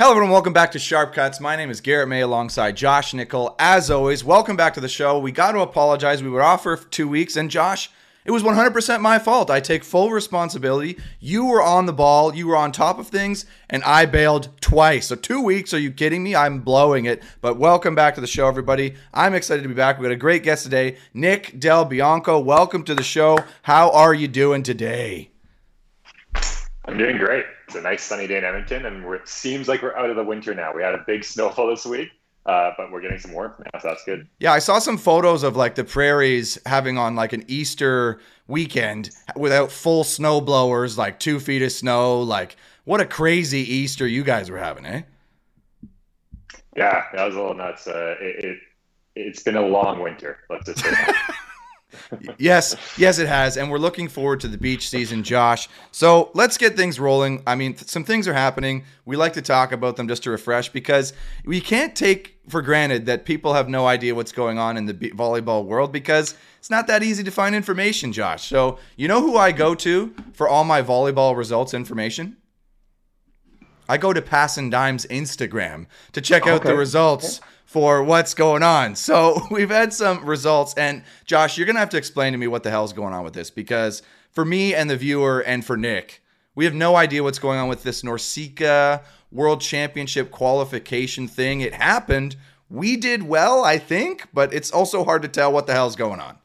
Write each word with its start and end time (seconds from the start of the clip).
Hello, 0.00 0.12
everyone. 0.12 0.32
Welcome 0.32 0.54
back 0.54 0.72
to 0.72 0.78
Sharp 0.78 1.12
Cuts. 1.12 1.40
My 1.40 1.56
name 1.56 1.68
is 1.68 1.82
Garrett 1.82 2.08
May 2.08 2.22
alongside 2.22 2.74
Josh 2.74 3.12
Nickel. 3.12 3.54
As 3.58 3.90
always, 3.90 4.24
welcome 4.24 4.56
back 4.56 4.72
to 4.72 4.80
the 4.80 4.88
show. 4.88 5.18
We 5.18 5.30
got 5.30 5.52
to 5.52 5.60
apologize. 5.60 6.22
We 6.22 6.30
were 6.30 6.40
off 6.40 6.62
for 6.62 6.78
two 6.78 7.06
weeks, 7.06 7.36
and 7.36 7.50
Josh, 7.50 7.90
it 8.24 8.30
was 8.30 8.42
100% 8.42 9.02
my 9.02 9.18
fault. 9.18 9.50
I 9.50 9.60
take 9.60 9.84
full 9.84 10.10
responsibility. 10.10 10.98
You 11.20 11.44
were 11.44 11.62
on 11.62 11.84
the 11.84 11.92
ball, 11.92 12.34
you 12.34 12.46
were 12.46 12.56
on 12.56 12.72
top 12.72 12.98
of 12.98 13.08
things, 13.08 13.44
and 13.68 13.84
I 13.84 14.06
bailed 14.06 14.48
twice. 14.62 15.08
So, 15.08 15.16
two 15.16 15.42
weeks, 15.42 15.74
are 15.74 15.78
you 15.78 15.90
kidding 15.90 16.22
me? 16.22 16.34
I'm 16.34 16.60
blowing 16.60 17.04
it. 17.04 17.22
But 17.42 17.58
welcome 17.58 17.94
back 17.94 18.14
to 18.14 18.22
the 18.22 18.26
show, 18.26 18.48
everybody. 18.48 18.94
I'm 19.12 19.34
excited 19.34 19.64
to 19.64 19.68
be 19.68 19.74
back. 19.74 19.98
We 19.98 20.04
got 20.04 20.12
a 20.12 20.16
great 20.16 20.42
guest 20.42 20.62
today, 20.62 20.96
Nick 21.12 21.60
Del 21.60 21.84
Bianco. 21.84 22.38
Welcome 22.38 22.84
to 22.84 22.94
the 22.94 23.02
show. 23.02 23.38
How 23.64 23.90
are 23.90 24.14
you 24.14 24.28
doing 24.28 24.62
today? 24.62 25.28
I'm 26.86 26.96
doing 26.96 27.18
great. 27.18 27.44
It's 27.70 27.76
a 27.76 27.82
nice 27.82 28.02
sunny 28.02 28.26
day 28.26 28.36
in 28.36 28.44
Edmonton, 28.44 28.84
and 28.84 29.04
it 29.14 29.28
seems 29.28 29.68
like 29.68 29.80
we're 29.80 29.94
out 29.94 30.10
of 30.10 30.16
the 30.16 30.24
winter 30.24 30.52
now. 30.52 30.74
We 30.74 30.82
had 30.82 30.92
a 30.92 31.04
big 31.06 31.22
snowfall 31.24 31.68
this 31.68 31.86
week, 31.86 32.08
uh, 32.44 32.72
but 32.76 32.90
we're 32.90 33.00
getting 33.00 33.20
some 33.20 33.32
warmth 33.32 33.60
now, 33.60 33.78
so 33.78 33.86
that's 33.86 34.04
good. 34.04 34.26
Yeah, 34.40 34.52
I 34.52 34.58
saw 34.58 34.80
some 34.80 34.98
photos 34.98 35.44
of 35.44 35.54
like 35.54 35.76
the 35.76 35.84
prairies 35.84 36.58
having 36.66 36.98
on 36.98 37.14
like 37.14 37.32
an 37.32 37.44
Easter 37.46 38.18
weekend 38.48 39.10
without 39.36 39.70
full 39.70 40.02
snow 40.02 40.40
blowers, 40.40 40.98
like 40.98 41.20
two 41.20 41.38
feet 41.38 41.62
of 41.62 41.70
snow. 41.70 42.20
Like, 42.20 42.56
what 42.86 43.00
a 43.00 43.06
crazy 43.06 43.60
Easter 43.60 44.04
you 44.04 44.24
guys 44.24 44.50
were 44.50 44.58
having, 44.58 44.84
eh? 44.84 45.02
Yeah, 46.76 47.04
that 47.14 47.24
was 47.24 47.36
a 47.36 47.38
little 47.38 47.54
nuts. 47.54 47.86
Uh, 47.86 48.16
it, 48.20 48.44
it 48.44 48.58
it's 49.14 49.44
been 49.44 49.54
a 49.54 49.64
long 49.64 50.02
winter. 50.02 50.38
Let's 50.50 50.66
just 50.66 50.80
say 50.80 50.90
that. 50.90 51.36
yes, 52.38 52.76
yes, 52.96 53.18
it 53.18 53.28
has. 53.28 53.56
And 53.56 53.70
we're 53.70 53.78
looking 53.78 54.08
forward 54.08 54.40
to 54.40 54.48
the 54.48 54.58
beach 54.58 54.88
season, 54.88 55.22
Josh. 55.22 55.68
So 55.92 56.30
let's 56.34 56.56
get 56.56 56.76
things 56.76 56.98
rolling. 56.98 57.42
I 57.46 57.54
mean, 57.54 57.74
th- 57.74 57.88
some 57.88 58.04
things 58.04 58.26
are 58.28 58.34
happening. 58.34 58.84
We 59.04 59.16
like 59.16 59.32
to 59.34 59.42
talk 59.42 59.72
about 59.72 59.96
them 59.96 60.08
just 60.08 60.22
to 60.24 60.30
refresh 60.30 60.68
because 60.68 61.12
we 61.44 61.60
can't 61.60 61.94
take 61.94 62.38
for 62.48 62.62
granted 62.62 63.06
that 63.06 63.24
people 63.24 63.54
have 63.54 63.68
no 63.68 63.86
idea 63.86 64.14
what's 64.14 64.32
going 64.32 64.58
on 64.58 64.76
in 64.76 64.86
the 64.86 64.94
be- 64.94 65.10
volleyball 65.10 65.64
world 65.64 65.92
because 65.92 66.34
it's 66.58 66.70
not 66.70 66.86
that 66.88 67.02
easy 67.02 67.22
to 67.24 67.30
find 67.30 67.54
information, 67.54 68.12
Josh. 68.12 68.48
So, 68.48 68.78
you 68.96 69.08
know 69.08 69.20
who 69.20 69.36
I 69.36 69.52
go 69.52 69.74
to 69.76 70.14
for 70.32 70.48
all 70.48 70.64
my 70.64 70.82
volleyball 70.82 71.36
results 71.36 71.74
information? 71.74 72.36
I 73.88 73.98
go 73.98 74.12
to 74.12 74.22
Pass 74.22 74.56
and 74.56 74.70
Dime's 74.70 75.04
Instagram 75.06 75.86
to 76.12 76.20
check 76.20 76.46
out 76.46 76.60
okay. 76.60 76.68
the 76.68 76.76
results 76.76 77.40
for 77.70 78.02
what's 78.02 78.34
going 78.34 78.64
on. 78.64 78.96
So 78.96 79.46
we've 79.50 79.70
had 79.70 79.92
some 79.92 80.24
results, 80.24 80.74
and 80.74 81.04
Josh, 81.24 81.56
you're 81.56 81.68
gonna 81.68 81.78
have 81.78 81.90
to 81.90 81.96
explain 81.96 82.32
to 82.32 82.38
me 82.38 82.48
what 82.48 82.64
the 82.64 82.70
hell's 82.70 82.92
going 82.92 83.14
on 83.14 83.22
with 83.22 83.32
this 83.32 83.48
because 83.48 84.02
for 84.32 84.44
me 84.44 84.74
and 84.74 84.90
the 84.90 84.96
viewer 84.96 85.38
and 85.38 85.64
for 85.64 85.76
Nick, 85.76 86.20
we 86.56 86.64
have 86.64 86.74
no 86.74 86.96
idea 86.96 87.22
what's 87.22 87.38
going 87.38 87.60
on 87.60 87.68
with 87.68 87.84
this 87.84 88.02
NORCECA 88.02 89.04
World 89.30 89.60
Championship 89.60 90.32
qualification 90.32 91.28
thing. 91.28 91.60
It 91.60 91.74
happened. 91.74 92.34
We 92.68 92.96
did 92.96 93.22
well, 93.22 93.64
I 93.64 93.78
think, 93.78 94.26
but 94.34 94.52
it's 94.52 94.72
also 94.72 95.04
hard 95.04 95.22
to 95.22 95.28
tell 95.28 95.52
what 95.52 95.68
the 95.68 95.72
hell's 95.72 95.94
going 95.94 96.18
on. 96.18 96.39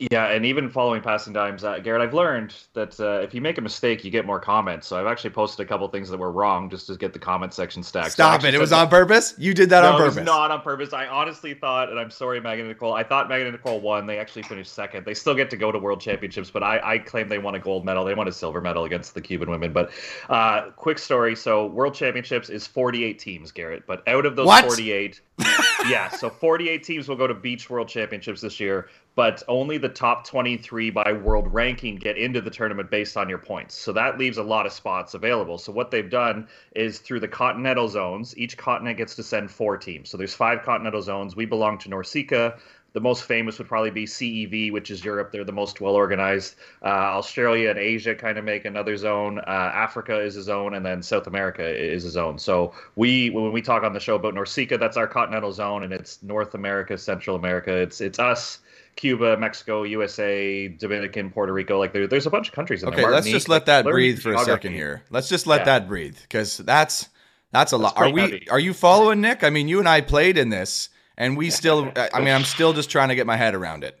Yeah, 0.00 0.26
and 0.26 0.44
even 0.44 0.68
following 0.70 1.00
passing 1.02 1.32
dimes, 1.32 1.62
uh, 1.62 1.78
Garrett, 1.78 2.02
I've 2.02 2.14
learned 2.14 2.52
that 2.72 2.98
uh, 2.98 3.20
if 3.20 3.32
you 3.32 3.40
make 3.40 3.58
a 3.58 3.60
mistake, 3.60 4.04
you 4.04 4.10
get 4.10 4.26
more 4.26 4.40
comments. 4.40 4.88
So 4.88 4.98
I've 4.98 5.06
actually 5.06 5.30
posted 5.30 5.64
a 5.64 5.68
couple 5.68 5.86
things 5.86 6.08
that 6.08 6.18
were 6.18 6.32
wrong 6.32 6.68
just 6.68 6.88
to 6.88 6.96
get 6.96 7.12
the 7.12 7.20
comment 7.20 7.54
section 7.54 7.80
stacked. 7.80 8.10
Stop 8.10 8.42
so 8.42 8.48
it! 8.48 8.54
It 8.54 8.58
was 8.60 8.72
on 8.72 8.88
purpose. 8.88 9.34
You 9.38 9.54
did 9.54 9.70
that 9.70 9.82
no, 9.82 9.92
on 9.92 9.98
purpose. 9.98 10.16
It 10.16 10.20
was 10.20 10.26
not 10.26 10.50
on 10.50 10.62
purpose. 10.62 10.92
I 10.92 11.06
honestly 11.06 11.54
thought, 11.54 11.90
and 11.90 12.00
I'm 12.00 12.10
sorry, 12.10 12.40
Megan 12.40 12.66
Nicole. 12.66 12.92
I 12.92 13.04
thought 13.04 13.28
Megan 13.28 13.52
Nicole 13.52 13.80
won. 13.80 14.04
They 14.04 14.18
actually 14.18 14.42
finished 14.42 14.72
second. 14.72 15.06
They 15.06 15.14
still 15.14 15.34
get 15.34 15.48
to 15.50 15.56
go 15.56 15.70
to 15.70 15.78
World 15.78 16.00
Championships, 16.00 16.50
but 16.50 16.64
I, 16.64 16.80
I 16.82 16.98
claim 16.98 17.28
they 17.28 17.38
won 17.38 17.54
a 17.54 17.60
gold 17.60 17.84
medal. 17.84 18.04
They 18.04 18.14
won 18.14 18.26
a 18.26 18.32
silver 18.32 18.60
medal 18.60 18.86
against 18.86 19.14
the 19.14 19.20
Cuban 19.20 19.48
women. 19.48 19.72
But 19.72 19.92
uh, 20.28 20.70
quick 20.72 20.98
story: 20.98 21.36
so 21.36 21.66
World 21.66 21.94
Championships 21.94 22.50
is 22.50 22.66
48 22.66 23.20
teams, 23.20 23.52
Garrett. 23.52 23.86
But 23.86 24.02
out 24.08 24.26
of 24.26 24.34
those 24.34 24.46
what? 24.48 24.64
48, 24.64 25.20
yeah, 25.88 26.08
so 26.08 26.28
48 26.28 26.82
teams 26.82 27.08
will 27.08 27.16
go 27.16 27.28
to 27.28 27.34
Beach 27.34 27.70
World 27.70 27.86
Championships 27.86 28.40
this 28.40 28.58
year 28.58 28.88
but 29.16 29.42
only 29.48 29.78
the 29.78 29.88
top 29.88 30.26
23 30.26 30.90
by 30.90 31.12
world 31.12 31.52
ranking 31.52 31.96
get 31.96 32.16
into 32.16 32.40
the 32.40 32.50
tournament 32.50 32.90
based 32.90 33.16
on 33.16 33.28
your 33.28 33.38
points. 33.38 33.74
So 33.74 33.92
that 33.92 34.18
leaves 34.18 34.38
a 34.38 34.42
lot 34.42 34.66
of 34.66 34.72
spots 34.72 35.14
available. 35.14 35.58
So 35.58 35.72
what 35.72 35.90
they've 35.90 36.10
done 36.10 36.48
is 36.74 36.98
through 36.98 37.20
the 37.20 37.28
continental 37.28 37.88
zones, 37.88 38.36
each 38.36 38.56
continent 38.56 38.98
gets 38.98 39.14
to 39.16 39.22
send 39.22 39.50
four 39.50 39.76
teams. 39.76 40.10
So 40.10 40.16
there's 40.16 40.34
five 40.34 40.62
continental 40.62 41.02
zones. 41.02 41.36
We 41.36 41.46
belong 41.46 41.78
to 41.78 41.88
NORCECA. 41.88 42.58
The 42.94 43.00
most 43.00 43.24
famous 43.24 43.58
would 43.58 43.68
probably 43.68 43.90
be 43.90 44.06
CEV, 44.06 44.72
which 44.72 44.90
is 44.90 45.04
Europe. 45.04 45.30
They're 45.30 45.44
the 45.44 45.52
most 45.52 45.80
well 45.80 45.94
organized. 45.94 46.54
Uh, 46.82 46.86
Australia 46.86 47.70
and 47.70 47.78
Asia 47.78 48.14
kind 48.14 48.38
of 48.38 48.44
make 48.44 48.64
another 48.64 48.96
zone. 48.96 49.40
Uh, 49.40 49.70
Africa 49.74 50.20
is 50.20 50.36
a 50.36 50.42
zone, 50.42 50.74
and 50.74 50.86
then 50.86 51.02
South 51.02 51.26
America 51.26 51.64
is 51.64 52.04
a 52.04 52.10
zone. 52.10 52.38
So 52.38 52.72
we, 52.96 53.30
when 53.30 53.52
we 53.52 53.60
talk 53.60 53.82
on 53.82 53.92
the 53.92 54.00
show 54.00 54.14
about 54.14 54.34
NORCECA, 54.34 54.78
that's 54.78 54.96
our 54.96 55.06
continental 55.06 55.52
zone, 55.52 55.82
and 55.82 55.92
it's 55.92 56.22
North 56.22 56.54
America, 56.54 56.96
Central 56.96 57.36
America. 57.36 57.74
It's 57.76 58.00
it's 58.00 58.18
us 58.18 58.60
Cuba, 58.96 59.36
Mexico, 59.36 59.82
USA, 59.82 60.68
Dominican, 60.68 61.30
Puerto 61.30 61.52
Rico. 61.52 61.78
Like 61.78 61.92
there, 61.92 62.06
there's 62.06 62.26
a 62.26 62.30
bunch 62.30 62.48
of 62.48 62.54
countries 62.54 62.82
in 62.82 62.88
okay, 62.88 63.02
there. 63.02 63.10
Let's 63.10 63.28
just 63.28 63.48
let 63.48 63.66
that 63.66 63.84
breathe 63.84 64.20
for 64.20 64.34
a 64.34 64.38
second 64.38 64.72
here. 64.72 65.02
Let's 65.10 65.28
just 65.28 65.46
let 65.46 65.60
yeah. 65.60 65.64
that 65.64 65.88
breathe 65.88 66.16
because 66.22 66.58
that's 66.58 67.08
that's 67.50 67.72
a 67.72 67.78
that's 67.78 67.96
lot. 67.96 67.96
Are 67.96 68.10
we? 68.10 68.20
Heavy. 68.20 68.48
Are 68.50 68.60
you 68.60 68.72
following 68.72 69.20
Nick? 69.20 69.42
I 69.42 69.50
mean, 69.50 69.68
you 69.68 69.78
and 69.78 69.88
I 69.88 70.00
played 70.00 70.38
in 70.38 70.48
this, 70.48 70.90
and 71.16 71.36
we 71.36 71.50
still. 71.50 71.92
I 72.14 72.20
mean, 72.20 72.34
I'm 72.34 72.44
still 72.44 72.72
just 72.72 72.90
trying 72.90 73.08
to 73.08 73.14
get 73.14 73.26
my 73.26 73.36
head 73.36 73.54
around 73.54 73.84
it. 73.84 73.98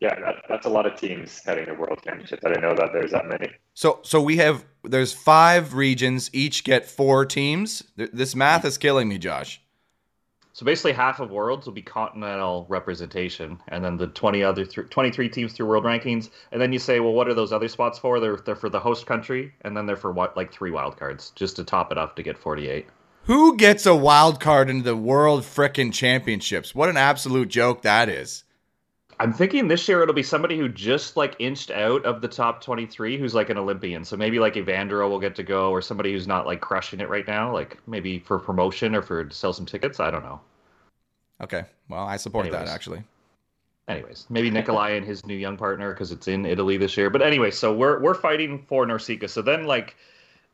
Yeah, 0.00 0.18
that, 0.20 0.44
that's 0.48 0.66
a 0.66 0.68
lot 0.68 0.84
of 0.84 0.98
teams 0.98 1.40
heading 1.42 1.66
to 1.66 1.74
World 1.74 2.00
Championships. 2.04 2.44
I 2.44 2.48
didn't 2.48 2.62
know 2.62 2.74
that 2.74 2.90
there's 2.92 3.12
that 3.12 3.26
many. 3.26 3.50
So, 3.72 4.00
so 4.02 4.20
we 4.20 4.36
have 4.36 4.64
there's 4.84 5.12
five 5.12 5.74
regions, 5.74 6.28
each 6.34 6.64
get 6.64 6.86
four 6.86 7.24
teams. 7.24 7.82
This 7.96 8.34
math 8.34 8.64
is 8.64 8.76
killing 8.76 9.08
me, 9.08 9.18
Josh. 9.18 9.60
So 10.52 10.64
basically, 10.64 10.92
half 10.92 11.20
of 11.20 11.30
Worlds 11.30 11.66
will 11.66 11.74
be 11.74 11.82
continental 11.82 12.64
representation, 12.70 13.58
and 13.68 13.84
then 13.84 13.98
the 13.98 14.06
twenty 14.06 14.42
other 14.42 14.64
th- 14.64 14.88
twenty 14.88 15.10
three 15.10 15.28
teams 15.28 15.52
through 15.52 15.66
World 15.66 15.84
Rankings. 15.84 16.30
And 16.52 16.60
then 16.60 16.72
you 16.72 16.78
say, 16.78 17.00
well, 17.00 17.12
what 17.12 17.28
are 17.28 17.34
those 17.34 17.52
other 17.52 17.68
spots 17.68 17.98
for? 17.98 18.20
They're 18.20 18.36
they're 18.36 18.56
for 18.56 18.70
the 18.70 18.80
host 18.80 19.06
country, 19.06 19.52
and 19.62 19.76
then 19.76 19.84
they're 19.84 19.96
for 19.96 20.12
what 20.12 20.34
like 20.36 20.52
three 20.52 20.70
wild 20.70 20.96
cards 20.98 21.32
just 21.34 21.56
to 21.56 21.64
top 21.64 21.92
it 21.92 21.98
up 21.98 22.16
to 22.16 22.22
get 22.22 22.38
forty 22.38 22.68
eight. 22.68 22.86
Who 23.26 23.56
gets 23.56 23.86
a 23.86 23.94
wild 23.94 24.38
card 24.38 24.70
into 24.70 24.84
the 24.84 24.96
World 24.96 25.42
Frickin' 25.42 25.92
Championships? 25.92 26.76
What 26.76 26.88
an 26.88 26.96
absolute 26.96 27.48
joke 27.48 27.82
that 27.82 28.08
is. 28.08 28.44
I'm 29.18 29.32
thinking 29.32 29.66
this 29.66 29.88
year 29.88 30.00
it'll 30.00 30.14
be 30.14 30.22
somebody 30.22 30.56
who 30.56 30.68
just 30.68 31.16
like 31.16 31.34
inched 31.40 31.72
out 31.72 32.04
of 32.04 32.20
the 32.20 32.28
top 32.28 32.62
23 32.62 33.18
who's 33.18 33.34
like 33.34 33.50
an 33.50 33.58
Olympian. 33.58 34.04
So 34.04 34.16
maybe 34.16 34.38
like 34.38 34.54
Evandro 34.54 35.10
will 35.10 35.18
get 35.18 35.34
to 35.36 35.42
go 35.42 35.72
or 35.72 35.82
somebody 35.82 36.12
who's 36.12 36.28
not 36.28 36.46
like 36.46 36.60
crushing 36.60 37.00
it 37.00 37.08
right 37.08 37.26
now, 37.26 37.52
like 37.52 37.76
maybe 37.88 38.20
for 38.20 38.38
promotion 38.38 38.94
or 38.94 39.02
for 39.02 39.24
to 39.24 39.34
sell 39.34 39.52
some 39.52 39.66
tickets. 39.66 39.98
I 39.98 40.12
don't 40.12 40.22
know. 40.22 40.40
Okay. 41.40 41.64
Well, 41.88 42.06
I 42.06 42.18
support 42.18 42.46
anyways. 42.46 42.68
that 42.68 42.72
actually. 42.72 43.02
Anyways, 43.88 44.26
maybe 44.30 44.50
Nicolai 44.50 44.90
and 44.90 45.04
his 45.04 45.26
new 45.26 45.36
young 45.36 45.56
partner 45.56 45.92
because 45.92 46.12
it's 46.12 46.28
in 46.28 46.46
Italy 46.46 46.76
this 46.76 46.96
year. 46.96 47.10
But 47.10 47.22
anyway, 47.22 47.50
so 47.50 47.74
we're 47.74 48.00
we're 48.00 48.14
fighting 48.14 48.64
for 48.68 48.86
NORCECA. 48.86 49.28
So 49.28 49.42
then 49.42 49.64
like 49.64 49.96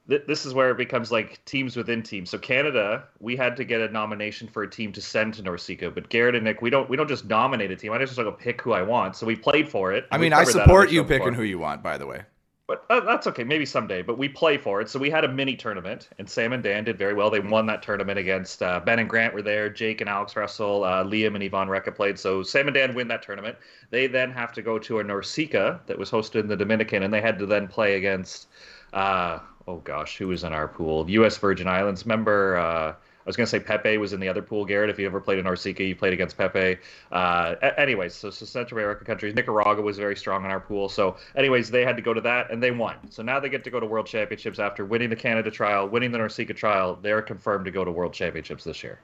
this 0.06 0.44
is 0.44 0.52
where 0.52 0.70
it 0.70 0.76
becomes 0.76 1.12
like 1.12 1.44
teams 1.44 1.76
within 1.76 2.02
teams. 2.02 2.30
So 2.30 2.38
Canada, 2.38 3.04
we 3.20 3.36
had 3.36 3.56
to 3.56 3.64
get 3.64 3.80
a 3.80 3.88
nomination 3.88 4.48
for 4.48 4.62
a 4.62 4.70
team 4.70 4.92
to 4.92 5.00
send 5.00 5.34
to 5.34 5.42
NORCECA, 5.42 5.94
but 5.94 6.08
Garrett 6.08 6.34
and 6.34 6.44
Nick, 6.44 6.60
we 6.60 6.70
don't 6.70 6.88
we 6.88 6.96
don't 6.96 7.08
just 7.08 7.26
nominate 7.26 7.70
a 7.70 7.76
team. 7.76 7.92
I 7.92 7.98
just 7.98 8.18
like 8.18 8.38
pick 8.38 8.60
who 8.60 8.72
I 8.72 8.82
want. 8.82 9.16
So 9.16 9.26
we 9.26 9.36
played 9.36 9.68
for 9.68 9.92
it. 9.92 10.06
I 10.10 10.18
mean, 10.18 10.32
I 10.32 10.44
support 10.44 10.90
you 10.90 11.04
picking 11.04 11.18
before. 11.18 11.32
who 11.34 11.42
you 11.42 11.58
want. 11.58 11.82
By 11.82 11.98
the 11.98 12.06
way, 12.06 12.22
but 12.66 12.84
uh, 12.90 13.00
that's 13.00 13.26
okay. 13.26 13.44
Maybe 13.44 13.66
someday. 13.66 14.02
But 14.02 14.18
we 14.18 14.28
play 14.28 14.56
for 14.56 14.80
it. 14.80 14.88
So 14.88 14.98
we 14.98 15.10
had 15.10 15.24
a 15.24 15.28
mini 15.28 15.54
tournament, 15.56 16.08
and 16.18 16.28
Sam 16.28 16.52
and 16.52 16.62
Dan 16.62 16.84
did 16.84 16.98
very 16.98 17.14
well. 17.14 17.30
They 17.30 17.40
won 17.40 17.66
that 17.66 17.82
tournament 17.82 18.18
against 18.18 18.62
uh, 18.62 18.80
Ben 18.80 18.98
and 18.98 19.08
Grant 19.08 19.34
were 19.34 19.42
there. 19.42 19.68
Jake 19.68 20.00
and 20.00 20.08
Alex 20.08 20.34
Russell, 20.34 20.82
uh, 20.82 21.04
Liam 21.04 21.34
and 21.34 21.42
Yvonne 21.44 21.68
Recca 21.68 21.94
played. 21.94 22.18
So 22.18 22.42
Sam 22.42 22.68
and 22.68 22.74
Dan 22.74 22.94
win 22.94 23.08
that 23.08 23.22
tournament. 23.22 23.56
They 23.90 24.06
then 24.06 24.30
have 24.32 24.52
to 24.54 24.62
go 24.62 24.78
to 24.78 25.00
a 25.00 25.04
NORCECA 25.04 25.86
that 25.86 25.98
was 25.98 26.10
hosted 26.10 26.40
in 26.40 26.48
the 26.48 26.56
Dominican, 26.56 27.02
and 27.02 27.12
they 27.12 27.20
had 27.20 27.38
to 27.38 27.46
then 27.46 27.68
play 27.68 27.96
against. 27.96 28.48
Uh, 28.92 29.38
oh 29.66 29.76
gosh, 29.78 30.16
who 30.16 30.28
was 30.28 30.44
in 30.44 30.52
our 30.52 30.68
pool? 30.68 31.08
U.S. 31.10 31.36
Virgin 31.38 31.68
Islands. 31.68 32.04
Remember, 32.04 32.56
uh, 32.56 32.94
I 33.24 33.28
was 33.28 33.36
going 33.36 33.46
to 33.46 33.50
say 33.50 33.60
Pepe 33.60 33.98
was 33.98 34.12
in 34.12 34.18
the 34.18 34.28
other 34.28 34.42
pool. 34.42 34.64
Garrett, 34.64 34.90
if 34.90 34.98
you 34.98 35.06
ever 35.06 35.20
played 35.20 35.38
in 35.38 35.44
NORCECA, 35.44 35.86
you 35.86 35.94
played 35.94 36.12
against 36.12 36.36
Pepe. 36.36 36.78
Uh, 37.12 37.54
anyways, 37.76 38.14
so, 38.14 38.30
so 38.30 38.44
Central 38.44 38.78
America 38.80 39.04
countries, 39.04 39.34
Nicaragua 39.34 39.82
was 39.82 39.96
very 39.96 40.16
strong 40.16 40.44
in 40.44 40.50
our 40.50 40.58
pool. 40.58 40.88
So, 40.88 41.16
anyways, 41.36 41.70
they 41.70 41.84
had 41.84 41.94
to 41.96 42.02
go 42.02 42.12
to 42.12 42.20
that 42.22 42.50
and 42.50 42.60
they 42.60 42.72
won. 42.72 42.96
So 43.10 43.22
now 43.22 43.38
they 43.38 43.48
get 43.48 43.62
to 43.64 43.70
go 43.70 43.78
to 43.78 43.86
World 43.86 44.06
Championships 44.06 44.58
after 44.58 44.84
winning 44.84 45.08
the 45.08 45.16
Canada 45.16 45.50
trial, 45.52 45.88
winning 45.88 46.10
the 46.10 46.18
NORCECA 46.18 46.56
trial. 46.56 46.98
They're 47.00 47.22
confirmed 47.22 47.64
to 47.66 47.70
go 47.70 47.84
to 47.84 47.92
World 47.92 48.12
Championships 48.12 48.64
this 48.64 48.82
year. 48.82 48.98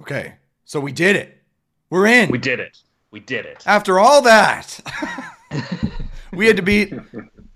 Okay, 0.00 0.34
so 0.64 0.78
we 0.78 0.92
did 0.92 1.16
it. 1.16 1.42
We're 1.90 2.06
in. 2.06 2.30
We 2.30 2.38
did 2.38 2.60
it. 2.60 2.78
We 3.10 3.18
did 3.18 3.44
it. 3.46 3.64
After 3.66 3.98
all 3.98 4.22
that, 4.22 4.78
we 6.32 6.46
had 6.46 6.56
to 6.56 6.62
beat 6.62 6.92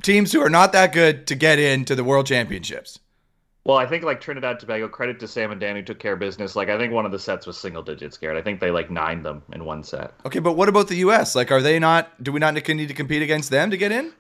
teams 0.02 0.32
who 0.32 0.40
are 0.40 0.50
not 0.50 0.72
that 0.72 0.92
good 0.92 1.26
to 1.28 1.34
get 1.34 1.58
into 1.58 1.94
the 1.94 2.04
World 2.04 2.26
Championships. 2.26 2.98
Well, 3.64 3.78
I 3.78 3.86
think 3.86 4.04
like 4.04 4.20
Trinidad 4.20 4.60
Tobago, 4.60 4.88
credit 4.88 5.18
to 5.20 5.28
Sam 5.28 5.50
and 5.50 5.58
Dan 5.58 5.74
who 5.74 5.82
took 5.82 5.98
care 5.98 6.12
of 6.12 6.18
business. 6.18 6.54
Like 6.54 6.68
I 6.68 6.76
think 6.76 6.92
one 6.92 7.06
of 7.06 7.12
the 7.12 7.18
sets 7.18 7.46
was 7.46 7.56
single 7.56 7.82
digits, 7.82 8.18
Garrett. 8.18 8.36
I 8.36 8.42
think 8.42 8.60
they 8.60 8.70
like 8.70 8.90
nine 8.90 9.22
them 9.22 9.42
in 9.52 9.64
one 9.64 9.82
set. 9.82 10.12
Okay, 10.26 10.38
but 10.38 10.52
what 10.52 10.68
about 10.68 10.88
the 10.88 10.96
U.S.? 10.96 11.34
Like, 11.34 11.50
are 11.50 11.62
they 11.62 11.78
not? 11.78 12.22
Do 12.22 12.30
we 12.30 12.40
not 12.40 12.54
need 12.54 12.88
to 12.88 12.94
compete 12.94 13.22
against 13.22 13.50
them 13.50 13.70
to 13.70 13.78
get 13.78 13.90
in? 13.90 14.12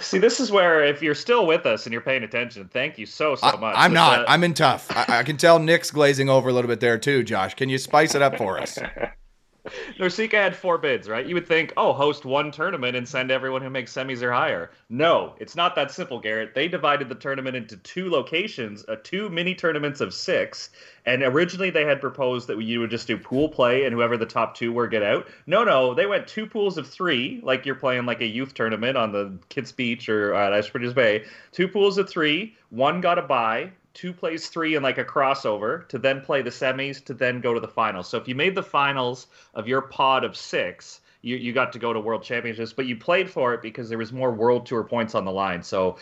See, 0.00 0.18
this 0.18 0.40
is 0.40 0.50
where 0.50 0.84
if 0.84 1.00
you're 1.00 1.14
still 1.14 1.46
with 1.46 1.64
us 1.66 1.86
and 1.86 1.92
you're 1.92 2.02
paying 2.02 2.24
attention, 2.24 2.68
thank 2.68 2.98
you 2.98 3.06
so 3.06 3.36
so 3.36 3.56
much. 3.56 3.76
I, 3.76 3.86
am 3.86 3.94
not. 3.94 4.20
uh, 4.20 4.24
I'm 4.28 4.44
in 4.44 4.52
tough. 4.52 4.86
I, 4.90 5.20
I 5.20 5.22
can 5.22 5.38
tell 5.38 5.58
Nick's 5.58 5.90
glazing 5.90 6.28
over 6.28 6.50
a 6.50 6.52
little 6.52 6.68
bit 6.68 6.80
there 6.80 6.98
too, 6.98 7.22
Josh. 7.22 7.54
Can 7.54 7.70
you 7.70 7.78
spice 7.78 8.14
it 8.14 8.20
up 8.20 8.36
for 8.36 8.58
us? 8.58 8.78
NORCECA 9.98 10.32
had 10.32 10.56
four 10.56 10.76
bids, 10.76 11.08
right? 11.08 11.26
You 11.26 11.34
would 11.34 11.48
think, 11.48 11.72
oh, 11.76 11.94
host 11.94 12.26
one 12.26 12.50
tournament 12.50 12.96
and 12.96 13.08
send 13.08 13.30
everyone 13.30 13.62
who 13.62 13.70
makes 13.70 13.92
semis 13.92 14.20
or 14.20 14.30
higher. 14.30 14.70
No, 14.90 15.34
it's 15.38 15.56
not 15.56 15.74
that 15.76 15.90
simple, 15.90 16.20
Garrett. 16.20 16.54
They 16.54 16.68
divided 16.68 17.08
the 17.08 17.14
tournament 17.14 17.56
into 17.56 17.78
two 17.78 18.10
locations, 18.10 18.84
uh, 18.88 18.96
two 19.02 19.30
mini 19.30 19.54
tournaments 19.54 20.02
of 20.02 20.12
six. 20.12 20.68
And 21.06 21.22
originally 21.22 21.70
they 21.70 21.86
had 21.86 22.00
proposed 22.00 22.46
that 22.48 22.60
you 22.60 22.80
would 22.80 22.90
just 22.90 23.06
do 23.06 23.16
pool 23.16 23.48
play 23.48 23.84
and 23.84 23.94
whoever 23.94 24.18
the 24.18 24.26
top 24.26 24.54
two 24.54 24.70
were 24.70 24.86
get 24.86 25.02
out. 25.02 25.28
No, 25.46 25.64
no, 25.64 25.94
they 25.94 26.06
went 26.06 26.26
two 26.26 26.46
pools 26.46 26.76
of 26.76 26.86
three, 26.86 27.40
like 27.42 27.64
you're 27.64 27.74
playing 27.74 28.04
like 28.04 28.20
a 28.20 28.26
youth 28.26 28.52
tournament 28.52 28.98
on 28.98 29.12
the 29.12 29.38
Kids 29.48 29.72
Beach 29.72 30.10
or 30.10 30.34
at 30.34 30.52
Ashbridges 30.52 30.94
Bay. 30.94 31.24
Two 31.52 31.68
pools 31.68 31.96
of 31.96 32.08
three, 32.08 32.54
one 32.68 33.00
got 33.00 33.18
a 33.18 33.22
bye, 33.22 33.72
two 33.94 34.12
plays 34.12 34.48
three 34.48 34.74
in 34.74 34.82
like 34.82 34.98
a 34.98 35.04
crossover 35.04 35.88
to 35.88 35.98
then 35.98 36.20
play 36.20 36.42
the 36.42 36.50
semis 36.50 37.02
to 37.04 37.14
then 37.14 37.40
go 37.40 37.54
to 37.54 37.60
the 37.60 37.68
finals. 37.68 38.08
So 38.08 38.18
if 38.18 38.28
you 38.28 38.34
made 38.34 38.54
the 38.54 38.62
finals 38.62 39.28
of 39.54 39.66
your 39.66 39.82
pod 39.82 40.24
of 40.24 40.36
six, 40.36 41.00
you, 41.22 41.36
you 41.36 41.52
got 41.52 41.72
to 41.72 41.78
go 41.78 41.92
to 41.92 42.00
world 42.00 42.22
championships, 42.22 42.72
but 42.72 42.86
you 42.86 42.96
played 42.96 43.30
for 43.30 43.54
it 43.54 43.62
because 43.62 43.88
there 43.88 43.96
was 43.96 44.12
more 44.12 44.30
world 44.30 44.66
tour 44.66 44.84
points 44.84 45.14
on 45.14 45.24
the 45.24 45.32
line. 45.32 45.62
So 45.62 45.96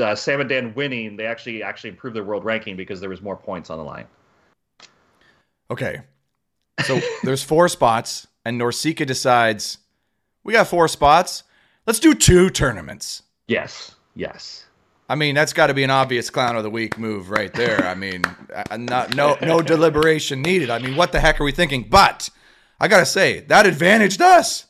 uh, 0.00 0.14
Sam 0.16 0.40
and 0.40 0.48
Dan 0.48 0.74
winning, 0.74 1.16
they 1.16 1.26
actually 1.26 1.62
actually 1.62 1.90
improved 1.90 2.16
their 2.16 2.24
world 2.24 2.44
ranking 2.44 2.76
because 2.76 2.98
there 3.00 3.10
was 3.10 3.22
more 3.22 3.36
points 3.36 3.70
on 3.70 3.78
the 3.78 3.84
line. 3.84 4.06
Okay. 5.70 6.00
So 6.84 7.00
there's 7.22 7.44
four 7.44 7.68
spots, 7.68 8.26
and 8.44 8.60
NORCECA 8.60 9.06
decides 9.06 9.78
we 10.42 10.52
got 10.52 10.66
four 10.66 10.88
spots. 10.88 11.44
Let's 11.86 12.00
do 12.00 12.14
two 12.14 12.50
tournaments. 12.50 13.22
Yes, 13.46 13.94
yes. 14.16 14.65
I 15.08 15.14
mean, 15.14 15.34
that's 15.34 15.52
got 15.52 15.68
to 15.68 15.74
be 15.74 15.84
an 15.84 15.90
obvious 15.90 16.30
clown 16.30 16.56
of 16.56 16.64
the 16.64 16.70
week 16.70 16.98
move 16.98 17.30
right 17.30 17.52
there. 17.52 17.84
I 17.84 17.94
mean, 17.94 18.22
uh, 18.52 18.76
not, 18.76 19.14
no 19.14 19.36
no 19.40 19.62
deliberation 19.62 20.42
needed. 20.42 20.68
I 20.70 20.78
mean, 20.78 20.96
what 20.96 21.12
the 21.12 21.20
heck 21.20 21.40
are 21.40 21.44
we 21.44 21.52
thinking? 21.52 21.86
But 21.88 22.28
I 22.80 22.88
gotta 22.88 23.06
say 23.06 23.40
that 23.40 23.66
advantaged 23.66 24.20
us. 24.20 24.66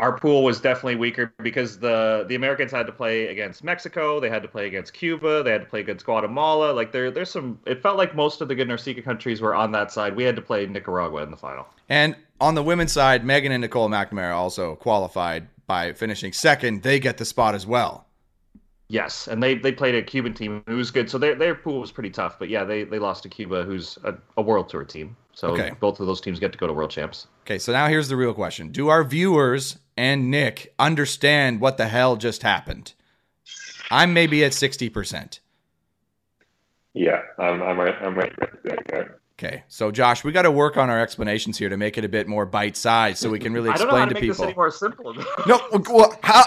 Our 0.00 0.18
pool 0.18 0.42
was 0.42 0.60
definitely 0.60 0.96
weaker 0.96 1.32
because 1.42 1.78
the 1.78 2.26
the 2.28 2.34
Americans 2.34 2.72
had 2.72 2.86
to 2.86 2.92
play 2.92 3.28
against 3.28 3.64
Mexico, 3.64 4.20
they 4.20 4.28
had 4.28 4.42
to 4.42 4.48
play 4.48 4.66
against 4.66 4.92
Cuba, 4.92 5.42
they 5.42 5.52
had 5.52 5.62
to 5.62 5.66
play 5.66 5.80
against 5.80 6.04
Guatemala. 6.04 6.72
Like 6.72 6.92
there, 6.92 7.10
there's 7.10 7.30
some. 7.30 7.58
It 7.64 7.80
felt 7.80 7.96
like 7.96 8.14
most 8.14 8.40
of 8.40 8.48
the 8.48 8.54
good 8.54 8.68
NORCECA 8.68 9.02
countries 9.02 9.40
were 9.40 9.54
on 9.54 9.72
that 9.72 9.92
side. 9.92 10.14
We 10.14 10.24
had 10.24 10.36
to 10.36 10.42
play 10.42 10.66
Nicaragua 10.66 11.22
in 11.22 11.30
the 11.30 11.36
final. 11.36 11.66
And 11.88 12.16
on 12.40 12.54
the 12.54 12.62
women's 12.62 12.92
side, 12.92 13.24
Megan 13.24 13.52
and 13.52 13.62
Nicole 13.62 13.88
McNamara 13.88 14.34
also 14.34 14.74
qualified 14.74 15.48
by 15.66 15.92
finishing 15.94 16.32
second. 16.32 16.82
They 16.82 16.98
get 16.98 17.16
the 17.16 17.24
spot 17.24 17.54
as 17.54 17.66
well. 17.66 18.06
Yes, 18.88 19.28
and 19.28 19.42
they, 19.42 19.54
they 19.54 19.72
played 19.72 19.94
a 19.94 20.02
Cuban 20.02 20.34
team 20.34 20.62
who 20.66 20.76
was 20.76 20.90
good, 20.90 21.08
so 21.10 21.16
their 21.18 21.34
their 21.34 21.54
pool 21.54 21.80
was 21.80 21.90
pretty 21.90 22.10
tough. 22.10 22.38
But 22.38 22.48
yeah, 22.50 22.64
they, 22.64 22.84
they 22.84 22.98
lost 22.98 23.22
to 23.22 23.28
Cuba, 23.28 23.64
who's 23.64 23.98
a, 24.04 24.14
a 24.36 24.42
world 24.42 24.68
tour 24.68 24.84
team. 24.84 25.16
So 25.32 25.50
Okay. 25.52 25.70
both 25.80 26.00
of 26.00 26.06
those 26.06 26.20
teams 26.20 26.38
get 26.38 26.52
to 26.52 26.58
go 26.58 26.66
to 26.66 26.72
world 26.72 26.90
champs. 26.90 27.26
Okay, 27.42 27.58
so 27.58 27.72
now 27.72 27.88
here's 27.88 28.08
the 28.08 28.16
real 28.16 28.34
question: 28.34 28.68
Do 28.70 28.88
our 28.88 29.02
viewers 29.02 29.78
and 29.96 30.30
Nick 30.30 30.74
understand 30.78 31.60
what 31.60 31.76
the 31.78 31.88
hell 31.88 32.16
just 32.16 32.42
happened? 32.42 32.92
I'm 33.90 34.12
maybe 34.12 34.44
at 34.44 34.52
sixty 34.54 34.88
percent. 34.90 35.40
Yeah, 36.94 37.22
I'm, 37.38 37.62
I'm 37.62 37.78
right. 37.78 37.94
I'm 38.00 38.14
right. 38.14 38.32
There. 39.38 39.48
Okay, 39.50 39.64
so 39.68 39.90
Josh, 39.90 40.24
we 40.24 40.32
got 40.32 40.42
to 40.42 40.50
work 40.50 40.76
on 40.76 40.90
our 40.90 41.00
explanations 41.00 41.58
here 41.58 41.68
to 41.68 41.76
make 41.76 41.98
it 41.98 42.04
a 42.04 42.08
bit 42.08 42.28
more 42.28 42.46
bite-sized, 42.46 43.18
so 43.18 43.30
we 43.30 43.38
can 43.38 43.52
really 43.52 43.70
I 43.70 43.76
don't 43.76 43.88
know 43.88 43.96
how 43.96 44.04
explain 44.04 44.08
to 44.08 44.14
to 44.14 44.20
make 44.20 44.30
this 44.30 44.36
people. 44.36 44.44
any 44.46 44.54
more 44.54 44.70
simple. 44.70 45.14
No, 45.46 45.60
well, 45.90 46.18
how 46.22 46.44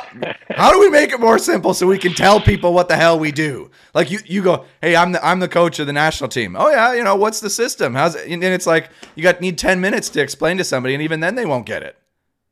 how 0.51 0.71
do 0.71 0.79
we 0.79 0.89
make 0.89 1.11
it 1.11 1.19
more 1.19 1.37
simple 1.37 1.73
so 1.73 1.85
we 1.85 1.97
can 1.97 2.13
tell 2.13 2.39
people 2.39 2.73
what 2.73 2.87
the 2.87 2.95
hell 2.95 3.19
we 3.19 3.31
do? 3.31 3.69
Like 3.93 4.09
you, 4.09 4.19
you 4.25 4.41
go, 4.41 4.65
hey, 4.81 4.95
I'm 4.95 5.11
the 5.11 5.25
I'm 5.25 5.39
the 5.39 5.47
coach 5.47 5.79
of 5.79 5.87
the 5.87 5.93
national 5.93 6.29
team. 6.29 6.55
Oh 6.57 6.69
yeah, 6.69 6.93
you 6.93 7.03
know 7.03 7.15
what's 7.15 7.39
the 7.39 7.49
system? 7.49 7.93
How's 7.93 8.15
it? 8.15 8.29
And 8.31 8.43
it's 8.43 8.65
like 8.67 8.89
you 9.15 9.23
got 9.23 9.41
need 9.41 9.57
ten 9.57 9.79
minutes 9.81 10.09
to 10.09 10.21
explain 10.21 10.57
to 10.57 10.63
somebody, 10.63 10.93
and 10.95 11.03
even 11.03 11.19
then 11.19 11.35
they 11.35 11.45
won't 11.45 11.65
get 11.65 11.83
it. 11.83 11.97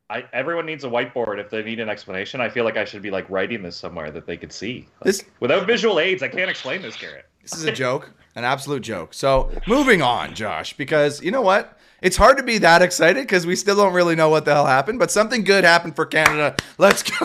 I, 0.08 0.24
everyone 0.32 0.66
needs 0.66 0.84
a 0.84 0.88
whiteboard 0.88 1.40
if 1.40 1.50
they 1.50 1.64
need 1.64 1.80
an 1.80 1.88
explanation. 1.88 2.40
I 2.40 2.48
feel 2.48 2.64
like 2.64 2.76
I 2.76 2.84
should 2.84 3.02
be 3.02 3.10
like 3.10 3.28
writing 3.28 3.62
this 3.62 3.76
somewhere 3.76 4.12
that 4.12 4.24
they 4.24 4.36
could 4.36 4.52
see. 4.52 4.86
Like, 5.00 5.04
This- 5.06 5.24
without 5.40 5.66
visual 5.66 5.98
aids, 5.98 6.22
I 6.22 6.28
can't 6.28 6.48
explain 6.48 6.80
this, 6.80 6.96
Garrett. 6.96 7.24
This 7.42 7.54
is 7.54 7.64
a 7.64 7.72
joke, 7.72 8.12
an 8.36 8.44
absolute 8.44 8.82
joke. 8.82 9.14
So 9.14 9.50
moving 9.66 10.02
on, 10.02 10.34
Josh, 10.34 10.76
because 10.76 11.22
you 11.22 11.32
know 11.32 11.42
what? 11.42 11.76
It's 12.02 12.18
hard 12.18 12.36
to 12.36 12.42
be 12.42 12.58
that 12.58 12.82
excited 12.82 13.22
because 13.22 13.46
we 13.46 13.56
still 13.56 13.74
don't 13.74 13.94
really 13.94 14.14
know 14.14 14.28
what 14.28 14.44
the 14.44 14.54
hell 14.54 14.66
happened, 14.66 14.98
but 14.98 15.10
something 15.10 15.42
good 15.42 15.64
happened 15.64 15.96
for 15.96 16.04
Canada. 16.04 16.54
Let's 16.78 17.02
go. 17.02 17.16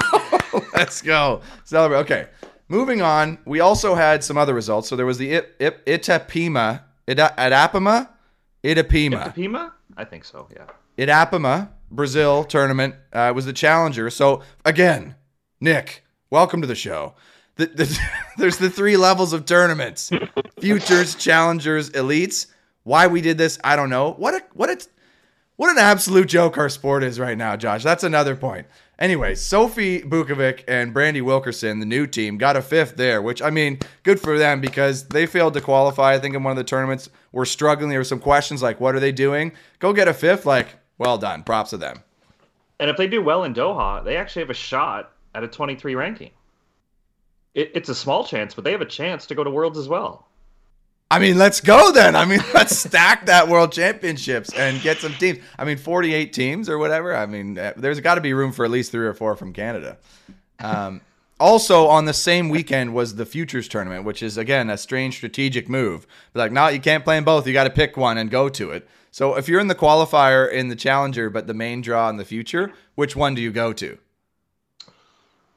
Let's 0.74 1.02
go. 1.02 1.42
Celebrate. 1.66 1.98
Okay. 2.00 2.28
Moving 2.70 3.02
on, 3.02 3.38
we 3.46 3.60
also 3.60 3.96
had 3.96 4.24
some 4.24 4.38
other 4.38 4.54
results. 4.54 4.88
So 4.88 4.96
there 4.96 5.06
was 5.06 5.18
the 5.18 5.34
Ip, 5.34 5.56
Ip, 5.60 5.86
Itapema, 5.86 6.84
Itapema, 7.06 8.08
Itapema? 8.64 9.72
I 9.98 10.06
think 10.06 10.24
so. 10.24 10.48
Yeah. 10.56 10.68
Itapema, 10.98 11.68
Brazil 11.92 12.46
tournament. 12.46 12.96
Uh, 13.14 13.28
it 13.30 13.36
was 13.36 13.46
the 13.46 13.52
challenger. 13.54 14.10
So 14.10 14.42
again, 14.64 15.16
Nick, 15.60 16.06
welcome 16.30 16.62
to 16.62 16.68
the 16.68 16.76
show. 16.76 17.14
The, 17.56 17.68
the, 17.68 18.00
there's 18.38 18.58
the 18.58 18.70
three 18.70 18.98
levels 18.98 19.34
of 19.34 19.46
tournaments: 19.46 20.12
futures, 20.60 21.16
challengers, 21.16 21.90
elites. 21.92 22.48
Why 22.84 23.08
we 23.08 23.22
did 23.22 23.38
this, 23.38 23.60
I 23.64 23.76
don't 23.76 23.90
know. 23.90 24.14
What 24.14 24.34
a 24.34 24.44
what 24.54 24.70
a 24.70 24.78
what 25.58 25.70
an 25.70 25.78
absolute 25.78 26.28
joke 26.28 26.58
our 26.58 26.70
sport 26.70 27.04
is 27.04 27.20
right 27.20 27.38
now, 27.38 27.56
Josh. 27.56 27.84
That's 27.84 28.04
another 28.04 28.36
point. 28.36 28.66
Anyway, 28.98 29.36
Sophie 29.36 30.02
Bukovec 30.02 30.64
and 30.68 30.94
Brandy 30.94 31.22
Wilkerson, 31.22 31.80
the 31.80 31.86
new 31.86 32.08
team, 32.08 32.38
got 32.38 32.56
a 32.56 32.62
fifth 32.62 32.98
there, 32.98 33.22
which 33.22 33.42
I 33.42 33.50
mean, 33.50 33.80
good 34.04 34.20
for 34.20 34.38
them 34.38 34.62
because 34.62 35.08
they 35.08 35.26
failed 35.26 35.54
to 35.56 35.62
qualify. 35.62 36.14
I 36.14 36.20
think 36.20 36.36
in 36.36 36.44
one 36.44 36.52
of 36.52 36.58
the 36.58 36.64
tournaments 36.64 37.10
were 37.32 37.46
struggling. 37.46 37.90
There 37.90 38.00
were 38.00 38.04
some 38.04 38.20
questions 38.20 38.64
like, 38.64 38.80
"What 38.80 38.96
are 38.96 39.00
they 39.00 39.12
doing?" 39.12 39.52
Go 39.80 39.94
get 39.94 40.08
a 40.08 40.14
fifth. 40.14 40.46
Like, 40.46 40.76
well 40.98 41.18
done. 41.18 41.44
Props 41.44 41.72
to 41.72 41.78
them. 41.78 42.04
And 42.80 42.90
if 42.90 42.98
they 42.98 43.08
do 43.08 43.22
well 43.22 43.44
in 43.44 43.54
Doha, 43.54 44.04
they 44.04 44.18
actually 44.18 44.42
have 44.42 44.50
a 44.50 44.56
shot 44.56 45.14
at 45.36 45.44
a 45.44 45.48
23 45.48 45.94
ranking. 45.94 46.32
It, 47.54 47.72
it's 47.74 47.90
a 47.90 47.96
small 47.96 48.24
chance, 48.24 48.54
but 48.54 48.64
they 48.64 48.72
have 48.72 48.82
a 48.82 48.86
chance 48.86 49.26
to 49.28 49.36
go 49.36 49.44
to 49.44 49.50
Worlds 49.50 49.78
as 49.78 49.88
well. 49.88 50.28
I 51.12 51.20
mean, 51.20 51.38
let's 51.38 51.60
go 51.60 51.92
then. 51.92 52.16
I 52.16 52.24
mean, 52.24 52.40
let's 52.54 52.78
stack 52.78 53.26
that 53.26 53.50
World 53.50 53.74
Championships 53.74 54.54
and 54.54 54.82
get 54.82 55.00
some 55.00 55.14
teams. 55.14 55.40
I 55.60 55.66
mean, 55.66 55.78
48 55.78 56.32
teams 56.32 56.70
or 56.70 56.78
whatever. 56.78 57.14
I 57.14 57.26
mean, 57.26 57.58
uh, 57.58 57.74
there's 57.76 58.00
got 58.00 58.16
to 58.16 58.22
be 58.22 58.34
room 58.34 58.54
for 58.54 58.64
at 58.64 58.72
least 58.72 58.92
three 58.92 59.06
or 59.06 59.14
four 59.14 59.36
from 59.36 59.52
Canada. 59.52 59.98
Um, 60.60 61.02
also, 61.38 61.88
on 61.88 62.06
the 62.06 62.14
same 62.14 62.48
weekend 62.50 62.94
was 62.94 63.16
the 63.16 63.26
Futures 63.26 63.68
Tournament, 63.68 64.06
which 64.06 64.24
is, 64.24 64.38
again, 64.38 64.70
a 64.70 64.78
strange 64.78 65.16
strategic 65.16 65.68
move. 65.68 66.08
Like, 66.34 66.52
no, 66.52 66.70
you 66.70 66.80
can't 66.80 67.04
play 67.04 67.18
in 67.18 67.26
both. 67.26 67.46
You 67.46 67.52
got 67.52 67.66
to 67.66 67.72
pick 67.72 67.98
one 67.98 68.18
and 68.18 68.30
go 68.30 68.48
to 68.48 68.72
it. 68.72 68.88
So 69.10 69.36
if 69.36 69.50
you're 69.50 69.60
in 69.60 69.68
the 69.68 69.76
qualifier 69.76 70.50
in 70.50 70.70
the 70.70 70.76
Challenger, 70.76 71.30
but 71.30 71.48
the 71.48 71.54
main 71.54 71.82
draw 71.82 72.10
in 72.10 72.16
the 72.16 72.24
Future, 72.24 72.72
which 72.96 73.16
one 73.16 73.36
do 73.36 73.42
you 73.42 73.52
go 73.52 73.74
to? 73.74 73.98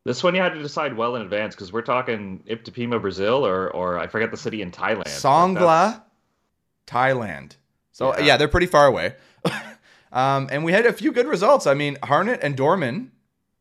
This 0.04 0.22
one 0.22 0.34
you 0.34 0.42
had 0.42 0.52
to 0.52 0.62
decide 0.62 0.96
well 0.96 1.16
in 1.16 1.22
advance 1.22 1.54
because 1.54 1.72
we're 1.72 1.82
talking 1.82 2.42
Itapema, 2.46 3.00
Brazil, 3.00 3.46
or 3.46 3.70
or 3.70 3.98
I 3.98 4.06
forget 4.06 4.30
the 4.30 4.36
city 4.36 4.60
in 4.60 4.70
Thailand. 4.70 5.06
Songkhla, 5.06 6.02
Thailand. 6.86 7.56
So 7.92 8.14
yeah. 8.16 8.24
Yeah. 8.24 8.36
they're 8.36 8.48
pretty 8.48 8.66
far 8.66 8.86
away. 8.86 9.14
um, 10.12 10.48
and 10.52 10.62
we 10.64 10.72
had 10.72 10.84
a 10.84 10.92
few 10.92 11.10
good 11.10 11.26
results. 11.26 11.66
I 11.66 11.74
mean, 11.74 11.96
Harnett 12.02 12.40
and 12.42 12.54
Dorman, 12.56 13.12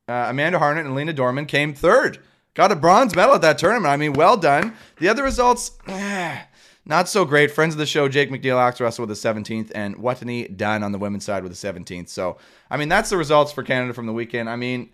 uh, 0.09 0.25
Amanda 0.29 0.59
Harnett 0.59 0.81
and 0.81 0.95
Lena 0.95 1.13
Dorman 1.13 1.45
came 1.45 1.73
third. 1.73 2.19
Got 2.55 2.71
a 2.71 2.75
bronze 2.75 3.15
medal 3.15 3.33
at 3.35 3.41
that 3.41 3.57
tournament. 3.57 3.91
I 3.91 3.97
mean, 3.97 4.13
well 4.13 4.37
done. 4.37 4.75
The 4.97 5.07
other 5.09 5.23
results, 5.23 5.71
eh, 5.87 6.41
not 6.85 7.09
so 7.09 7.25
great. 7.25 7.49
Friends 7.49 7.73
of 7.73 7.79
the 7.79 7.85
show, 7.87 8.07
Jake 8.07 8.29
MacNeil, 8.29 8.59
Alex 8.61 8.79
Russell 8.79 9.07
with 9.07 9.19
the 9.19 9.27
17th, 9.27 9.71
and 9.73 9.95
Watani 9.95 10.55
Dunn 10.55 10.83
on 10.83 10.91
the 10.91 10.99
women's 10.99 11.25
side 11.25 11.41
with 11.41 11.51
the 11.51 11.67
17th. 11.67 12.09
So, 12.09 12.37
I 12.69 12.77
mean, 12.77 12.89
that's 12.89 13.09
the 13.09 13.17
results 13.17 13.51
for 13.51 13.63
Canada 13.63 13.93
from 13.93 14.05
the 14.05 14.13
weekend. 14.13 14.51
I 14.51 14.55
mean, 14.55 14.91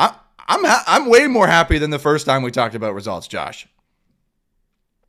I, 0.00 0.16
I'm 0.48 0.64
ha- 0.64 0.84
I'm 0.86 1.08
way 1.08 1.26
more 1.26 1.46
happy 1.46 1.78
than 1.78 1.90
the 1.90 1.98
first 1.98 2.26
time 2.26 2.42
we 2.42 2.50
talked 2.50 2.74
about 2.74 2.94
results, 2.94 3.26
Josh. 3.26 3.66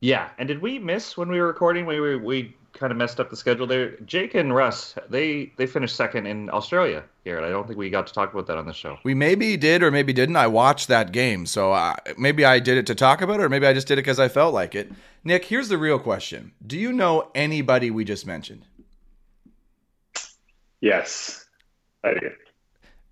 Yeah, 0.00 0.28
and 0.38 0.46
did 0.46 0.62
we 0.62 0.78
miss 0.78 1.16
when 1.16 1.28
we 1.28 1.40
were 1.40 1.46
recording? 1.46 1.86
We 1.86 2.00
we, 2.00 2.16
we 2.16 2.54
kind 2.72 2.92
of 2.92 2.96
messed 2.96 3.18
up 3.18 3.30
the 3.30 3.36
schedule 3.36 3.66
there. 3.66 3.96
Jake 4.00 4.34
and 4.34 4.54
Russ, 4.54 4.94
they 5.10 5.52
they 5.56 5.66
finished 5.66 5.96
second 5.96 6.26
in 6.26 6.48
Australia 6.50 7.02
here, 7.24 7.36
and 7.36 7.44
I 7.44 7.50
don't 7.50 7.66
think 7.66 7.78
we 7.78 7.90
got 7.90 8.06
to 8.06 8.12
talk 8.12 8.32
about 8.32 8.46
that 8.46 8.56
on 8.56 8.66
the 8.66 8.72
show. 8.72 8.98
We 9.02 9.14
maybe 9.14 9.56
did 9.56 9.82
or 9.82 9.90
maybe 9.90 10.12
didn't. 10.12 10.36
I 10.36 10.46
watched 10.46 10.88
that 10.88 11.12
game, 11.12 11.46
so 11.46 11.72
uh, 11.72 11.96
maybe 12.16 12.44
I 12.44 12.60
did 12.60 12.78
it 12.78 12.86
to 12.86 12.94
talk 12.94 13.20
about 13.20 13.40
it, 13.40 13.44
or 13.44 13.48
maybe 13.48 13.66
I 13.66 13.72
just 13.72 13.88
did 13.88 13.94
it 13.94 14.02
because 14.02 14.20
I 14.20 14.28
felt 14.28 14.54
like 14.54 14.74
it. 14.74 14.90
Nick, 15.24 15.46
here's 15.46 15.68
the 15.68 15.78
real 15.78 15.98
question: 15.98 16.52
Do 16.64 16.78
you 16.78 16.92
know 16.92 17.30
anybody 17.34 17.90
we 17.90 18.04
just 18.04 18.26
mentioned? 18.26 18.64
Yes, 20.80 21.44
I 22.04 22.14
do. 22.14 22.30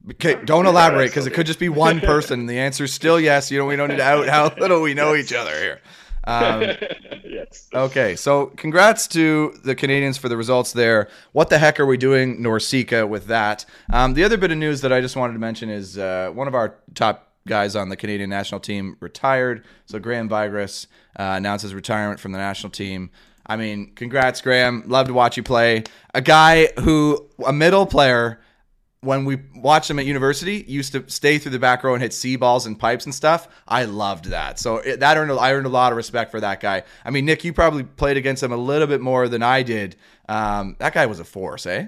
Okay, 0.09 0.37
don't 0.45 0.67
elaborate 0.67 1.11
because 1.11 1.27
it 1.27 1.33
could 1.33 1.47
just 1.47 1.59
be 1.59 1.69
one 1.69 2.01
person. 2.01 2.47
The 2.47 2.59
answer 2.59 2.85
is 2.85 2.93
still 2.93 3.19
yes. 3.19 3.51
You 3.51 3.59
know, 3.59 3.67
we 3.67 3.75
don't 3.75 3.89
need 3.89 3.97
to 3.97 4.05
out 4.05 4.29
how 4.29 4.55
little 4.59 4.81
we 4.81 4.95
know 4.95 5.17
each 5.17 5.33
other 5.33 5.59
here. 5.59 5.81
Um, 6.25 6.63
yes. 7.25 7.69
okay, 7.75 8.17
so 8.17 8.47
congrats 8.57 9.07
to 9.09 9.55
the 9.65 9.75
Canadians 9.75 10.17
for 10.17 10.29
the 10.29 10.37
results 10.37 10.73
there. 10.73 11.09
What 11.33 11.51
the 11.51 11.59
heck 11.59 11.81
are 11.81 11.87
we 11.87 11.97
doing, 11.97 12.41
NORCECA, 12.41 13.09
with 13.09 13.27
that? 13.27 13.65
Um, 13.93 14.15
the 14.15 14.25
other 14.25 14.37
bit 14.37 14.51
of 14.51 14.59
news 14.59 14.81
that 14.83 14.93
I 14.93 15.01
just 15.01 15.17
wanted 15.17 15.35
to 15.35 15.39
mention 15.39 15.71
is 15.71 15.99
uh, 15.99 16.31
one 16.33 16.49
of 16.49 16.55
our 16.55 16.77
top 16.95 17.33
guys 17.47 17.77
on 17.77 17.89
the 17.89 17.97
Canadian 17.97 18.31
national 18.31 18.61
team 18.61 18.97
retired. 19.01 19.65
So 19.87 19.99
Graham 19.99 20.29
Vigrass 20.29 20.87
uh, 21.19 21.35
announces 21.37 21.75
retirement 21.75 22.21
from 22.21 22.33
the 22.33 22.39
national 22.39 22.71
team. 22.71 23.11
I 23.47 23.57
mean, 23.57 23.93
congrats, 23.95 24.41
Graham. 24.41 24.83
Love 24.87 25.07
to 25.07 25.15
watch 25.15 25.37
you 25.37 25.45
play. 25.45 25.85
A 26.13 26.21
guy 26.21 26.69
who, 26.81 27.29
a 27.47 27.53
middle 27.53 27.87
player, 27.87 28.41
when 29.07 29.25
we 29.25 29.39
watched 29.55 29.91
him 29.91 29.99
at 29.99 30.05
university, 30.05 30.65
used 30.69 30.93
to 30.93 31.05
stay 31.09 31.39
through 31.39 31.53
the 31.53 31.59
back 31.59 31.83
row 31.85 31.95
and 31.95 32.03
hit 32.03 32.13
C 32.13 32.37
balls 32.37 32.67
and 32.67 32.79
pipes 32.79 33.05
and 33.05 33.15
stuff. 33.15 33.49
I 33.67 33.85
loved 33.85 34.27
that. 34.27 34.59
So 34.59 34.79
it, 34.79 35.01
that 35.01 35.17
earned 35.17 35.33
I 35.33 35.53
earned 35.53 35.67
a 35.67 35.71
lot 35.71 35.93
of 35.93 35.97
respect 35.97 36.31
for 36.31 36.41
that 36.41 36.61
guy. 36.61 36.83
I 37.05 37.11
mean, 37.11 37.25
Nick, 37.25 37.45
you 37.45 37.53
probably 37.53 37.85
played 37.85 38.17
against 38.17 38.43
him 38.43 38.53
a 38.53 38.57
little 38.57 38.87
bit 38.87 39.01
more 39.01 39.29
than 39.29 39.43
I 39.43 39.63
did. 39.63 39.97
Um, 40.29 40.77
that 40.79 40.93
guy 40.93 41.07
was 41.07 41.21
a 41.21 41.25
force, 41.25 41.65
eh? 41.67 41.87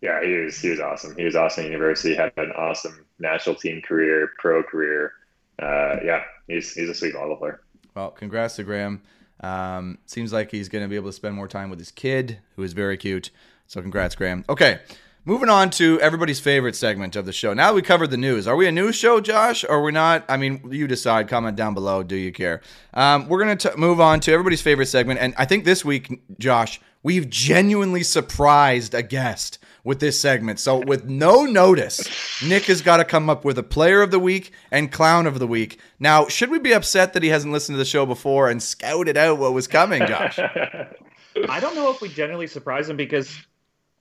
Yeah, 0.00 0.22
he 0.22 0.32
was 0.32 0.58
he 0.58 0.70
was 0.70 0.80
awesome. 0.80 1.16
He 1.16 1.24
was 1.24 1.36
awesome 1.36 1.64
at 1.64 1.70
university. 1.70 2.14
Had 2.14 2.32
an 2.36 2.52
awesome 2.52 3.06
national 3.18 3.54
team 3.54 3.80
career, 3.80 4.30
pro 4.38 4.62
career. 4.62 5.12
Uh, 5.58 5.96
yeah, 6.04 6.24
he's 6.46 6.74
he's 6.74 6.88
a 6.88 6.94
sweet 6.94 7.14
volleyball 7.14 7.38
player. 7.38 7.60
Well, 7.94 8.10
congrats 8.10 8.56
to 8.56 8.64
Graham. 8.64 9.02
Um, 9.40 9.98
seems 10.06 10.32
like 10.32 10.50
he's 10.50 10.68
going 10.68 10.84
to 10.84 10.88
be 10.88 10.96
able 10.96 11.08
to 11.08 11.12
spend 11.12 11.34
more 11.34 11.48
time 11.48 11.70
with 11.70 11.78
his 11.78 11.90
kid, 11.90 12.38
who 12.56 12.62
is 12.62 12.72
very 12.72 12.96
cute. 12.96 13.30
So 13.66 13.80
congrats, 13.80 14.14
Graham. 14.14 14.44
Okay, 14.48 14.80
moving 15.24 15.48
on 15.48 15.70
to 15.70 16.00
everybody's 16.00 16.40
favorite 16.40 16.76
segment 16.76 17.16
of 17.16 17.26
the 17.26 17.32
show. 17.32 17.54
Now 17.54 17.72
we 17.72 17.82
covered 17.82 18.10
the 18.10 18.16
news. 18.16 18.46
Are 18.46 18.56
we 18.56 18.66
a 18.66 18.72
news 18.72 18.94
show, 18.94 19.20
Josh, 19.20 19.64
or 19.68 19.82
we're 19.82 19.90
not? 19.90 20.24
I 20.28 20.36
mean, 20.36 20.60
you 20.70 20.86
decide. 20.86 21.28
Comment 21.28 21.56
down 21.56 21.74
below. 21.74 22.02
Do 22.02 22.16
you 22.16 22.32
care? 22.32 22.60
Um, 22.92 23.28
we're 23.28 23.42
going 23.42 23.56
to 23.56 23.76
move 23.76 24.00
on 24.00 24.20
to 24.20 24.32
everybody's 24.32 24.62
favorite 24.62 24.86
segment, 24.86 25.20
and 25.20 25.34
I 25.38 25.44
think 25.44 25.64
this 25.64 25.84
week, 25.84 26.22
Josh, 26.38 26.80
we've 27.02 27.28
genuinely 27.28 28.02
surprised 28.02 28.94
a 28.94 29.02
guest 29.02 29.58
with 29.84 30.00
this 30.00 30.18
segment. 30.18 30.58
So, 30.58 30.78
with 30.78 31.04
no 31.04 31.44
notice, 31.44 32.42
Nick 32.42 32.64
has 32.64 32.82
got 32.82 32.98
to 32.98 33.04
come 33.04 33.30
up 33.30 33.44
with 33.44 33.58
a 33.58 33.62
player 33.62 34.02
of 34.02 34.10
the 34.10 34.18
week 34.18 34.52
and 34.70 34.90
clown 34.90 35.26
of 35.26 35.38
the 35.38 35.46
week. 35.46 35.78
Now, 35.98 36.26
should 36.26 36.50
we 36.50 36.58
be 36.58 36.72
upset 36.72 37.12
that 37.12 37.22
he 37.22 37.28
hasn't 37.28 37.52
listened 37.52 37.74
to 37.74 37.78
the 37.78 37.84
show 37.84 38.06
before 38.06 38.50
and 38.50 38.62
scouted 38.62 39.16
out 39.16 39.38
what 39.38 39.52
was 39.52 39.66
coming, 39.66 40.06
Josh? 40.06 40.38
I 41.48 41.60
don't 41.60 41.74
know 41.74 41.90
if 41.90 42.00
we 42.00 42.08
generally 42.08 42.46
surprise 42.46 42.88
him 42.88 42.96
because 42.96 43.36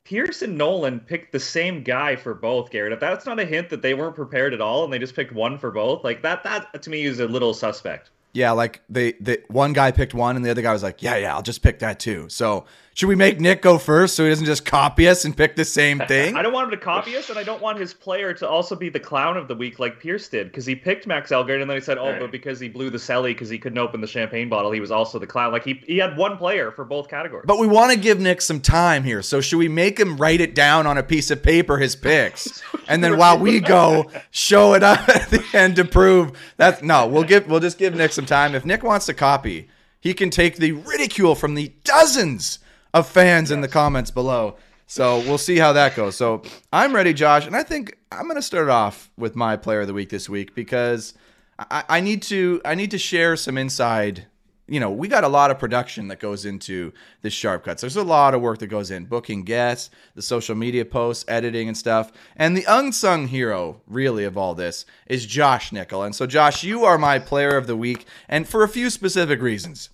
Pierce 0.05 0.41
and 0.41 0.57
Nolan 0.57 0.99
picked 0.99 1.31
the 1.31 1.39
same 1.39 1.81
guy 1.81 2.15
for 2.15 2.33
both, 2.33 2.69
Garrett. 2.71 2.91
If 2.91 2.99
that's 2.99 3.25
not 3.25 3.39
a 3.39 3.45
hint 3.45 3.69
that 3.69 3.81
they 3.81 3.93
weren't 3.93 4.15
prepared 4.15 4.53
at 4.53 4.59
all 4.59 4.83
and 4.83 4.91
they 4.91 4.99
just 4.99 5.15
picked 5.15 5.31
one 5.31 5.57
for 5.57 5.71
both, 5.71 6.03
like 6.03 6.21
that, 6.23 6.43
that 6.43 6.81
to 6.81 6.89
me 6.89 7.03
is 7.03 7.19
a 7.19 7.27
little 7.27 7.53
suspect. 7.53 8.09
Yeah, 8.33 8.51
like 8.51 8.81
they, 8.89 9.13
they 9.13 9.37
one 9.47 9.73
guy 9.73 9.91
picked 9.91 10.13
one 10.13 10.35
and 10.35 10.43
the 10.43 10.49
other 10.49 10.63
guy 10.63 10.73
was 10.73 10.81
like, 10.81 11.03
"Yeah, 11.03 11.17
yeah, 11.17 11.35
I'll 11.35 11.43
just 11.43 11.61
pick 11.61 11.79
that 11.79 11.99
too." 11.99 12.27
So 12.29 12.65
should 12.95 13.09
we 13.09 13.15
make 13.15 13.39
Nick 13.39 13.63
go 13.63 13.79
first 13.79 14.15
so 14.15 14.23
he 14.23 14.29
doesn't 14.29 14.45
just 14.45 14.65
copy 14.65 15.07
us 15.07 15.25
and 15.25 15.35
pick 15.35 15.55
the 15.55 15.65
same 15.65 15.99
thing? 16.07 16.35
I 16.35 16.43
don't 16.43 16.53
want 16.53 16.71
him 16.71 16.79
to 16.79 16.85
copy 16.85 17.17
us, 17.17 17.29
and 17.31 17.39
I 17.39 17.43
don't 17.43 17.61
want 17.61 17.79
his 17.79 17.91
player 17.91 18.33
to 18.35 18.47
also 18.47 18.75
be 18.75 18.89
the 18.89 18.99
clown 18.99 19.35
of 19.35 19.47
the 19.47 19.55
week 19.55 19.79
like 19.79 19.99
Pierce 19.99 20.27
did 20.27 20.47
because 20.47 20.65
he 20.65 20.75
picked 20.75 21.07
Max 21.07 21.31
Elgert, 21.31 21.59
and 21.59 21.69
then 21.69 21.75
he 21.75 21.81
said, 21.81 21.97
"Oh, 21.97 22.11
right. 22.11 22.19
but 22.19 22.31
because 22.31 22.59
he 22.59 22.69
blew 22.69 22.91
the 22.91 22.99
celly 22.99 23.29
because 23.29 23.49
he 23.49 23.57
couldn't 23.57 23.79
open 23.79 23.99
the 23.99 24.07
champagne 24.07 24.47
bottle, 24.47 24.71
he 24.71 24.79
was 24.79 24.91
also 24.91 25.17
the 25.17 25.25
clown." 25.25 25.51
Like 25.51 25.63
he 25.63 25.81
he 25.87 25.97
had 25.97 26.15
one 26.15 26.37
player 26.37 26.71
for 26.71 26.85
both 26.85 27.09
categories. 27.09 27.45
But 27.47 27.57
we 27.57 27.65
want 27.65 27.91
to 27.91 27.97
give 27.97 28.19
Nick 28.19 28.41
some 28.41 28.61
time 28.61 29.03
here, 29.03 29.23
so 29.23 29.41
should 29.41 29.57
we 29.57 29.69
make 29.69 29.99
him 29.99 30.17
write 30.17 30.39
it 30.39 30.53
down 30.53 30.85
on 30.85 30.97
a 30.97 31.03
piece 31.03 31.31
of 31.31 31.41
paper 31.41 31.77
his 31.77 31.95
picks, 31.95 32.61
and 32.87 33.03
then 33.03 33.17
while 33.17 33.39
we 33.39 33.59
go 33.59 34.11
show 34.29 34.75
it 34.75 34.83
up 34.83 34.99
at 35.09 35.31
the 35.31 35.43
end 35.53 35.77
to 35.77 35.85
prove 35.85 36.31
that 36.57 36.83
no, 36.83 37.07
we'll 37.07 37.23
give 37.23 37.47
we'll 37.47 37.59
just 37.59 37.79
give 37.79 37.95
Nick 37.95 38.11
some 38.11 38.27
time. 38.27 38.53
If 38.53 38.65
Nick 38.65 38.83
wants 38.83 39.07
to 39.07 39.15
copy, 39.15 39.67
he 39.99 40.13
can 40.13 40.29
take 40.29 40.57
the 40.57 40.73
ridicule 40.73 41.33
from 41.33 41.55
the 41.55 41.73
dozens 41.83 42.59
of 42.93 43.07
fans 43.07 43.49
yes. 43.49 43.55
in 43.55 43.61
the 43.61 43.67
comments 43.67 44.11
below. 44.11 44.55
So 44.85 45.19
we'll 45.19 45.37
see 45.37 45.57
how 45.57 45.73
that 45.73 45.95
goes. 45.95 46.15
So 46.15 46.43
I'm 46.71 46.93
ready, 46.93 47.13
Josh, 47.13 47.47
and 47.47 47.55
I 47.55 47.63
think 47.63 47.97
I'm 48.11 48.23
going 48.23 48.35
to 48.35 48.41
start 48.41 48.69
off 48.69 49.09
with 49.17 49.35
my 49.35 49.57
player 49.57 49.81
of 49.81 49.87
the 49.87 49.93
week 49.93 50.09
this 50.09 50.29
week 50.29 50.53
because 50.53 51.13
I, 51.57 51.83
I 51.89 51.99
need 52.01 52.21
to 52.23 52.61
I 52.65 52.75
need 52.75 52.91
to 52.91 52.97
share 52.97 53.35
some 53.35 53.57
inside. 53.57 54.27
You 54.67 54.79
know, 54.79 54.91
we 54.91 55.07
got 55.09 55.25
a 55.25 55.29
lot 55.29 55.51
of 55.51 55.59
production 55.59 56.07
that 56.07 56.19
goes 56.19 56.45
into 56.45 56.93
this 57.21 57.33
sharp 57.33 57.65
cuts. 57.65 57.81
There's 57.81 57.97
a 57.97 58.03
lot 58.03 58.33
of 58.33 58.41
work 58.41 58.59
that 58.59 58.67
goes 58.67 58.91
in 58.91 59.05
booking 59.05 59.43
guests, 59.43 59.89
the 60.15 60.21
social 60.21 60.55
media 60.55 60.85
posts, 60.85 61.25
editing 61.27 61.67
and 61.67 61.77
stuff. 61.77 62.13
And 62.37 62.55
the 62.55 62.63
unsung 62.67 63.27
hero, 63.27 63.81
really, 63.87 64.23
of 64.23 64.37
all 64.37 64.55
this 64.55 64.85
is 65.05 65.25
Josh 65.25 65.73
Nickel. 65.73 66.03
And 66.03 66.15
so, 66.15 66.25
Josh, 66.25 66.63
you 66.63 66.85
are 66.85 66.97
my 66.97 67.19
player 67.19 67.57
of 67.57 67.67
the 67.67 67.75
week, 67.75 68.05
and 68.29 68.47
for 68.47 68.63
a 68.63 68.69
few 68.69 68.89
specific 68.89 69.41
reasons. 69.41 69.89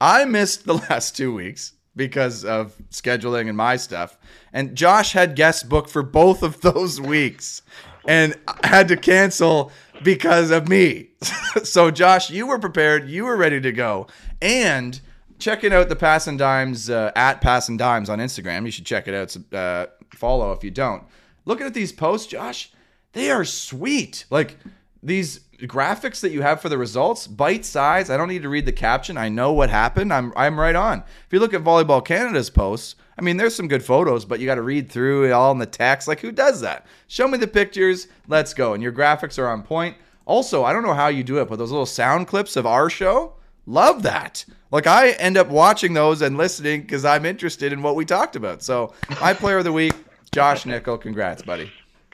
I 0.00 0.24
missed 0.24 0.64
the 0.64 0.74
last 0.90 1.16
two 1.16 1.32
weeks 1.32 1.74
because 1.94 2.44
of 2.44 2.76
scheduling 2.90 3.48
and 3.48 3.56
my 3.56 3.76
stuff. 3.76 4.18
And 4.52 4.74
Josh 4.76 5.12
had 5.12 5.36
guests 5.36 5.62
booked 5.62 5.90
for 5.90 6.02
both 6.02 6.42
of 6.42 6.60
those 6.60 7.00
weeks 7.00 7.62
and 8.06 8.34
had 8.64 8.88
to 8.88 8.96
cancel 8.96 9.70
because 10.02 10.50
of 10.50 10.68
me. 10.68 11.10
so, 11.62 11.90
Josh, 11.90 12.30
you 12.30 12.46
were 12.46 12.58
prepared. 12.58 13.08
You 13.08 13.24
were 13.24 13.36
ready 13.36 13.60
to 13.60 13.72
go. 13.72 14.06
And 14.40 15.00
checking 15.38 15.72
out 15.72 15.88
the 15.88 15.96
Pass 15.96 16.26
and 16.26 16.38
Dimes 16.38 16.88
uh, 16.88 17.12
at 17.14 17.40
Pass 17.40 17.68
and 17.68 17.78
Dimes 17.78 18.08
on 18.08 18.18
Instagram. 18.18 18.64
You 18.64 18.70
should 18.70 18.86
check 18.86 19.08
it 19.08 19.14
out. 19.14 19.36
Uh, 19.52 19.86
follow 20.14 20.52
if 20.52 20.64
you 20.64 20.70
don't. 20.70 21.04
Looking 21.44 21.66
at 21.66 21.74
these 21.74 21.92
posts, 21.92 22.28
Josh, 22.28 22.72
they 23.12 23.30
are 23.30 23.44
sweet. 23.44 24.24
Like 24.30 24.56
these 25.02 25.40
graphics 25.68 26.20
that 26.20 26.32
you 26.32 26.42
have 26.42 26.60
for 26.60 26.68
the 26.68 26.78
results, 26.78 27.26
bite 27.26 27.64
size. 27.64 28.10
I 28.10 28.16
don't 28.16 28.28
need 28.28 28.42
to 28.42 28.48
read 28.48 28.66
the 28.66 28.72
caption. 28.72 29.16
I 29.16 29.28
know 29.28 29.52
what 29.52 29.70
happened. 29.70 30.12
I'm 30.12 30.32
I'm 30.36 30.58
right 30.58 30.74
on. 30.74 30.98
If 30.98 31.32
you 31.32 31.40
look 31.40 31.54
at 31.54 31.64
Volleyball 31.64 32.04
Canada's 32.04 32.50
posts, 32.50 32.96
I 33.18 33.22
mean, 33.22 33.36
there's 33.36 33.54
some 33.54 33.68
good 33.68 33.84
photos, 33.84 34.24
but 34.24 34.40
you 34.40 34.46
got 34.46 34.56
to 34.56 34.62
read 34.62 34.90
through 34.90 35.26
it 35.26 35.32
all 35.32 35.52
in 35.52 35.58
the 35.58 35.66
text. 35.66 36.08
Like, 36.08 36.20
who 36.20 36.32
does 36.32 36.60
that? 36.62 36.86
Show 37.08 37.28
me 37.28 37.38
the 37.38 37.46
pictures. 37.46 38.08
Let's 38.26 38.54
go. 38.54 38.74
And 38.74 38.82
your 38.82 38.92
graphics 38.92 39.38
are 39.38 39.48
on 39.48 39.62
point. 39.62 39.96
Also, 40.24 40.64
I 40.64 40.72
don't 40.72 40.82
know 40.82 40.94
how 40.94 41.08
you 41.08 41.22
do 41.22 41.40
it, 41.40 41.48
but 41.48 41.56
those 41.56 41.70
little 41.70 41.86
sound 41.86 42.26
clips 42.26 42.56
of 42.56 42.66
our 42.66 42.88
show, 42.88 43.34
love 43.66 44.02
that. 44.04 44.44
Like, 44.70 44.86
I 44.86 45.10
end 45.10 45.36
up 45.36 45.48
watching 45.48 45.92
those 45.92 46.22
and 46.22 46.38
listening 46.38 46.82
because 46.82 47.04
I'm 47.04 47.26
interested 47.26 47.72
in 47.72 47.82
what 47.82 47.96
we 47.96 48.04
talked 48.04 48.36
about. 48.36 48.62
So, 48.62 48.94
my 49.20 49.34
player 49.34 49.58
of 49.58 49.64
the 49.64 49.72
week, 49.72 49.94
Josh 50.32 50.64
Nickel. 50.64 50.96
Congrats, 50.96 51.42
buddy. 51.42 51.70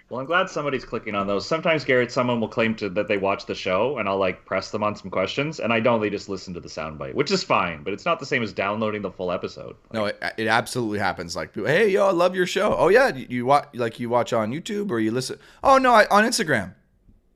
Well, 0.08 0.20
I'm 0.20 0.26
glad 0.26 0.48
somebody's 0.48 0.86
clicking 0.86 1.14
on 1.14 1.26
those. 1.26 1.46
Sometimes, 1.46 1.84
Garrett, 1.84 2.10
someone 2.10 2.40
will 2.40 2.48
claim 2.48 2.74
to 2.76 2.88
that 2.88 3.08
they 3.08 3.18
watch 3.18 3.44
the 3.44 3.54
show, 3.54 3.98
and 3.98 4.08
I'll 4.08 4.16
like 4.16 4.46
press 4.46 4.70
them 4.70 4.82
on 4.82 4.96
some 4.96 5.10
questions, 5.10 5.60
and 5.60 5.70
I 5.70 5.80
don't. 5.80 6.00
They 6.00 6.08
just 6.08 6.30
listen 6.30 6.54
to 6.54 6.60
the 6.60 6.68
soundbite, 6.68 7.12
which 7.12 7.30
is 7.30 7.44
fine, 7.44 7.82
but 7.82 7.92
it's 7.92 8.06
not 8.06 8.18
the 8.18 8.24
same 8.24 8.42
as 8.42 8.54
downloading 8.54 9.02
the 9.02 9.10
full 9.10 9.30
episode. 9.30 9.76
No, 9.92 10.06
it, 10.06 10.22
it 10.38 10.46
absolutely 10.46 10.98
happens. 10.98 11.36
Like, 11.36 11.54
hey, 11.54 11.90
yo, 11.90 12.06
I 12.06 12.12
love 12.12 12.34
your 12.34 12.46
show. 12.46 12.74
Oh 12.74 12.88
yeah, 12.88 13.14
you, 13.14 13.26
you 13.28 13.46
watch 13.46 13.68
like 13.74 14.00
you 14.00 14.08
watch 14.08 14.32
on 14.32 14.50
YouTube 14.50 14.90
or 14.90 14.98
you 14.98 15.10
listen. 15.10 15.38
Oh 15.62 15.76
no, 15.76 15.92
I, 15.92 16.06
on 16.06 16.24
Instagram. 16.24 16.74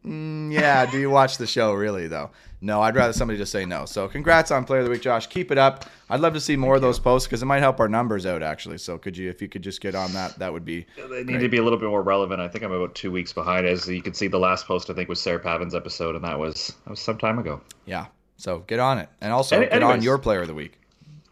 Mm, 0.06 0.50
yeah, 0.50 0.86
do 0.86 0.98
you 0.98 1.10
watch 1.10 1.36
the 1.36 1.46
show 1.46 1.74
really 1.74 2.08
though? 2.08 2.30
No, 2.64 2.80
I'd 2.80 2.94
rather 2.94 3.12
somebody 3.12 3.38
just 3.38 3.50
say 3.50 3.64
no. 3.64 3.84
So 3.86 4.06
congrats 4.06 4.52
on 4.52 4.64
Player 4.64 4.80
of 4.80 4.84
the 4.86 4.90
Week, 4.92 5.02
Josh. 5.02 5.26
Keep 5.26 5.50
it 5.50 5.58
up. 5.58 5.84
I'd 6.08 6.20
love 6.20 6.32
to 6.34 6.40
see 6.40 6.56
more 6.56 6.74
Thank 6.74 6.76
of 6.76 6.82
those 6.82 6.98
you. 6.98 7.02
posts 7.02 7.26
because 7.26 7.42
it 7.42 7.46
might 7.46 7.58
help 7.58 7.80
our 7.80 7.88
numbers 7.88 8.24
out 8.24 8.42
actually. 8.42 8.78
So 8.78 8.98
could 8.98 9.16
you, 9.16 9.28
if 9.28 9.42
you 9.42 9.48
could 9.48 9.62
just 9.62 9.80
get 9.80 9.94
on 9.96 10.12
that, 10.12 10.38
that 10.38 10.52
would 10.52 10.64
be. 10.64 10.86
Yeah, 10.96 11.06
they 11.08 11.18
need 11.18 11.32
great. 11.32 11.38
to 11.40 11.48
be 11.48 11.56
a 11.58 11.62
little 11.62 11.78
bit 11.78 11.88
more 11.88 12.02
relevant. 12.02 12.40
I 12.40 12.46
think 12.48 12.64
I'm 12.64 12.70
about 12.72 12.94
two 12.94 13.10
weeks 13.10 13.32
behind. 13.32 13.66
As 13.66 13.88
you 13.88 14.00
can 14.00 14.14
see, 14.14 14.28
the 14.28 14.38
last 14.38 14.66
post 14.66 14.88
I 14.88 14.94
think 14.94 15.08
was 15.08 15.20
Sarah 15.20 15.40
Pavan's 15.40 15.74
episode, 15.74 16.14
and 16.14 16.24
that 16.24 16.38
was 16.38 16.72
that 16.84 16.90
was 16.90 17.00
some 17.00 17.18
time 17.18 17.38
ago. 17.40 17.60
Yeah. 17.84 18.06
So 18.36 18.60
get 18.60 18.78
on 18.78 18.98
it, 18.98 19.08
and 19.20 19.32
also 19.32 19.56
Any, 19.56 19.66
get 19.66 19.74
anyways, 19.74 19.92
on 19.96 20.02
your 20.02 20.18
Player 20.18 20.42
of 20.42 20.46
the 20.48 20.54
Week. 20.54 20.78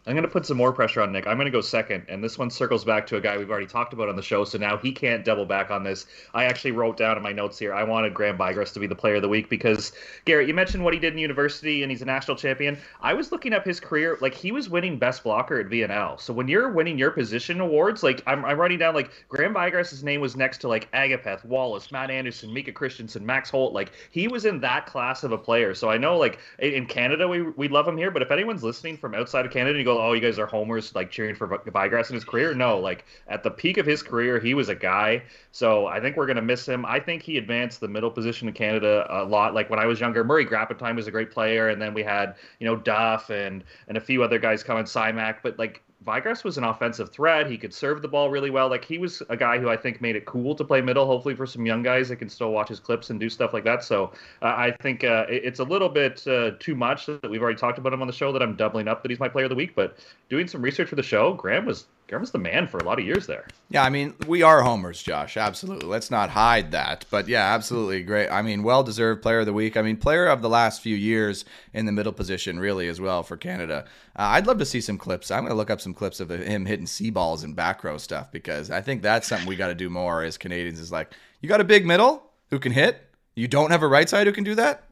I'm 0.07 0.13
going 0.13 0.23
to 0.23 0.31
put 0.31 0.47
some 0.47 0.57
more 0.57 0.73
pressure 0.73 0.99
on 1.01 1.11
Nick. 1.11 1.27
I'm 1.27 1.37
going 1.37 1.45
to 1.45 1.51
go 1.51 1.61
second, 1.61 2.05
and 2.09 2.23
this 2.23 2.35
one 2.35 2.49
circles 2.49 2.83
back 2.83 3.05
to 3.07 3.17
a 3.17 3.21
guy 3.21 3.37
we've 3.37 3.51
already 3.51 3.67
talked 3.67 3.93
about 3.93 4.09
on 4.09 4.15
the 4.15 4.23
show, 4.23 4.43
so 4.43 4.57
now 4.57 4.75
he 4.75 4.91
can't 4.91 5.23
double 5.23 5.45
back 5.45 5.69
on 5.69 5.83
this. 5.83 6.07
I 6.33 6.45
actually 6.45 6.71
wrote 6.71 6.97
down 6.97 7.17
in 7.17 7.23
my 7.23 7.31
notes 7.31 7.59
here 7.59 7.71
I 7.71 7.83
wanted 7.83 8.15
Graham 8.15 8.35
Vigrass 8.35 8.73
to 8.73 8.79
be 8.79 8.87
the 8.87 8.95
player 8.95 9.15
of 9.15 9.21
the 9.21 9.29
week 9.29 9.47
because, 9.47 9.91
Garrett, 10.25 10.47
you 10.47 10.55
mentioned 10.55 10.83
what 10.83 10.95
he 10.95 10.99
did 10.99 11.13
in 11.13 11.19
university, 11.19 11.83
and 11.83 11.91
he's 11.91 12.01
a 12.01 12.05
national 12.05 12.35
champion. 12.35 12.79
I 13.01 13.13
was 13.13 13.31
looking 13.31 13.53
up 13.53 13.63
his 13.63 13.79
career. 13.79 14.17
Like, 14.21 14.33
he 14.33 14.51
was 14.51 14.69
winning 14.69 14.97
best 14.97 15.23
blocker 15.23 15.59
at 15.59 15.67
VNL. 15.67 16.19
So 16.19 16.33
when 16.33 16.47
you're 16.47 16.71
winning 16.71 16.97
your 16.97 17.11
position 17.11 17.61
awards, 17.61 18.01
like, 18.01 18.23
I'm, 18.25 18.43
I'm 18.43 18.59
writing 18.59 18.79
down, 18.79 18.95
like, 18.95 19.11
Graham 19.29 19.53
Vigrass' 19.53 20.01
name 20.01 20.19
was 20.19 20.35
next 20.35 20.59
to, 20.59 20.67
like, 20.67 20.91
Ngapeth, 20.93 21.45
Wallace, 21.45 21.91
Matt 21.91 22.09
Anderson, 22.09 22.51
Micah 22.51 22.71
Christenson, 22.71 23.23
Max 23.23 23.51
Holt. 23.51 23.71
Like, 23.73 23.91
he 24.09 24.27
was 24.27 24.45
in 24.45 24.61
that 24.61 24.87
class 24.87 25.23
of 25.23 25.31
a 25.31 25.37
player. 25.37 25.75
So 25.75 25.91
I 25.91 25.97
know, 25.99 26.17
like, 26.17 26.39
in 26.57 26.87
Canada, 26.87 27.27
we, 27.27 27.43
we 27.43 27.67
love 27.67 27.87
him 27.87 27.97
here, 27.97 28.09
but 28.09 28.23
if 28.23 28.31
anyone's 28.31 28.63
listening 28.63 28.97
from 28.97 29.13
outside 29.13 29.45
of 29.45 29.51
Canada, 29.51 29.77
you 29.77 29.85
go, 29.85 29.90
oh, 29.99 30.13
you 30.13 30.21
guys 30.21 30.37
are 30.39 30.45
homers 30.45 30.93
like 30.95 31.11
cheering 31.11 31.35
for 31.35 31.47
Vigrass 31.47 32.09
in 32.09 32.15
his 32.15 32.23
career. 32.23 32.53
No, 32.53 32.79
like 32.79 33.05
at 33.27 33.43
the 33.43 33.51
peak 33.51 33.77
of 33.77 33.85
his 33.85 34.03
career, 34.03 34.39
he 34.39 34.53
was 34.53 34.69
a 34.69 34.75
guy. 34.75 35.23
So 35.51 35.87
I 35.87 35.99
think 35.99 36.17
we're 36.17 36.27
gonna 36.27 36.41
miss 36.41 36.67
him. 36.67 36.85
I 36.85 36.99
think 36.99 37.23
he 37.23 37.37
advanced 37.37 37.79
the 37.79 37.87
middle 37.87 38.11
position 38.11 38.47
in 38.47 38.53
Canada 38.53 39.05
a 39.09 39.23
lot. 39.23 39.53
Like 39.53 39.69
when 39.69 39.79
I 39.79 39.85
was 39.85 39.99
younger, 39.99 40.23
Murray 40.23 40.45
Grapentine 40.45 40.95
was 40.95 41.07
a 41.07 41.11
great 41.11 41.31
player, 41.31 41.69
and 41.69 41.81
then 41.81 41.93
we 41.93 42.03
had 42.03 42.35
you 42.59 42.65
know 42.65 42.75
Duff 42.75 43.29
and 43.29 43.63
and 43.87 43.97
a 43.97 44.01
few 44.01 44.23
other 44.23 44.39
guys 44.39 44.63
coming, 44.63 44.85
Simak. 44.85 45.37
But 45.43 45.57
like 45.57 45.81
Vigrass 46.05 46.43
was 46.43 46.57
an 46.57 46.63
offensive 46.63 47.11
threat. 47.11 47.49
He 47.49 47.57
could 47.57 47.73
serve 47.73 48.01
the 48.01 48.07
ball 48.07 48.29
really 48.29 48.49
well. 48.49 48.69
Like 48.69 48.83
he 48.83 48.97
was 48.97 49.21
a 49.29 49.37
guy 49.37 49.59
who 49.59 49.69
I 49.69 49.77
think 49.77 50.01
made 50.01 50.15
it 50.15 50.25
cool 50.25 50.55
to 50.55 50.63
play 50.63 50.81
middle. 50.81 51.05
Hopefully 51.05 51.35
for 51.35 51.45
some 51.45 51.65
young 51.65 51.83
guys 51.83 52.09
that 52.09 52.15
can 52.15 52.29
still 52.29 52.51
watch 52.51 52.69
his 52.69 52.79
clips 52.79 53.11
and 53.11 53.19
do 53.19 53.29
stuff 53.29 53.53
like 53.53 53.63
that. 53.65 53.83
So 53.83 54.11
uh, 54.41 54.45
I 54.45 54.75
think 54.81 55.03
uh, 55.03 55.25
it's 55.29 55.59
a 55.59 55.63
little 55.63 55.89
bit 55.89 56.25
uh, 56.27 56.51
too 56.59 56.75
much 56.75 57.05
that 57.05 57.29
we've 57.29 57.41
already 57.41 57.59
talked 57.59 57.77
about 57.77 57.93
him 57.93 58.01
on 58.01 58.07
the 58.07 58.13
show 58.13 58.31
that 58.31 58.41
I'm 58.41 58.55
doubling 58.55 58.87
up 58.87 59.03
that 59.03 59.11
he's 59.11 59.19
my 59.19 59.29
player 59.29 59.45
of 59.45 59.49
the 59.49 59.55
week. 59.55 59.75
But 59.75 59.97
doing 60.29 60.47
some 60.47 60.61
research 60.61 60.89
for 60.89 60.95
the 60.95 61.03
show, 61.03 61.33
Graham 61.33 61.65
was 61.65 61.85
Garvin's 62.11 62.31
the 62.31 62.39
man 62.39 62.67
for 62.67 62.77
a 62.77 62.83
lot 62.83 62.99
of 62.99 63.05
years 63.05 63.25
there. 63.25 63.47
Yeah, 63.69 63.85
I 63.85 63.89
mean, 63.89 64.13
we 64.27 64.43
are 64.43 64.63
homers, 64.63 65.01
Josh. 65.01 65.37
Absolutely. 65.37 65.87
Let's 65.87 66.11
not 66.11 66.29
hide 66.29 66.71
that. 66.71 67.05
But 67.09 67.29
yeah, 67.29 67.53
absolutely 67.53 68.03
great. 68.03 68.27
I 68.27 68.41
mean, 68.41 68.63
well 68.63 68.83
deserved 68.83 69.21
player 69.21 69.39
of 69.39 69.45
the 69.45 69.53
week. 69.53 69.77
I 69.77 69.81
mean, 69.81 69.95
player 69.95 70.25
of 70.25 70.41
the 70.41 70.49
last 70.49 70.81
few 70.81 70.97
years 70.97 71.45
in 71.73 71.85
the 71.85 71.93
middle 71.93 72.11
position, 72.11 72.59
really, 72.59 72.89
as 72.89 72.99
well 72.99 73.23
for 73.23 73.37
Canada. 73.37 73.85
Uh, 74.13 74.23
I'd 74.23 74.45
love 74.45 74.57
to 74.57 74.65
see 74.65 74.81
some 74.81 74.97
clips. 74.97 75.31
I'm 75.31 75.43
going 75.43 75.51
to 75.51 75.55
look 75.55 75.69
up 75.69 75.79
some 75.79 75.93
clips 75.93 76.19
of 76.19 76.29
him 76.29 76.65
hitting 76.65 76.85
C 76.85 77.11
balls 77.11 77.45
and 77.45 77.55
back 77.55 77.81
row 77.81 77.97
stuff 77.97 78.29
because 78.29 78.69
I 78.69 78.81
think 78.81 79.01
that's 79.01 79.29
something 79.29 79.47
we 79.47 79.55
got 79.55 79.69
to 79.69 79.75
do 79.75 79.89
more 79.89 80.21
as 80.21 80.37
Canadians 80.37 80.81
is 80.81 80.91
like, 80.91 81.13
you 81.39 81.47
got 81.47 81.61
a 81.61 81.63
big 81.63 81.85
middle 81.85 82.29
who 82.49 82.59
can 82.59 82.73
hit? 82.73 83.07
You 83.35 83.47
don't 83.47 83.71
have 83.71 83.83
a 83.83 83.87
right 83.87 84.09
side 84.09 84.27
who 84.27 84.33
can 84.33 84.43
do 84.43 84.55
that? 84.55 84.83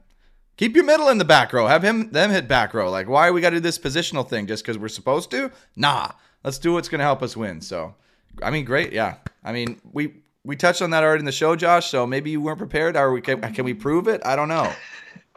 Keep 0.56 0.74
your 0.74 0.84
middle 0.84 1.10
in 1.10 1.18
the 1.18 1.26
back 1.26 1.52
row. 1.52 1.66
Have 1.66 1.82
him 1.82 2.12
them 2.12 2.30
hit 2.30 2.48
back 2.48 2.72
row. 2.72 2.90
Like, 2.90 3.10
why 3.10 3.30
we 3.30 3.42
got 3.42 3.50
to 3.50 3.56
do 3.56 3.60
this 3.60 3.78
positional 3.78 4.26
thing 4.26 4.46
just 4.46 4.64
because 4.64 4.78
we're 4.78 4.88
supposed 4.88 5.30
to? 5.32 5.52
Nah 5.76 6.12
let's 6.44 6.58
do 6.58 6.72
what's 6.72 6.88
going 6.88 6.98
to 6.98 7.04
help 7.04 7.22
us 7.22 7.36
win. 7.36 7.60
So, 7.60 7.94
I 8.42 8.50
mean, 8.50 8.64
great. 8.64 8.92
Yeah. 8.92 9.16
I 9.44 9.52
mean, 9.52 9.80
we 9.92 10.14
we 10.44 10.56
touched 10.56 10.82
on 10.82 10.90
that 10.90 11.02
already 11.02 11.20
in 11.20 11.26
the 11.26 11.32
show, 11.32 11.56
Josh. 11.56 11.90
So 11.90 12.06
maybe 12.06 12.30
you 12.30 12.40
weren't 12.40 12.58
prepared. 12.58 12.96
Are 12.96 13.12
we? 13.12 13.20
Can, 13.20 13.40
can 13.52 13.64
we 13.64 13.74
prove 13.74 14.08
it? 14.08 14.20
I 14.24 14.36
don't 14.36 14.48
know. 14.48 14.72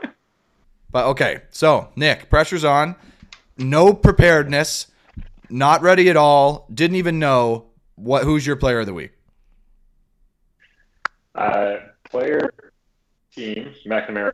but 0.92 1.06
okay. 1.08 1.42
So 1.52 1.90
Nick, 1.96 2.30
pressure's 2.30 2.64
on. 2.64 2.96
No 3.58 3.94
preparedness. 3.94 4.88
Not 5.50 5.82
ready 5.82 6.10
at 6.10 6.18
all. 6.18 6.68
Didn't 6.74 6.96
even 6.96 7.20
know 7.20 7.66
what. 7.96 8.24
Who's 8.24 8.48
your 8.48 8.56
player 8.56 8.80
of 8.80 8.86
the 8.86 8.94
week? 8.94 9.12
Uh, 11.36 11.78
player 12.04 12.54
team 13.36 13.74
McNamara 13.86 14.34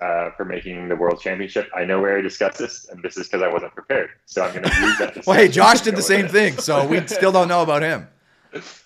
uh, 0.00 0.30
for 0.36 0.44
making 0.44 0.88
the 0.88 0.96
World 0.96 1.20
Championship. 1.20 1.68
I 1.74 1.84
know 1.84 2.00
we 2.00 2.08
already 2.08 2.22
discussed 2.22 2.58
this, 2.58 2.88
and 2.88 3.02
this 3.02 3.16
is 3.16 3.26
because 3.28 3.42
I 3.42 3.48
wasn't 3.48 3.74
prepared. 3.74 4.10
So 4.26 4.42
I'm 4.42 4.52
going 4.52 4.64
to 4.64 4.80
use 4.80 4.98
that. 4.98 5.26
well, 5.26 5.36
hey, 5.36 5.48
Josh 5.48 5.80
did 5.80 5.96
the 5.96 6.02
same 6.02 6.28
thing, 6.28 6.56
so 6.58 6.86
we 6.86 7.06
still 7.06 7.32
don't 7.32 7.48
know 7.48 7.62
about 7.62 7.82
him. 7.82 8.08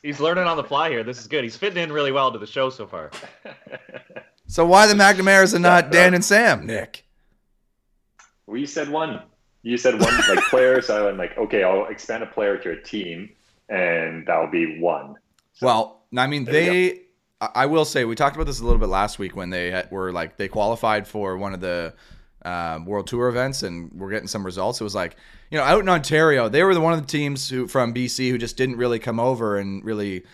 He's 0.02 0.20
learning 0.20 0.44
on 0.44 0.56
the 0.56 0.64
fly 0.64 0.90
here. 0.90 1.04
This 1.04 1.20
is 1.20 1.26
good. 1.26 1.44
He's 1.44 1.56
fitting 1.56 1.82
in 1.82 1.92
really 1.92 2.12
well 2.12 2.32
to 2.32 2.38
the 2.38 2.46
show 2.46 2.70
so 2.70 2.86
far. 2.86 3.10
so 4.46 4.66
why 4.66 4.86
the 4.86 4.94
McNamara's 4.94 5.54
and 5.54 5.62
not 5.62 5.92
Dan 5.92 6.14
and 6.14 6.24
Sam, 6.24 6.66
Nick? 6.66 7.04
We 8.46 8.66
said 8.66 8.88
one. 8.88 9.22
You 9.62 9.76
said 9.76 10.00
one 10.00 10.12
like 10.28 10.44
player, 10.46 10.82
so 10.82 11.08
I'm 11.08 11.16
like, 11.16 11.38
okay, 11.38 11.62
I'll 11.62 11.86
expand 11.86 12.24
a 12.24 12.26
player 12.26 12.56
to 12.58 12.70
a 12.72 12.80
team, 12.80 13.30
and 13.68 14.26
that'll 14.26 14.50
be 14.50 14.80
one. 14.80 15.14
So, 15.54 15.66
well, 15.66 16.02
I 16.16 16.26
mean, 16.26 16.44
they 16.44 17.02
I 17.54 17.66
will 17.66 17.84
say 17.84 18.04
we 18.04 18.14
talked 18.14 18.36
about 18.36 18.46
this 18.46 18.60
a 18.60 18.64
little 18.64 18.78
bit 18.78 18.88
last 18.88 19.18
week 19.18 19.34
when 19.34 19.50
they 19.50 19.84
were 19.90 20.12
like 20.12 20.36
they 20.36 20.48
qualified 20.48 21.08
for 21.08 21.36
one 21.36 21.54
of 21.54 21.60
the 21.60 21.94
um, 22.44 22.86
World 22.86 23.06
Tour 23.06 23.28
events 23.28 23.62
and 23.62 23.90
we're 23.92 24.10
getting 24.10 24.28
some 24.28 24.44
results. 24.44 24.80
It 24.80 24.84
was 24.84 24.94
like 24.94 25.16
you 25.50 25.58
know 25.58 25.64
out 25.64 25.80
in 25.80 25.88
Ontario, 25.88 26.48
they 26.48 26.62
were 26.62 26.74
the 26.74 26.80
one 26.80 26.92
of 26.92 27.00
the 27.00 27.06
teams 27.06 27.48
who 27.48 27.66
from 27.66 27.92
BC 27.92 28.30
who 28.30 28.38
just 28.38 28.56
didn't 28.56 28.76
really 28.76 28.98
come 28.98 29.18
over 29.18 29.56
and 29.58 29.84
really 29.84 30.24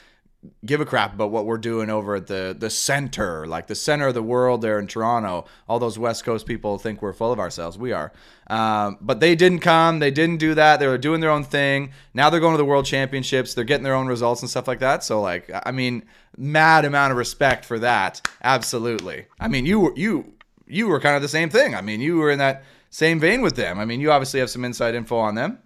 give 0.64 0.80
a 0.80 0.86
crap 0.86 1.14
about 1.14 1.30
what 1.30 1.46
we're 1.46 1.58
doing 1.58 1.90
over 1.90 2.14
at 2.16 2.26
the 2.26 2.54
the 2.58 2.70
center, 2.70 3.46
like 3.46 3.66
the 3.66 3.74
center 3.74 4.08
of 4.08 4.14
the 4.14 4.22
world 4.22 4.62
there 4.62 4.78
in 4.78 4.86
Toronto. 4.86 5.46
All 5.68 5.78
those 5.78 5.98
West 5.98 6.24
Coast 6.24 6.46
people 6.46 6.78
think 6.78 7.02
we're 7.02 7.12
full 7.12 7.32
of 7.32 7.40
ourselves. 7.40 7.76
We 7.76 7.92
are, 7.92 8.12
um, 8.48 8.98
but 9.00 9.20
they 9.20 9.34
didn't 9.34 9.60
come. 9.60 9.98
They 9.98 10.10
didn't 10.10 10.38
do 10.38 10.54
that. 10.54 10.78
They 10.78 10.86
were 10.86 10.98
doing 10.98 11.20
their 11.20 11.30
own 11.30 11.44
thing. 11.44 11.92
Now 12.14 12.30
they're 12.30 12.40
going 12.40 12.54
to 12.54 12.58
the 12.58 12.64
World 12.64 12.86
Championships. 12.86 13.54
They're 13.54 13.64
getting 13.64 13.84
their 13.84 13.94
own 13.94 14.06
results 14.06 14.42
and 14.42 14.50
stuff 14.50 14.68
like 14.68 14.78
that. 14.80 15.02
So 15.02 15.20
like, 15.20 15.50
I 15.64 15.72
mean, 15.72 16.04
mad 16.36 16.84
amount 16.84 17.10
of 17.10 17.18
respect 17.18 17.64
for 17.64 17.78
that. 17.80 18.26
Absolutely. 18.42 19.26
I 19.40 19.48
mean, 19.48 19.66
you 19.66 19.92
you 19.96 20.34
you 20.66 20.86
were 20.86 21.00
kind 21.00 21.16
of 21.16 21.22
the 21.22 21.28
same 21.28 21.50
thing. 21.50 21.74
I 21.74 21.80
mean, 21.80 22.00
you 22.00 22.16
were 22.16 22.30
in 22.30 22.38
that 22.38 22.64
same 22.90 23.18
vein 23.18 23.42
with 23.42 23.56
them. 23.56 23.78
I 23.78 23.84
mean, 23.84 24.00
you 24.00 24.12
obviously 24.12 24.38
have 24.40 24.50
some 24.50 24.64
inside 24.64 24.94
info 24.94 25.16
on 25.16 25.34
them. 25.34 25.58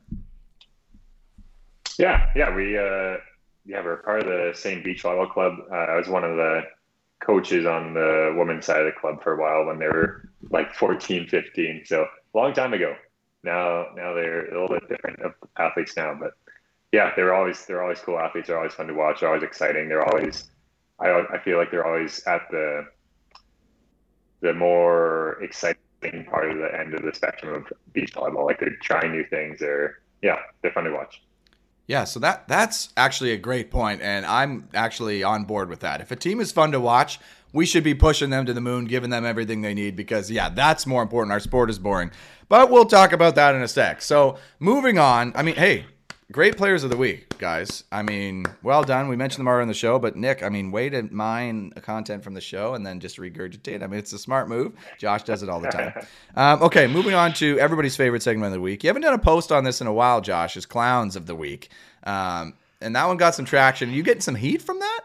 Yeah, 1.98 2.30
yeah, 2.34 2.54
we. 2.54 2.78
Uh 2.78 3.18
yeah, 3.64 3.82
we're 3.84 3.96
part 3.98 4.20
of 4.20 4.26
the 4.26 4.52
same 4.58 4.82
beach 4.82 5.02
volleyball 5.02 5.30
club. 5.32 5.54
Uh, 5.70 5.74
I 5.74 5.96
was 5.96 6.08
one 6.08 6.24
of 6.24 6.36
the 6.36 6.62
coaches 7.20 7.66
on 7.66 7.94
the 7.94 8.34
women's 8.36 8.66
side 8.66 8.80
of 8.80 8.86
the 8.86 9.00
club 9.00 9.22
for 9.22 9.34
a 9.34 9.40
while 9.40 9.66
when 9.66 9.78
they 9.78 9.86
were 9.86 10.28
like 10.50 10.74
14, 10.74 11.28
15. 11.28 11.82
So 11.86 12.06
a 12.34 12.38
long 12.38 12.52
time 12.52 12.72
ago. 12.72 12.94
Now, 13.44 13.86
now 13.96 14.14
they're 14.14 14.46
a 14.46 14.60
little 14.60 14.68
bit 14.68 14.88
different 14.88 15.20
of 15.20 15.34
athletes 15.58 15.96
now, 15.96 16.16
but 16.18 16.32
yeah, 16.92 17.12
they're 17.16 17.34
always 17.34 17.64
they're 17.66 17.82
always 17.82 17.98
cool 17.98 18.18
athletes. 18.18 18.48
They're 18.48 18.58
always 18.58 18.74
fun 18.74 18.86
to 18.86 18.94
watch. 18.94 19.20
They're 19.20 19.28
always 19.28 19.42
exciting. 19.42 19.88
They're 19.88 20.06
always 20.06 20.50
I 21.00 21.08
I 21.32 21.38
feel 21.38 21.58
like 21.58 21.70
they're 21.70 21.86
always 21.86 22.22
at 22.26 22.42
the 22.50 22.86
the 24.40 24.52
more 24.52 25.42
exciting 25.42 26.24
part 26.30 26.50
of 26.50 26.58
the 26.58 26.68
end 26.78 26.94
of 26.94 27.02
the 27.02 27.14
spectrum 27.14 27.54
of 27.54 27.72
beach 27.92 28.12
volleyball. 28.14 28.46
Like 28.46 28.60
they're 28.60 28.76
trying 28.82 29.12
new 29.12 29.24
things. 29.24 29.58
They're 29.60 29.98
yeah, 30.22 30.38
they're 30.60 30.72
fun 30.72 30.84
to 30.84 30.92
watch. 30.92 31.22
Yeah, 31.92 32.04
so 32.04 32.20
that 32.20 32.48
that's 32.48 32.88
actually 32.96 33.32
a 33.32 33.36
great 33.36 33.70
point, 33.70 34.00
and 34.00 34.24
I'm 34.24 34.66
actually 34.72 35.22
on 35.22 35.44
board 35.44 35.68
with 35.68 35.80
that. 35.80 36.00
If 36.00 36.10
a 36.10 36.16
team 36.16 36.40
is 36.40 36.50
fun 36.50 36.72
to 36.72 36.80
watch, 36.80 37.20
we 37.52 37.66
should 37.66 37.84
be 37.84 37.92
pushing 37.92 38.30
them 38.30 38.46
to 38.46 38.54
the 38.54 38.62
moon, 38.62 38.86
giving 38.86 39.10
them 39.10 39.26
everything 39.26 39.60
they 39.60 39.74
need, 39.74 39.94
because 39.94 40.30
yeah, 40.30 40.48
that's 40.48 40.86
more 40.86 41.02
important. 41.02 41.32
Our 41.32 41.38
sport 41.38 41.68
is 41.68 41.78
boring, 41.78 42.10
but 42.48 42.70
we'll 42.70 42.86
talk 42.86 43.12
about 43.12 43.34
that 43.34 43.54
in 43.54 43.60
a 43.60 43.68
sec. 43.68 44.00
So 44.00 44.38
moving 44.58 44.98
on, 44.98 45.34
I 45.36 45.42
mean, 45.42 45.56
hey, 45.56 45.84
great 46.32 46.56
players 46.56 46.82
of 46.82 46.90
the 46.90 46.96
week, 46.96 47.38
guys. 47.38 47.84
I 47.92 48.02
mean, 48.02 48.46
well 48.62 48.82
done. 48.82 49.08
We 49.08 49.16
mentioned 49.16 49.40
them 49.40 49.48
already 49.48 49.64
in 49.64 49.68
the 49.68 49.74
show, 49.74 49.98
but 49.98 50.16
Nick, 50.16 50.42
I 50.42 50.48
mean, 50.48 50.72
way 50.72 50.88
to 50.88 51.02
mine 51.02 51.70
content 51.82 52.24
from 52.24 52.34
the 52.34 52.40
show 52.40 52.74
and 52.74 52.84
then 52.84 52.98
just 52.98 53.18
regurgitate. 53.18 53.82
I 53.82 53.86
mean, 53.86 53.98
it's 53.98 54.12
a 54.12 54.18
smart 54.18 54.48
move. 54.48 54.72
Josh 54.98 55.22
does 55.24 55.42
it 55.42 55.48
all 55.48 55.60
the 55.60 55.68
time. 55.68 55.92
Um, 56.34 56.62
okay, 56.62 56.86
moving 56.86 57.12
on 57.12 57.34
to 57.34 57.58
everybody's 57.58 57.94
favorite 57.94 58.22
segment 58.22 58.46
of 58.46 58.52
the 58.52 58.60
week. 58.60 58.82
You 58.82 58.88
haven't 58.88 59.02
done 59.02 59.12
a 59.12 59.18
post 59.18 59.52
on 59.52 59.64
this 59.64 59.82
in 59.82 59.86
a 59.86 59.92
while, 59.92 60.22
Josh. 60.22 60.56
Is 60.56 60.64
clowns 60.64 61.14
of 61.14 61.26
the 61.26 61.34
week, 61.34 61.68
um, 62.04 62.54
and 62.80 62.96
that 62.96 63.06
one 63.06 63.18
got 63.18 63.34
some 63.34 63.44
traction. 63.44 63.90
Are 63.90 63.92
You 63.92 64.02
getting 64.02 64.22
some 64.22 64.34
heat 64.34 64.62
from 64.62 64.78
that? 64.78 65.00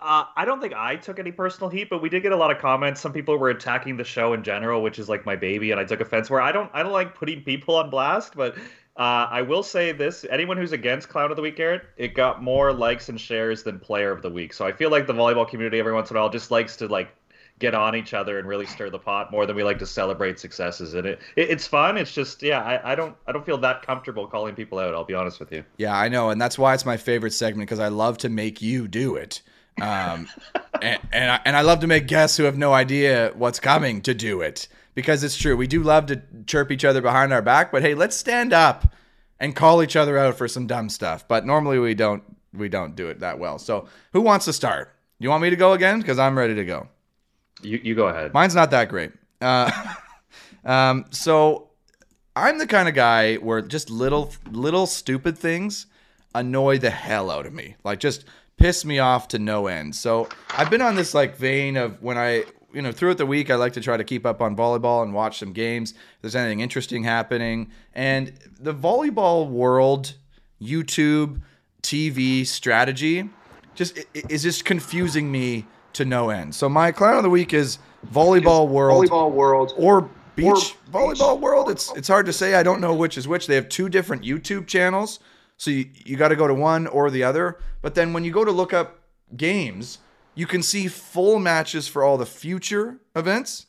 Uh, 0.00 0.24
I 0.36 0.44
don't 0.44 0.60
think 0.60 0.74
I 0.74 0.94
took 0.94 1.18
any 1.18 1.32
personal 1.32 1.68
heat, 1.68 1.90
but 1.90 2.00
we 2.00 2.08
did 2.08 2.22
get 2.22 2.30
a 2.30 2.36
lot 2.36 2.52
of 2.52 2.58
comments. 2.58 3.00
Some 3.00 3.12
people 3.12 3.36
were 3.36 3.50
attacking 3.50 3.96
the 3.96 4.04
show 4.04 4.32
in 4.32 4.44
general, 4.44 4.80
which 4.80 5.00
is 5.00 5.08
like 5.08 5.26
my 5.26 5.34
baby, 5.34 5.72
and 5.72 5.80
I 5.80 5.84
took 5.84 6.00
offense. 6.00 6.30
Where 6.30 6.40
I 6.40 6.52
don't, 6.52 6.70
I 6.72 6.84
don't 6.84 6.92
like 6.92 7.16
putting 7.16 7.42
people 7.42 7.74
on 7.74 7.90
blast, 7.90 8.36
but 8.36 8.56
uh, 8.98 9.28
I 9.30 9.42
will 9.42 9.62
say 9.62 9.92
this: 9.92 10.26
anyone 10.28 10.56
who's 10.56 10.72
against 10.72 11.08
Clown 11.08 11.30
of 11.30 11.36
the 11.36 11.42
Week, 11.42 11.56
Garrett, 11.56 11.82
it 11.96 12.14
got 12.14 12.42
more 12.42 12.72
likes 12.72 13.08
and 13.08 13.20
shares 13.20 13.62
than 13.62 13.78
Player 13.78 14.10
of 14.10 14.22
the 14.22 14.30
Week. 14.30 14.52
So 14.52 14.66
I 14.66 14.72
feel 14.72 14.90
like 14.90 15.06
the 15.06 15.12
volleyball 15.12 15.48
community 15.48 15.78
every 15.78 15.92
once 15.92 16.10
in 16.10 16.16
a 16.16 16.20
while 16.20 16.30
just 16.30 16.50
likes 16.50 16.76
to 16.78 16.88
like 16.88 17.08
get 17.60 17.74
on 17.74 17.94
each 17.94 18.12
other 18.12 18.38
and 18.38 18.48
really 18.48 18.66
stir 18.66 18.90
the 18.90 18.98
pot 18.98 19.30
more 19.30 19.46
than 19.46 19.54
we 19.54 19.62
like 19.62 19.78
to 19.78 19.86
celebrate 19.86 20.40
successes. 20.40 20.94
And 20.94 21.06
it, 21.06 21.20
it 21.36 21.48
it's 21.48 21.64
fun. 21.64 21.96
It's 21.96 22.12
just 22.12 22.42
yeah, 22.42 22.60
I, 22.60 22.92
I 22.92 22.94
don't 22.96 23.14
I 23.28 23.30
don't 23.30 23.46
feel 23.46 23.58
that 23.58 23.82
comfortable 23.82 24.26
calling 24.26 24.56
people 24.56 24.80
out. 24.80 24.92
I'll 24.94 25.04
be 25.04 25.14
honest 25.14 25.38
with 25.38 25.52
you. 25.52 25.64
Yeah, 25.76 25.96
I 25.96 26.08
know, 26.08 26.30
and 26.30 26.40
that's 26.40 26.58
why 26.58 26.74
it's 26.74 26.84
my 26.84 26.96
favorite 26.96 27.32
segment 27.32 27.68
because 27.68 27.80
I 27.80 27.88
love 27.88 28.18
to 28.18 28.28
make 28.28 28.60
you 28.60 28.88
do 28.88 29.14
it. 29.14 29.42
Um, 29.80 30.28
and 30.82 31.00
and 31.12 31.30
I, 31.30 31.40
and 31.44 31.56
I 31.56 31.60
love 31.60 31.78
to 31.80 31.86
make 31.86 32.08
guests 32.08 32.36
who 32.36 32.44
have 32.44 32.58
no 32.58 32.72
idea 32.72 33.32
what's 33.36 33.60
coming 33.60 34.00
to 34.02 34.12
do 34.12 34.40
it 34.40 34.66
because 34.98 35.22
it's 35.22 35.36
true. 35.36 35.56
We 35.56 35.68
do 35.68 35.84
love 35.84 36.06
to 36.06 36.20
chirp 36.44 36.72
each 36.72 36.84
other 36.84 37.00
behind 37.00 37.32
our 37.32 37.40
back, 37.40 37.70
but 37.70 37.82
hey, 37.82 37.94
let's 37.94 38.16
stand 38.16 38.52
up 38.52 38.92
and 39.38 39.54
call 39.54 39.80
each 39.80 39.94
other 39.94 40.18
out 40.18 40.36
for 40.36 40.48
some 40.48 40.66
dumb 40.66 40.88
stuff. 40.88 41.28
But 41.28 41.46
normally 41.46 41.78
we 41.78 41.94
don't 41.94 42.24
we 42.52 42.68
don't 42.68 42.96
do 42.96 43.06
it 43.06 43.20
that 43.20 43.38
well. 43.38 43.60
So 43.60 43.86
who 44.12 44.20
wants 44.22 44.46
to 44.46 44.52
start? 44.52 44.92
You 45.20 45.28
want 45.28 45.42
me 45.44 45.50
to 45.50 45.56
go 45.56 45.72
again? 45.72 46.00
Because 46.00 46.18
I'm 46.18 46.36
ready 46.36 46.56
to 46.56 46.64
go. 46.64 46.88
You 47.62 47.78
you 47.80 47.94
go 47.94 48.08
ahead. 48.08 48.34
Mine's 48.34 48.56
not 48.56 48.72
that 48.72 48.88
great. 48.88 49.12
Uh, 49.40 49.70
um, 50.64 51.04
so 51.10 51.68
I'm 52.34 52.58
the 52.58 52.66
kind 52.66 52.88
of 52.88 52.96
guy 52.96 53.36
where 53.36 53.62
just 53.62 53.90
little 53.90 54.32
little 54.50 54.88
stupid 54.88 55.38
things 55.38 55.86
annoy 56.34 56.78
the 56.78 56.90
hell 56.90 57.30
out 57.30 57.46
of 57.46 57.52
me. 57.52 57.76
Like 57.84 58.00
just 58.00 58.24
piss 58.56 58.84
me 58.84 58.98
off 58.98 59.28
to 59.28 59.38
no 59.38 59.68
end. 59.68 59.94
So 59.94 60.28
I've 60.56 60.70
been 60.70 60.82
on 60.82 60.96
this 60.96 61.14
like 61.14 61.36
vein 61.36 61.76
of 61.76 62.02
when 62.02 62.18
I 62.18 62.46
you 62.78 62.82
know, 62.82 62.92
throughout 62.92 63.18
the 63.18 63.26
week, 63.26 63.50
I 63.50 63.56
like 63.56 63.72
to 63.72 63.80
try 63.80 63.96
to 63.96 64.04
keep 64.04 64.24
up 64.24 64.40
on 64.40 64.54
volleyball 64.54 65.02
and 65.02 65.12
watch 65.12 65.40
some 65.40 65.52
games. 65.52 65.90
If 65.90 66.22
there's 66.22 66.36
anything 66.36 66.60
interesting 66.60 67.02
happening, 67.02 67.72
and 67.92 68.32
the 68.60 68.72
volleyball 68.72 69.50
world, 69.50 70.14
YouTube, 70.62 71.40
TV 71.82 72.46
strategy, 72.46 73.30
just 73.74 73.98
is 74.14 74.44
just 74.44 74.64
confusing 74.64 75.32
me 75.32 75.66
to 75.94 76.04
no 76.04 76.30
end. 76.30 76.54
So 76.54 76.68
my 76.68 76.92
clown 76.92 77.16
of 77.16 77.24
the 77.24 77.30
week 77.30 77.52
is 77.52 77.80
volleyball 78.12 78.68
world, 78.68 79.08
volleyball 79.08 79.32
world, 79.32 79.72
or 79.76 80.08
beach 80.36 80.46
or 80.46 80.54
volleyball 80.92 81.34
beach. 81.34 81.42
world. 81.42 81.70
It's 81.70 81.92
it's 81.96 82.06
hard 82.06 82.26
to 82.26 82.32
say. 82.32 82.54
I 82.54 82.62
don't 82.62 82.80
know 82.80 82.94
which 82.94 83.18
is 83.18 83.26
which. 83.26 83.48
They 83.48 83.56
have 83.56 83.68
two 83.68 83.88
different 83.88 84.22
YouTube 84.22 84.68
channels, 84.68 85.18
so 85.56 85.72
you, 85.72 85.90
you 86.04 86.16
got 86.16 86.28
to 86.28 86.36
go 86.36 86.46
to 86.46 86.54
one 86.54 86.86
or 86.86 87.10
the 87.10 87.24
other. 87.24 87.58
But 87.82 87.96
then 87.96 88.12
when 88.12 88.22
you 88.22 88.30
go 88.30 88.44
to 88.44 88.52
look 88.52 88.72
up 88.72 89.00
games 89.36 89.98
you 90.38 90.46
can 90.46 90.62
see 90.62 90.86
full 90.86 91.40
matches 91.40 91.88
for 91.88 92.04
all 92.04 92.16
the 92.16 92.24
future 92.24 93.00
events, 93.16 93.66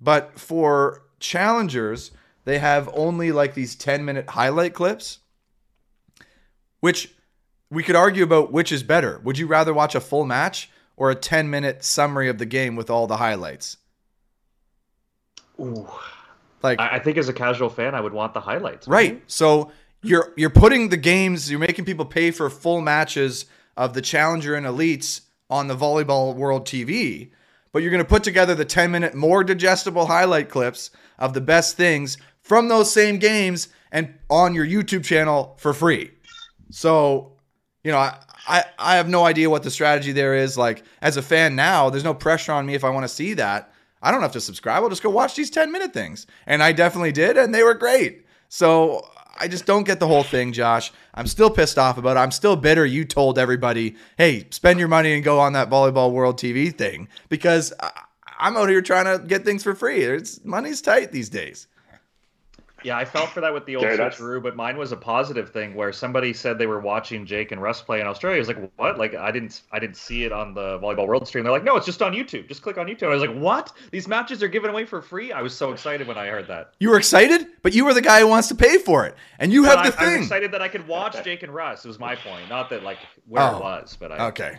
but 0.00 0.40
for 0.40 1.02
challengers, 1.20 2.12
they 2.46 2.58
have 2.58 2.88
only 2.94 3.30
like 3.30 3.52
these 3.52 3.74
10 3.74 4.02
minute 4.02 4.30
highlight 4.30 4.72
clips, 4.72 5.18
which 6.80 7.12
we 7.70 7.82
could 7.82 7.94
argue 7.94 8.24
about 8.24 8.50
which 8.50 8.72
is 8.72 8.82
better. 8.82 9.20
Would 9.22 9.36
you 9.36 9.46
rather 9.46 9.74
watch 9.74 9.94
a 9.94 10.00
full 10.00 10.24
match 10.24 10.70
or 10.96 11.10
a 11.10 11.14
10 11.14 11.50
minute 11.50 11.84
summary 11.84 12.30
of 12.30 12.38
the 12.38 12.46
game 12.46 12.74
with 12.74 12.88
all 12.88 13.06
the 13.06 13.18
highlights? 13.18 13.76
Ooh. 15.60 15.86
Like 16.62 16.80
I 16.80 17.00
think 17.00 17.18
as 17.18 17.28
a 17.28 17.34
casual 17.34 17.68
fan, 17.68 17.94
I 17.94 18.00
would 18.00 18.14
want 18.14 18.32
the 18.32 18.40
highlights. 18.40 18.88
Right. 18.88 19.22
So 19.26 19.70
you're 20.00 20.32
you're 20.38 20.48
putting 20.48 20.88
the 20.88 20.96
games, 20.96 21.50
you're 21.50 21.60
making 21.60 21.84
people 21.84 22.06
pay 22.06 22.30
for 22.30 22.48
full 22.48 22.80
matches 22.80 23.44
of 23.76 23.92
the 23.92 24.00
Challenger 24.00 24.54
and 24.54 24.64
Elites 24.64 25.20
on 25.52 25.68
the 25.68 25.76
Volleyball 25.76 26.34
World 26.34 26.64
TV, 26.64 27.30
but 27.72 27.82
you're 27.82 27.90
going 27.90 28.02
to 28.02 28.08
put 28.08 28.24
together 28.24 28.54
the 28.54 28.64
10 28.64 28.90
minute 28.90 29.14
more 29.14 29.44
digestible 29.44 30.06
highlight 30.06 30.48
clips 30.48 30.90
of 31.18 31.34
the 31.34 31.42
best 31.42 31.76
things 31.76 32.16
from 32.40 32.68
those 32.68 32.90
same 32.90 33.18
games 33.18 33.68
and 33.92 34.14
on 34.30 34.54
your 34.54 34.66
YouTube 34.66 35.04
channel 35.04 35.54
for 35.58 35.74
free. 35.74 36.10
So, 36.70 37.32
you 37.84 37.92
know, 37.92 37.98
I, 37.98 38.18
I, 38.48 38.64
I 38.78 38.96
have 38.96 39.10
no 39.10 39.26
idea 39.26 39.50
what 39.50 39.62
the 39.62 39.70
strategy 39.70 40.12
there 40.12 40.34
is. 40.34 40.56
Like, 40.56 40.84
as 41.02 41.18
a 41.18 41.22
fan 41.22 41.54
now, 41.54 41.90
there's 41.90 42.02
no 42.02 42.14
pressure 42.14 42.52
on 42.52 42.64
me 42.64 42.74
if 42.74 42.82
I 42.82 42.88
want 42.88 43.04
to 43.04 43.08
see 43.08 43.34
that. 43.34 43.72
I 44.00 44.10
don't 44.10 44.22
have 44.22 44.32
to 44.32 44.40
subscribe. 44.40 44.82
I'll 44.82 44.88
just 44.88 45.02
go 45.02 45.10
watch 45.10 45.36
these 45.36 45.50
10 45.50 45.70
minute 45.70 45.92
things. 45.92 46.26
And 46.46 46.62
I 46.62 46.72
definitely 46.72 47.12
did, 47.12 47.36
and 47.36 47.54
they 47.54 47.62
were 47.62 47.74
great. 47.74 48.24
So 48.48 49.06
I 49.38 49.48
just 49.48 49.66
don't 49.66 49.84
get 49.84 49.98
the 49.98 50.06
whole 50.06 50.22
thing, 50.22 50.52
Josh. 50.52 50.92
I'm 51.14 51.26
still 51.26 51.50
pissed 51.50 51.78
off 51.78 51.98
about 51.98 52.16
it. 52.16 52.20
I'm 52.20 52.30
still 52.30 52.56
bitter 52.56 52.84
you 52.86 53.04
told 53.04 53.38
everybody, 53.38 53.96
hey, 54.18 54.46
spend 54.50 54.78
your 54.78 54.88
money 54.88 55.12
and 55.14 55.24
go 55.24 55.40
on 55.40 55.52
that 55.54 55.70
Volleyball 55.70 56.12
World 56.12 56.38
TV 56.38 56.76
thing 56.76 57.08
because 57.28 57.72
I'm 58.38 58.56
out 58.56 58.68
here 58.68 58.82
trying 58.82 59.04
to 59.06 59.24
get 59.24 59.44
things 59.44 59.62
for 59.62 59.74
free. 59.74 60.02
It's 60.02 60.44
money's 60.44 60.80
tight 60.80 61.12
these 61.12 61.28
days. 61.28 61.66
Yeah, 62.84 62.96
I 62.96 63.04
felt 63.04 63.30
for 63.30 63.40
that 63.40 63.52
with 63.52 63.66
the 63.66 63.76
old 63.76 63.84
Jared, 63.84 64.00
switcheroo, 64.00 64.42
but 64.42 64.56
mine 64.56 64.76
was 64.76 64.92
a 64.92 64.96
positive 64.96 65.50
thing 65.50 65.74
where 65.74 65.92
somebody 65.92 66.32
said 66.32 66.58
they 66.58 66.66
were 66.66 66.80
watching 66.80 67.24
Jake 67.26 67.52
and 67.52 67.60
Russ 67.60 67.82
play 67.82 68.00
in 68.00 68.06
Australia. 68.06 68.36
I 68.36 68.38
was 68.40 68.48
like, 68.48 68.72
"What? 68.76 68.98
Like, 68.98 69.14
I 69.14 69.30
didn't, 69.30 69.62
I 69.72 69.78
didn't 69.78 69.96
see 69.96 70.24
it 70.24 70.32
on 70.32 70.54
the 70.54 70.78
Volleyball 70.78 71.06
World 71.06 71.26
stream." 71.26 71.44
They're 71.44 71.52
like, 71.52 71.64
"No, 71.64 71.76
it's 71.76 71.86
just 71.86 72.02
on 72.02 72.12
YouTube. 72.12 72.48
Just 72.48 72.62
click 72.62 72.78
on 72.78 72.86
YouTube." 72.86 73.04
I 73.04 73.14
was 73.14 73.20
like, 73.20 73.36
"What? 73.36 73.72
These 73.90 74.08
matches 74.08 74.42
are 74.42 74.48
given 74.48 74.70
away 74.70 74.84
for 74.84 75.00
free?" 75.02 75.32
I 75.32 75.42
was 75.42 75.54
so 75.54 75.72
excited 75.72 76.06
when 76.06 76.18
I 76.18 76.26
heard 76.26 76.48
that. 76.48 76.74
You 76.80 76.90
were 76.90 76.98
excited, 76.98 77.46
but 77.62 77.72
you 77.72 77.84
were 77.84 77.94
the 77.94 78.02
guy 78.02 78.20
who 78.20 78.26
wants 78.26 78.48
to 78.48 78.54
pay 78.54 78.78
for 78.78 79.06
it, 79.06 79.14
and 79.38 79.52
you 79.52 79.64
have 79.64 79.76
but 79.76 79.84
the 79.84 79.92
thing. 79.92 80.08
I 80.08 80.16
was 80.18 80.26
excited 80.26 80.52
that 80.52 80.62
I 80.62 80.68
could 80.68 80.86
watch 80.86 81.22
Jake 81.24 81.42
and 81.42 81.54
Russ. 81.54 81.84
It 81.84 81.88
was 81.88 81.98
my 81.98 82.16
point, 82.16 82.48
not 82.48 82.70
that 82.70 82.82
like 82.82 82.98
where 83.28 83.42
oh, 83.42 83.56
it 83.56 83.62
was, 83.62 83.96
but 83.98 84.12
I. 84.12 84.26
Okay. 84.28 84.58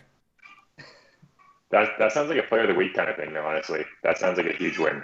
That 1.72 1.90
that 1.98 2.12
sounds 2.12 2.30
like 2.30 2.38
a 2.38 2.44
player 2.44 2.62
of 2.62 2.68
the 2.68 2.76
week 2.76 2.94
kind 2.94 3.10
of 3.10 3.16
thing, 3.16 3.34
though. 3.34 3.46
Honestly, 3.46 3.84
that 4.04 4.18
sounds 4.18 4.38
like 4.38 4.48
a 4.48 4.54
huge 4.54 4.78
win 4.78 5.04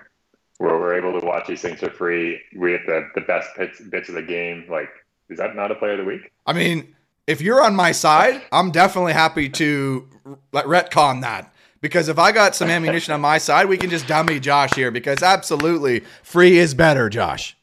where 0.60 0.78
we're 0.78 0.94
able 0.94 1.20
to 1.20 1.26
watch 1.26 1.48
these 1.48 1.62
things 1.62 1.80
for 1.80 1.90
free. 1.90 2.40
We 2.56 2.72
get 2.72 2.86
the, 2.86 3.10
the 3.16 3.22
best 3.22 3.50
bits, 3.58 3.82
bits 3.82 4.10
of 4.10 4.16
the 4.16 4.22
game. 4.22 4.66
Like, 4.70 4.90
is 5.30 5.38
that 5.40 5.56
not 5.56 5.72
a 5.72 5.76
player 5.76 5.94
of 5.94 6.00
the 6.00 6.04
week? 6.06 6.32
I 6.46 6.54
mean, 6.54 6.96
if 7.26 7.42
you're 7.42 7.64
on 7.64 7.76
my 7.76 7.92
side, 7.92 8.42
I'm 8.52 8.70
definitely 8.70 9.14
happy 9.14 9.50
to 9.50 10.08
retcon 10.54 11.22
that. 11.22 11.54
Because 11.82 12.10
if 12.10 12.20
I 12.20 12.34
got 12.34 12.56
some 12.56 12.70
ammunition 12.70 13.14
on 13.14 13.22
my 13.22 13.38
side, 13.38 13.68
we 13.68 13.78
can 13.78 13.90
just 13.90 14.06
dummy 14.06 14.40
Josh 14.40 14.74
here 14.74 14.92
because 14.92 15.24
absolutely 15.24 16.04
free 16.24 16.58
is 16.58 16.74
better, 16.74 17.10
Josh. 17.10 17.56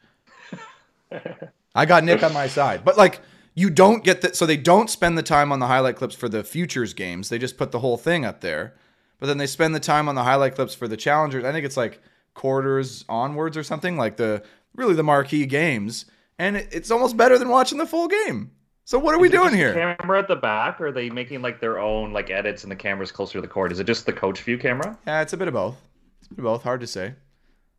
I 1.75 1.85
got 1.85 2.03
Nick 2.03 2.23
on 2.23 2.33
my 2.33 2.49
side. 2.49 2.83
But 2.83 2.97
like 2.97 3.21
you 3.55 3.69
don't 3.69 4.03
get 4.03 4.23
that 4.23 4.35
so 4.35 4.47
they 4.47 4.57
don't 4.57 4.89
spend 4.89 5.19
the 5.19 5.23
time 5.23 5.53
on 5.53 5.59
the 5.59 5.67
highlight 5.67 5.97
clips 5.97 6.15
for 6.15 6.31
the 6.31 6.43
futures 6.43 6.95
games. 6.95 7.29
They 7.29 7.39
just 7.39 7.59
put 7.59 7.73
the 7.73 7.81
whole 7.81 7.99
thing 7.99 8.25
up 8.25 8.41
there. 8.41 8.75
But 9.19 9.27
then 9.27 9.37
they 9.37 9.47
spend 9.47 9.75
the 9.75 9.81
time 9.81 10.09
on 10.09 10.15
the 10.15 10.25
highlight 10.25 10.55
clips 10.55 10.75
for 10.75 10.89
the 10.89 10.97
challengers. 10.97 11.45
I 11.45 11.53
think 11.53 11.67
it's 11.67 11.77
like 11.77 12.01
quarters 12.37 13.05
onwards 13.09 13.57
or 13.57 13.64
something 13.64 13.96
like 13.96 14.16
the 14.16 14.44
really 14.77 14.94
the 14.94 15.03
marquee 15.03 15.46
games, 15.46 16.05
and 16.38 16.57
it, 16.57 16.68
it's 16.70 16.92
almost 16.92 17.16
better 17.16 17.38
than 17.38 17.49
watching 17.49 17.79
the 17.79 17.87
full 17.87 18.07
game. 18.07 18.53
So 18.85 19.01
what 19.01 19.14
are 19.14 19.18
Is 19.18 19.22
we 19.22 19.29
doing 19.31 19.53
here? 19.53 19.75
Camera 19.75 20.20
at 20.20 20.29
the 20.29 20.37
back, 20.37 20.81
or 20.81 20.88
are 20.88 20.92
they 20.92 21.11
making 21.11 21.42
like 21.42 21.61
their 21.61 21.81
own 21.81 22.12
like 22.12 22.31
edits 22.31 22.62
and 22.62 22.70
the 22.70 22.77
camera's 22.77 23.11
closer 23.11 23.33
to 23.33 23.40
the 23.40 23.49
court? 23.49 23.72
Is 23.72 23.81
it 23.81 23.85
just 23.85 24.07
the 24.07 24.12
coach 24.12 24.40
view 24.42 24.59
camera? 24.59 24.96
Yeah, 25.07 25.22
it's 25.22 25.33
a 25.33 25.37
bit 25.37 25.49
of 25.49 25.55
both. 25.55 25.77
It's 26.20 26.29
a 26.29 26.35
bit 26.35 26.38
of 26.38 26.44
both. 26.44 26.62
Hard 26.62 26.81
to 26.83 26.87
say. 26.87 27.14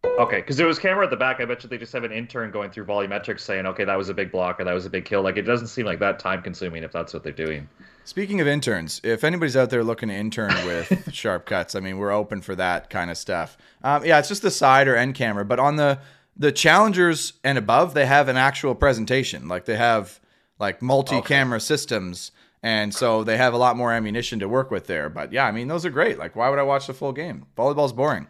Okay, 0.03 0.37
because 0.37 0.57
there 0.57 0.67
was 0.67 0.79
camera 0.79 1.03
at 1.03 1.09
the 1.09 1.17
back. 1.17 1.39
I 1.39 1.45
bet 1.45 1.63
you 1.63 1.69
they 1.69 1.77
just 1.77 1.93
have 1.93 2.03
an 2.03 2.11
intern 2.11 2.49
going 2.51 2.71
through 2.71 2.85
VolleyMetrics 2.85 3.41
saying, 3.41 3.65
"Okay, 3.67 3.83
that 3.83 3.97
was 3.97 4.09
a 4.09 4.13
big 4.13 4.31
block 4.31 4.59
or 4.59 4.63
that 4.63 4.73
was 4.73 4.85
a 4.85 4.89
big 4.89 5.05
kill." 5.05 5.21
Like 5.21 5.37
it 5.37 5.43
doesn't 5.43 5.67
seem 5.67 5.85
like 5.85 5.99
that 5.99 6.19
time 6.19 6.41
consuming 6.41 6.83
if 6.83 6.91
that's 6.91 7.13
what 7.13 7.23
they're 7.23 7.31
doing. 7.31 7.67
Speaking 8.03 8.39
of 8.41 8.47
interns, 8.47 9.01
if 9.03 9.23
anybody's 9.23 9.57
out 9.57 9.69
there 9.69 9.83
looking 9.83 10.09
to 10.09 10.15
intern 10.15 10.53
with 10.65 11.13
sharp 11.13 11.45
cuts, 11.45 11.75
I 11.75 11.81
mean, 11.81 11.97
we're 11.97 12.11
open 12.11 12.41
for 12.41 12.55
that 12.55 12.89
kind 12.89 13.11
of 13.11 13.17
stuff. 13.17 13.57
Um, 13.83 14.05
yeah, 14.05 14.17
it's 14.17 14.27
just 14.27 14.41
the 14.41 14.51
side 14.51 14.87
or 14.87 14.95
end 14.95 15.15
camera, 15.15 15.45
but 15.45 15.59
on 15.59 15.75
the 15.75 15.99
the 16.35 16.51
challengers 16.51 17.33
and 17.43 17.57
above, 17.57 17.93
they 17.93 18.05
have 18.05 18.27
an 18.27 18.37
actual 18.37 18.75
presentation. 18.75 19.47
Like 19.47 19.65
they 19.65 19.77
have 19.77 20.19
like 20.59 20.81
multi-camera 20.81 21.57
okay. 21.57 21.63
systems, 21.63 22.31
and 22.63 22.93
so 22.93 23.23
they 23.23 23.37
have 23.37 23.53
a 23.53 23.57
lot 23.57 23.77
more 23.77 23.91
ammunition 23.91 24.39
to 24.39 24.47
work 24.47 24.71
with 24.71 24.87
there. 24.87 25.09
But 25.09 25.31
yeah, 25.31 25.45
I 25.45 25.51
mean, 25.51 25.67
those 25.67 25.85
are 25.85 25.89
great. 25.91 26.17
Like, 26.17 26.35
why 26.35 26.49
would 26.49 26.59
I 26.59 26.63
watch 26.63 26.87
the 26.87 26.93
full 26.93 27.11
game? 27.11 27.45
Volleyball's 27.55 27.93
boring. 27.93 28.27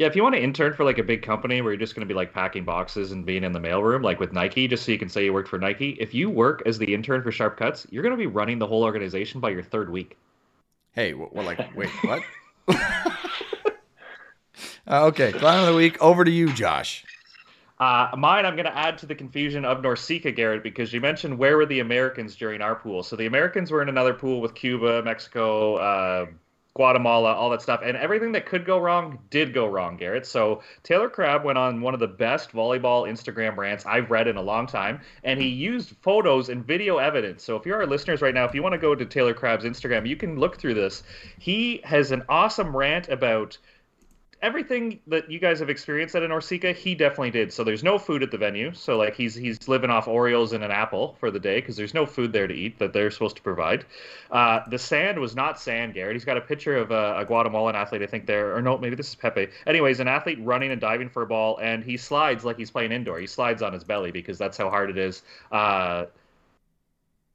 Yeah, 0.00 0.06
if 0.06 0.16
you 0.16 0.22
want 0.22 0.34
to 0.34 0.40
intern 0.42 0.72
for 0.72 0.82
like 0.82 0.96
a 0.96 1.02
big 1.02 1.20
company 1.20 1.60
where 1.60 1.74
you're 1.74 1.78
just 1.78 1.94
going 1.94 2.08
to 2.08 2.10
be 2.10 2.16
like 2.16 2.32
packing 2.32 2.64
boxes 2.64 3.12
and 3.12 3.26
being 3.26 3.44
in 3.44 3.52
the 3.52 3.60
mailroom, 3.60 4.02
like 4.02 4.18
with 4.18 4.32
Nike, 4.32 4.66
just 4.66 4.86
so 4.86 4.92
you 4.92 4.98
can 4.98 5.10
say 5.10 5.26
you 5.26 5.32
worked 5.34 5.50
for 5.50 5.58
Nike, 5.58 5.90
if 6.00 6.14
you 6.14 6.30
work 6.30 6.62
as 6.64 6.78
the 6.78 6.94
intern 6.94 7.22
for 7.22 7.30
Sharp 7.30 7.58
Cuts, 7.58 7.86
you're 7.90 8.02
going 8.02 8.14
to 8.14 8.16
be 8.16 8.26
running 8.26 8.58
the 8.58 8.66
whole 8.66 8.82
organization 8.82 9.42
by 9.42 9.50
your 9.50 9.62
third 9.62 9.90
week. 9.90 10.16
Hey, 10.92 11.12
well, 11.12 11.44
like, 11.44 11.58
wait, 11.76 11.90
what? 12.00 12.22
uh, 14.88 15.04
okay, 15.08 15.32
clown 15.32 15.60
of 15.60 15.66
the 15.66 15.74
week. 15.74 16.00
Over 16.00 16.24
to 16.24 16.30
you, 16.30 16.50
Josh. 16.54 17.04
Uh, 17.78 18.08
mine, 18.16 18.46
I'm 18.46 18.56
going 18.56 18.64
to 18.64 18.74
add 18.74 18.96
to 19.00 19.06
the 19.06 19.14
confusion 19.14 19.66
of 19.66 19.82
NORCECA, 19.82 20.34
Garrett, 20.34 20.62
because 20.62 20.94
you 20.94 21.02
mentioned 21.02 21.36
where 21.36 21.58
were 21.58 21.66
the 21.66 21.80
Americans 21.80 22.36
during 22.36 22.62
our 22.62 22.74
pool. 22.74 23.02
So 23.02 23.16
the 23.16 23.26
Americans 23.26 23.70
were 23.70 23.82
in 23.82 23.90
another 23.90 24.14
pool 24.14 24.40
with 24.40 24.54
Cuba, 24.54 25.02
Mexico, 25.02 25.74
uh, 25.74 26.26
Guatemala, 26.80 27.34
all 27.34 27.50
that 27.50 27.60
stuff, 27.60 27.82
and 27.84 27.94
everything 27.94 28.32
that 28.32 28.46
could 28.46 28.64
go 28.64 28.78
wrong 28.78 29.18
did 29.28 29.52
go 29.52 29.66
wrong, 29.66 29.98
Garrett. 29.98 30.24
So 30.24 30.62
Taylor 30.82 31.10
Crabb 31.10 31.44
went 31.44 31.58
on 31.58 31.82
one 31.82 31.92
of 31.92 32.00
the 32.00 32.08
best 32.08 32.52
volleyball 32.52 33.06
Instagram 33.06 33.54
rants 33.58 33.84
I've 33.84 34.10
read 34.10 34.26
in 34.26 34.38
a 34.38 34.42
long 34.42 34.66
time, 34.66 35.02
and 35.22 35.38
he 35.38 35.46
used 35.46 35.94
photos 36.00 36.48
and 36.48 36.66
video 36.66 36.96
evidence. 36.96 37.44
So 37.44 37.54
if 37.56 37.66
you're 37.66 37.82
our 37.82 37.86
listeners 37.86 38.22
right 38.22 38.32
now, 38.32 38.46
if 38.46 38.54
you 38.54 38.62
want 38.62 38.72
to 38.72 38.78
go 38.78 38.94
to 38.94 39.04
Taylor 39.04 39.34
Crabb's 39.34 39.66
Instagram, 39.66 40.08
you 40.08 40.16
can 40.16 40.40
look 40.40 40.56
through 40.56 40.72
this. 40.72 41.02
He 41.38 41.82
has 41.84 42.12
an 42.12 42.22
awesome 42.30 42.74
rant 42.74 43.10
about 43.10 43.58
everything 44.42 45.00
that 45.06 45.30
you 45.30 45.38
guys 45.38 45.58
have 45.60 45.68
experienced 45.68 46.14
at 46.14 46.22
an 46.22 46.30
NORCECA, 46.30 46.74
he 46.74 46.94
definitely 46.94 47.30
did. 47.30 47.52
So 47.52 47.64
there's 47.64 47.82
no 47.82 47.98
food 47.98 48.22
at 48.22 48.30
the 48.30 48.38
venue. 48.38 48.72
So 48.72 48.96
like 48.96 49.14
he's 49.14 49.34
he's 49.34 49.68
living 49.68 49.90
off 49.90 50.06
Oreos 50.06 50.52
and 50.52 50.64
an 50.64 50.70
apple 50.70 51.16
for 51.20 51.30
the 51.30 51.38
day 51.38 51.60
because 51.60 51.76
there's 51.76 51.94
no 51.94 52.06
food 52.06 52.32
there 52.32 52.46
to 52.46 52.54
eat 52.54 52.78
that 52.78 52.92
they're 52.92 53.10
supposed 53.10 53.36
to 53.36 53.42
provide. 53.42 53.84
Uh, 54.30 54.60
the 54.68 54.78
sand 54.78 55.18
was 55.18 55.36
not 55.36 55.60
sand, 55.60 55.94
Garrett. 55.94 56.14
He's 56.14 56.24
got 56.24 56.36
a 56.36 56.40
picture 56.40 56.76
of 56.76 56.90
a, 56.90 57.18
a, 57.18 57.24
Guatemalan 57.24 57.74
athlete, 57.74 58.02
I 58.02 58.06
think 58.06 58.26
there, 58.26 58.54
or 58.54 58.62
no, 58.62 58.78
maybe 58.78 58.96
this 58.96 59.08
is 59.08 59.14
Pepe. 59.14 59.48
Anyways, 59.66 60.00
an 60.00 60.08
athlete 60.08 60.38
running 60.42 60.70
and 60.70 60.80
diving 60.80 61.08
for 61.08 61.22
a 61.22 61.26
ball, 61.26 61.58
and 61.60 61.84
he 61.84 61.96
slides 61.96 62.44
like 62.44 62.56
he's 62.56 62.70
playing 62.70 62.92
indoor. 62.92 63.18
He 63.18 63.26
slides 63.26 63.62
on 63.62 63.72
his 63.72 63.84
belly 63.84 64.10
because 64.10 64.38
that's 64.38 64.56
how 64.56 64.70
hard 64.70 64.90
it 64.90 64.98
is. 64.98 65.22
Uh, 65.52 66.06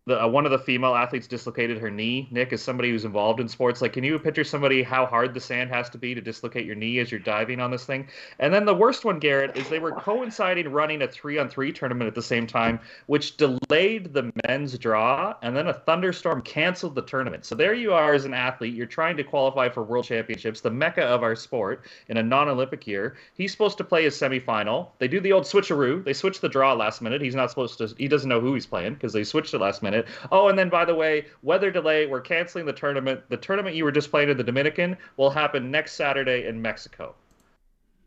the, 0.07 0.23
uh, 0.23 0.27
one 0.27 0.45
of 0.45 0.51
the 0.51 0.59
female 0.59 0.93
athletes 0.93 1.25
dislocated 1.25 1.79
her 1.79 1.89
knee. 1.89 2.27
Nick, 2.29 2.53
as 2.53 2.61
somebody 2.61 2.91
who's 2.91 3.05
involved 3.05 3.39
in 3.39 3.47
sports, 3.47 3.81
like, 3.81 3.93
can 3.93 4.03
you 4.03 4.19
picture 4.19 4.43
somebody 4.43 4.83
how 4.83 5.05
hard 5.05 5.33
the 5.33 5.39
sand 5.39 5.71
has 5.71 5.89
to 5.89 5.97
be 5.97 6.13
to 6.13 6.21
dislocate 6.21 6.65
your 6.65 6.75
knee 6.75 6.99
as 6.99 7.09
you're 7.09 7.19
diving 7.19 7.59
on 7.59 7.71
this 7.71 7.85
thing? 7.85 8.07
And 8.37 8.53
then 8.53 8.65
the 8.65 8.73
worst 8.73 9.03
one, 9.03 9.17
Garrett, 9.17 9.57
is 9.57 9.67
they 9.67 9.79
were 9.79 9.93
coinciding 9.93 10.69
running 10.69 11.01
a 11.01 11.07
three 11.07 11.39
on 11.39 11.49
three 11.49 11.71
tournament 11.71 12.07
at 12.07 12.13
the 12.13 12.21
same 12.21 12.45
time, 12.45 12.79
which 13.07 13.37
delayed 13.37 14.13
the 14.13 14.31
men's 14.47 14.77
draw, 14.77 15.33
and 15.41 15.57
then 15.57 15.67
a 15.67 15.73
thunderstorm 15.73 16.43
canceled 16.43 16.93
the 16.93 17.01
tournament. 17.01 17.43
So 17.43 17.55
there 17.55 17.73
you 17.73 17.91
are 17.93 18.13
as 18.13 18.25
an 18.25 18.33
athlete, 18.35 18.75
you're 18.75 18.85
trying 18.85 19.17
to 19.17 19.23
qualify 19.23 19.69
for 19.69 19.81
world 19.81 20.05
championships, 20.05 20.61
the 20.61 20.69
mecca 20.69 21.03
of 21.03 21.23
our 21.23 21.35
sport, 21.35 21.85
in 22.09 22.17
a 22.17 22.23
non-Olympic 22.23 22.85
year. 22.85 23.17
He's 23.33 23.51
supposed 23.51 23.79
to 23.79 23.83
play 23.83 24.03
his 24.03 24.15
semifinal. 24.15 24.89
They 24.99 25.07
do 25.07 25.19
the 25.19 25.33
old 25.33 25.45
switcheroo. 25.45 26.03
They 26.03 26.13
switch 26.13 26.41
the 26.41 26.49
draw 26.49 26.73
last 26.73 27.01
minute. 27.01 27.21
He's 27.21 27.33
not 27.33 27.49
supposed 27.49 27.79
to. 27.79 27.87
He 27.97 28.07
doesn't 28.07 28.29
know 28.29 28.39
who 28.39 28.53
he's 28.53 28.67
playing 28.67 28.93
because 28.93 29.11
they 29.11 29.23
switched 29.23 29.55
it 29.55 29.59
last 29.59 29.81
minute 29.81 29.94
minute. 29.95 30.07
Oh, 30.31 30.47
and 30.47 30.57
then 30.57 30.69
by 30.69 30.85
the 30.85 30.95
way, 30.95 31.25
weather 31.41 31.71
delay. 31.71 32.05
We're 32.05 32.21
canceling 32.21 32.65
the 32.65 32.73
tournament. 32.73 33.21
The 33.29 33.37
tournament 33.37 33.75
you 33.75 33.83
were 33.83 33.91
just 33.91 34.11
playing 34.11 34.29
in 34.29 34.37
the 34.37 34.43
Dominican 34.43 34.97
will 35.17 35.29
happen 35.29 35.71
next 35.71 35.93
Saturday 35.93 36.47
in 36.47 36.61
Mexico. 36.61 37.15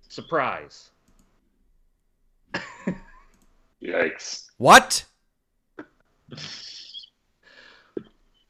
Surprise. 0.09 0.91
Yikes. 3.83 4.47
What? 4.59 5.05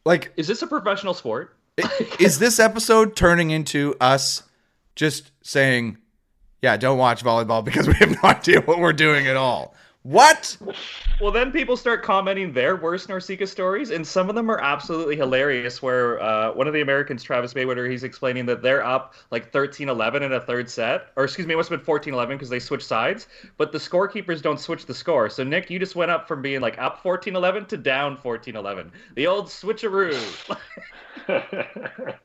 like, 0.05 0.33
is 0.37 0.47
this 0.47 0.63
a 0.63 0.67
professional 0.67 1.15
sport? 1.15 1.55
is 2.19 2.39
this 2.39 2.59
episode 2.59 3.15
turning 3.15 3.51
into 3.51 3.95
us 4.01 4.43
just 4.97 5.31
saying, 5.43 5.99
yeah, 6.63 6.77
don't 6.77 6.99
watch 6.99 7.23
volleyball 7.23 7.65
because 7.65 7.87
we 7.87 7.95
have 7.95 8.11
no 8.11 8.19
idea 8.25 8.61
what 8.63 8.79
we're 8.79 8.93
doing 8.93 9.27
at 9.27 9.37
all? 9.37 9.75
What? 10.03 10.57
Well, 11.21 11.33
then 11.33 11.51
people 11.51 11.77
start 11.77 12.03
commenting 12.03 12.53
their 12.53 12.77
worst 12.77 13.09
NORCECA 13.09 13.49
stories, 13.49 13.91
and 13.91 14.07
some 14.07 14.29
of 14.29 14.37
them 14.37 14.49
are 14.51 14.61
absolutely 14.61 15.17
hilarious. 15.17 15.83
Where 15.83 16.23
uh, 16.23 16.53
one 16.53 16.67
of 16.69 16.73
the 16.73 16.81
Americans, 16.81 17.23
Travis 17.23 17.53
Mewhirter, 17.53 17.91
he's 17.91 18.05
explaining 18.05 18.47
that 18.47 18.63
they're 18.63 18.85
up 18.85 19.15
like 19.31 19.53
13-11 19.53 20.23
in 20.23 20.33
a 20.33 20.41
third 20.41 20.71
set, 20.71 21.09
or 21.17 21.25
excuse 21.25 21.47
me, 21.47 21.55
it 21.55 21.57
must 21.57 21.69
have 21.69 21.85
been 21.85 21.95
14-11 21.95 22.29
because 22.29 22.49
they 22.49 22.61
switched 22.61 22.87
sides, 22.87 23.27
but 23.57 23.73
the 23.73 23.79
scorekeepers 23.79 24.41
don't 24.41 24.61
switch 24.61 24.87
the 24.87 24.95
score. 24.95 25.29
So 25.29 25.43
Nick, 25.43 25.69
you 25.69 25.79
just 25.79 25.97
went 25.97 26.13
up 26.13 26.29
from 26.29 26.43
being 26.43 26.61
like 26.61 26.79
up 26.79 27.03
14-11 27.03 27.67
to 27.69 27.77
down 27.77 28.17
14-11. 28.17 28.91
The 29.17 29.27
old 29.27 29.47
switcheroo. 29.47 30.17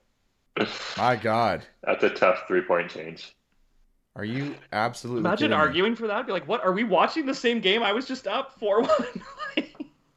My 0.98 1.16
God, 1.16 1.66
that's 1.84 2.04
a 2.04 2.12
tough 2.12 2.44
three-point 2.48 2.92
change. 2.92 3.36
Are 4.16 4.26
you 4.26 4.56
absolutely 4.72 5.22
imagine 5.22 5.54
arguing 5.54 5.96
for 5.96 6.08
that? 6.08 6.28
Be 6.28 6.34
like, 6.34 6.48
what? 6.48 6.64
Are 6.64 6.72
we 6.72 6.84
watching 6.84 7.26
the 7.26 7.34
same 7.34 7.60
game? 7.60 7.82
I 7.82 7.94
was 7.94 8.06
just 8.06 8.28
up 8.28 8.60
four 8.60 8.82
one. 8.82 9.24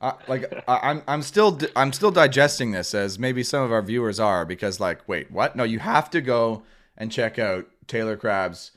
I, 0.00 0.12
like 0.28 0.52
I, 0.68 0.90
I'm 0.90 1.02
I'm 1.08 1.22
still 1.22 1.52
di- 1.52 1.70
I'm 1.74 1.92
still 1.92 2.10
digesting 2.10 2.72
this 2.72 2.94
as 2.94 3.18
maybe 3.18 3.42
some 3.42 3.62
of 3.62 3.72
our 3.72 3.80
viewers 3.80 4.20
are 4.20 4.44
because 4.44 4.78
like 4.78 5.08
wait 5.08 5.30
what 5.30 5.56
no 5.56 5.64
you 5.64 5.78
have 5.78 6.10
to 6.10 6.20
go 6.20 6.62
and 6.98 7.10
check 7.10 7.38
out 7.38 7.66
Taylor 7.86 8.16
Crabb's 8.16 8.72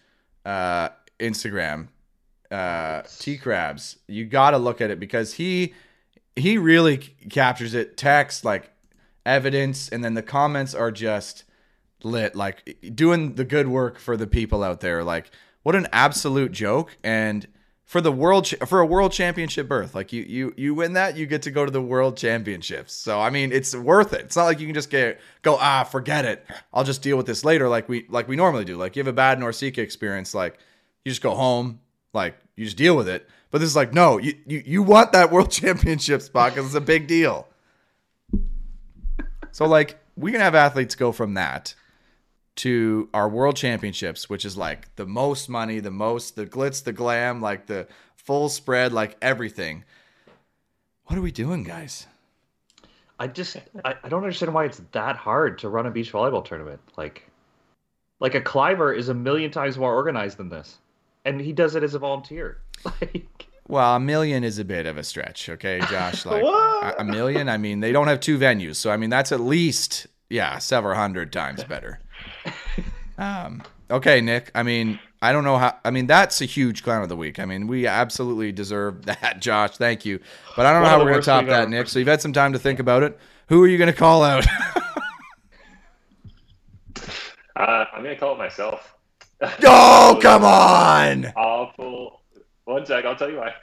uh, 0.46 0.90
Instagram 1.20 1.90
uh, 2.50 3.02
T 3.20 3.38
Krabs 3.38 3.98
you 4.08 4.26
got 4.26 4.52
to 4.52 4.58
look 4.58 4.80
at 4.80 4.92
it 4.92 5.00
because 5.00 5.34
he 5.34 5.74
he 6.38 6.58
really 6.58 7.02
c- 7.02 7.14
captures 7.30 7.74
it 7.74 7.98
text 7.98 8.46
like 8.46 8.72
evidence 9.26 9.90
and 9.90 10.02
then 10.02 10.14
the 10.14 10.24
comments 10.24 10.74
are 10.74 10.90
just 10.90 11.44
lit 12.04 12.36
like 12.36 12.78
doing 12.96 13.36
the 13.36 13.46
good 13.46 13.68
work 13.68 14.00
for 14.00 14.18
the 14.18 14.28
people 14.28 14.64
out 14.64 14.80
there. 14.80 15.04
Like 15.04 15.32
what 15.64 15.76
an 15.76 15.88
absolute 15.92 16.52
joke. 16.52 16.98
And 17.04 17.48
for 17.90 18.02
the 18.02 18.12
world 18.12 18.48
for 18.68 18.80
a 18.82 18.86
world 18.86 19.12
championship 19.12 19.68
berth 19.68 19.96
like 19.96 20.14
you 20.14 20.22
you 20.22 20.54
you 20.56 20.76
win 20.76 20.94
that 20.94 21.18
you 21.18 21.26
get 21.26 21.42
to 21.42 21.50
go 21.50 21.66
to 21.66 21.72
the 21.72 21.82
world 21.82 22.16
championships. 22.16 22.94
So 22.94 23.20
i 23.20 23.32
mean 23.32 23.52
it's 23.52 23.76
worth 23.76 24.14
it. 24.14 24.26
It's 24.26 24.36
not 24.36 24.46
like 24.46 24.60
you 24.60 24.68
can 24.68 24.76
just 24.76 24.92
get 24.92 25.20
go 25.42 25.58
ah 25.60 25.84
forget 25.84 26.24
it. 26.24 26.46
I'll 26.72 26.84
just 26.84 27.02
deal 27.02 27.18
with 27.18 27.26
this 27.26 27.44
later 27.44 27.68
like 27.68 27.90
we 27.90 28.06
like 28.08 28.28
we 28.28 28.36
normally 28.36 28.64
do. 28.64 28.78
Like 28.78 28.96
you 28.96 29.00
have 29.00 29.08
a 29.08 29.14
bad 29.14 29.40
NORCECA 29.40 29.80
experience 29.80 30.36
like 30.36 30.60
you 31.04 31.10
just 31.10 31.24
go 31.24 31.34
home 31.34 31.80
like 32.14 32.38
you 32.56 32.66
just 32.66 32.78
deal 32.78 32.96
with 32.96 33.10
it. 33.10 33.28
But 33.50 33.58
this 33.58 33.70
is 33.70 33.76
like 33.76 33.92
no 33.92 34.20
you 34.20 34.36
you, 34.46 34.62
you 34.64 34.84
want 34.84 35.12
that 35.14 35.32
world 35.32 35.50
championship 35.62 36.22
spot 36.22 36.54
because 36.54 36.68
it's 36.68 36.76
a 36.76 36.82
big 36.82 37.08
deal. 37.08 37.48
So 39.52 39.66
like 39.66 40.00
we 40.16 40.32
can 40.32 40.42
have 40.42 40.54
athletes 40.54 40.94
go 40.94 41.12
from 41.12 41.34
that 41.34 41.74
to 42.58 43.10
our 43.14 43.30
world 43.30 43.56
championships, 43.56 44.30
which 44.30 44.46
is 44.46 44.58
like 44.58 44.94
the 44.96 45.06
most 45.06 45.50
money, 45.50 45.80
the 45.80 45.92
most, 45.92 46.36
the 46.36 46.46
glitz, 46.46 46.84
the 46.84 46.94
glam, 46.94 47.42
like 47.42 47.68
the 47.68 47.88
full 48.16 48.50
spread, 48.50 48.94
like 48.94 49.18
everything. 49.22 49.84
What 51.06 51.18
are 51.18 51.22
we 51.22 51.32
doing, 51.32 51.64
guys? 51.64 52.06
I 53.20 53.28
just 53.28 53.58
I, 53.84 53.96
I 54.04 54.10
don't 54.10 54.24
understand 54.24 54.54
why 54.54 54.66
it's 54.66 54.82
that 54.92 55.16
hard 55.16 55.60
to 55.60 55.70
run 55.70 55.86
a 55.86 55.92
beach 55.92 56.12
volleyball 56.12 56.44
tournament. 56.44 56.80
Like 56.98 57.30
like 58.20 58.36
a 58.36 58.42
Cliver 58.42 58.94
is 58.94 59.10
a 59.10 59.14
million 59.14 59.52
times 59.52 59.78
more 59.78 59.94
organized 59.94 60.38
than 60.38 60.50
this. 60.50 60.78
And 61.26 61.40
he 61.40 61.52
does 61.52 61.76
it 61.76 61.84
as 61.84 61.94
a 61.94 62.00
volunteer. 62.00 62.62
Like 62.86 63.48
Well, 63.68 63.98
a 63.98 64.00
million 64.00 64.46
is 64.46 64.58
a 64.58 64.64
bit 64.64 64.86
of 64.86 64.98
a 64.98 65.04
stretch, 65.04 65.50
okay, 65.50 65.82
Josh? 65.90 66.26
Like 66.26 66.44
a 66.98 67.04
million. 67.04 67.50
I 67.50 67.58
mean, 67.58 67.82
they 67.82 67.92
don't 67.92 68.08
have 68.08 68.22
two 68.22 68.38
venues, 68.38 68.78
so 68.78 68.90
I 68.90 68.96
mean 68.96 69.10
that's 69.10 69.34
at 69.34 69.42
least 69.42 70.08
yeah, 70.30 70.60
several 70.60 70.96
hundred 70.96 71.34
times 71.34 71.64
better. 71.64 72.00
Um, 73.18 73.62
okay, 73.92 74.22
Nick. 74.22 74.50
I 74.56 74.64
mean, 74.64 74.98
I 75.22 75.34
don't 75.34 75.44
know 75.44 75.58
how. 75.58 75.78
I 75.84 75.92
mean, 75.92 76.08
that's 76.08 76.40
a 76.40 76.46
huge 76.46 76.84
clown 76.84 77.04
of 77.04 77.10
the 77.10 77.18
week. 77.18 77.38
I 77.38 77.44
mean, 77.44 77.68
we 77.68 77.86
absolutely 77.86 78.54
deserve 78.54 79.04
that, 79.08 79.42
Josh. 79.42 79.72
Thank 79.76 80.06
you. 80.06 80.22
But 80.56 80.66
I 80.66 80.72
don't 80.72 80.84
know 80.84 80.88
how 80.90 81.04
we're 81.04 81.10
gonna 81.12 81.22
top 81.22 81.46
that, 81.48 81.64
ever- 81.64 81.70
Nick. 81.70 81.90
So 81.90 82.00
you've 82.00 82.08
had 82.08 82.22
some 82.22 82.32
time 82.32 82.54
to 82.54 82.60
think 82.60 82.80
about 82.80 83.04
it. 83.04 83.20
Who 83.50 83.62
are 83.62 83.68
you 83.68 83.78
gonna 83.78 83.92
call 83.92 84.24
out? 84.24 84.46
Uh, 87.56 87.86
I'm 87.94 88.04
gonna 88.04 88.16
call 88.16 88.36
it 88.36 88.38
myself. 88.38 88.96
oh, 89.42 90.18
come 90.22 90.46
on! 90.46 91.26
Awful. 91.36 92.22
One 92.66 92.86
sec, 92.86 93.04
I'll 93.04 93.16
tell 93.18 93.30
you 93.30 93.38
why. 93.38 93.54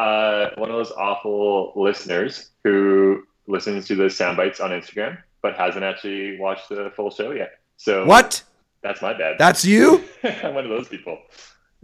Uh, 0.00 0.50
one 0.56 0.70
of 0.70 0.76
those 0.76 0.92
awful 0.92 1.72
listeners 1.76 2.52
who 2.64 3.22
listens 3.46 3.86
to 3.88 3.96
the 3.96 4.08
sound 4.08 4.36
bites 4.38 4.60
on 4.60 4.70
Instagram 4.70 5.18
but 5.42 5.56
hasn't 5.56 5.84
actually 5.84 6.38
watched 6.40 6.70
the 6.70 6.90
full 6.96 7.10
show 7.10 7.32
yet. 7.32 7.58
So 7.76 8.04
What? 8.06 8.42
That's 8.82 9.00
my 9.00 9.16
bad. 9.16 9.36
That's 9.38 9.64
you? 9.64 10.04
I'm 10.22 10.54
one 10.54 10.64
of 10.64 10.70
those 10.70 10.88
people. 10.88 11.18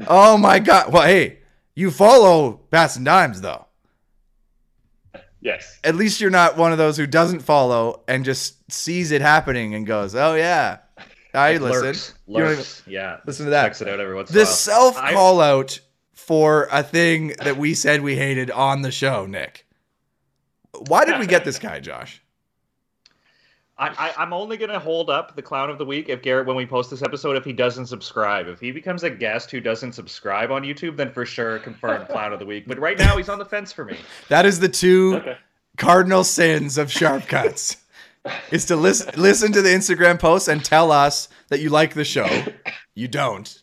Oh 0.07 0.37
my 0.37 0.59
god. 0.59 0.93
Well, 0.93 1.03
hey, 1.05 1.39
you 1.75 1.91
follow 1.91 2.61
Pass 2.71 2.97
and 2.97 3.05
Dimes 3.05 3.41
though. 3.41 3.67
Yes. 5.41 5.79
At 5.85 5.95
least 5.95 6.21
you're 6.21 6.31
not 6.31 6.57
one 6.57 6.73
of 6.73 6.79
those 6.79 6.97
who 6.97 7.07
doesn't 7.07 7.41
follow 7.41 8.03
and 8.07 8.25
just 8.25 8.71
sees 8.71 9.11
it 9.11 9.23
happening 9.23 9.75
and 9.75 9.87
goes, 9.87 10.15
"Oh 10.15 10.35
yeah, 10.35 10.79
I 11.33 11.57
Like 11.57 11.61
listen." 11.63 11.85
Lurks, 11.87 12.15
You 12.27 12.39
don't 12.45 12.83
yeah. 12.87 13.17
Listen 13.27 13.47
to 13.47 13.51
that. 13.51 13.65
Checks 13.65 13.81
it 13.81 13.89
out 13.89 14.01
every 14.01 14.15
once 14.15 14.31
in 14.31 14.37
a 14.37 14.41
The 14.41 14.47
self 14.47 14.97
call 14.97 15.41
out 15.41 15.81
for 16.13 16.69
a 16.71 16.83
thing 16.83 17.35
that 17.43 17.57
we 17.57 17.75
said 17.75 18.03
we 18.03 18.17
hated 18.17 18.51
on 18.51 18.83
the 18.83 18.91
show, 18.91 19.27
Nick. 19.27 19.67
Why 20.87 21.05
did 21.05 21.19
we 21.19 21.27
get 21.27 21.45
this 21.45 21.59
guy, 21.59 21.81
Josh? 21.81 22.20
I, 23.81 23.89
I, 23.99 24.15
I'm 24.19 24.33
only 24.33 24.57
gonna 24.57 24.79
hold 24.79 25.09
up 25.11 25.35
the 25.35 25.43
clown 25.43 25.71
of 25.71 25.79
the 25.79 25.85
week 25.87 26.09
if 26.09 26.21
Garrett, 26.23 26.47
when 26.47 26.55
we 26.55 26.67
post 26.67 26.91
this 26.91 27.03
episode, 27.03 27.37
if 27.37 27.45
he 27.45 27.53
doesn't 27.53 27.87
subscribe. 27.87 28.47
If 28.47 28.61
he 28.61 28.71
becomes 28.73 29.03
a 29.03 29.11
guest 29.11 29.51
who 29.51 29.61
doesn't 29.61 29.93
subscribe 29.95 30.51
on 30.53 30.63
YouTube, 30.63 30.97
then 30.97 31.11
for 31.13 31.25
sure 31.27 31.59
confirmed 31.59 32.07
clown 32.09 32.33
of 32.33 32.39
the 32.39 32.47
week. 32.47 32.65
But 32.69 32.79
right 32.79 32.99
now 32.99 33.17
he's 33.17 33.29
on 33.31 33.39
the 33.39 33.45
fence 33.45 33.73
for 33.73 33.85
me. 33.85 33.97
That 34.29 34.45
is 34.47 34.61
the 34.61 34.69
two 34.69 35.17
Okay. 35.17 35.37
cardinal 35.79 36.25
sins 36.25 36.77
of 36.79 36.93
sharp 36.93 37.27
cuts. 37.27 37.79
is 38.51 38.67
to 38.67 38.77
listen 38.77 39.11
listen 39.17 39.51
to 39.53 39.63
the 39.63 39.71
Instagram 39.71 40.19
posts 40.19 40.47
and 40.47 40.63
tell 40.63 40.93
us 40.93 41.29
that 41.49 41.61
you 41.61 41.71
like 41.71 41.95
the 41.95 42.05
show. 42.05 42.29
You 42.95 43.09
don't. 43.09 43.63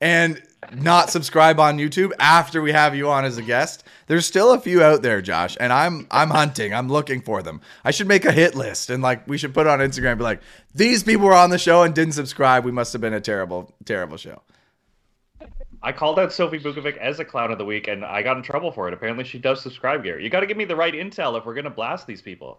And 0.00 0.40
not 0.72 1.10
subscribe 1.10 1.58
on 1.58 1.76
YouTube 1.78 2.12
after 2.20 2.62
we 2.62 2.70
have 2.70 2.94
you 2.94 3.08
on 3.10 3.24
as 3.24 3.36
a 3.36 3.42
guest. 3.42 3.82
There's 4.10 4.26
still 4.26 4.52
a 4.52 4.58
few 4.58 4.82
out 4.82 5.02
there, 5.02 5.22
Josh, 5.22 5.56
and 5.60 5.72
I'm 5.72 6.08
I'm 6.10 6.30
hunting. 6.30 6.74
I'm 6.74 6.88
looking 6.88 7.20
for 7.20 7.44
them. 7.44 7.60
I 7.84 7.92
should 7.92 8.08
make 8.08 8.24
a 8.24 8.32
hit 8.32 8.56
list 8.56 8.90
and 8.90 9.04
like 9.04 9.24
we 9.28 9.38
should 9.38 9.54
put 9.54 9.68
it 9.68 9.70
on 9.70 9.78
Instagram 9.78 10.10
and 10.10 10.18
be 10.18 10.24
like, 10.24 10.42
these 10.74 11.04
people 11.04 11.26
were 11.26 11.36
on 11.36 11.50
the 11.50 11.58
show 11.58 11.84
and 11.84 11.94
didn't 11.94 12.14
subscribe. 12.14 12.64
We 12.64 12.72
must 12.72 12.92
have 12.92 13.00
been 13.00 13.14
a 13.14 13.20
terrible, 13.20 13.72
terrible 13.84 14.16
show. 14.16 14.42
I 15.80 15.92
called 15.92 16.18
out 16.18 16.32
Sophie 16.32 16.58
Bukovec 16.58 16.96
as 16.96 17.20
a 17.20 17.24
clown 17.24 17.52
of 17.52 17.58
the 17.58 17.64
week, 17.64 17.86
and 17.86 18.04
I 18.04 18.22
got 18.22 18.36
in 18.36 18.42
trouble 18.42 18.72
for 18.72 18.88
it. 18.88 18.94
Apparently, 18.94 19.22
she 19.22 19.38
does 19.38 19.62
subscribe, 19.62 20.02
Garrett. 20.02 20.24
You 20.24 20.28
got 20.28 20.40
to 20.40 20.46
give 20.48 20.56
me 20.56 20.64
the 20.64 20.74
right 20.74 20.92
intel 20.92 21.38
if 21.38 21.46
we're 21.46 21.54
gonna 21.54 21.70
blast 21.70 22.08
these 22.08 22.20
people. 22.20 22.58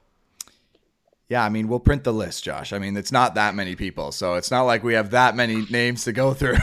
Yeah, 1.27 1.43
I 1.43 1.49
mean, 1.49 1.67
we'll 1.67 1.81
print 1.81 2.05
the 2.05 2.13
list, 2.13 2.45
Josh. 2.45 2.71
I 2.71 2.79
mean, 2.79 2.95
it's 2.95 3.11
not 3.11 3.35
that 3.35 3.55
many 3.55 3.75
people, 3.75 4.13
so 4.13 4.35
it's 4.35 4.51
not 4.51 4.61
like 4.61 4.85
we 4.85 4.93
have 4.93 5.09
that 5.09 5.35
many 5.35 5.65
names 5.65 6.05
to 6.05 6.13
go 6.13 6.33
through. 6.33 6.59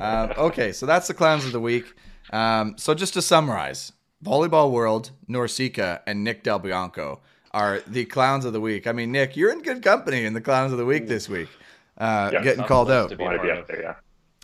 um, 0.00 0.32
okay, 0.38 0.72
so 0.72 0.86
that's 0.86 1.06
the 1.06 1.14
clowns 1.14 1.44
of 1.44 1.52
the 1.52 1.60
week. 1.60 1.94
Um, 2.32 2.74
so 2.78 2.94
just 2.94 3.14
to 3.14 3.22
summarize, 3.22 3.92
Volleyball 4.24 4.70
World, 4.70 5.10
NORCECA, 5.28 6.00
and 6.06 6.24
Nick 6.24 6.42
Del 6.44 6.58
Bianco 6.58 7.20
are 7.52 7.80
the 7.86 8.04
clowns 8.06 8.44
of 8.44 8.52
the 8.52 8.60
week. 8.60 8.86
I 8.86 8.92
mean, 8.92 9.12
Nick, 9.12 9.36
you're 9.36 9.52
in 9.52 9.60
good 9.62 9.82
company 9.82 10.24
in 10.24 10.32
the 10.32 10.40
clowns 10.40 10.72
of 10.72 10.78
the 10.78 10.84
week 10.86 11.06
this 11.06 11.28
week, 11.28 11.48
uh, 11.98 12.30
Yeah, 12.32 12.42
getting 12.42 12.64
called 12.64 12.90
out. 12.90 13.10
to 13.10 13.16
be 13.16 13.24
to 13.24 13.30
be 13.30 13.36
part 13.38 13.58
up 13.58 13.66
there, 13.68 13.82
yeah. 13.82 13.94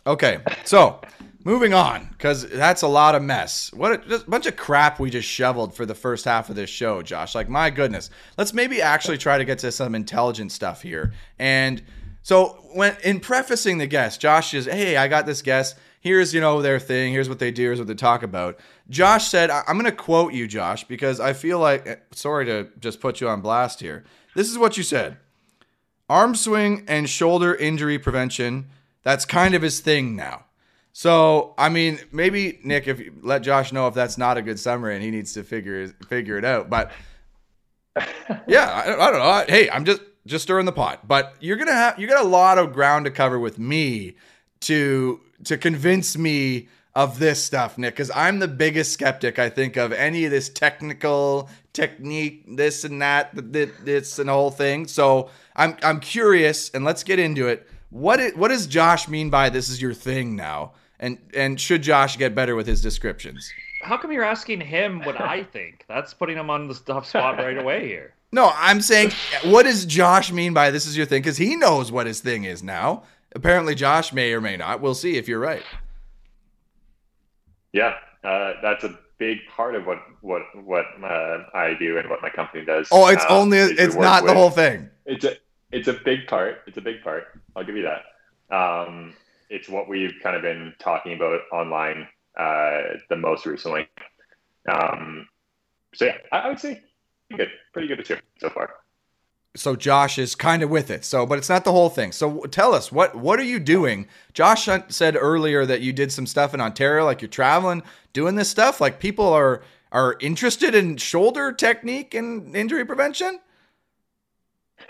Okay, 0.05 0.39
so 0.65 1.01
moving 1.43 1.73
on 1.73 2.07
because 2.11 2.47
that's 2.49 2.83
a 2.83 2.87
lot 2.87 3.15
of 3.15 3.21
mess. 3.23 3.71
What 3.73 3.91
a, 3.91 3.97
just 4.09 4.27
a 4.27 4.29
bunch 4.29 4.45
of 4.45 4.55
crap 4.55 4.99
we 4.99 5.09
just 5.09 5.27
shoveled 5.27 5.73
for 5.73 5.85
the 5.85 5.95
first 5.95 6.25
half 6.25 6.49
of 6.49 6.55
this 6.55 6.69
show, 6.69 7.01
Josh. 7.01 7.35
Like 7.35 7.49
my 7.49 7.69
goodness, 7.69 8.09
let's 8.37 8.53
maybe 8.53 8.81
actually 8.81 9.17
try 9.17 9.37
to 9.37 9.45
get 9.45 9.59
to 9.59 9.71
some 9.71 9.95
intelligent 9.95 10.51
stuff 10.51 10.81
here. 10.81 11.13
And 11.37 11.81
so 12.21 12.59
when 12.73 12.95
in 13.03 13.19
prefacing 13.19 13.77
the 13.77 13.87
guest, 13.87 14.21
Josh 14.21 14.53
is, 14.53 14.65
"Hey, 14.65 14.97
I 14.97 15.07
got 15.07 15.25
this 15.25 15.41
guest. 15.41 15.75
Here's 15.99 16.33
you 16.33 16.41
know 16.41 16.61
their 16.61 16.79
thing. 16.79 17.11
Here's 17.13 17.27
what 17.29 17.39
they 17.39 17.51
do. 17.51 17.63
Here's 17.63 17.79
what 17.79 17.87
they 17.87 17.93
talk 17.95 18.23
about." 18.23 18.59
Josh 18.89 19.27
said, 19.27 19.49
I- 19.49 19.63
"I'm 19.67 19.75
going 19.77 19.85
to 19.85 19.91
quote 19.91 20.33
you, 20.33 20.47
Josh, 20.47 20.83
because 20.85 21.19
I 21.19 21.33
feel 21.33 21.59
like 21.59 21.87
eh, 21.87 21.95
sorry 22.11 22.45
to 22.45 22.69
just 22.79 22.99
put 23.01 23.19
you 23.21 23.27
on 23.27 23.41
blast 23.41 23.79
here. 23.81 24.03
This 24.35 24.49
is 24.49 24.57
what 24.57 24.77
you 24.77 24.83
said." 24.83 25.17
arm 26.09 26.33
swing 26.33 26.83
and 26.87 27.07
shoulder 27.07 27.53
injury 27.53 27.99
prevention. 27.99 28.67
That's 29.03 29.25
kind 29.25 29.53
of 29.53 29.61
his 29.61 29.79
thing 29.79 30.15
now. 30.15 30.45
So, 30.91 31.53
I 31.55 31.69
mean, 31.69 31.99
maybe 32.11 32.59
Nick, 32.63 32.87
if 32.87 32.99
you 32.99 33.13
let 33.21 33.43
Josh 33.43 33.71
know 33.71 33.87
if 33.87 33.93
that's 33.93 34.17
not 34.17 34.35
a 34.35 34.41
good 34.41 34.59
summary 34.59 34.95
and 34.95 35.03
he 35.03 35.11
needs 35.11 35.33
to 35.33 35.43
figure 35.43 35.87
figure 36.07 36.37
it 36.39 36.43
out. 36.43 36.67
But 36.67 36.91
yeah, 38.47 38.69
I, 38.69 39.07
I 39.07 39.11
don't 39.11 39.19
know. 39.19 39.45
Hey, 39.47 39.69
I'm 39.69 39.85
just 39.85 40.01
just 40.25 40.43
stirring 40.43 40.65
the 40.65 40.71
pot. 40.71 41.07
But 41.07 41.35
you're 41.39 41.57
gonna 41.57 41.73
have 41.73 41.99
you 41.99 42.07
got 42.07 42.25
a 42.25 42.27
lot 42.27 42.57
of 42.57 42.73
ground 42.73 43.05
to 43.05 43.11
cover 43.11 43.39
with 43.39 43.59
me 43.59 44.15
to 44.61 45.21
to 45.45 45.57
convince 45.57 46.17
me 46.17 46.67
of 46.95 47.19
this 47.19 47.43
stuff, 47.43 47.77
Nick, 47.77 47.93
because 47.93 48.11
I'm 48.15 48.39
the 48.39 48.47
biggest 48.47 48.91
skeptic 48.91 49.39
I 49.39 49.49
think 49.49 49.77
of 49.77 49.93
any 49.93 50.25
of 50.25 50.31
this 50.31 50.49
technical 50.49 51.49
technique, 51.73 52.43
this 52.47 52.83
and 52.83 53.01
that, 53.01 53.33
th- 53.33 53.51
th- 53.53 53.75
this 53.83 54.19
and 54.19 54.27
the 54.27 54.33
whole 54.33 54.51
thing. 54.51 54.87
So 54.87 55.29
I'm 55.55 55.77
I'm 55.83 55.99
curious, 55.99 56.69
and 56.71 56.83
let's 56.83 57.03
get 57.03 57.19
into 57.19 57.47
it. 57.47 57.67
What 57.89 58.19
it, 58.19 58.37
what 58.37 58.49
does 58.49 58.67
Josh 58.67 59.07
mean 59.07 59.29
by 59.29 59.49
this 59.49 59.69
is 59.69 59.81
your 59.81 59.93
thing 59.93 60.35
now? 60.35 60.73
And 60.99 61.17
and 61.33 61.59
should 61.59 61.83
Josh 61.83 62.17
get 62.17 62.35
better 62.35 62.55
with 62.55 62.67
his 62.67 62.81
descriptions? 62.81 63.51
How 63.81 63.97
come 63.97 64.11
you're 64.11 64.23
asking 64.23 64.61
him 64.61 65.01
what 65.03 65.21
I 65.21 65.43
think? 65.53 65.85
That's 65.87 66.13
putting 66.13 66.37
him 66.37 66.49
on 66.49 66.67
the 66.67 66.73
tough 66.73 67.07
spot 67.07 67.37
right 67.37 67.57
away 67.57 67.87
here. 67.87 68.13
No, 68.31 68.51
I'm 68.55 68.79
saying, 68.81 69.11
what 69.45 69.63
does 69.63 69.85
Josh 69.85 70.31
mean 70.31 70.53
by 70.53 70.69
this 70.69 70.85
is 70.85 70.95
your 70.95 71.07
thing? 71.07 71.21
Because 71.21 71.37
he 71.37 71.55
knows 71.55 71.91
what 71.91 72.05
his 72.05 72.19
thing 72.19 72.43
is 72.43 72.61
now. 72.61 73.03
Apparently, 73.35 73.75
Josh 73.75 74.11
may 74.11 74.33
or 74.33 74.41
may 74.41 74.57
not. 74.57 74.81
We'll 74.81 74.95
see 74.95 75.17
if 75.17 75.27
you're 75.27 75.39
right. 75.39 75.63
Yeah, 77.71 77.93
uh, 78.23 78.53
that's 78.61 78.83
a 78.83 78.97
big 79.19 79.39
part 79.55 79.75
of 79.75 79.85
what 79.85 79.99
what 80.21 80.41
what 80.63 80.85
uh, 81.03 81.43
I 81.53 81.75
do 81.77 81.97
and 81.97 82.09
what 82.09 82.21
my 82.21 82.29
company 82.29 82.65
does. 82.65 82.87
Oh, 82.91 83.07
it's 83.07 83.23
uh, 83.25 83.27
only 83.29 83.57
it's 83.59 83.95
not 83.95 84.25
the 84.25 84.33
whole 84.33 84.49
thing. 84.49 84.89
It's 85.05 85.25
a 85.25 85.35
it's 85.71 85.87
a 85.87 85.93
big 85.93 86.27
part. 86.27 86.59
It's 86.65 86.77
a 86.77 86.81
big 86.81 87.03
part. 87.03 87.25
I'll 87.55 87.63
give 87.63 87.75
you 87.75 87.83
that. 87.83 88.55
Um, 88.55 89.13
it's 89.49 89.69
what 89.69 89.87
we've 89.87 90.13
kind 90.23 90.35
of 90.35 90.41
been 90.41 90.73
talking 90.79 91.13
about 91.13 91.41
online 91.51 92.07
uh, 92.37 92.81
the 93.09 93.15
most 93.15 93.45
recently. 93.45 93.87
Um, 94.67 95.27
so 95.93 96.05
yeah, 96.05 96.17
I, 96.31 96.39
I 96.39 96.47
would 96.49 96.59
say 96.59 96.81
pretty 97.29 97.45
good, 97.45 97.51
pretty 97.73 97.87
good 97.87 97.99
this 97.99 98.09
year 98.09 98.21
so 98.39 98.49
far. 98.49 98.75
So 99.59 99.75
Josh 99.75 100.17
is 100.17 100.35
kind 100.35 100.63
of 100.63 100.69
with 100.69 100.89
it. 100.89 101.03
So, 101.03 101.25
but 101.25 101.37
it's 101.37 101.49
not 101.49 101.65
the 101.65 101.71
whole 101.71 101.89
thing. 101.89 102.13
So 102.13 102.41
tell 102.43 102.73
us 102.73 102.91
what 102.91 103.15
what 103.15 103.39
are 103.39 103.43
you 103.43 103.59
doing? 103.59 104.07
Josh 104.33 104.69
said 104.87 105.17
earlier 105.19 105.65
that 105.65 105.81
you 105.81 105.91
did 105.91 106.11
some 106.11 106.25
stuff 106.25 106.53
in 106.53 106.61
Ontario, 106.61 107.03
like 107.03 107.21
you're 107.21 107.29
traveling, 107.29 107.83
doing 108.13 108.35
this 108.35 108.49
stuff. 108.49 108.79
Like 108.79 108.99
people 108.99 109.27
are 109.27 109.61
are 109.91 110.15
interested 110.21 110.73
in 110.75 110.97
shoulder 110.97 111.51
technique 111.51 112.13
and 112.13 112.55
injury 112.55 112.85
prevention. 112.85 113.39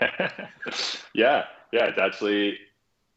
yeah, 1.14 1.44
yeah, 1.72 1.86
it's 1.86 1.98
actually 1.98 2.58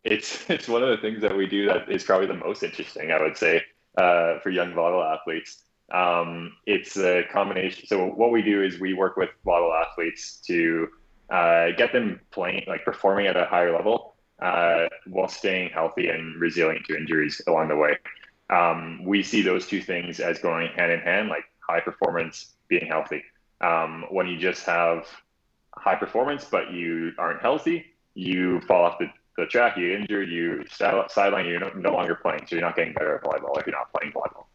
it's 0.03 0.43
it's 0.49 0.67
one 0.67 0.81
of 0.81 0.89
the 0.89 0.97
things 0.97 1.21
that 1.21 1.37
we 1.37 1.45
do 1.45 1.67
that 1.67 1.89
is 1.89 2.03
probably 2.03 2.27
the 2.27 2.33
most 2.33 2.63
interesting, 2.63 3.11
I 3.11 3.21
would 3.21 3.37
say, 3.37 3.61
uh, 3.97 4.39
for 4.39 4.49
young 4.49 4.73
volleyball 4.73 5.15
athletes. 5.15 5.63
Um, 5.93 6.53
it's 6.65 6.97
a 6.97 7.25
combination. 7.31 7.85
So 7.85 8.07
what 8.07 8.31
we 8.31 8.41
do 8.41 8.63
is 8.63 8.79
we 8.79 8.95
work 8.95 9.17
with 9.17 9.29
volleyball 9.45 9.79
athletes 9.79 10.37
to 10.47 10.87
uh, 11.33 11.71
get 11.71 11.91
them 11.91 12.21
playing, 12.29 12.63
like 12.67 12.85
performing 12.85 13.25
at 13.25 13.35
a 13.35 13.45
higher 13.45 13.75
level, 13.75 14.13
uh, 14.39 14.85
while 15.07 15.27
staying 15.27 15.71
healthy 15.71 16.07
and 16.07 16.39
resilient 16.39 16.85
to 16.85 16.95
injuries 16.95 17.41
along 17.47 17.69
the 17.69 17.75
way. 17.75 17.97
Um, 18.51 19.03
we 19.03 19.23
see 19.23 19.41
those 19.41 19.65
two 19.65 19.81
things 19.81 20.19
as 20.19 20.37
going 20.37 20.67
hand 20.75 20.91
in 20.91 20.99
hand, 20.99 21.29
like 21.29 21.45
high 21.67 21.79
performance 21.79 22.53
being 22.67 22.85
healthy. 22.85 23.23
Um, 23.61 24.05
when 24.11 24.27
you 24.27 24.37
just 24.37 24.63
have 24.65 25.07
high 25.75 25.95
performance 25.95 26.45
but 26.45 26.71
you 26.71 27.13
aren't 27.17 27.41
healthy, 27.41 27.85
you 28.13 28.61
fall 28.61 28.85
off 28.85 28.99
the, 28.99 29.07
the 29.37 29.47
track, 29.47 29.75
you 29.75 29.95
injured, 29.95 30.29
you 30.29 30.65
sideline, 30.67 31.47
you're 31.47 31.59
no, 31.59 31.71
no, 31.75 31.93
longer 31.93 32.13
playing, 32.13 32.45
so 32.45 32.55
you're 32.55 32.65
not 32.65 32.75
getting 32.75 32.93
better 32.93 33.15
at 33.15 33.23
volleyball 33.23 33.57
if 33.59 33.65
you're 33.65 33.75
not 33.75 33.91
playing 33.91 34.13
volleyball. 34.13 34.45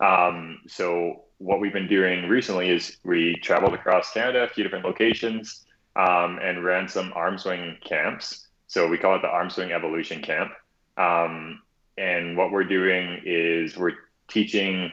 Um, 0.00 0.60
so 0.68 1.24
what 1.36 1.60
we've 1.60 1.72
been 1.72 1.88
doing 1.88 2.28
recently 2.30 2.70
is 2.70 2.96
we 3.04 3.36
traveled 3.42 3.74
across 3.74 4.10
Canada, 4.12 4.44
a 4.44 4.48
few 4.48 4.64
different 4.64 4.86
locations, 4.86 5.66
um, 5.96 6.38
and 6.42 6.64
ran 6.64 6.88
some 6.88 7.12
arm 7.14 7.38
swing 7.38 7.76
camps. 7.84 8.48
So 8.66 8.88
we 8.88 8.98
call 8.98 9.16
it 9.16 9.22
the 9.22 9.28
arm 9.28 9.50
swing 9.50 9.72
evolution 9.72 10.22
camp. 10.22 10.52
Um, 10.96 11.62
and 11.96 12.36
what 12.36 12.50
we're 12.50 12.64
doing 12.64 13.20
is 13.24 13.76
we're 13.76 13.94
teaching 14.28 14.90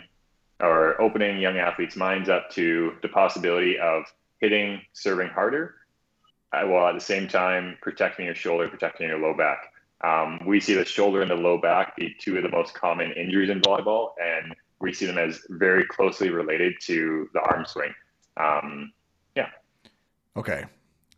or 0.60 1.02
opening 1.02 1.40
young 1.40 1.58
athletes' 1.58 1.96
minds 1.96 2.30
up 2.30 2.50
to 2.52 2.94
the 3.02 3.08
possibility 3.08 3.80
of 3.80 4.04
hitting, 4.40 4.82
serving 4.94 5.30
harder, 5.30 5.76
uh, 6.54 6.64
while 6.68 6.88
at 6.88 6.94
the 6.94 7.02
same 7.02 7.28
time 7.28 7.78
protecting 7.82 8.26
your 8.26 8.36
shoulder, 8.36 8.68
protecting 8.68 9.08
your 9.08 9.20
low 9.20 9.34
back. 9.36 9.74
Um, 10.04 10.40
we 10.46 10.60
see 10.60 10.74
the 10.74 10.86
shoulder 10.86 11.22
and 11.22 11.30
the 11.30 11.36
low 11.36 11.58
back 11.60 11.96
be 11.96 12.16
two 12.20 12.38
of 12.38 12.44
the 12.44 12.50
most 12.50 12.74
common 12.74 13.12
injuries 13.14 13.50
in 13.50 13.62
volleyball, 13.62 14.12
and 14.22 14.56
we 14.80 14.94
see 14.94 15.06
them 15.06 15.18
as 15.18 15.42
very 15.50 15.86
closely 15.86 16.30
related 16.30 16.76
to 16.82 17.30
the 17.34 17.40
arm 17.40 17.66
swing. 17.66 17.94
Um, 18.38 18.92
yeah. 19.36 19.50
Okay. 20.36 20.66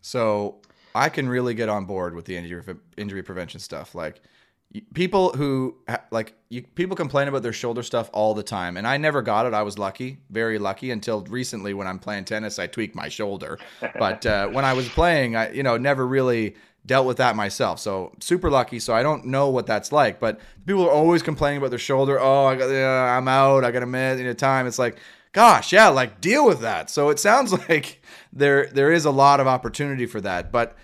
So 0.03 0.59
I 0.93 1.09
can 1.09 1.27
really 1.27 1.53
get 1.53 1.69
on 1.69 1.85
board 1.85 2.13
with 2.13 2.25
the 2.25 2.35
injury 2.35 2.61
injury 2.97 3.23
prevention 3.23 3.59
stuff. 3.59 3.95
Like 3.95 4.21
people 4.93 5.31
who 5.33 5.77
like 6.11 6.35
you, 6.49 6.61
people 6.61 6.95
complain 6.95 7.27
about 7.29 7.41
their 7.41 7.53
shoulder 7.53 7.83
stuff 7.83 8.09
all 8.11 8.33
the 8.33 8.41
time 8.41 8.75
and 8.75 8.87
i 8.87 8.97
never 8.97 9.21
got 9.21 9.45
it. 9.45 9.53
I 9.53 9.61
was 9.61 9.77
lucky 9.77 10.17
very 10.29 10.57
lucky 10.57 10.89
until 10.91 11.21
recently 11.25 11.73
when 11.75 11.85
i'm 11.85 11.99
playing 11.99 12.25
tennis 12.25 12.57
i 12.57 12.67
tweaked 12.67 12.95
my 12.95 13.07
shoulder. 13.07 13.59
But 13.97 14.25
uh, 14.25 14.47
when 14.51 14.65
i 14.65 14.73
was 14.73 14.89
playing 14.89 15.35
i 15.35 15.51
you 15.51 15.63
know 15.63 15.77
never 15.77 16.05
really 16.07 16.55
dealt 16.85 17.05
with 17.05 17.17
that 17.17 17.35
myself. 17.37 17.79
So 17.79 18.13
super 18.19 18.49
lucky. 18.49 18.79
So 18.79 18.93
i 18.95 19.03
don't 19.03 19.25
know 19.25 19.49
what 19.49 19.67
that's 19.67 19.91
like 19.91 20.19
but 20.19 20.39
people 20.65 20.85
are 20.85 20.91
always 20.91 21.21
complaining 21.21 21.59
about 21.59 21.69
their 21.69 21.79
shoulder. 21.79 22.19
Oh 22.19 22.45
i 22.45 22.55
got 22.55 22.71
uh, 22.71 23.15
i'm 23.15 23.27
out. 23.27 23.63
I 23.63 23.71
got 23.71 23.83
a 23.83 23.87
minute 23.87 24.25
of 24.25 24.37
time. 24.37 24.65
It's 24.65 24.79
like 24.79 24.97
gosh 25.33 25.73
yeah 25.73 25.89
like 25.89 26.21
deal 26.21 26.47
with 26.47 26.61
that 26.61 26.89
so 26.89 27.09
it 27.09 27.19
sounds 27.19 27.51
like 27.69 28.01
there 28.31 28.67
there 28.67 28.91
is 28.91 29.05
a 29.05 29.11
lot 29.11 29.39
of 29.39 29.47
opportunity 29.47 30.05
for 30.05 30.21
that 30.21 30.51
but 30.51 30.77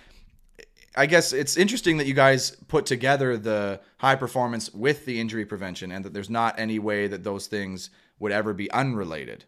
I 0.96 1.06
guess 1.06 1.32
it's 1.32 1.56
interesting 1.56 1.98
that 1.98 2.08
you 2.08 2.14
guys 2.14 2.52
put 2.68 2.86
together 2.86 3.38
the 3.38 3.80
high 4.00 4.16
performance 4.16 4.74
with 4.74 5.06
the 5.06 5.20
injury 5.20 5.46
prevention 5.46 5.94
and 5.94 6.04
that 6.04 6.14
there's 6.14 6.30
not 6.30 6.60
any 6.60 6.78
way 6.78 7.08
that 7.08 7.24
those 7.24 7.48
things 7.48 7.90
would 8.20 8.32
ever 8.32 8.54
be 8.54 8.70
unrelated. 8.72 9.46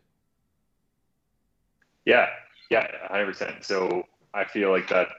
Yeah, 2.06 2.28
yeah, 2.70 2.88
100%. 3.12 3.66
So 3.66 4.04
I 4.34 4.46
feel 4.46 4.72
like 4.72 4.88
that 4.90 5.10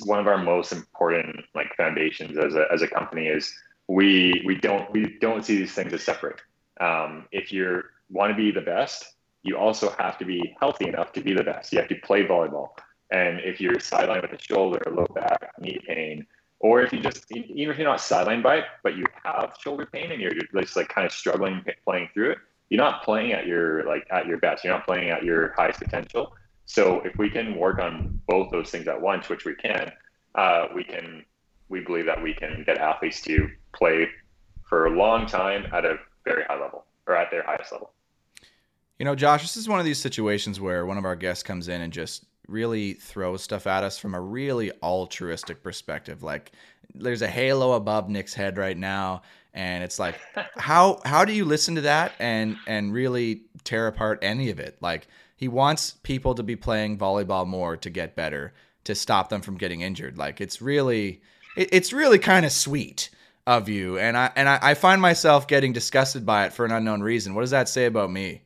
one 0.00 0.18
of 0.18 0.26
our 0.26 0.36
most 0.36 0.72
important 0.72 1.44
like 1.54 1.74
foundations 1.76 2.36
as 2.36 2.54
a, 2.54 2.66
as 2.70 2.82
a 2.82 2.88
company 2.88 3.28
is 3.28 3.50
we 3.88 4.42
we 4.44 4.54
don't 4.56 4.90
we 4.92 5.16
don't 5.20 5.44
see 5.44 5.56
these 5.56 5.72
things 5.72 5.92
as 5.92 6.02
separate. 6.02 6.42
Um, 6.80 7.26
if 7.32 7.52
you 7.52 7.82
want 8.10 8.30
to 8.30 8.36
be 8.36 8.50
the 8.50 8.60
best, 8.60 9.14
you 9.42 9.56
also 9.56 9.94
have 9.98 10.18
to 10.18 10.24
be 10.24 10.54
healthy 10.60 10.88
enough 10.88 11.12
to 11.12 11.20
be 11.20 11.32
the 11.32 11.44
best. 11.44 11.72
You 11.72 11.78
have 11.78 11.88
to 11.88 11.96
play 11.96 12.24
volleyball. 12.24 12.70
And 13.10 13.40
if 13.40 13.60
you're 13.60 13.76
sidelined 13.76 14.22
with 14.22 14.38
a 14.38 14.42
shoulder, 14.42 14.80
low 14.90 15.06
back, 15.14 15.50
knee 15.58 15.80
pain, 15.86 16.26
or 16.60 16.82
if 16.82 16.92
you 16.92 17.00
just 17.00 17.24
even 17.32 17.72
if 17.72 17.78
you're 17.78 17.88
not 17.88 17.98
sidelined 17.98 18.42
by 18.42 18.56
it, 18.56 18.64
but 18.82 18.96
you 18.96 19.04
have 19.24 19.54
shoulder 19.60 19.86
pain 19.86 20.12
and 20.12 20.20
you're 20.20 20.32
just 20.32 20.76
like 20.76 20.88
kind 20.88 21.06
of 21.06 21.12
struggling 21.12 21.64
playing 21.84 22.08
through 22.12 22.32
it, 22.32 22.38
you're 22.68 22.82
not 22.82 23.02
playing 23.02 23.32
at 23.32 23.46
your 23.46 23.84
like 23.84 24.06
at 24.10 24.26
your 24.26 24.38
best. 24.38 24.62
You're 24.62 24.74
not 24.74 24.86
playing 24.86 25.10
at 25.10 25.24
your 25.24 25.54
highest 25.56 25.80
potential. 25.80 26.34
So 26.66 27.00
if 27.00 27.16
we 27.18 27.30
can 27.30 27.56
work 27.56 27.80
on 27.80 28.20
both 28.28 28.50
those 28.52 28.70
things 28.70 28.86
at 28.86 29.00
once, 29.00 29.28
which 29.28 29.44
we 29.44 29.54
can, 29.54 29.90
uh, 30.36 30.66
we 30.74 30.84
can 30.84 31.24
we 31.68 31.80
believe 31.80 32.06
that 32.06 32.22
we 32.22 32.34
can 32.34 32.62
get 32.64 32.78
athletes 32.78 33.22
to 33.22 33.48
play 33.72 34.08
for 34.68 34.86
a 34.86 34.90
long 34.90 35.26
time 35.26 35.66
at 35.72 35.84
a 35.84 35.98
very 36.24 36.44
high 36.44 36.60
level 36.60 36.84
or 37.06 37.16
at 37.16 37.30
their 37.30 37.42
highest 37.42 37.72
level. 37.72 37.92
You 39.00 39.06
know, 39.06 39.14
Josh, 39.14 39.40
this 39.40 39.56
is 39.56 39.66
one 39.66 39.78
of 39.78 39.86
these 39.86 39.98
situations 39.98 40.60
where 40.60 40.84
one 40.84 40.98
of 40.98 41.06
our 41.06 41.16
guests 41.16 41.42
comes 41.42 41.68
in 41.68 41.80
and 41.80 41.90
just 41.90 42.22
really 42.46 42.92
throws 42.92 43.42
stuff 43.42 43.66
at 43.66 43.82
us 43.82 43.98
from 43.98 44.14
a 44.14 44.20
really 44.20 44.72
altruistic 44.82 45.62
perspective. 45.62 46.22
Like 46.22 46.52
there's 46.94 47.22
a 47.22 47.26
halo 47.26 47.72
above 47.72 48.10
Nick's 48.10 48.34
head 48.34 48.58
right 48.58 48.76
now, 48.76 49.22
and 49.54 49.82
it's 49.82 49.98
like, 49.98 50.20
how 50.58 51.00
how 51.06 51.24
do 51.24 51.32
you 51.32 51.46
listen 51.46 51.76
to 51.76 51.80
that 51.80 52.12
and 52.18 52.58
and 52.66 52.92
really 52.92 53.44
tear 53.64 53.86
apart 53.86 54.18
any 54.20 54.50
of 54.50 54.60
it? 54.60 54.76
Like 54.82 55.08
he 55.34 55.48
wants 55.48 55.92
people 56.02 56.34
to 56.34 56.42
be 56.42 56.54
playing 56.54 56.98
volleyball 56.98 57.46
more 57.46 57.78
to 57.78 57.88
get 57.88 58.14
better, 58.14 58.52
to 58.84 58.94
stop 58.94 59.30
them 59.30 59.40
from 59.40 59.56
getting 59.56 59.80
injured. 59.80 60.18
Like 60.18 60.42
it's 60.42 60.60
really 60.60 61.22
it, 61.56 61.70
it's 61.72 61.94
really 61.94 62.18
kind 62.18 62.44
of 62.44 62.52
sweet 62.52 63.08
of 63.46 63.66
you, 63.70 63.96
and 63.96 64.14
I 64.18 64.30
and 64.36 64.46
I, 64.46 64.58
I 64.60 64.74
find 64.74 65.00
myself 65.00 65.46
getting 65.46 65.72
disgusted 65.72 66.26
by 66.26 66.44
it 66.44 66.52
for 66.52 66.66
an 66.66 66.70
unknown 66.70 67.00
reason. 67.00 67.34
What 67.34 67.40
does 67.40 67.52
that 67.52 67.66
say 67.66 67.86
about 67.86 68.10
me? 68.10 68.42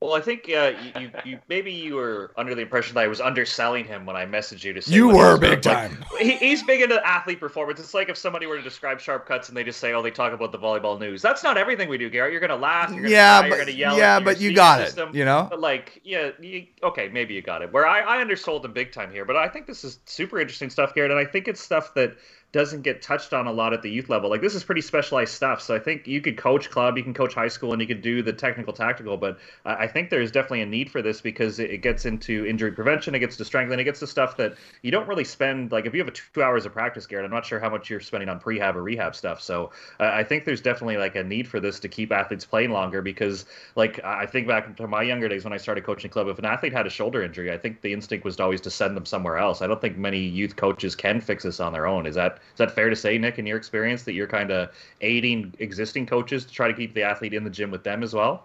Well, 0.00 0.14
I 0.14 0.20
think 0.20 0.48
uh, 0.48 0.74
you, 0.80 1.00
you, 1.00 1.10
you, 1.24 1.38
maybe 1.48 1.72
you 1.72 1.96
were 1.96 2.30
under 2.36 2.54
the 2.54 2.60
impression 2.62 2.94
that 2.94 3.00
I 3.02 3.08
was 3.08 3.20
underselling 3.20 3.84
him 3.84 4.06
when 4.06 4.14
I 4.14 4.26
messaged 4.26 4.62
you 4.62 4.72
to 4.74 4.80
say 4.80 4.94
you 4.94 5.08
were 5.08 5.36
big 5.36 5.60
time. 5.60 6.04
He, 6.20 6.36
he's 6.36 6.62
big 6.62 6.82
into 6.82 7.04
athlete 7.04 7.40
performance. 7.40 7.80
It's 7.80 7.94
like 7.94 8.08
if 8.08 8.16
somebody 8.16 8.46
were 8.46 8.56
to 8.56 8.62
describe 8.62 9.00
sharp 9.00 9.26
cuts 9.26 9.48
and 9.48 9.56
they 9.56 9.64
just 9.64 9.80
say, 9.80 9.94
"Oh, 9.94 10.02
they 10.02 10.12
talk 10.12 10.32
about 10.32 10.52
the 10.52 10.58
volleyball 10.58 11.00
news." 11.00 11.20
That's 11.20 11.42
not 11.42 11.56
everything 11.56 11.88
we 11.88 11.98
do, 11.98 12.08
Garrett. 12.10 12.30
You're 12.30 12.40
gonna 12.40 12.54
laugh. 12.54 12.90
You're 12.90 13.02
gonna 13.02 13.10
yeah, 13.10 13.40
cry, 13.40 13.48
but, 13.48 13.56
you're 13.56 13.64
gonna 13.64 13.76
yell. 13.76 13.98
Yeah, 13.98 14.20
but 14.20 14.40
you 14.40 14.54
got 14.54 14.86
system. 14.86 15.08
it. 15.08 15.16
You 15.16 15.24
know, 15.24 15.48
but 15.50 15.60
like, 15.60 16.00
yeah, 16.04 16.30
you, 16.40 16.66
okay, 16.84 17.08
maybe 17.08 17.34
you 17.34 17.42
got 17.42 17.62
it. 17.62 17.72
Where 17.72 17.86
I, 17.86 18.00
I 18.00 18.20
undersold 18.20 18.64
him 18.64 18.72
big 18.72 18.92
time 18.92 19.10
here, 19.10 19.24
but 19.24 19.34
I 19.34 19.48
think 19.48 19.66
this 19.66 19.82
is 19.82 19.98
super 20.04 20.38
interesting 20.38 20.70
stuff, 20.70 20.94
Garrett, 20.94 21.10
and 21.10 21.18
I 21.18 21.24
think 21.24 21.48
it's 21.48 21.60
stuff 21.60 21.92
that 21.94 22.16
doesn't 22.50 22.80
get 22.80 23.02
touched 23.02 23.34
on 23.34 23.46
a 23.46 23.52
lot 23.52 23.74
at 23.74 23.82
the 23.82 23.90
youth 23.90 24.08
level. 24.08 24.30
Like 24.30 24.40
this 24.40 24.54
is 24.54 24.64
pretty 24.64 24.80
specialized 24.80 25.34
stuff. 25.34 25.60
So 25.60 25.74
I 25.74 25.78
think 25.78 26.06
you 26.06 26.22
could 26.22 26.38
coach 26.38 26.70
club, 26.70 26.96
you 26.96 27.04
can 27.04 27.12
coach 27.12 27.34
high 27.34 27.48
school, 27.48 27.72
and 27.72 27.82
you 27.82 27.86
could 27.86 28.00
do 28.00 28.22
the 28.22 28.32
technical 28.32 28.72
tactical. 28.72 29.18
But 29.18 29.38
I 29.66 29.86
think 29.86 30.08
there's 30.08 30.32
definitely 30.32 30.62
a 30.62 30.66
need 30.66 30.90
for 30.90 31.02
this 31.02 31.20
because 31.20 31.58
it 31.58 31.82
gets 31.82 32.06
into 32.06 32.46
injury 32.46 32.72
prevention, 32.72 33.14
it 33.14 33.18
gets 33.18 33.36
to 33.36 33.44
strength, 33.44 33.70
and 33.70 33.80
it 33.80 33.84
gets 33.84 34.00
to 34.00 34.06
stuff 34.06 34.38
that 34.38 34.54
you 34.80 34.90
don't 34.90 35.06
really 35.06 35.24
spend. 35.24 35.72
Like 35.72 35.84
if 35.84 35.92
you 35.92 36.00
have 36.00 36.08
a 36.08 36.12
two 36.12 36.42
hours 36.42 36.64
of 36.64 36.72
practice, 36.72 37.06
Garrett, 37.06 37.26
I'm 37.26 37.30
not 37.30 37.44
sure 37.44 37.60
how 37.60 37.68
much 37.68 37.90
you're 37.90 38.00
spending 38.00 38.30
on 38.30 38.40
prehab 38.40 38.76
or 38.76 38.82
rehab 38.82 39.14
stuff. 39.14 39.42
So 39.42 39.70
I 40.00 40.24
think 40.24 40.46
there's 40.46 40.62
definitely 40.62 40.96
like 40.96 41.16
a 41.16 41.22
need 41.24 41.46
for 41.46 41.60
this 41.60 41.78
to 41.80 41.88
keep 41.88 42.12
athletes 42.12 42.46
playing 42.46 42.70
longer 42.70 43.02
because 43.02 43.44
like 43.76 44.02
I 44.02 44.24
think 44.24 44.48
back 44.48 44.74
to 44.76 44.86
my 44.86 45.02
younger 45.02 45.28
days 45.28 45.44
when 45.44 45.52
I 45.52 45.58
started 45.58 45.84
coaching 45.84 46.10
club, 46.10 46.28
if 46.28 46.38
an 46.38 46.46
athlete 46.46 46.72
had 46.72 46.86
a 46.86 46.90
shoulder 46.90 47.22
injury, 47.22 47.52
I 47.52 47.58
think 47.58 47.82
the 47.82 47.92
instinct 47.92 48.24
was 48.24 48.40
always 48.40 48.62
to 48.62 48.70
send 48.70 48.96
them 48.96 49.04
somewhere 49.04 49.36
else. 49.36 49.60
I 49.60 49.66
don't 49.66 49.82
think 49.82 49.98
many 49.98 50.20
youth 50.20 50.56
coaches 50.56 50.96
can 50.96 51.20
fix 51.20 51.42
this 51.42 51.60
on 51.60 51.74
their 51.74 51.86
own. 51.86 52.06
Is 52.06 52.14
that 52.14 52.37
is 52.52 52.58
that 52.58 52.70
fair 52.70 52.90
to 52.90 52.96
say? 52.96 53.18
Nick, 53.18 53.38
in 53.38 53.46
your 53.46 53.56
experience, 53.56 54.02
that 54.04 54.12
you're 54.12 54.26
kind 54.26 54.50
of 54.50 54.70
aiding 55.00 55.54
existing 55.58 56.06
coaches 56.06 56.44
to 56.44 56.52
try 56.52 56.68
to 56.68 56.74
keep 56.74 56.94
the 56.94 57.02
athlete 57.02 57.34
in 57.34 57.44
the 57.44 57.50
gym 57.50 57.70
with 57.70 57.84
them 57.84 58.02
as 58.02 58.14
well? 58.14 58.44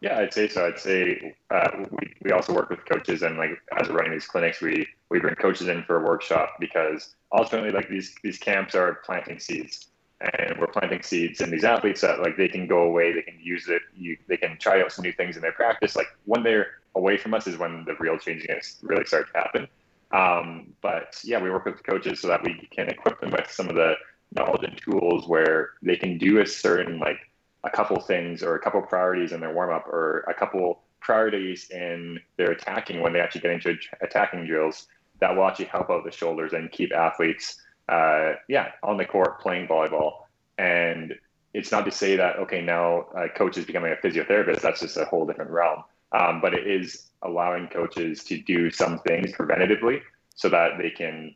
Yeah, 0.00 0.18
I'd 0.18 0.32
say 0.32 0.48
so. 0.48 0.66
I'd 0.66 0.78
say 0.78 1.34
uh, 1.50 1.84
we, 1.90 2.14
we 2.22 2.32
also 2.32 2.54
work 2.54 2.70
with 2.70 2.84
coaches, 2.84 3.22
and 3.22 3.38
like 3.38 3.50
as 3.78 3.88
we're 3.88 3.96
running 3.96 4.12
these 4.12 4.26
clinics, 4.26 4.60
we 4.60 4.86
we 5.08 5.20
bring 5.20 5.34
coaches 5.34 5.68
in 5.68 5.82
for 5.84 5.96
a 5.96 6.04
workshop 6.04 6.56
because 6.60 7.14
ultimately, 7.32 7.70
like 7.70 7.88
these 7.88 8.14
these 8.22 8.38
camps 8.38 8.74
are 8.74 9.00
planting 9.04 9.38
seeds, 9.38 9.88
and 10.20 10.58
we're 10.58 10.66
planting 10.66 11.02
seeds 11.02 11.40
in 11.40 11.50
these 11.50 11.64
athletes 11.64 12.00
that 12.02 12.20
like 12.20 12.36
they 12.36 12.48
can 12.48 12.66
go 12.66 12.84
away, 12.84 13.12
they 13.12 13.22
can 13.22 13.38
use 13.42 13.68
it, 13.68 13.82
you 13.94 14.16
they 14.28 14.36
can 14.36 14.56
try 14.58 14.80
out 14.80 14.92
some 14.92 15.02
new 15.02 15.12
things 15.12 15.36
in 15.36 15.42
their 15.42 15.52
practice. 15.52 15.96
Like 15.96 16.08
when 16.24 16.42
they're 16.42 16.68
away 16.94 17.16
from 17.16 17.34
us 17.34 17.46
is 17.46 17.58
when 17.58 17.84
the 17.84 17.94
real 17.98 18.18
changing 18.18 18.50
is 18.50 18.78
really 18.82 19.04
start 19.04 19.32
to 19.32 19.38
happen. 19.38 19.68
Um, 20.12 20.72
but 20.82 21.20
yeah, 21.24 21.40
we 21.40 21.50
work 21.50 21.64
with 21.64 21.82
coaches 21.82 22.20
so 22.20 22.28
that 22.28 22.42
we 22.42 22.68
can 22.70 22.88
equip 22.88 23.20
them 23.20 23.30
with 23.30 23.50
some 23.50 23.68
of 23.68 23.74
the 23.74 23.94
knowledge 24.34 24.64
and 24.64 24.76
tools 24.76 25.26
where 25.26 25.70
they 25.82 25.96
can 25.96 26.18
do 26.18 26.40
a 26.40 26.46
certain 26.46 26.98
like 26.98 27.18
a 27.64 27.70
couple 27.70 27.98
things 28.00 28.42
or 28.42 28.54
a 28.54 28.60
couple 28.60 28.80
priorities 28.82 29.32
in 29.32 29.40
their 29.40 29.52
warm 29.52 29.74
up 29.74 29.86
or 29.86 30.20
a 30.28 30.34
couple 30.34 30.82
priorities 31.00 31.70
in 31.70 32.18
their 32.36 32.52
attacking 32.52 33.00
when 33.00 33.12
they 33.12 33.20
actually 33.20 33.40
get 33.40 33.50
into 33.50 33.76
attacking 34.00 34.46
drills 34.46 34.86
that 35.20 35.34
will 35.34 35.46
actually 35.46 35.66
help 35.66 35.90
out 35.90 36.04
the 36.04 36.10
shoulders 36.10 36.52
and 36.52 36.70
keep 36.70 36.92
athletes, 36.92 37.62
uh, 37.88 38.32
yeah, 38.48 38.72
on 38.82 38.96
the 38.96 39.04
court 39.04 39.40
playing 39.40 39.66
volleyball. 39.66 40.24
And 40.58 41.14
it's 41.54 41.72
not 41.72 41.84
to 41.86 41.90
say 41.90 42.16
that 42.16 42.36
okay 42.36 42.60
now 42.60 43.06
a 43.16 43.28
coach 43.28 43.56
is 43.56 43.64
becoming 43.64 43.92
a 43.92 44.06
physiotherapist. 44.06 44.60
That's 44.60 44.80
just 44.80 44.96
a 44.96 45.04
whole 45.04 45.26
different 45.26 45.50
realm. 45.50 45.84
Um, 46.12 46.40
but 46.40 46.54
it 46.54 46.66
is 46.66 47.10
allowing 47.22 47.68
coaches 47.68 48.22
to 48.24 48.38
do 48.38 48.70
some 48.70 48.98
things 49.00 49.32
preventatively 49.32 50.00
so 50.34 50.48
that 50.48 50.78
they 50.78 50.90
can 50.90 51.34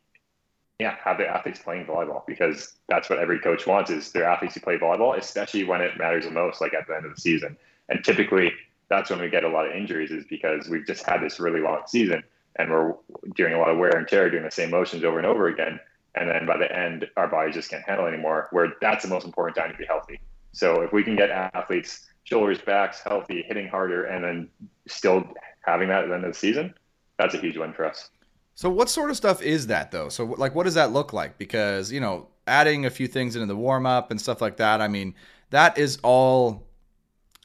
yeah, 0.79 0.95
have 1.03 1.19
their 1.19 1.27
athletes 1.27 1.59
playing 1.59 1.85
volleyball 1.85 2.25
because 2.25 2.73
that's 2.89 3.07
what 3.07 3.19
every 3.19 3.39
coach 3.39 3.67
wants 3.67 3.91
is 3.91 4.11
their 4.11 4.23
athletes 4.23 4.55
to 4.55 4.59
play 4.59 4.77
volleyball, 4.79 5.15
especially 5.15 5.63
when 5.63 5.79
it 5.79 5.95
matters 5.97 6.25
the 6.25 6.31
most, 6.31 6.59
like 6.59 6.73
at 6.73 6.87
the 6.87 6.95
end 6.95 7.05
of 7.05 7.13
the 7.13 7.21
season. 7.21 7.55
And 7.89 8.03
typically 8.03 8.51
that's 8.89 9.09
when 9.09 9.21
we 9.21 9.29
get 9.29 9.43
a 9.43 9.47
lot 9.47 9.67
of 9.67 9.75
injuries 9.75 10.09
is 10.09 10.25
because 10.25 10.67
we've 10.69 10.85
just 10.87 11.05
had 11.05 11.21
this 11.21 11.39
really 11.39 11.59
long 11.59 11.83
season 11.85 12.23
and 12.55 12.71
we're 12.71 12.95
doing 13.35 13.53
a 13.53 13.59
lot 13.59 13.69
of 13.69 13.77
wear 13.77 13.95
and 13.95 14.07
tear, 14.07 14.29
doing 14.31 14.43
the 14.43 14.51
same 14.51 14.71
motions 14.71 15.03
over 15.03 15.19
and 15.19 15.27
over 15.27 15.47
again. 15.47 15.79
And 16.15 16.29
then 16.29 16.45
by 16.47 16.57
the 16.57 16.75
end, 16.75 17.07
our 17.15 17.27
bodies 17.27 17.55
just 17.55 17.69
can't 17.69 17.83
handle 17.83 18.07
anymore, 18.07 18.47
where 18.51 18.73
that's 18.81 19.03
the 19.03 19.09
most 19.09 19.25
important 19.25 19.55
time 19.55 19.71
to 19.71 19.77
be 19.77 19.85
healthy. 19.85 20.19
So 20.51 20.81
if 20.81 20.91
we 20.91 21.03
can 21.03 21.15
get 21.15 21.29
athletes 21.29 22.07
shoulders, 22.23 22.59
backs 22.61 23.01
healthy, 23.01 23.43
hitting 23.47 23.67
harder, 23.67 24.05
and 24.05 24.23
then 24.23 24.49
still 24.87 25.23
having 25.61 25.87
that 25.89 26.03
at 26.03 26.07
the 26.09 26.15
end 26.15 26.25
of 26.25 26.33
the 26.33 26.37
season, 26.37 26.73
that's 27.17 27.33
a 27.33 27.37
huge 27.37 27.57
win 27.57 27.73
for 27.73 27.85
us. 27.85 28.09
So 28.55 28.69
what 28.69 28.89
sort 28.89 29.09
of 29.09 29.17
stuff 29.17 29.41
is 29.41 29.67
that 29.67 29.91
though? 29.91 30.09
So 30.09 30.25
like 30.25 30.55
what 30.55 30.63
does 30.63 30.75
that 30.75 30.91
look 30.91 31.13
like? 31.13 31.37
Because, 31.37 31.91
you 31.91 31.99
know, 31.99 32.27
adding 32.47 32.85
a 32.85 32.89
few 32.89 33.07
things 33.07 33.35
into 33.35 33.47
the 33.47 33.55
warm 33.55 33.85
up 33.85 34.11
and 34.11 34.19
stuff 34.19 34.41
like 34.41 34.57
that, 34.57 34.81
I 34.81 34.87
mean, 34.87 35.15
that 35.49 35.77
is 35.77 35.99
all 36.03 36.67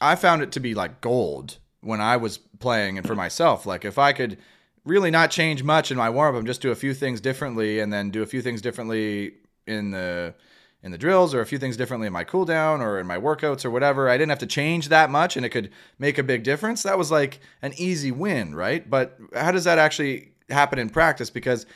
I 0.01 0.16
found 0.16 0.43
it 0.43 0.53
to 0.53 0.61
be 0.61 0.74
like 0.74 1.01
gold 1.01 1.59
when 1.81 2.01
I 2.01 2.16
was 2.16 2.39
playing 2.59 2.99
and 2.99 3.07
for 3.07 3.14
myself. 3.14 3.66
Like 3.66 3.85
if 3.85 3.99
I 3.99 4.12
could 4.12 4.39
really 4.85 5.11
not 5.11 5.31
change 5.31 5.62
much 5.62 5.91
in 5.91 5.97
my 5.97 6.11
warm 6.11 6.35
up 6.35 6.39
and 6.39 6.47
just 6.47 6.61
do 6.61 6.70
a 6.70 6.77
few 6.77 6.95
things 6.95 7.20
differently 7.20 7.81
and 7.81 7.93
then 7.93 8.11
do 8.11 8.22
a 8.22 8.27
few 8.27 8.43
things 8.43 8.62
differently 8.62 9.35
in 9.66 9.91
the 9.91 10.35
in 10.83 10.93
the 10.93 10.99
drills 10.99 11.35
or 11.35 11.41
a 11.41 11.47
few 11.47 11.59
things 11.59 11.77
differently 11.77 12.07
in 12.07 12.12
my 12.12 12.24
cool 12.24 12.45
down 12.45 12.81
or 12.81 13.01
in 13.01 13.07
my 13.07 13.18
workouts 13.18 13.64
or 13.64 13.70
whatever. 13.70 14.09
I 14.09 14.16
didn't 14.16 14.31
have 14.31 14.39
to 14.41 14.47
change 14.47 14.89
that 14.89 15.11
much 15.11 15.37
and 15.37 15.45
it 15.45 15.49
could 15.51 15.70
make 15.99 16.18
a 16.18 16.22
big 16.22 16.43
difference. 16.43 16.83
That 16.83 16.99
was 16.99 17.11
like 17.11 17.41
an 17.62 17.72
easy 17.77 18.12
win, 18.12 18.55
right? 18.55 18.89
But 18.89 19.18
how 19.35 19.51
does 19.51 19.64
that 19.64 19.79
actually 19.79 20.33
happen 20.49 20.79
in 20.79 20.91
practice 20.91 21.31
because 21.31 21.66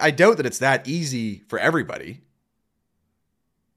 I 0.00 0.10
doubt 0.10 0.38
that 0.38 0.46
it's 0.46 0.58
that 0.58 0.88
easy 0.88 1.42
for 1.48 1.58
everybody. 1.58 2.20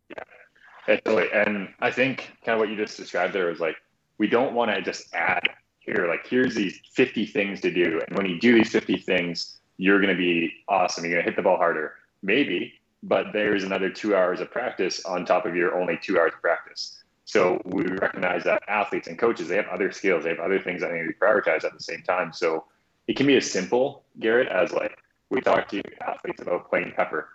Yeah, 0.09 0.95
totally. 0.97 1.27
And 1.33 1.69
I 1.79 1.91
think 1.91 2.31
kind 2.45 2.55
of 2.55 2.59
what 2.59 2.69
you 2.69 2.75
just 2.75 2.97
described 2.97 3.33
there 3.33 3.51
is 3.51 3.59
like 3.59 3.75
we 4.17 4.27
don't 4.27 4.53
want 4.53 4.71
to 4.71 4.81
just 4.81 5.13
add 5.13 5.43
here 5.79 6.07
like 6.07 6.25
here's 6.27 6.55
these 6.55 6.79
50 6.93 7.25
things 7.25 7.61
to 7.61 7.71
do, 7.71 8.01
and 8.07 8.17
when 8.17 8.25
you 8.25 8.39
do 8.39 8.53
these 8.55 8.69
50 8.69 8.97
things, 8.97 9.59
you're 9.77 9.99
going 9.99 10.13
to 10.13 10.17
be 10.17 10.53
awesome. 10.67 11.03
You're 11.03 11.13
going 11.13 11.23
to 11.25 11.29
hit 11.29 11.35
the 11.35 11.41
ball 11.41 11.57
harder, 11.57 11.95
maybe, 12.21 12.73
but 13.03 13.27
there's 13.33 13.63
another 13.63 13.89
two 13.89 14.15
hours 14.15 14.41
of 14.41 14.51
practice 14.51 15.05
on 15.05 15.25
top 15.25 15.45
of 15.45 15.55
your 15.55 15.79
only 15.79 15.97
two 16.01 16.19
hours 16.19 16.33
of 16.33 16.41
practice. 16.41 17.03
So 17.25 17.61
we 17.63 17.83
recognize 17.85 18.43
that 18.45 18.63
athletes 18.67 19.07
and 19.07 19.17
coaches 19.17 19.47
they 19.47 19.55
have 19.55 19.67
other 19.67 19.91
skills, 19.91 20.23
they 20.23 20.31
have 20.31 20.39
other 20.39 20.59
things 20.59 20.81
that 20.81 20.91
need 20.91 21.03
to 21.03 21.07
be 21.07 21.13
prioritized 21.13 21.63
at 21.63 21.73
the 21.73 21.79
same 21.79 22.01
time. 22.01 22.33
So 22.33 22.65
it 23.07 23.15
can 23.15 23.27
be 23.27 23.37
as 23.37 23.49
simple, 23.49 24.03
Garrett, 24.19 24.47
as 24.47 24.71
like 24.71 24.97
we 25.29 25.41
talk 25.41 25.67
to 25.69 25.81
athletes 26.01 26.41
about 26.41 26.69
playing 26.69 26.93
pepper. 26.95 27.29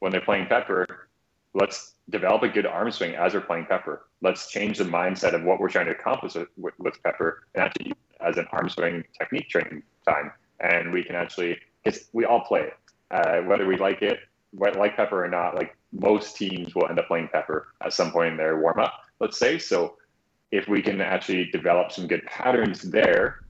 When 0.00 0.12
they're 0.12 0.20
playing 0.20 0.46
pepper, 0.46 1.08
let's 1.54 1.94
develop 2.10 2.42
a 2.42 2.48
good 2.48 2.66
arm 2.66 2.90
swing 2.90 3.14
as 3.14 3.34
we're 3.34 3.40
playing 3.40 3.66
pepper. 3.66 4.06
Let's 4.20 4.50
change 4.50 4.78
the 4.78 4.84
mindset 4.84 5.34
of 5.34 5.42
what 5.42 5.60
we're 5.60 5.70
trying 5.70 5.86
to 5.86 5.92
accomplish 5.92 6.34
with, 6.34 6.48
with, 6.56 6.74
with 6.78 7.02
pepper 7.02 7.44
and 7.54 7.64
actually 7.64 7.94
as 8.20 8.36
an 8.36 8.46
arm 8.52 8.68
swing 8.68 9.04
technique 9.18 9.48
training 9.48 9.82
time. 10.06 10.30
And 10.60 10.92
we 10.92 11.02
can 11.02 11.14
actually, 11.14 11.58
because 11.82 12.08
we 12.12 12.24
all 12.24 12.40
play 12.40 12.62
it, 12.62 12.74
uh, 13.10 13.40
whether 13.42 13.66
we 13.66 13.76
like 13.76 14.02
it, 14.02 14.20
like 14.56 14.96
pepper 14.96 15.24
or 15.24 15.28
not. 15.28 15.54
Like 15.54 15.76
most 15.92 16.36
teams 16.36 16.74
will 16.74 16.88
end 16.88 16.98
up 16.98 17.08
playing 17.08 17.28
pepper 17.32 17.68
at 17.82 17.92
some 17.92 18.10
point 18.12 18.32
in 18.32 18.36
their 18.36 18.58
warm 18.58 18.78
up, 18.80 18.94
let's 19.20 19.38
say. 19.38 19.58
So 19.58 19.96
if 20.50 20.68
we 20.68 20.82
can 20.82 21.00
actually 21.00 21.46
develop 21.50 21.92
some 21.92 22.06
good 22.06 22.24
patterns 22.26 22.82
there 22.82 23.40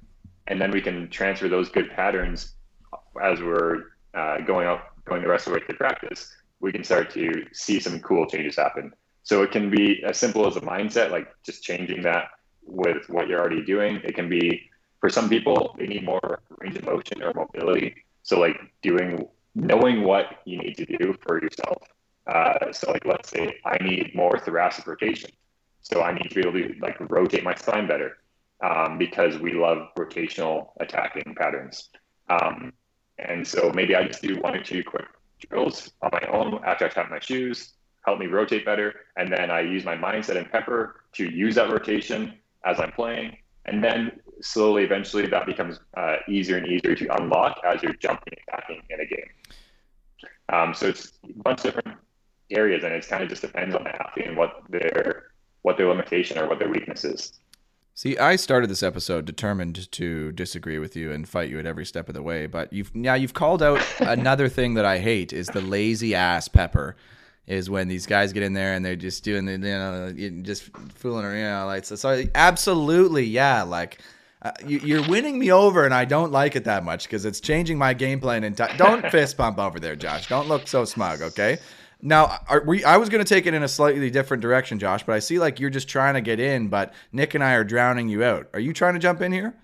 and 0.48 0.60
then 0.60 0.70
we 0.70 0.80
can 0.80 1.08
transfer 1.10 1.48
those 1.48 1.68
good 1.68 1.90
patterns 1.90 2.54
as 3.22 3.40
we're 3.40 3.82
uh, 4.14 4.38
going 4.40 4.66
up, 4.66 4.92
going 5.04 5.22
the 5.22 5.28
rest 5.28 5.46
of 5.46 5.52
the 5.52 5.60
way 5.60 5.66
to 5.66 5.74
practice. 5.74 6.34
We 6.60 6.72
can 6.72 6.82
start 6.82 7.10
to 7.10 7.44
see 7.52 7.78
some 7.78 8.00
cool 8.00 8.26
changes 8.26 8.56
happen. 8.56 8.92
So 9.22 9.42
it 9.42 9.52
can 9.52 9.70
be 9.70 10.02
as 10.04 10.16
simple 10.16 10.46
as 10.46 10.56
a 10.56 10.60
mindset, 10.60 11.10
like 11.10 11.28
just 11.44 11.62
changing 11.62 12.02
that 12.02 12.30
with 12.64 13.08
what 13.08 13.28
you're 13.28 13.38
already 13.38 13.64
doing. 13.64 14.00
It 14.04 14.14
can 14.14 14.28
be 14.28 14.68
for 15.00 15.10
some 15.10 15.28
people 15.28 15.76
they 15.78 15.86
need 15.86 16.04
more 16.04 16.40
range 16.58 16.76
of 16.76 16.84
motion 16.84 17.22
or 17.22 17.32
mobility. 17.34 17.94
So 18.22 18.40
like 18.40 18.56
doing 18.82 19.28
knowing 19.58 20.04
what 20.04 20.26
you 20.44 20.58
need 20.58 20.76
to 20.76 20.86
do 20.86 21.14
for 21.26 21.42
yourself. 21.42 21.82
Uh, 22.26 22.72
so 22.72 22.90
like 22.92 23.04
let's 23.04 23.30
say 23.30 23.56
I 23.64 23.82
need 23.82 24.14
more 24.14 24.38
thoracic 24.38 24.86
rotation. 24.86 25.30
So 25.80 26.02
I 26.02 26.12
need 26.12 26.28
to 26.30 26.34
be 26.34 26.40
able 26.40 26.52
to 26.52 26.74
like 26.80 26.96
rotate 27.10 27.42
my 27.42 27.54
spine 27.54 27.88
better 27.88 28.18
um, 28.62 28.98
because 28.98 29.38
we 29.38 29.52
love 29.52 29.88
rotational 29.98 30.68
attacking 30.80 31.34
patterns. 31.36 31.88
Um, 32.28 32.72
and 33.18 33.46
so 33.46 33.72
maybe 33.74 33.96
I 33.96 34.06
just 34.06 34.22
do 34.22 34.36
one 34.40 34.54
or 34.54 34.62
two 34.62 34.84
quick 34.84 35.06
drills 35.48 35.90
on 36.02 36.10
my 36.12 36.28
own 36.30 36.60
after 36.64 36.86
I 36.86 36.88
tap 36.88 37.10
my 37.10 37.18
shoes, 37.18 37.72
help 38.04 38.18
me 38.18 38.26
rotate 38.26 38.64
better. 38.64 38.94
And 39.16 39.32
then 39.32 39.50
I 39.50 39.60
use 39.60 39.84
my 39.84 39.96
mindset 39.96 40.36
and 40.36 40.50
pepper 40.50 41.02
to 41.14 41.28
use 41.28 41.56
that 41.56 41.70
rotation 41.70 42.34
as 42.64 42.78
I'm 42.78 42.92
playing. 42.92 43.38
And 43.64 43.82
then 43.82 44.20
slowly, 44.40 44.84
eventually, 44.84 45.26
that 45.26 45.46
becomes 45.46 45.80
uh, 45.96 46.16
easier 46.28 46.56
and 46.56 46.66
easier 46.66 46.94
to 46.94 47.22
unlock 47.22 47.60
as 47.64 47.82
you're 47.82 47.94
jumping 47.94 48.34
and 48.36 48.40
attacking 48.48 48.82
in 48.90 49.00
a 49.00 49.06
game. 49.06 49.30
Um, 50.50 50.74
so 50.74 50.88
it's 50.88 51.12
a 51.24 51.42
bunch 51.42 51.60
of 51.60 51.74
different 51.74 51.98
areas, 52.50 52.84
and 52.84 52.92
it 52.92 53.06
kind 53.08 53.22
of 53.22 53.28
just 53.28 53.42
depends 53.42 53.74
on 53.74 53.84
the 53.84 53.94
athlete 53.94 54.26
and 54.26 54.36
what 54.36 54.62
their 54.68 55.24
what 55.62 55.76
their 55.76 55.88
limitation 55.88 56.38
or 56.38 56.48
what 56.48 56.58
their 56.58 56.70
weakness 56.70 57.04
is. 57.04 57.32
See, 57.94 58.16
I 58.16 58.36
started 58.36 58.70
this 58.70 58.84
episode 58.84 59.24
determined 59.24 59.90
to 59.90 60.30
disagree 60.32 60.78
with 60.78 60.94
you 60.94 61.10
and 61.10 61.28
fight 61.28 61.50
you 61.50 61.58
at 61.58 61.66
every 61.66 61.84
step 61.84 62.08
of 62.08 62.14
the 62.14 62.22
way, 62.22 62.46
but 62.46 62.72
you've 62.72 62.94
now 62.94 63.14
you've 63.14 63.34
called 63.34 63.62
out 63.62 63.82
another 63.98 64.48
thing 64.48 64.74
that 64.74 64.84
I 64.84 64.98
hate 64.98 65.32
is 65.32 65.48
the 65.48 65.60
lazy 65.60 66.14
ass 66.14 66.48
pepper. 66.48 66.96
Is 67.46 67.70
when 67.70 67.88
these 67.88 68.04
guys 68.04 68.34
get 68.34 68.42
in 68.42 68.52
there 68.52 68.74
and 68.74 68.84
they're 68.84 68.94
just 68.94 69.24
doing 69.24 69.46
the 69.46 69.52
you 70.14 70.30
know 70.30 70.42
just 70.42 70.70
fooling 70.94 71.24
around, 71.24 71.66
like 71.66 71.84
so, 71.86 71.96
so 71.96 72.22
absolutely, 72.34 73.24
yeah, 73.24 73.62
like 73.62 74.00
uh, 74.40 74.52
you, 74.64 75.00
are 75.00 75.08
winning 75.08 75.38
me 75.38 75.50
over, 75.50 75.84
and 75.84 75.92
I 75.92 76.04
don't 76.04 76.30
like 76.30 76.54
it 76.54 76.64
that 76.64 76.84
much 76.84 77.04
because 77.04 77.24
it's 77.24 77.40
changing 77.40 77.76
my 77.76 77.92
game 77.92 78.20
plan. 78.20 78.44
And 78.44 78.56
t- 78.56 78.64
don't 78.76 79.04
fist 79.10 79.36
bump 79.36 79.58
over 79.58 79.80
there, 79.80 79.96
Josh. 79.96 80.28
Don't 80.28 80.48
look 80.48 80.68
so 80.68 80.84
smug, 80.84 81.22
okay? 81.22 81.58
Now, 82.00 82.38
are 82.48 82.62
we, 82.64 82.84
I 82.84 82.96
was 82.98 83.08
going 83.08 83.24
to 83.24 83.28
take 83.28 83.46
it 83.46 83.54
in 83.54 83.64
a 83.64 83.68
slightly 83.68 84.10
different 84.10 84.40
direction, 84.40 84.78
Josh, 84.78 85.02
but 85.04 85.14
I 85.14 85.18
see 85.18 85.40
like 85.40 85.58
you're 85.58 85.70
just 85.70 85.88
trying 85.88 86.14
to 86.14 86.20
get 86.20 86.38
in, 86.38 86.68
but 86.68 86.94
Nick 87.10 87.34
and 87.34 87.42
I 87.42 87.54
are 87.54 87.64
drowning 87.64 88.08
you 88.08 88.22
out. 88.22 88.48
Are 88.54 88.60
you 88.60 88.72
trying 88.72 88.94
to 88.94 89.00
jump 89.00 89.20
in 89.20 89.32
here? 89.32 89.56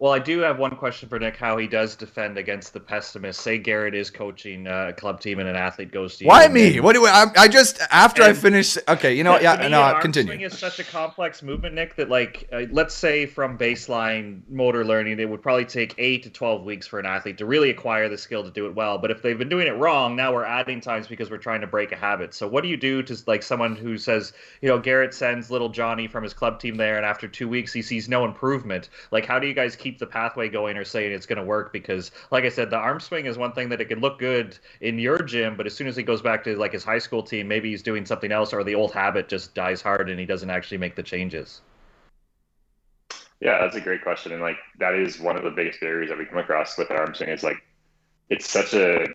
Well, 0.00 0.12
I 0.12 0.18
do 0.18 0.38
have 0.38 0.58
one 0.58 0.76
question 0.76 1.10
for 1.10 1.18
Nick: 1.18 1.36
How 1.36 1.58
he 1.58 1.66
does 1.66 1.94
defend 1.94 2.38
against 2.38 2.72
the 2.72 2.80
pessimists? 2.80 3.42
Say 3.42 3.58
Garrett 3.58 3.94
is 3.94 4.10
coaching 4.10 4.66
a 4.66 4.94
club 4.94 5.20
team 5.20 5.38
and 5.40 5.46
an 5.46 5.56
athlete 5.56 5.92
goes 5.92 6.16
to 6.16 6.24
you. 6.24 6.28
Why 6.28 6.48
me? 6.48 6.80
what 6.80 6.94
do 6.94 7.04
I? 7.04 7.26
I 7.36 7.48
just 7.48 7.78
after 7.90 8.22
I 8.22 8.32
finish. 8.32 8.78
Okay, 8.88 9.12
you 9.12 9.22
know? 9.24 9.38
Yeah, 9.38 9.68
no, 9.68 9.98
continue. 10.00 10.32
Swing 10.32 10.40
is 10.40 10.58
such 10.58 10.78
a 10.78 10.84
complex 10.84 11.42
movement, 11.42 11.74
Nick. 11.74 11.96
That 11.96 12.08
like, 12.08 12.48
uh, 12.50 12.62
let's 12.70 12.94
say 12.94 13.26
from 13.26 13.58
baseline 13.58 14.40
motor 14.48 14.86
learning, 14.86 15.20
it 15.20 15.28
would 15.28 15.42
probably 15.42 15.66
take 15.66 15.94
eight 15.98 16.22
to 16.22 16.30
twelve 16.30 16.64
weeks 16.64 16.86
for 16.86 16.98
an 16.98 17.04
athlete 17.04 17.36
to 17.36 17.44
really 17.44 17.68
acquire 17.68 18.08
the 18.08 18.16
skill 18.16 18.42
to 18.42 18.50
do 18.50 18.64
it 18.64 18.74
well. 18.74 18.96
But 18.96 19.10
if 19.10 19.20
they've 19.20 19.36
been 19.36 19.50
doing 19.50 19.66
it 19.66 19.76
wrong, 19.76 20.16
now 20.16 20.32
we're 20.32 20.46
adding 20.46 20.80
times 20.80 21.08
because 21.08 21.30
we're 21.30 21.36
trying 21.36 21.60
to 21.60 21.66
break 21.66 21.92
a 21.92 21.96
habit. 21.96 22.32
So 22.32 22.48
what 22.48 22.62
do 22.62 22.68
you 22.70 22.78
do 22.78 23.02
to 23.02 23.18
like 23.26 23.42
someone 23.42 23.76
who 23.76 23.98
says, 23.98 24.32
you 24.62 24.68
know, 24.70 24.78
Garrett 24.78 25.12
sends 25.12 25.50
little 25.50 25.68
Johnny 25.68 26.08
from 26.08 26.24
his 26.24 26.32
club 26.32 26.58
team 26.58 26.76
there, 26.76 26.96
and 26.96 27.04
after 27.04 27.28
two 27.28 27.50
weeks 27.50 27.70
he 27.70 27.82
sees 27.82 28.08
no 28.08 28.24
improvement. 28.24 28.88
Like, 29.10 29.26
how 29.26 29.38
do 29.38 29.46
you 29.46 29.52
guys 29.52 29.76
keep 29.76 29.89
the 29.98 30.06
pathway 30.06 30.48
going? 30.48 30.60
going 30.60 30.76
or 30.76 30.84
saying 30.84 31.12
it's 31.12 31.26
going 31.26 31.38
to 31.38 31.44
work 31.44 31.72
because, 31.72 32.10
like 32.30 32.44
I 32.44 32.48
said, 32.48 32.70
the 32.70 32.76
arm 32.76 33.00
swing 33.00 33.26
is 33.26 33.38
one 33.38 33.52
thing 33.52 33.68
that 33.70 33.80
it 33.80 33.86
can 33.86 34.00
look 34.00 34.18
good 34.18 34.58
in 34.80 34.98
your 34.98 35.22
gym, 35.22 35.56
but 35.56 35.66
as 35.66 35.74
soon 35.74 35.86
as 35.86 35.96
he 35.96 36.02
goes 36.02 36.20
back 36.20 36.44
to 36.44 36.56
like 36.56 36.72
his 36.72 36.84
high 36.84 36.98
school 36.98 37.22
team, 37.22 37.48
maybe 37.48 37.70
he's 37.70 37.82
doing 37.82 38.04
something 38.04 38.30
else 38.30 38.52
or 38.52 38.62
the 38.62 38.74
old 38.74 38.92
habit 38.92 39.28
just 39.28 39.54
dies 39.54 39.80
hard 39.80 40.10
and 40.10 40.20
he 40.20 40.26
doesn't 40.26 40.50
actually 40.50 40.78
make 40.78 40.96
the 40.96 41.02
changes. 41.02 41.62
Yeah, 43.40 43.58
that's 43.60 43.76
a 43.76 43.80
great 43.80 44.02
question, 44.02 44.32
and 44.32 44.42
like 44.42 44.58
that 44.80 44.94
is 44.94 45.18
one 45.18 45.36
of 45.36 45.44
the 45.44 45.50
biggest 45.50 45.80
barriers 45.80 46.10
that 46.10 46.18
we 46.18 46.26
come 46.26 46.36
across 46.36 46.76
with 46.76 46.90
arm 46.90 47.14
swing. 47.14 47.30
Is 47.30 47.42
like 47.42 47.56
it's 48.28 48.46
such 48.46 48.74
a 48.74 49.06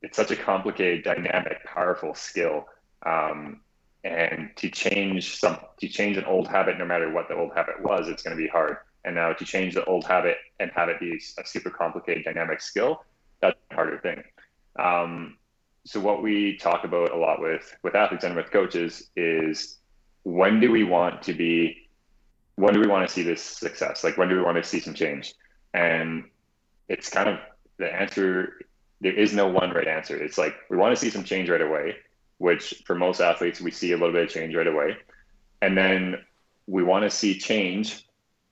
it's 0.00 0.16
such 0.16 0.30
a 0.30 0.36
complicated, 0.36 1.02
dynamic, 1.02 1.64
powerful 1.64 2.14
skill. 2.14 2.66
Um, 3.04 3.62
and 4.04 4.50
to 4.54 4.70
change 4.70 5.40
some 5.40 5.58
to 5.80 5.88
change 5.88 6.16
an 6.16 6.24
old 6.24 6.46
habit 6.46 6.78
no 6.78 6.84
matter 6.84 7.10
what 7.10 7.26
the 7.26 7.34
old 7.34 7.52
habit 7.56 7.82
was 7.82 8.08
it's 8.08 8.22
going 8.22 8.36
to 8.36 8.40
be 8.40 8.48
hard 8.48 8.76
and 9.06 9.14
now 9.14 9.32
to 9.32 9.44
change 9.44 9.74
the 9.74 9.84
old 9.86 10.04
habit 10.04 10.36
and 10.60 10.70
have 10.74 10.88
it 10.88 11.00
be 11.00 11.18
a 11.38 11.46
super 11.46 11.70
complicated 11.70 12.24
dynamic 12.24 12.60
skill, 12.60 13.04
that's 13.40 13.56
a 13.70 13.74
harder 13.74 13.98
thing. 13.98 14.22
Um, 14.78 15.38
so 15.84 16.00
what 16.00 16.22
we 16.22 16.56
talk 16.58 16.84
about 16.84 17.12
a 17.12 17.16
lot 17.16 17.40
with 17.40 17.74
with 17.82 17.94
athletes 17.94 18.24
and 18.24 18.36
with 18.36 18.50
coaches 18.50 19.10
is 19.16 19.78
when 20.24 20.60
do 20.60 20.70
we 20.70 20.84
want 20.84 21.22
to 21.22 21.32
be 21.32 21.88
when 22.56 22.74
do 22.74 22.80
we 22.80 22.86
want 22.86 23.06
to 23.06 23.12
see 23.12 23.22
this 23.22 23.42
success? 23.42 24.04
Like 24.04 24.18
when 24.18 24.28
do 24.28 24.36
we 24.36 24.42
want 24.42 24.56
to 24.56 24.64
see 24.64 24.80
some 24.80 24.94
change? 24.94 25.34
And 25.72 26.24
it's 26.88 27.08
kind 27.08 27.28
of 27.28 27.38
the 27.78 27.92
answer 27.92 28.60
there 29.00 29.12
is 29.12 29.32
no 29.32 29.46
one 29.46 29.70
right 29.70 29.86
answer. 29.86 30.16
It's 30.16 30.38
like 30.38 30.54
we 30.68 30.76
want 30.76 30.94
to 30.94 31.00
see 31.00 31.10
some 31.10 31.22
change 31.24 31.48
right 31.48 31.60
away 31.60 31.96
which 32.38 32.82
for 32.86 32.94
most 32.94 33.20
athletes 33.20 33.60
we 33.60 33.70
see 33.70 33.92
a 33.92 33.96
little 33.96 34.12
bit 34.12 34.24
of 34.24 34.30
change 34.30 34.54
right 34.54 34.66
away. 34.66 34.96
And 35.62 35.76
then 35.76 36.16
we 36.66 36.82
want 36.82 37.04
to 37.04 37.10
see 37.10 37.38
change 37.38 38.05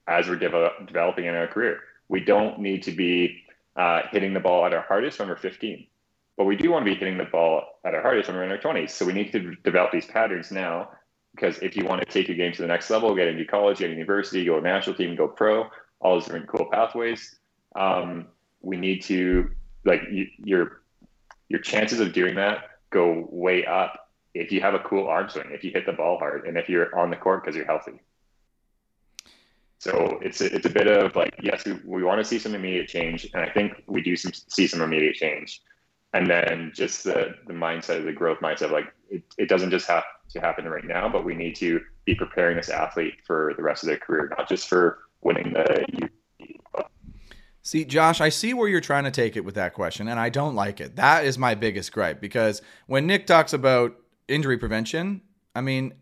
as 0.07 0.29
we're 0.29 0.37
develop, 0.37 0.87
developing 0.87 1.27
in 1.27 1.35
our 1.35 1.47
career 1.47 1.81
we 2.09 2.21
don't 2.21 2.59
need 2.59 2.83
to 2.83 2.93
be 2.93 3.43
uh, 3.77 4.03
hitting 4.11 4.35
the 4.35 4.41
ball 4.41 4.65
at 4.65 4.73
our 4.75 4.83
hardest 4.83 5.19
when 5.19 5.29
we're 5.29 5.37
15 5.37 5.87
but 6.37 6.45
we 6.45 6.57
do 6.57 6.71
want 6.71 6.85
to 6.85 6.91
be 6.91 6.97
hitting 6.97 7.19
the 7.19 7.25
ball 7.25 7.63
at 7.85 7.95
our 7.95 8.03
hardest 8.03 8.29
when 8.29 8.37
we're 8.37 8.45
in 8.45 8.51
our 8.51 8.59
20s 8.59 8.91
so 8.91 9.05
we 9.05 9.13
need 9.13 9.33
to 9.33 9.55
develop 9.65 9.93
these 9.93 10.07
patterns 10.07 10.51
now 10.51 10.91
because 11.35 11.59
if 11.59 11.77
you 11.77 11.85
want 11.85 12.01
to 12.01 12.07
take 12.07 12.29
your 12.29 12.37
game 12.37 12.53
to 12.53 12.63
the 12.63 12.69
next 12.69 12.91
level, 12.91 13.15
get 13.15 13.27
into 13.27 13.45
college, 13.45 13.79
get 13.79 13.87
into 13.87 13.97
university, 13.97 14.45
go 14.45 14.57
to 14.57 14.63
national 14.63 14.95
team, 14.95 15.17
go 15.17 15.27
pro, 15.27 15.69
all 16.01 16.15
those 16.15 16.27
different 16.27 16.47
cool 16.47 16.69
pathways, 16.71 17.37
um, 17.75 18.27
we 18.61 18.77
need 18.77 19.03
to 19.03 19.51
like 19.85 20.03
you, 20.11 20.27
your 20.39 20.83
your 21.49 21.61
chances 21.61 22.01
of 22.01 22.13
doing 22.13 22.35
that 22.37 22.71
go 22.91 23.27
way 23.31 23.67
up 23.67 24.11
if 24.33 24.51
you 24.51 24.61
have 24.61 24.75
a 24.75 24.79
cool 24.81 25.07
arm 25.07 25.29
swing, 25.29 25.49
if 25.51 25.63
you 25.63 25.71
hit 25.71 25.87
the 25.87 25.93
ball 25.93 26.19
hard, 26.19 26.47
and 26.47 26.57
if 26.57 26.69
you're 26.69 26.97
on 26.97 27.11
the 27.11 27.17
court 27.17 27.43
because 27.43 27.57
you're 27.57 27.67
healthy. 27.67 28.01
So 29.85 30.19
it's 30.23 30.41
a, 30.41 30.55
it's 30.55 30.67
a 30.67 30.71
bit 30.71 30.87
of 30.87 31.15
like 31.15 31.35
yes, 31.43 31.65
we, 31.67 31.73
we 31.85 32.03
want 32.03 32.19
to 32.19 32.25
see 32.25 32.39
some 32.39 32.55
immediate 32.55 32.89
change, 32.89 33.29
and 33.35 33.43
I 33.43 33.51
think 33.51 33.83
we 33.87 34.01
do 34.01 34.17
some, 34.17 34.33
see 34.33 34.67
some 34.67 34.81
immediate 34.81 35.15
change 35.15 35.61
and 36.15 36.31
then 36.31 36.73
just 36.75 37.05
the 37.05 37.35
the 37.47 37.53
mindset, 37.53 38.05
the 38.05 38.13
growth 38.13 38.39
mindset, 38.39 38.71
like 38.71 38.95
it, 39.11 39.23
it 39.37 39.49
doesn't 39.49 39.71
just 39.71 39.87
have 39.89 40.05
to 40.31 40.41
happen 40.41 40.65
right 40.67 40.85
now, 40.85 41.09
but 41.09 41.25
we 41.25 41.35
need 41.35 41.55
to 41.57 41.81
be 42.07 42.15
preparing 42.15 42.57
this 42.57 42.71
athlete 42.71 43.15
for 43.27 43.53
the 43.57 43.63
rest 43.63 43.83
of 43.83 43.89
their 43.89 43.99
career, 43.99 44.33
not 44.39 44.49
just 44.49 44.69
for 44.69 45.01
winning 45.21 45.53
the. 45.53 46.09
See, 47.63 47.85
Josh, 47.85 48.21
I 48.21 48.29
see 48.29 48.55
where 48.55 48.69
you're 48.69 48.81
trying 48.81 49.05
to 49.05 49.11
take 49.11 49.37
it 49.37 49.45
with 49.45 49.55
that 49.57 49.75
question, 49.75 50.07
and 50.07 50.21
I 50.21 50.29
don't 50.29 50.55
like 50.55 50.81
it. 50.81 50.97
That 50.97 51.25
is 51.25 51.39
my 51.39 51.55
biggest 51.55 51.93
gripe 51.93 52.21
because 52.21 52.63
when 52.87 53.07
Nick 53.07 53.27
talks 53.27 53.53
about 53.53 53.97
injury 54.29 54.59
prevention, 54.59 55.23
I 55.55 55.63
mean, 55.63 55.95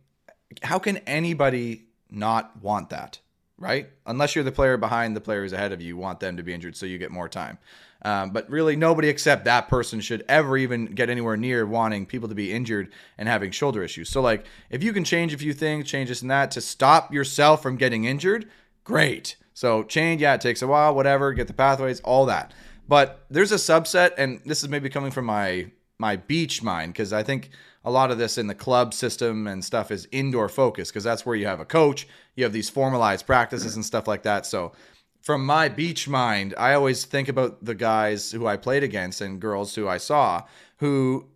how 0.63 0.79
can 0.79 0.99
anybody 0.99 1.87
not 2.11 2.61
want 2.61 2.91
that, 2.91 3.21
right? 3.59 3.89
Unless 4.07 4.35
you're 4.35 4.45
the 4.45 4.53
player 4.53 4.77
behind 4.77 5.17
the 5.17 5.21
players 5.21 5.53
ahead 5.53 5.73
of 5.73 5.81
you, 5.81 5.89
you 5.89 5.97
want 5.97 6.21
them 6.21 6.37
to 6.37 6.43
be 6.43 6.53
injured 6.53 6.77
so 6.77 6.87
you 6.87 6.99
get 6.99 7.11
more 7.11 7.29
time. 7.29 7.59
Um, 8.05 8.31
but 8.31 8.51
really, 8.51 8.75
nobody 8.75 9.09
except 9.09 9.45
that 9.45 9.69
person 9.69 10.01
should 10.01 10.25
ever 10.29 10.57
even 10.57 10.87
get 10.87 11.09
anywhere 11.09 11.37
near 11.37 11.65
wanting 11.65 12.05
people 12.05 12.29
to 12.29 12.35
be 12.35 12.53
injured 12.53 12.93
and 13.17 13.29
having 13.29 13.53
shoulder 13.53 13.83
issues. 13.85 14.09
So, 14.09 14.21
like, 14.21 14.45
if 14.71 14.83
you 14.83 14.93
can 14.93 15.05
change 15.05 15.33
a 15.33 15.39
few 15.39 15.53
things, 15.53 15.89
change 15.89 16.09
this 16.09 16.23
and 16.23 16.31
that 16.31 16.51
to 16.53 16.61
stop 16.61 17.15
yourself 17.15 17.63
from 17.63 17.77
getting 17.77 18.05
injured, 18.05 18.49
great. 18.83 19.37
So, 19.55 19.85
change, 19.85 20.21
yeah, 20.21 20.35
it 20.35 20.41
takes 20.41 20.63
a 20.63 20.67
while, 20.67 20.95
whatever, 20.95 21.33
get 21.33 21.47
the 21.47 21.53
pathways, 21.53 22.01
all 22.01 22.27
that. 22.27 22.53
But 22.89 23.25
there's 23.31 23.53
a 23.53 23.57
subset, 23.57 24.13
and 24.19 24.41
this 24.45 24.65
is 24.65 24.69
maybe 24.69 24.91
coming 24.91 25.13
from 25.13 25.27
my 25.27 25.71
my 25.99 26.17
beach 26.17 26.63
mind 26.63 26.93
because 26.93 27.13
I 27.13 27.23
think 27.23 27.51
a 27.85 27.91
lot 27.91 28.11
of 28.11 28.19
this 28.19 28.39
in 28.39 28.47
the 28.47 28.55
club 28.55 28.95
system 28.95 29.47
and 29.47 29.65
stuff 29.65 29.91
is 29.91 30.09
indoor 30.13 30.49
focus 30.49 30.91
because 30.91 31.05
that's 31.05 31.27
where 31.27 31.37
you 31.37 31.47
have 31.47 31.61
a 31.61 31.65
coach, 31.65 32.07
you 32.37 32.45
have 32.45 32.53
these 32.53 32.71
formalized 32.71 33.27
practices 33.27 33.75
and 33.75 33.85
stuff 33.85 34.07
like 34.07 34.23
that. 34.23 34.47
So 34.47 34.73
from 35.21 35.47
my 35.47 35.69
beach 35.69 36.09
mind, 36.09 36.55
I 36.59 36.75
always 36.75 37.05
think 37.05 37.29
about 37.29 37.65
the 37.65 37.75
guys 37.75 38.33
who 38.33 38.47
I 38.47 38.57
played 38.57 38.83
against 38.83 39.21
and 39.21 39.41
girls 39.41 39.75
who 39.75 39.89
I 39.89 39.99
saw 39.99 40.45
who 40.79 41.29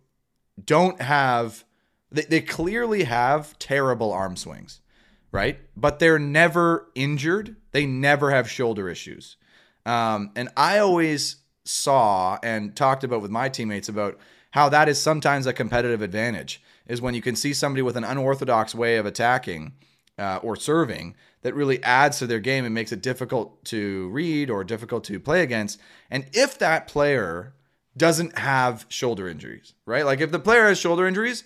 don't 0.63 1.01
have, 1.01 1.63
they, 2.11 2.23
they 2.23 2.41
clearly 2.41 3.03
have 3.03 3.57
terrible 3.59 4.11
arm 4.11 4.35
swings, 4.35 4.81
right? 5.31 5.59
But 5.75 5.99
they're 5.99 6.19
never 6.19 6.89
injured. 6.95 7.55
They 7.71 7.85
never 7.85 8.31
have 8.31 8.49
shoulder 8.49 8.89
issues. 8.89 9.37
Um, 9.85 10.31
and 10.35 10.49
I 10.57 10.79
always 10.79 11.37
saw 11.63 12.39
and 12.43 12.75
talked 12.75 13.03
about 13.03 13.21
with 13.21 13.31
my 13.31 13.49
teammates 13.49 13.87
about 13.89 14.17
how 14.57 14.69
that 14.69 14.89
is 14.89 14.99
sometimes 14.99 15.45
a 15.45 15.53
competitive 15.53 16.01
advantage 16.01 16.63
is 16.87 16.99
when 16.99 17.13
you 17.13 17.21
can 17.21 17.35
see 17.35 17.53
somebody 17.53 17.83
with 17.83 17.95
an 17.95 18.03
unorthodox 18.03 18.73
way 18.73 18.97
of 18.97 19.05
attacking 19.05 19.71
uh, 20.17 20.39
or 20.41 20.55
serving 20.55 21.15
that 21.43 21.53
really 21.53 21.81
adds 21.83 22.17
to 22.17 22.25
their 22.25 22.39
game 22.39 22.65
and 22.65 22.73
makes 22.73 22.91
it 22.91 22.99
difficult 22.99 23.63
to 23.63 24.09
read 24.09 24.49
or 24.49 24.63
difficult 24.63 25.03
to 25.03 25.19
play 25.19 25.43
against. 25.43 25.79
And 26.09 26.25
if 26.33 26.57
that 26.57 26.87
player 26.87 27.53
doesn't 27.95 28.35
have 28.39 28.87
shoulder 28.89 29.27
injuries, 29.27 29.75
right? 29.85 30.03
Like 30.03 30.21
if 30.21 30.31
the 30.31 30.39
player 30.39 30.65
has 30.65 30.79
shoulder 30.79 31.05
injuries, 31.05 31.43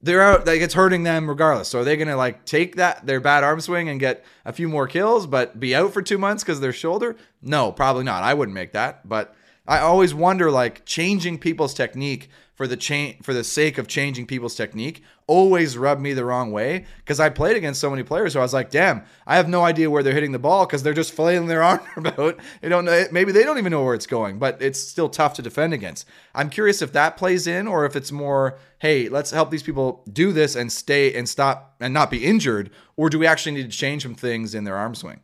they're 0.00 0.22
out 0.22 0.46
like 0.46 0.60
it's 0.60 0.74
hurting 0.74 1.02
them 1.02 1.28
regardless. 1.28 1.66
So 1.66 1.80
are 1.80 1.84
they 1.84 1.96
gonna 1.96 2.16
like 2.16 2.44
take 2.44 2.76
that 2.76 3.04
their 3.04 3.18
bad 3.18 3.42
arm 3.42 3.60
swing 3.60 3.88
and 3.88 3.98
get 3.98 4.24
a 4.44 4.52
few 4.52 4.68
more 4.68 4.86
kills, 4.86 5.26
but 5.26 5.58
be 5.58 5.74
out 5.74 5.92
for 5.92 6.00
two 6.00 6.16
months 6.16 6.44
because 6.44 6.60
their 6.60 6.72
shoulder? 6.72 7.16
No, 7.42 7.72
probably 7.72 8.04
not. 8.04 8.22
I 8.22 8.34
wouldn't 8.34 8.54
make 8.54 8.70
that. 8.70 9.08
But 9.08 9.34
I 9.66 9.78
always 9.78 10.14
wonder 10.14 10.50
like 10.50 10.84
changing 10.84 11.38
people's 11.38 11.74
technique 11.74 12.28
for 12.62 12.68
the 12.68 12.76
chain 12.76 13.16
for 13.24 13.34
the 13.34 13.42
sake 13.42 13.76
of 13.76 13.88
changing 13.88 14.24
people's 14.24 14.54
technique 14.54 15.02
always 15.26 15.76
rubbed 15.76 16.00
me 16.00 16.12
the 16.12 16.24
wrong 16.24 16.52
way 16.52 16.86
because 16.98 17.18
I 17.18 17.28
played 17.28 17.56
against 17.56 17.80
so 17.80 17.90
many 17.90 18.04
players 18.04 18.34
who 18.34 18.38
I 18.38 18.42
was 18.42 18.54
like, 18.54 18.70
damn, 18.70 19.02
I 19.26 19.34
have 19.34 19.48
no 19.48 19.64
idea 19.64 19.90
where 19.90 20.04
they're 20.04 20.14
hitting 20.14 20.30
the 20.30 20.38
ball 20.38 20.64
because 20.64 20.84
they're 20.84 20.94
just 20.94 21.12
flailing 21.12 21.48
their 21.48 21.60
arm 21.64 21.80
about. 21.96 22.38
They 22.60 22.68
don't 22.68 22.84
know. 22.84 23.04
Maybe 23.10 23.32
they 23.32 23.42
don't 23.42 23.58
even 23.58 23.72
know 23.72 23.82
where 23.82 23.96
it's 23.96 24.06
going, 24.06 24.38
but 24.38 24.62
it's 24.62 24.78
still 24.78 25.08
tough 25.08 25.34
to 25.34 25.42
defend 25.42 25.74
against. 25.74 26.06
I'm 26.36 26.50
curious 26.50 26.82
if 26.82 26.92
that 26.92 27.16
plays 27.16 27.48
in 27.48 27.66
or 27.66 27.84
if 27.84 27.96
it's 27.96 28.12
more, 28.12 28.60
hey, 28.78 29.08
let's 29.08 29.32
help 29.32 29.50
these 29.50 29.64
people 29.64 30.04
do 30.12 30.30
this 30.30 30.54
and 30.54 30.70
stay 30.70 31.12
and 31.12 31.28
stop 31.28 31.74
and 31.80 31.92
not 31.92 32.12
be 32.12 32.24
injured, 32.24 32.70
or 32.96 33.10
do 33.10 33.18
we 33.18 33.26
actually 33.26 33.56
need 33.56 33.72
to 33.72 33.76
change 33.76 34.04
some 34.04 34.14
things 34.14 34.54
in 34.54 34.62
their 34.62 34.76
arm 34.76 34.94
swing? 34.94 35.18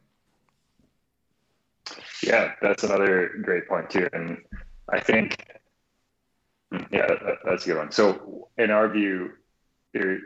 Yeah, 2.21 2.55
that's 2.61 2.83
another 2.83 3.31
great 3.43 3.69
point 3.69 3.91
too, 3.91 4.09
and 4.13 4.39
I 4.91 4.99
think 4.99 5.58
yeah, 6.91 7.07
that, 7.07 7.39
that's 7.45 7.65
a 7.65 7.69
good 7.69 7.79
one. 7.79 7.93
So, 7.93 8.49
in 8.59 8.71
our 8.71 8.89
view, 8.89 9.33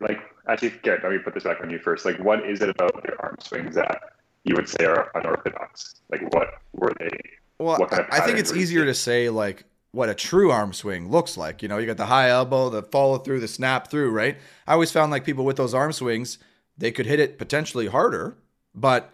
like 0.01 0.21
actually, 0.49 0.71
Garrett, 0.83 1.03
let 1.05 1.13
me 1.13 1.19
put 1.19 1.35
this 1.35 1.45
back 1.45 1.61
on 1.63 1.71
you 1.71 1.79
first. 1.79 2.05
Like, 2.05 2.19
what 2.19 2.49
is 2.49 2.61
it 2.61 2.69
about 2.69 3.03
their 3.05 3.21
arm 3.21 3.37
swings 3.41 3.75
that 3.75 4.01
you 4.45 4.55
would 4.55 4.69
say 4.69 4.85
are 4.85 5.11
unorthodox? 5.15 6.01
Like, 6.11 6.33
what 6.35 6.49
were 6.73 6.93
they? 6.99 7.11
Well, 7.59 7.79
kind 7.87 8.03
of 8.03 8.09
I 8.11 8.21
think 8.21 8.39
it's 8.39 8.53
easier 8.53 8.85
to 8.85 8.95
say 8.95 9.29
like 9.29 9.65
what 9.93 10.09
a 10.09 10.15
true 10.15 10.51
arm 10.51 10.73
swing 10.73 11.11
looks 11.11 11.37
like. 11.37 11.63
You 11.63 11.69
know, 11.69 11.79
you 11.79 11.87
got 11.87 11.99
the 11.99 12.07
high 12.07 12.31
elbow, 12.31 12.71
the 12.71 12.83
follow 12.83 13.19
through, 13.19 13.41
the 13.41 13.49
snap 13.49 13.89
through, 13.89 14.11
right? 14.11 14.37
I 14.67 14.73
always 14.73 14.91
found 14.91 15.13
like 15.13 15.25
people 15.25 15.45
with 15.45 15.57
those 15.57 15.75
arm 15.75 15.93
swings, 15.93 16.39
they 16.77 16.91
could 16.91 17.07
hit 17.07 17.21
it 17.21 17.39
potentially 17.39 17.87
harder, 17.87 18.37
but 18.75 19.13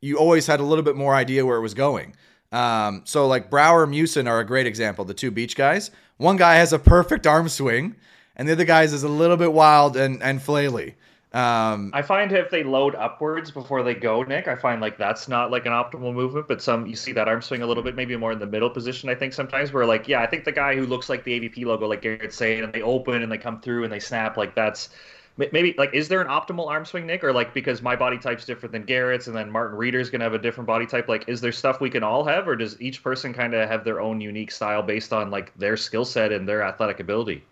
you 0.00 0.16
always 0.16 0.46
had 0.46 0.60
a 0.60 0.62
little 0.62 0.84
bit 0.84 0.96
more 0.96 1.14
idea 1.14 1.44
where 1.44 1.56
it 1.56 1.62
was 1.62 1.74
going. 1.74 2.14
Um, 2.52 3.02
so 3.04 3.26
like 3.26 3.50
Brouwer, 3.50 3.86
Meeuwsen 3.86 4.28
are 4.28 4.40
a 4.40 4.44
great 4.44 4.66
example, 4.66 5.04
the 5.04 5.14
two 5.14 5.30
beach 5.30 5.56
guys. 5.56 5.90
One 6.20 6.36
guy 6.36 6.56
has 6.56 6.74
a 6.74 6.78
perfect 6.78 7.26
arm 7.26 7.48
swing, 7.48 7.96
and 8.36 8.46
the 8.46 8.52
other 8.52 8.66
guy's 8.66 8.92
is 8.92 9.04
a 9.04 9.08
little 9.08 9.38
bit 9.38 9.54
wild 9.54 9.96
and 9.96 10.22
and 10.22 10.38
flaily. 10.38 10.92
Um, 11.32 11.92
I 11.94 12.02
find 12.02 12.30
if 12.30 12.50
they 12.50 12.62
load 12.62 12.94
upwards 12.94 13.50
before 13.50 13.82
they 13.82 13.94
go, 13.94 14.22
Nick, 14.24 14.46
I 14.46 14.54
find 14.54 14.82
like 14.82 14.98
that's 14.98 15.28
not 15.28 15.50
like 15.50 15.64
an 15.64 15.72
optimal 15.72 16.12
movement. 16.12 16.46
But 16.46 16.60
some 16.60 16.86
you 16.86 16.94
see 16.94 17.12
that 17.12 17.26
arm 17.26 17.40
swing 17.40 17.62
a 17.62 17.66
little 17.66 17.82
bit, 17.82 17.94
maybe 17.94 18.14
more 18.16 18.32
in 18.32 18.38
the 18.38 18.46
middle 18.46 18.68
position. 18.68 19.08
I 19.08 19.14
think 19.14 19.32
sometimes 19.32 19.72
where 19.72 19.86
like 19.86 20.08
yeah, 20.08 20.20
I 20.20 20.26
think 20.26 20.44
the 20.44 20.52
guy 20.52 20.76
who 20.76 20.84
looks 20.84 21.08
like 21.08 21.24
the 21.24 21.40
AVP 21.40 21.64
logo, 21.64 21.88
like 21.88 22.02
Garrett's 22.02 22.36
saying, 22.36 22.64
and 22.64 22.72
they 22.74 22.82
open 22.82 23.22
and 23.22 23.32
they 23.32 23.38
come 23.38 23.58
through 23.58 23.84
and 23.84 23.92
they 23.92 23.98
snap, 23.98 24.36
like 24.36 24.54
that's 24.54 24.90
maybe 25.36 25.74
like 25.78 25.94
is 25.94 26.08
there 26.08 26.20
an 26.20 26.28
optimal 26.28 26.68
arm 26.68 26.84
swing 26.84 27.06
nick? 27.06 27.24
Or 27.24 27.32
like 27.32 27.54
because 27.54 27.82
my 27.82 27.96
body 27.96 28.18
type's 28.18 28.44
different 28.44 28.72
than 28.72 28.84
garrett's 28.84 29.26
and 29.26 29.36
then 29.36 29.50
martin 29.50 29.76
Reader's 29.76 30.10
gonna 30.10 30.24
have 30.24 30.34
a 30.34 30.38
different 30.38 30.66
body 30.66 30.86
type 30.86 31.08
like 31.08 31.28
is 31.28 31.40
there 31.40 31.52
stuff 31.52 31.80
we 31.80 31.90
can 31.90 32.02
all 32.02 32.24
have? 32.24 32.48
Or 32.48 32.56
does 32.56 32.80
each 32.80 33.02
person 33.02 33.32
kind 33.32 33.54
of 33.54 33.68
have 33.68 33.84
their 33.84 34.00
own 34.00 34.20
unique 34.20 34.50
style 34.50 34.82
based 34.82 35.12
on 35.12 35.30
like 35.30 35.56
their 35.58 35.76
skill 35.76 36.04
set 36.04 36.32
and 36.32 36.48
their 36.48 36.62
athletic 36.62 37.00
ability? 37.00 37.44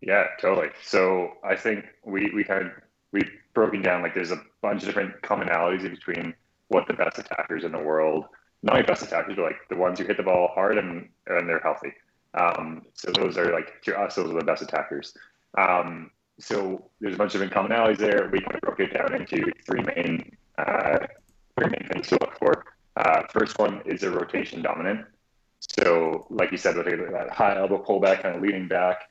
Yeah 0.00 0.26
totally. 0.40 0.70
So 0.82 1.32
i 1.44 1.56
think 1.56 1.86
we 2.04 2.30
we 2.34 2.44
kind 2.44 2.66
of 2.66 2.72
we've 3.12 3.30
broken 3.54 3.82
down 3.82 4.02
like 4.02 4.14
there's 4.14 4.32
a 4.32 4.42
bunch 4.60 4.82
of 4.82 4.88
different 4.88 5.20
commonalities 5.22 5.88
between 5.88 6.34
what 6.68 6.86
the 6.88 6.94
best 6.94 7.18
attackers 7.18 7.64
in 7.64 7.72
the 7.72 7.78
world 7.78 8.26
not 8.64 8.76
only 8.76 8.86
best 8.86 9.02
attackers 9.02 9.36
but 9.36 9.44
like 9.44 9.68
the 9.68 9.76
ones 9.76 9.98
who 9.98 10.06
hit 10.06 10.16
the 10.16 10.22
ball 10.22 10.48
hard 10.54 10.78
and 10.78 11.08
and 11.26 11.48
they're 11.48 11.60
healthy. 11.60 11.92
Um, 12.32 12.82
so 12.94 13.12
those 13.12 13.38
are 13.38 13.52
like 13.52 13.80
to 13.82 13.96
us 13.96 14.16
those 14.16 14.30
are 14.30 14.38
the 14.38 14.44
best 14.44 14.62
attackers. 14.62 15.14
Um, 15.56 16.10
so 16.38 16.90
there's 17.00 17.14
a 17.14 17.18
bunch 17.18 17.34
of 17.34 17.42
commonalities 17.42 17.98
there. 17.98 18.28
We 18.32 18.40
kind 18.40 18.54
of 18.54 18.60
broke 18.60 18.80
it 18.80 18.92
down 18.92 19.14
into 19.14 19.52
three 19.66 19.82
main 19.82 20.36
uh, 20.58 20.98
three 21.56 21.70
main 21.70 21.88
things 21.92 22.08
to 22.08 22.18
look 22.20 22.38
for. 22.38 22.64
Uh, 22.96 23.22
first 23.32 23.58
one 23.58 23.82
is 23.84 24.02
a 24.02 24.10
rotation 24.10 24.62
dominant. 24.62 25.06
So, 25.60 26.26
like 26.30 26.52
you 26.52 26.58
said, 26.58 26.76
with 26.76 26.86
that 26.86 27.30
high 27.30 27.56
elbow 27.56 27.82
pullback, 27.82 28.22
kind 28.22 28.36
of 28.36 28.42
leaning 28.42 28.68
back, 28.68 29.08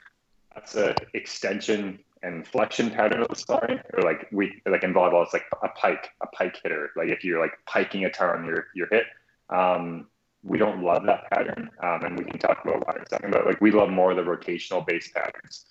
that's 0.54 0.76
an 0.76 0.96
extension 1.14 2.00
and 2.22 2.48
flexion 2.48 2.90
pattern 2.90 3.22
of 3.22 3.28
the 3.28 3.36
spine, 3.36 3.82
or 3.94 4.04
like 4.04 4.28
we 4.32 4.62
like 4.66 4.84
in 4.84 4.94
volleyball, 4.94 5.24
it's 5.24 5.34
like 5.34 5.46
a 5.62 5.70
pike, 5.70 6.10
a 6.22 6.28
pike 6.28 6.58
hitter. 6.64 6.92
Like 6.96 7.10
if 7.10 7.24
you're 7.24 7.40
like 7.40 7.54
piking 7.66 8.06
a 8.06 8.12
ton 8.12 8.46
your 8.46 8.68
your 8.76 8.88
hit. 8.90 9.06
Um, 9.50 10.08
we 10.44 10.58
don't 10.58 10.84
love 10.84 11.06
that 11.06 11.30
pattern, 11.32 11.70
um, 11.82 12.04
and 12.04 12.20
we 12.20 12.26
can 12.26 12.38
talk 12.38 12.60
about 12.64 12.86
why 12.86 12.96
in 12.96 13.02
a 13.02 13.10
second. 13.10 13.32
But 13.32 13.46
like 13.46 13.62
we 13.62 13.72
love 13.72 13.90
more 13.90 14.12
of 14.12 14.18
the 14.18 14.24
rotational 14.24 14.86
based 14.86 15.14
patterns. 15.14 15.66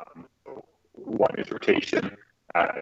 Um, 0.00 0.26
one 1.04 1.34
is 1.38 1.50
rotation, 1.50 2.16
uh, 2.54 2.80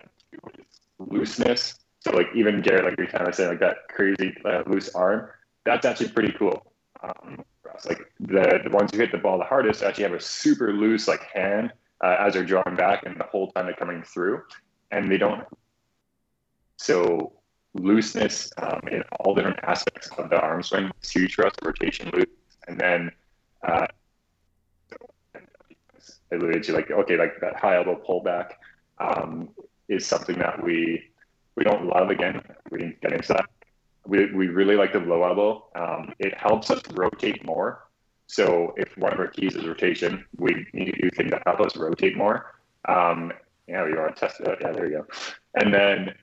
looseness. 0.99 1.75
So 2.01 2.13
like 2.13 2.29
even 2.35 2.63
Garrett, 2.63 2.85
like 2.85 2.99
you're 2.99 3.07
kind 3.09 3.27
of 3.27 3.35
saying, 3.35 3.51
like 3.51 3.61
that 3.61 3.89
crazy 3.89 4.35
uh, 4.45 4.63
loose 4.67 4.95
arm, 4.95 5.29
that's 5.65 5.85
actually 5.85 6.09
pretty 6.09 6.33
cool. 6.39 6.73
Um, 7.03 7.45
like 7.85 8.11
the 8.21 8.61
the 8.65 8.71
ones 8.71 8.91
who 8.93 8.99
hit 8.99 9.13
the 9.13 9.19
ball 9.19 9.39
the 9.39 9.45
hardest 9.45 9.83
actually 9.83 10.05
have 10.05 10.15
a 10.15 10.21
super 10.21 10.73
loose 10.73 11.07
like 11.09 11.23
hand 11.25 11.73
uh, 12.03 12.17
as 12.19 12.35
they're 12.35 12.45
drawing 12.45 12.77
back 12.77 13.05
and 13.05 13.19
the 13.19 13.25
whole 13.25 13.51
time 13.53 13.67
they're 13.67 13.75
coming 13.75 14.03
through, 14.03 14.43
and 14.91 15.11
they 15.11 15.19
don't. 15.19 15.45
So 16.79 17.33
looseness 17.75 18.51
um, 18.59 18.81
in 18.91 19.03
all 19.21 19.35
different 19.35 19.59
aspects 19.63 20.09
of 20.17 20.31
the 20.31 20.41
arm 20.41 20.63
swing 20.63 20.91
is 21.03 21.11
huge 21.11 21.35
for 21.35 21.47
us. 21.47 21.53
Rotation 21.63 22.11
loose, 22.15 22.27
and 22.69 22.79
then 22.79 23.11
uh, 23.67 23.87
alluded 26.33 26.63
to 26.65 26.73
like 26.73 26.91
okay, 26.91 27.17
like 27.17 27.41
that 27.41 27.57
high 27.57 27.77
elbow 27.77 28.01
pullback 28.07 28.53
um, 28.99 29.51
is 29.89 30.07
something 30.07 30.39
that 30.39 30.63
we 30.63 31.03
we 31.57 31.65
don't 31.65 31.87
love. 31.87 32.11
Again, 32.11 32.41
we 32.71 32.79
didn't 32.79 33.01
get 33.01 33.13
into 33.13 33.29
that. 33.29 33.47
We, 34.07 34.33
we 34.33 34.49
really 34.49 34.77
like 34.77 34.93
the 34.93 35.01
low 35.01 35.25
elbow. 35.25 35.67
Um, 35.75 36.13
it 36.19 36.37
helps 36.37 36.71
us 36.71 36.81
rotate 36.93 37.45
more. 37.45 37.89
So 38.29 38.75
if 38.77 38.97
one 38.97 39.13
of 39.13 39.19
our 39.19 39.29
keys 39.29 39.57
is 39.57 39.67
rotation, 39.67 40.25
we 40.37 40.67
need 40.73 40.93
to 40.93 41.03
do 41.03 41.11
things 41.11 41.31
that 41.31 41.43
help 41.47 41.61
us 41.61 41.77
rotate 41.77 42.17
more. 42.17 42.55
Um, 42.89 43.33
yeah, 43.69 43.85
we 43.85 43.95
want 43.95 44.15
to 44.15 44.21
test 44.21 44.41
it 44.41 44.49
out? 44.49 44.59
Yeah, 44.61 44.73
there 44.73 44.87
you 44.87 44.97
go. 44.99 45.07
And 45.55 45.73
then 45.73 46.15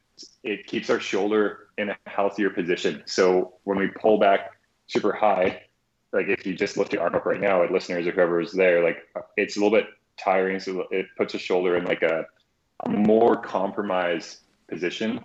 it 0.43 0.65
keeps 0.67 0.89
our 0.89 0.99
shoulder 0.99 1.67
in 1.77 1.89
a 1.89 1.97
healthier 2.07 2.49
position. 2.49 3.03
So 3.05 3.55
when 3.63 3.77
we 3.77 3.87
pull 3.87 4.19
back 4.19 4.51
super 4.87 5.11
high, 5.11 5.63
like 6.13 6.27
if 6.27 6.45
you 6.45 6.55
just 6.55 6.77
lift 6.77 6.93
your 6.93 7.01
arm 7.01 7.15
up 7.15 7.25
right 7.25 7.41
now, 7.41 7.63
at 7.63 7.71
listeners 7.71 8.07
or 8.07 8.11
whoever 8.11 8.39
is 8.39 8.51
there, 8.51 8.83
like 8.83 8.97
it's 9.35 9.57
a 9.57 9.59
little 9.59 9.77
bit 9.77 9.87
tiring. 10.17 10.59
So 10.59 10.85
it 10.91 11.07
puts 11.17 11.33
a 11.33 11.39
shoulder 11.39 11.75
in 11.75 11.85
like 11.85 12.03
a, 12.03 12.25
a 12.85 12.89
more 12.89 13.35
compromised 13.35 14.37
position 14.69 15.19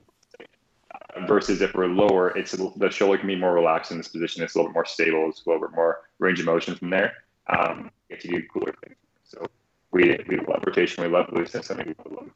versus 1.27 1.61
if 1.61 1.75
we're 1.75 1.87
lower, 1.87 2.37
it's 2.37 2.53
the 2.53 2.91
shoulder 2.91 3.19
can 3.19 3.27
be 3.27 3.37
more 3.37 3.53
relaxed 3.55 3.91
in 3.91 3.99
this 3.99 4.09
position. 4.09 4.43
It's 4.43 4.55
a 4.55 4.59
little 4.59 4.71
bit 4.71 4.75
more 4.75 4.85
stable. 4.85 5.29
It's 5.29 5.45
a 5.45 5.49
little 5.49 5.67
bit 5.67 5.75
more 5.75 6.01
range 6.19 6.41
of 6.41 6.47
motion 6.47 6.75
from 6.75 6.91
there. 6.91 7.13
Um, 7.47 7.91
get 8.09 8.21
to 8.21 8.29
do 8.29 8.43
cooler 8.53 8.75
things. 8.85 8.97
So 9.25 9.47
we 9.91 10.19
we 10.29 10.37
love 10.37 10.63
rotation. 10.67 11.05
We 11.05 11.11
love 11.11 11.27
looseness. 11.33 11.71
I 11.71 11.77
think 11.77 11.97
we 12.05 12.17
love 12.17 12.31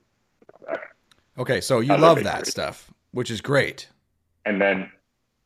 back. 0.66 0.94
Okay, 1.38 1.60
so 1.60 1.80
you 1.80 1.96
love 1.96 2.22
that 2.24 2.46
stuff, 2.46 2.92
which 3.12 3.30
is 3.30 3.40
great. 3.40 3.88
And 4.44 4.60
then 4.60 4.90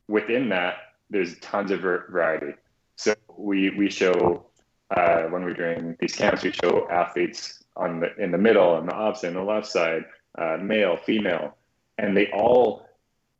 within 0.09 0.49
that, 0.51 0.77
there's 1.11 1.39
tons 1.41 1.71
of 1.71 1.81
variety. 1.81 2.55
So 2.97 3.15
we 3.37 3.71
we 3.71 3.91
show 3.91 4.47
uh, 4.91 5.23
when 5.25 5.45
we're 5.45 5.55
doing 5.55 5.97
these 6.01 6.15
camps, 6.15 6.43
we 6.43 6.53
show 6.53 6.89
athletes 6.91 7.63
on 7.77 8.01
the 8.01 8.15
in 8.17 8.31
the 8.31 8.39
middle, 8.39 8.71
on 8.71 8.87
the 8.87 8.95
opposite, 8.95 9.29
on 9.29 9.35
the 9.35 9.43
left 9.43 9.67
side, 9.67 10.05
uh, 10.39 10.57
male, 10.61 10.97
female, 10.97 11.57
and 11.99 12.17
they 12.17 12.31
all 12.33 12.89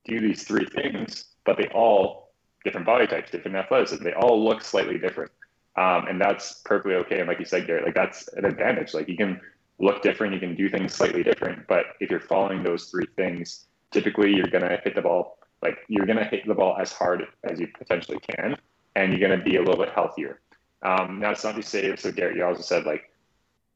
do 0.05 0.21
these 0.21 0.45
three 0.45 0.67
things, 0.67 1.25
but 1.45 1.57
they 1.57 1.69
all 1.69 2.31
different 2.65 2.87
body 2.87 3.07
types, 3.07 3.31
different 3.31 3.57
athleticism. 3.57 4.05
They 4.05 4.13
all 4.13 4.43
look 4.43 4.63
slightly 4.63 4.99
different, 4.99 5.31
um, 5.77 6.07
and 6.07 6.21
that's 6.21 6.61
perfectly 6.65 6.95
okay. 6.97 7.21
And 7.21 7.29
like 7.29 7.39
you 7.39 7.45
said, 7.45 7.67
Garrett, 7.67 7.85
like 7.85 7.95
that's 7.95 8.29
an 8.29 8.45
advantage. 8.45 8.93
Like 8.93 9.09
you 9.09 9.17
can 9.17 9.41
look 9.79 10.03
different, 10.03 10.35
you 10.35 10.41
can 10.41 10.55
do 10.55 10.69
things 10.69 10.95
slightly 10.95 11.23
different, 11.23 11.67
but 11.67 11.87
if 12.01 12.11
you're 12.11 12.21
following 12.21 12.63
those 12.63 12.87
three 12.87 13.07
things, 13.17 13.67
typically 13.91 14.35
you're 14.35 14.49
gonna 14.49 14.79
hit 14.85 14.95
the 14.95 15.03
ball 15.03 15.39
like 15.63 15.79
you're 15.89 16.07
gonna 16.07 16.25
hit 16.25 16.47
the 16.47 16.55
ball 16.55 16.77
as 16.79 16.93
hard 16.93 17.25
as 17.45 17.59
you 17.59 17.69
potentially 17.79 18.19
can, 18.21 18.57
and 18.97 19.13
you're 19.13 19.29
gonna 19.29 19.43
be 19.43 19.57
a 19.57 19.61
little 19.61 19.77
bit 19.77 19.93
healthier. 19.95 20.41
Um, 20.83 21.21
now 21.21 21.31
it's 21.31 21.45
not 21.45 21.55
to 21.55 21.63
say 21.63 21.95
so. 21.97 22.11
Garrett, 22.11 22.37
you 22.37 22.45
also 22.45 22.63
said 22.63 22.85
like 22.85 23.13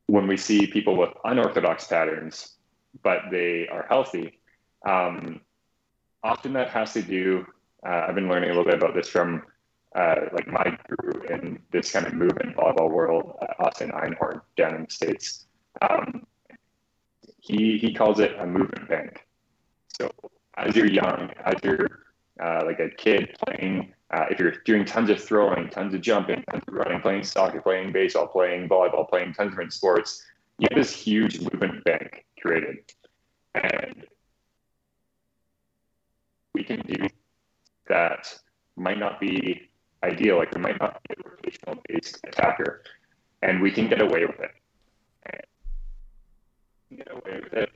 when 0.07 0.27
we 0.27 0.37
see 0.37 0.67
people 0.67 0.97
with 0.97 1.11
unorthodox 1.25 1.87
patterns, 1.87 2.57
but 3.03 3.23
they 3.31 3.69
are 3.69 3.87
healthy. 3.89 4.41
Um, 4.87 5.41
often 6.25 6.55
that 6.55 6.71
has 6.71 6.95
to 6.95 7.03
do. 7.03 7.47
Uh, 7.87 8.07
I've 8.09 8.15
been 8.15 8.29
learning 8.29 8.51
a 8.51 8.53
little 8.55 8.65
bit 8.65 8.75
about 8.75 8.95
this 8.95 9.09
from 9.09 9.43
uh, 9.95 10.17
like 10.33 10.49
my 10.49 10.79
guru 10.89 11.23
in 11.29 11.59
this 11.71 11.93
kind 11.93 12.07
of 12.07 12.15
movement 12.15 12.57
volleyball 12.57 12.91
world, 12.91 13.37
uh, 13.43 13.65
Austin 13.65 13.91
Einhorn 13.91 14.41
down 14.57 14.75
in 14.75 14.85
the 14.85 14.91
states. 14.91 15.47
Um, 15.83 16.27
he 17.41 17.79
he 17.79 17.93
calls 17.93 18.21
it 18.21 18.35
a 18.39 18.47
movement 18.47 18.89
bank. 18.89 19.27
So 19.99 20.11
as 20.57 20.75
you're 20.77 20.91
young, 20.91 21.31
as 21.45 21.55
you're 21.63 21.89
uh, 22.41 22.63
like 22.65 22.81
a 22.81 22.89
kid 22.89 23.37
playing, 23.45 23.93
uh, 24.11 24.27
if 24.31 24.39
you're 24.39 24.55
doing 24.65 24.85
tons 24.85 25.11
of 25.11 25.23
throwing, 25.23 25.69
tons 25.69 25.95
of 25.95 26.01
jumping, 26.01 26.43
tons 26.51 26.63
of 26.67 26.75
running, 26.75 27.01
playing 27.01 27.23
soccer, 27.23 27.61
playing 27.61 27.93
baseball, 27.93 28.27
playing 28.27 28.69
volleyball, 28.69 29.09
playing 29.09 29.33
tons 29.35 29.49
of 29.49 29.53
different 29.53 29.73
sports, 29.73 30.25
you 30.59 30.67
have 30.71 30.79
this 30.79 30.95
huge 30.95 31.41
movement 31.41 31.85
bank 31.85 32.25
created. 32.41 32.79
And 33.55 34.07
we 36.55 36.65
can 36.65 36.81
do 36.87 37.09
that 37.89 38.33
might 38.77 38.99
not 38.99 39.21
be 39.21 39.69
ideal. 40.03 40.39
Like 40.39 40.55
we 40.55 40.61
might 40.61 40.81
not 40.81 41.01
be 41.09 41.15
a 41.15 41.23
rotational 41.23 41.79
based 41.89 42.21
attacker, 42.27 42.83
and 43.43 43.61
we 43.61 43.71
can 43.71 43.89
get 43.89 44.01
away 44.01 44.25
with 44.25 44.41
it. 44.41 44.51
Get 46.97 47.11
away 47.11 47.41
with 47.43 47.53
it 47.53 47.71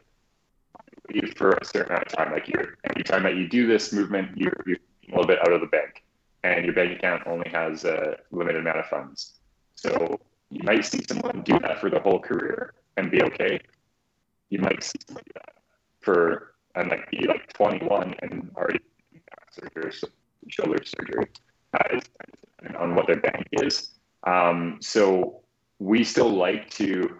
for 1.36 1.50
a 1.50 1.64
certain 1.64 1.92
amount 1.92 2.06
of 2.06 2.12
time. 2.12 2.32
Like 2.32 2.48
you're 2.48 2.76
every 2.84 3.04
time 3.04 3.22
that 3.24 3.36
you 3.36 3.48
do 3.48 3.66
this 3.66 3.92
movement, 3.92 4.36
you're, 4.36 4.56
you're 4.66 4.78
a 5.08 5.10
little 5.10 5.26
bit 5.26 5.38
out 5.40 5.52
of 5.52 5.60
the 5.60 5.66
bank, 5.66 6.02
and 6.42 6.64
your 6.64 6.74
bank 6.74 6.98
account 6.98 7.22
only 7.26 7.48
has 7.50 7.84
a 7.84 8.16
limited 8.30 8.60
amount 8.60 8.78
of 8.78 8.86
funds. 8.86 9.34
So 9.74 10.20
you 10.50 10.62
might 10.62 10.84
see 10.84 11.02
someone 11.08 11.42
do 11.44 11.58
that 11.60 11.80
for 11.80 11.90
the 11.90 12.00
whole 12.00 12.20
career 12.20 12.74
and 12.96 13.10
be 13.10 13.22
okay. 13.22 13.60
You 14.50 14.60
might 14.60 14.82
see 14.82 14.98
someone 15.06 15.24
do 15.26 15.32
that 15.34 15.54
for 16.00 16.54
and 16.74 16.90
like 16.90 17.10
be 17.10 17.26
like 17.26 17.52
21 17.52 18.14
and 18.22 18.50
already 18.56 18.80
surgery, 19.50 19.92
shoulder 20.48 20.78
surgery, 20.84 21.26
uh, 21.74 22.00
on 22.78 22.94
what 22.94 23.06
their 23.06 23.20
bank 23.20 23.46
is. 23.52 23.90
Um, 24.24 24.78
so 24.80 25.42
we 25.78 26.04
still 26.04 26.30
like 26.30 26.70
to. 26.70 27.18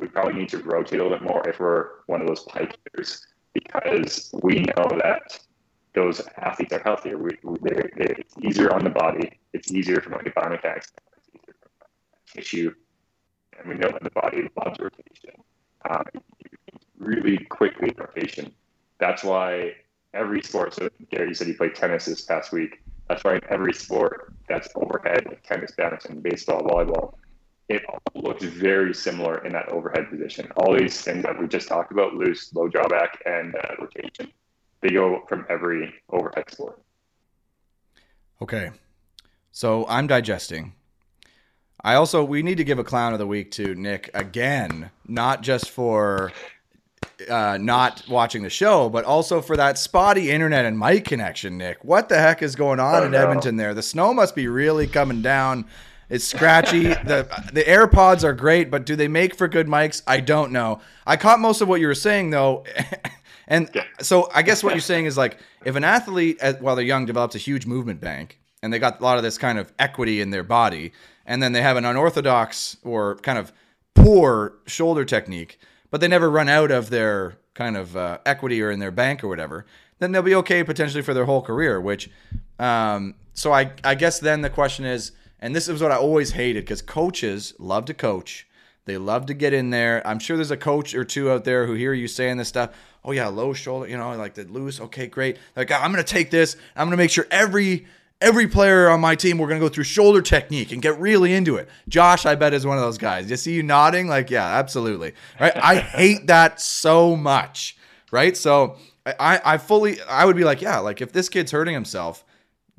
We 0.00 0.08
probably 0.08 0.34
need 0.34 0.48
to 0.48 0.58
rotate 0.58 0.98
a 0.98 1.02
little 1.02 1.18
bit 1.18 1.28
more 1.28 1.46
if 1.48 1.60
we're 1.60 1.88
one 2.06 2.20
of 2.20 2.26
those 2.26 2.44
pikers 2.46 3.20
because 3.52 4.30
we 4.42 4.60
know 4.60 4.88
that 5.02 5.38
those 5.94 6.22
athletes 6.38 6.72
are 6.72 6.80
healthier. 6.80 7.18
We, 7.18 7.36
they're, 7.62 7.90
they're, 7.96 8.16
it's 8.18 8.34
easier 8.42 8.72
on 8.72 8.84
the 8.84 8.90
body. 8.90 9.38
It's 9.52 9.70
easier 9.70 10.00
from 10.00 10.12
like 10.12 10.26
a 10.26 10.30
biomechanics 10.30 10.86
tissue, 12.32 12.72
and 13.58 13.68
we 13.68 13.74
know 13.74 13.90
that 13.90 14.02
the 14.02 14.10
body 14.10 14.48
loves 14.56 14.78
rotation. 14.78 15.42
Um, 15.88 16.04
really 16.98 17.38
quickly 17.38 17.92
rotation. 17.96 18.52
That's 18.98 19.24
why 19.24 19.74
every 20.14 20.42
sport. 20.42 20.74
So 20.74 20.88
Gary, 21.10 21.28
you 21.28 21.34
said 21.34 21.48
you 21.48 21.56
played 21.56 21.74
tennis 21.74 22.04
this 22.04 22.22
past 22.22 22.52
week. 22.52 22.82
That's 23.08 23.24
why 23.24 23.34
in 23.34 23.40
every 23.48 23.72
sport 23.72 24.32
that's 24.48 24.68
overhead, 24.76 25.38
tennis, 25.44 25.72
badminton, 25.76 26.20
baseball, 26.20 26.62
volleyball, 26.62 27.14
it 27.70 27.84
all 27.88 28.00
looks 28.20 28.42
very 28.42 28.92
similar 28.92 29.44
in 29.46 29.52
that 29.52 29.68
overhead 29.68 30.10
position. 30.10 30.50
All 30.56 30.76
these 30.76 31.00
things 31.00 31.22
that 31.22 31.38
we 31.40 31.46
just 31.46 31.68
talked 31.68 31.92
about, 31.92 32.14
loose, 32.14 32.52
low 32.52 32.68
drawback, 32.68 33.22
and 33.24 33.54
uh, 33.54 33.76
rotation, 33.78 34.32
they 34.80 34.90
go 34.90 35.24
from 35.28 35.46
every 35.48 35.94
overhead 36.10 36.50
sport. 36.50 36.82
Okay. 38.42 38.72
So 39.52 39.86
I'm 39.88 40.08
digesting. 40.08 40.72
I 41.82 41.94
also 41.94 42.24
we 42.24 42.42
need 42.42 42.58
to 42.58 42.64
give 42.64 42.80
a 42.80 42.84
clown 42.84 43.12
of 43.12 43.20
the 43.20 43.26
week 43.26 43.52
to 43.52 43.74
Nick 43.76 44.10
again, 44.14 44.90
not 45.06 45.42
just 45.42 45.70
for 45.70 46.32
uh, 47.28 47.56
not 47.60 48.02
watching 48.08 48.42
the 48.42 48.50
show, 48.50 48.88
but 48.88 49.04
also 49.04 49.40
for 49.40 49.56
that 49.56 49.78
spotty 49.78 50.30
internet 50.30 50.64
and 50.64 50.78
mic 50.78 51.04
connection, 51.04 51.56
Nick. 51.56 51.84
What 51.84 52.08
the 52.08 52.18
heck 52.18 52.42
is 52.42 52.56
going 52.56 52.80
on 52.80 53.02
oh, 53.02 53.06
in 53.06 53.12
no. 53.12 53.22
Edmonton 53.22 53.56
there? 53.56 53.74
The 53.74 53.82
snow 53.82 54.12
must 54.12 54.34
be 54.34 54.48
really 54.48 54.88
coming 54.88 55.22
down. 55.22 55.66
It's 56.10 56.24
scratchy. 56.24 56.88
the 56.88 57.28
The 57.52 57.62
AirPods 57.62 58.24
are 58.24 58.34
great, 58.34 58.70
but 58.70 58.84
do 58.84 58.96
they 58.96 59.08
make 59.08 59.34
for 59.34 59.48
good 59.48 59.66
mics? 59.66 60.02
I 60.06 60.20
don't 60.20 60.52
know. 60.52 60.80
I 61.06 61.16
caught 61.16 61.40
most 61.40 61.60
of 61.60 61.68
what 61.68 61.80
you 61.80 61.86
were 61.86 61.94
saying 61.94 62.30
though. 62.30 62.64
and 63.48 63.70
so 64.00 64.28
I 64.34 64.42
guess 64.42 64.62
what 64.62 64.74
you're 64.74 64.80
saying 64.80 65.06
is 65.06 65.16
like 65.16 65.38
if 65.64 65.76
an 65.76 65.84
athlete 65.84 66.38
while 66.60 66.76
they're 66.76 66.84
young 66.84 67.06
develops 67.06 67.34
a 67.34 67.38
huge 67.38 67.64
movement 67.66 68.00
bank 68.00 68.38
and 68.62 68.72
they 68.72 68.78
got 68.78 69.00
a 69.00 69.02
lot 69.02 69.16
of 69.16 69.22
this 69.22 69.38
kind 69.38 69.58
of 69.58 69.72
equity 69.78 70.20
in 70.20 70.30
their 70.30 70.42
body 70.44 70.92
and 71.24 71.42
then 71.42 71.52
they 71.52 71.62
have 71.62 71.76
an 71.76 71.84
unorthodox 71.84 72.76
or 72.82 73.16
kind 73.16 73.38
of 73.38 73.52
poor 73.94 74.54
shoulder 74.66 75.04
technique 75.04 75.58
but 75.90 76.00
they 76.00 76.08
never 76.08 76.30
run 76.30 76.48
out 76.48 76.70
of 76.70 76.90
their 76.90 77.38
kind 77.54 77.76
of 77.76 77.96
uh, 77.96 78.18
equity 78.24 78.62
or 78.62 78.70
in 78.70 78.78
their 78.78 78.90
bank 78.90 79.22
or 79.22 79.28
whatever, 79.28 79.66
then 79.98 80.12
they'll 80.12 80.22
be 80.22 80.34
okay 80.34 80.64
potentially 80.64 81.02
for 81.02 81.14
their 81.14 81.24
whole 81.24 81.42
career. 81.42 81.80
Which, 81.80 82.10
um, 82.58 83.14
so 83.34 83.52
I, 83.52 83.72
I 83.84 83.94
guess 83.94 84.18
then 84.18 84.40
the 84.40 84.50
question 84.50 84.84
is, 84.84 85.12
and 85.40 85.54
this 85.54 85.68
is 85.68 85.82
what 85.82 85.90
I 85.90 85.96
always 85.96 86.32
hated 86.32 86.64
because 86.64 86.82
coaches 86.82 87.54
love 87.58 87.86
to 87.86 87.94
coach. 87.94 88.46
They 88.84 88.96
love 88.96 89.26
to 89.26 89.34
get 89.34 89.52
in 89.52 89.70
there. 89.70 90.06
I'm 90.06 90.18
sure 90.18 90.36
there's 90.36 90.50
a 90.50 90.56
coach 90.56 90.94
or 90.94 91.04
two 91.04 91.30
out 91.30 91.44
there 91.44 91.66
who 91.66 91.74
hear 91.74 91.92
you 91.92 92.08
saying 92.08 92.38
this 92.38 92.48
stuff. 92.48 92.70
Oh 93.04 93.12
yeah, 93.12 93.28
low 93.28 93.52
shoulder, 93.52 93.88
you 93.88 93.96
know, 93.96 94.14
like 94.16 94.34
the 94.34 94.44
loose. 94.44 94.80
Okay, 94.80 95.06
great. 95.06 95.38
Like 95.56 95.70
I'm 95.70 95.90
gonna 95.90 96.02
take 96.02 96.30
this. 96.30 96.56
I'm 96.76 96.86
gonna 96.86 96.96
make 96.96 97.10
sure 97.10 97.26
every 97.30 97.86
every 98.20 98.46
player 98.46 98.88
on 98.90 99.00
my 99.00 99.14
team, 99.14 99.38
we're 99.38 99.48
to 99.48 99.58
go 99.58 99.68
through 99.68 99.84
shoulder 99.84 100.20
technique 100.20 100.72
and 100.72 100.82
get 100.82 100.98
really 100.98 101.32
into 101.32 101.56
it. 101.56 101.68
Josh, 101.88 102.26
I 102.26 102.34
bet, 102.34 102.52
is 102.52 102.66
one 102.66 102.76
of 102.76 102.82
those 102.82 102.98
guys. 102.98 103.30
You 103.30 103.36
see 103.36 103.54
you 103.54 103.62
nodding? 103.62 104.08
Like, 104.08 104.30
yeah, 104.30 104.46
absolutely. 104.58 105.14
Right? 105.40 105.56
I 105.56 105.76
hate 105.76 106.26
that 106.26 106.60
so 106.60 107.16
much. 107.16 107.76
Right? 108.10 108.36
So 108.36 108.76
I, 109.06 109.40
I 109.44 109.58
fully, 109.58 110.00
I 110.02 110.24
would 110.24 110.36
be 110.36 110.44
like, 110.44 110.60
yeah, 110.60 110.78
like 110.78 111.00
if 111.00 111.12
this 111.12 111.28
kid's 111.28 111.52
hurting 111.52 111.74
himself, 111.74 112.24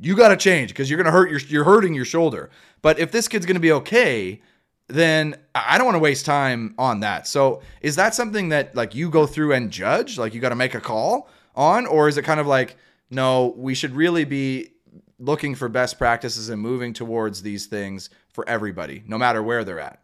you 0.01 0.15
got 0.15 0.29
to 0.29 0.37
change 0.37 0.69
because 0.71 0.89
you're 0.89 0.97
going 0.97 1.05
to 1.05 1.11
hurt 1.11 1.29
your, 1.29 1.39
you're 1.41 1.63
hurting 1.63 1.93
your 1.93 2.05
shoulder. 2.05 2.49
But 2.81 2.99
if 2.99 3.11
this 3.11 3.27
kid's 3.27 3.45
going 3.45 3.55
to 3.55 3.61
be 3.61 3.71
okay, 3.71 4.41
then 4.87 5.35
I 5.55 5.77
don't 5.77 5.85
want 5.85 5.95
to 5.95 5.99
waste 5.99 6.25
time 6.25 6.73
on 6.77 6.99
that. 7.01 7.27
So 7.27 7.61
is 7.81 7.95
that 7.95 8.13
something 8.15 8.49
that 8.49 8.75
like 8.75 8.95
you 8.95 9.09
go 9.09 9.25
through 9.27 9.53
and 9.53 9.71
judge? 9.71 10.17
Like 10.17 10.33
you 10.33 10.41
got 10.41 10.49
to 10.49 10.55
make 10.55 10.73
a 10.73 10.81
call 10.81 11.29
on, 11.55 11.85
or 11.85 12.07
is 12.09 12.17
it 12.17 12.23
kind 12.23 12.39
of 12.39 12.47
like, 12.47 12.75
no, 13.09 13.53
we 13.55 13.75
should 13.75 13.93
really 13.95 14.25
be 14.25 14.71
looking 15.19 15.53
for 15.53 15.69
best 15.69 15.97
practices 15.99 16.49
and 16.49 16.59
moving 16.59 16.93
towards 16.93 17.41
these 17.43 17.67
things 17.67 18.09
for 18.33 18.47
everybody, 18.49 19.03
no 19.05 19.17
matter 19.17 19.43
where 19.43 19.63
they're 19.63 19.79
at? 19.79 19.99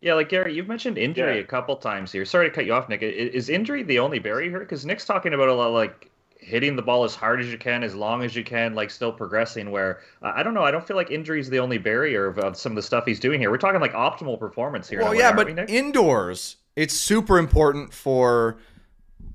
Yeah, 0.00 0.14
like 0.14 0.30
Gary, 0.30 0.54
you've 0.54 0.66
mentioned 0.68 0.96
injury 0.98 1.36
Yeah. 1.36 1.42
a 1.42 1.46
couple 1.46 1.76
times 1.76 2.10
here. 2.10 2.24
Sorry 2.24 2.48
to 2.48 2.54
cut 2.54 2.64
you 2.64 2.72
off, 2.72 2.88
Nick. 2.88 3.02
Is 3.02 3.48
injury 3.50 3.82
the 3.82 3.98
only 3.98 4.18
barrier 4.18 4.48
here? 4.50 4.58
Because 4.60 4.86
Nick's 4.86 5.04
talking 5.04 5.34
about 5.34 5.48
a 5.48 5.54
lot 5.54 5.72
like 5.72 6.10
hitting 6.40 6.76
the 6.76 6.82
ball 6.82 7.04
as 7.04 7.14
hard 7.14 7.40
as 7.40 7.50
you 7.50 7.58
can, 7.58 7.82
as 7.82 7.94
long 7.94 8.22
as 8.22 8.34
you 8.34 8.42
can, 8.42 8.74
like 8.74 8.90
still 8.90 9.12
progressing. 9.12 9.70
Where 9.70 10.00
uh, 10.22 10.32
I 10.34 10.42
don't 10.42 10.54
know, 10.54 10.64
I 10.64 10.70
don't 10.70 10.86
feel 10.86 10.96
like 10.96 11.10
injury 11.10 11.40
is 11.40 11.50
the 11.50 11.58
only 11.58 11.78
barrier 11.78 12.26
of, 12.26 12.38
of 12.38 12.56
some 12.56 12.72
of 12.72 12.76
the 12.76 12.82
stuff 12.82 13.04
he's 13.06 13.20
doing 13.20 13.40
here. 13.40 13.50
We're 13.50 13.58
talking 13.58 13.80
like 13.80 13.92
optimal 13.92 14.38
performance 14.38 14.88
here. 14.88 15.00
Well, 15.00 15.10
way, 15.10 15.18
yeah, 15.18 15.32
but 15.32 15.46
we, 15.46 15.74
indoors, 15.74 16.56
it's 16.76 16.94
super 16.94 17.38
important 17.38 17.92
for 17.92 18.58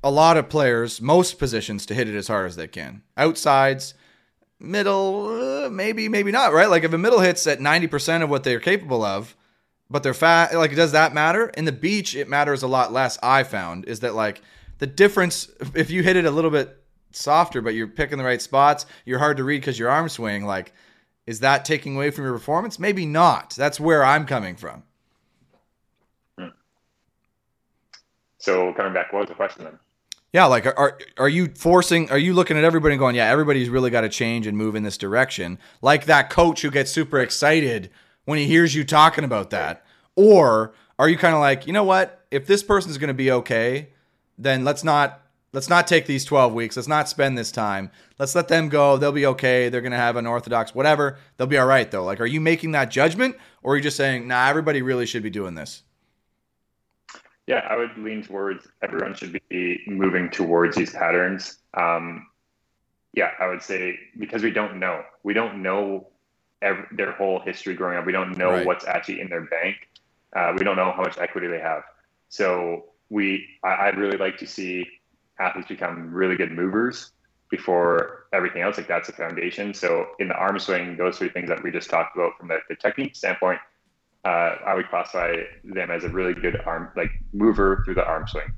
a 0.04 0.12
lot 0.12 0.38
of 0.38 0.50
players, 0.50 1.02
most 1.02 1.40
positions, 1.40 1.86
to 1.88 1.96
hit 1.96 2.08
it 2.08 2.16
as 2.16 2.28
hard 2.28 2.48
as 2.48 2.56
they 2.56 2.68
can. 2.68 3.02
Outsides, 3.18 3.94
middle, 4.60 5.66
uh, 5.66 5.70
maybe, 5.70 6.10
maybe 6.10 6.32
not, 6.32 6.54
right? 6.54 6.70
Like 6.70 6.84
if 6.84 6.94
a 6.94 6.98
middle 6.98 7.20
hits 7.20 7.46
at 7.48 7.60
90% 7.60 8.24
of 8.24 8.30
what 8.30 8.44
they're 8.44 8.60
capable 8.60 9.04
of, 9.04 9.36
but 9.90 10.04
they're 10.04 10.14
fat, 10.14 10.56
like 10.56 10.76
does 10.76 10.92
that 10.92 11.14
matter? 11.14 11.48
In 11.50 11.66
the 11.66 11.72
beach, 11.72 12.16
it 12.16 12.30
matters 12.30 12.64
a 12.64 12.68
lot 12.68 12.94
less, 12.94 13.18
I 13.22 13.44
found, 13.44 13.86
is 13.86 14.02
that 14.02 14.16
like 14.16 14.42
the 14.78 14.88
difference, 14.88 15.50
if 15.74 15.90
you 15.90 16.04
hit 16.04 16.16
it 16.16 16.26
a 16.26 16.32
little 16.32 16.52
bit 16.52 16.82
softer, 17.16 17.62
but 17.62 17.74
you're 17.74 17.88
picking 17.88 18.18
the 18.18 18.24
right 18.24 18.42
spots, 18.42 18.86
you're 19.06 19.20
hard 19.20 19.38
to 19.38 19.44
read 19.44 19.62
because 19.62 19.80
your 19.80 19.90
arm 19.90 20.10
swing, 20.10 20.46
like, 20.46 20.74
is 21.26 21.40
that 21.40 21.66
taking 21.66 21.96
away 21.96 22.12
from 22.12 22.26
your 22.26 22.34
performance? 22.34 22.78
Maybe 22.78 23.06
not. 23.06 23.56
That's 23.56 23.80
where 23.80 24.04
I'm 24.04 24.26
coming 24.26 24.56
from. 24.56 24.84
Hmm. 26.38 26.50
So 28.38 28.74
coming 28.74 28.94
back, 28.94 29.12
what 29.12 29.22
was 29.22 29.30
the 29.30 29.36
question 29.36 29.64
then? 29.64 29.80
Yeah, 30.34 30.46
like 30.48 30.66
are 30.66 31.00
are 31.18 31.30
you 31.30 31.48
forcing? 31.56 32.12
Are 32.12 32.18
you 32.18 32.34
looking 32.34 32.58
at 32.58 32.66
everybody 32.66 32.94
and 32.94 33.00
going, 33.00 33.16
yeah, 33.16 33.30
everybody's 33.30 33.70
really 33.70 33.90
got 33.90 34.02
to 34.02 34.10
change 34.10 34.46
and 34.48 34.58
move 34.58 34.76
in 34.76 34.84
this 34.84 34.98
direction? 34.98 35.58
Like 35.82 36.08
that 36.08 36.30
coach 36.30 36.62
who 36.62 36.70
gets 36.70 36.92
super 36.92 37.20
excited 37.20 37.90
when 38.26 38.38
he 38.38 38.46
hears 38.46 38.76
you 38.76 38.84
talking 38.84 39.24
about 39.24 39.52
that, 39.52 39.86
or 40.16 40.74
are 41.00 41.08
you 41.08 41.18
kind 41.18 41.34
of 41.34 41.40
like, 41.40 41.68
you 41.68 41.72
know 41.72 41.86
what? 41.86 42.26
If 42.32 42.48
this 42.48 42.64
person's 42.64 42.98
going 42.98 43.08
to 43.08 43.14
be 43.14 43.32
okay, 43.32 43.90
then 44.38 44.66
let's 44.66 44.84
not 44.84 45.22
let's 45.56 45.70
not 45.70 45.88
take 45.88 46.06
these 46.06 46.26
twelve 46.26 46.54
weeks. 46.54 46.76
Let's 46.76 46.88
not 46.88 47.10
spend 47.10 47.38
this 47.38 47.52
time. 47.52 47.90
Let's 48.20 48.36
let 48.36 48.48
them 48.48 48.70
go. 48.70 48.98
They'll 48.98 49.12
be 49.12 49.26
okay. 49.26 49.70
They're 49.70 49.82
going 49.82 49.92
to 49.92 49.98
have 49.98 50.18
an 50.18 50.28
orthodox 50.28 50.76
whatever. 50.76 51.18
They'll 51.38 51.48
be 51.48 51.58
all 51.58 51.66
right 51.66 51.90
though. 51.90 52.04
Like, 52.04 52.22
are 52.22 52.26
you 52.28 52.40
making 52.42 52.72
that 52.74 52.92
judgment, 52.92 53.36
or 53.64 53.74
are 53.74 53.78
you 53.78 53.84
just 53.84 53.98
saying, 53.98 54.28
nah, 54.28 54.48
everybody 54.48 54.84
really 54.84 55.06
should 55.08 55.24
be 55.24 55.30
doing 55.32 55.56
this? 55.56 55.82
Yeah, 57.48 57.66
I 57.70 57.78
would 57.78 57.98
lean 57.98 58.24
towards 58.24 58.68
everyone 58.82 59.14
should 59.16 59.40
be 59.50 59.82
moving 59.88 60.30
towards 60.30 60.76
these 60.76 60.92
patterns. 60.92 61.58
Um, 61.76 62.28
yeah, 63.14 63.32
I 63.40 63.48
would 63.48 63.62
say 63.62 63.98
because 64.20 64.44
we 64.44 64.52
don't 64.52 64.80
know, 64.80 65.04
we 65.24 65.34
don't 65.34 65.62
know 65.62 66.08
ev 66.62 66.86
their 66.92 67.12
whole 67.12 67.40
history 67.40 67.76
growing 67.76 67.98
up. 67.98 68.06
We 68.06 68.12
don't 68.12 68.38
know 68.38 68.50
Right. 68.52 68.66
what's 68.66 68.86
actually 68.86 69.22
in 69.22 69.30
their 69.30 69.46
bank. 69.46 69.76
Uh, 70.36 70.54
we 70.58 70.64
don't 70.66 70.76
know 70.76 70.92
how 70.92 71.02
much 71.02 71.18
equity 71.18 71.48
they 71.48 71.60
have. 71.60 71.84
So 72.30 72.86
we, 73.10 73.48
I, 73.64 73.88
I'd 73.88 73.98
really 73.98 74.18
like 74.18 74.38
to 74.40 74.48
see 74.48 74.86
athletes 75.40 75.68
become 75.68 76.14
really 76.14 76.36
good 76.36 76.52
movers 76.52 77.12
before 77.50 78.26
everything 78.34 78.62
else. 78.62 78.78
Like 78.78 78.88
that's 78.88 79.10
a 79.10 79.14
foundation. 79.14 79.74
So 79.74 80.08
in 80.20 80.28
the 80.28 80.36
arm 80.36 80.60
swing, 80.60 80.98
those 80.98 81.18
three 81.18 81.30
things 81.30 81.50
that 81.50 81.64
we 81.64 81.72
just 81.72 81.90
talked 81.90 82.16
about 82.16 82.38
from 82.38 82.48
the, 82.48 82.60
the 82.70 82.76
technique 82.76 83.16
standpoint, 83.16 83.60
uh, 84.24 84.56
I 84.66 84.74
would 84.74 84.90
classify 84.90 85.36
them 85.64 85.92
as 85.92 86.04
a 86.04 86.10
really 86.10 86.34
good 86.34 86.60
arm, 86.66 86.90
like 86.96 87.12
mover 87.34 87.84
through 87.86 87.96
the 87.96 88.06
arm 88.06 88.28
swing. 88.28 88.52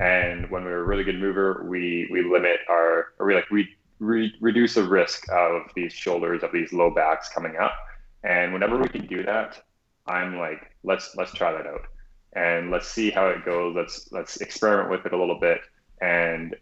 And 0.00 0.50
when 0.50 0.64
we're 0.64 0.80
a 0.80 0.84
really 0.84 1.04
good 1.04 1.20
mover, 1.20 1.66
we 1.68 2.08
we 2.10 2.22
limit 2.22 2.60
our, 2.70 3.08
or 3.18 3.26
we 3.26 3.34
like 3.34 3.50
we 3.50 3.68
re- 3.98 4.34
reduce 4.40 4.74
the 4.74 4.84
risk 4.84 5.30
of 5.30 5.62
these 5.74 5.92
shoulders, 5.92 6.42
of 6.42 6.52
these 6.52 6.72
low 6.72 6.90
backs 6.90 7.28
coming 7.28 7.56
up. 7.56 7.74
And 8.24 8.54
whenever 8.54 8.78
we 8.78 8.88
can 8.88 9.06
do 9.06 9.22
that, 9.24 9.62
I'm 10.06 10.38
like, 10.38 10.70
let's 10.84 11.14
let's 11.16 11.32
try 11.34 11.52
that 11.52 11.66
out, 11.66 11.82
and 12.32 12.70
let's 12.70 12.88
see 12.88 13.10
how 13.10 13.26
it 13.28 13.44
goes. 13.44 13.76
Let's 13.76 14.10
let's 14.10 14.38
experiment 14.38 14.90
with 14.90 15.04
it 15.04 15.12
a 15.12 15.18
little 15.18 15.38
bit, 15.38 15.60
and 16.00 16.56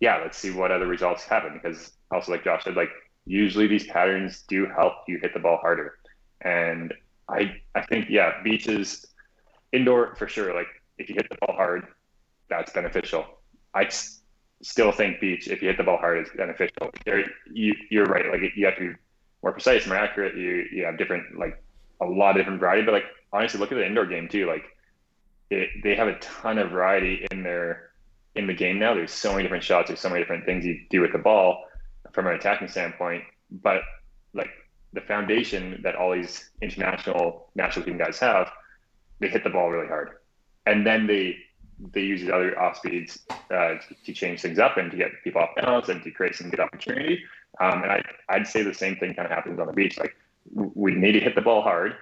yeah, 0.00 0.18
let's 0.22 0.38
see 0.38 0.50
what 0.50 0.70
other 0.70 0.86
results 0.86 1.24
happen. 1.24 1.60
Because 1.62 1.92
also, 2.10 2.32
like 2.32 2.44
Josh 2.44 2.64
said, 2.64 2.76
like 2.76 2.90
usually 3.26 3.66
these 3.66 3.86
patterns 3.86 4.44
do 4.48 4.66
help 4.66 4.94
you 5.08 5.18
hit 5.22 5.32
the 5.34 5.40
ball 5.40 5.58
harder, 5.58 5.94
and 6.42 6.92
I 7.28 7.56
I 7.74 7.82
think 7.86 8.06
yeah, 8.10 8.42
beaches, 8.42 9.06
indoor 9.72 10.14
for 10.16 10.28
sure. 10.28 10.54
Like 10.54 10.68
if 10.98 11.08
you 11.08 11.14
hit 11.16 11.28
the 11.30 11.38
ball 11.46 11.56
hard, 11.56 11.86
that's 12.48 12.72
beneficial. 12.72 13.24
I 13.74 13.84
s- 13.84 14.22
still 14.62 14.92
think 14.92 15.20
beach 15.20 15.48
if 15.48 15.62
you 15.62 15.68
hit 15.68 15.78
the 15.78 15.84
ball 15.84 15.98
hard 15.98 16.26
is 16.26 16.32
beneficial. 16.36 16.90
There, 17.04 17.24
you 17.52 17.74
you're 17.90 18.06
right. 18.06 18.26
Like 18.30 18.52
you 18.56 18.66
have 18.66 18.76
to 18.76 18.90
be 18.90 18.94
more 19.42 19.52
precise, 19.52 19.86
more 19.86 19.96
accurate. 19.96 20.36
You 20.36 20.64
you 20.72 20.84
have 20.84 20.98
different 20.98 21.38
like 21.38 21.62
a 22.00 22.06
lot 22.06 22.30
of 22.30 22.36
different 22.36 22.60
variety. 22.60 22.82
But 22.84 22.94
like 22.94 23.04
honestly, 23.32 23.60
look 23.60 23.72
at 23.72 23.76
the 23.76 23.86
indoor 23.86 24.06
game 24.06 24.28
too. 24.28 24.46
Like 24.46 24.64
it, 25.50 25.70
they 25.82 25.94
have 25.94 26.08
a 26.08 26.18
ton 26.18 26.58
of 26.58 26.70
variety 26.70 27.26
in 27.30 27.42
their 27.42 27.90
in 28.36 28.46
the 28.46 28.54
game 28.54 28.78
now. 28.78 28.94
There's 28.94 29.12
so 29.12 29.32
many 29.32 29.42
different 29.44 29.64
shots. 29.64 29.88
There's 29.88 30.00
so 30.00 30.08
many 30.08 30.20
different 30.20 30.44
things 30.44 30.64
you 30.64 30.80
do 30.90 31.00
with 31.00 31.12
the 31.12 31.18
ball 31.18 31.64
from 32.12 32.26
an 32.26 32.34
attacking 32.34 32.68
standpoint. 32.68 33.24
But 33.50 33.82
like 34.32 34.50
the 34.92 35.00
foundation 35.00 35.80
that 35.82 35.96
all 35.96 36.12
these 36.12 36.50
international 36.62 37.50
national 37.54 37.84
team 37.84 37.98
guys 37.98 38.18
have, 38.18 38.50
they 39.20 39.28
hit 39.28 39.44
the 39.44 39.50
ball 39.50 39.70
really 39.70 39.88
hard, 39.88 40.10
and 40.66 40.86
then 40.86 41.06
they 41.06 41.36
they 41.92 42.00
use 42.00 42.20
these 42.20 42.30
other 42.30 42.58
off 42.58 42.76
speeds 42.76 43.18
uh, 43.50 43.74
to, 44.04 44.12
change 44.12 44.40
things 44.40 44.60
up 44.60 44.76
and 44.76 44.92
to 44.92 44.96
get 44.96 45.10
people 45.24 45.40
off 45.40 45.50
balance 45.56 45.88
and 45.88 46.02
to 46.04 46.10
create 46.12 46.34
some 46.36 46.48
good 46.48 46.60
opportunity. 46.60 47.20
Um, 47.60 47.82
and 47.82 47.90
I, 47.90 48.04
I'd 48.28 48.46
say 48.46 48.62
the 48.62 48.72
same 48.72 48.94
thing 48.96 49.12
kind 49.14 49.26
of 49.26 49.32
happens 49.32 49.58
on 49.58 49.66
the 49.66 49.72
beach. 49.72 49.98
Like 49.98 50.14
we 50.54 50.94
need 50.94 51.12
to 51.12 51.20
hit 51.20 51.34
the 51.34 51.40
ball 51.40 51.62
hard, 51.62 51.94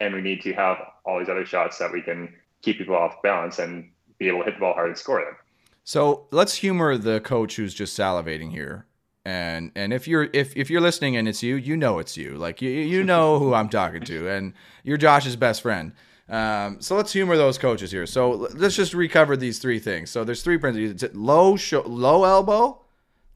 and 0.00 0.14
we 0.14 0.20
need 0.20 0.42
to 0.42 0.52
have 0.54 0.78
all 1.04 1.18
these 1.18 1.28
other 1.28 1.46
shots 1.46 1.78
that 1.78 1.92
we 1.92 2.02
can 2.02 2.34
keep 2.62 2.78
people 2.78 2.96
off 2.96 3.22
balance 3.22 3.58
and 3.58 3.90
be 4.18 4.28
able 4.28 4.40
to 4.40 4.44
hit 4.46 4.54
the 4.54 4.60
ball 4.60 4.74
hard 4.74 4.88
and 4.88 4.98
score 4.98 5.20
them. 5.24 5.36
So 5.84 6.26
let's 6.30 6.54
humor 6.54 6.96
the 6.96 7.20
coach 7.20 7.56
who's 7.56 7.74
just 7.74 7.98
salivating 7.98 8.50
here. 8.50 8.86
And 9.24 9.70
and 9.76 9.92
if 9.92 10.08
you're 10.08 10.28
if 10.32 10.56
if 10.56 10.68
you're 10.68 10.80
listening 10.80 11.16
and 11.16 11.28
it's 11.28 11.42
you, 11.42 11.54
you 11.56 11.76
know 11.76 11.98
it's 12.00 12.16
you. 12.16 12.36
Like 12.36 12.60
you 12.60 12.70
you 12.70 13.04
know 13.04 13.38
who 13.38 13.54
I'm 13.54 13.68
talking 13.68 14.02
to, 14.02 14.28
and 14.28 14.52
you're 14.82 14.96
Josh's 14.96 15.36
best 15.36 15.62
friend. 15.62 15.92
Um, 16.28 16.80
so 16.80 16.96
let's 16.96 17.12
humor 17.12 17.36
those 17.36 17.56
coaches 17.58 17.92
here. 17.92 18.06
So 18.06 18.30
let's 18.30 18.74
just 18.74 18.94
recover 18.94 19.36
these 19.36 19.58
three 19.60 19.78
things. 19.78 20.10
So 20.10 20.24
there's 20.24 20.42
three 20.42 20.58
principles: 20.58 21.02
It's 21.02 21.14
low 21.14 21.56
sho- 21.56 21.82
low 21.86 22.24
elbow, 22.24 22.80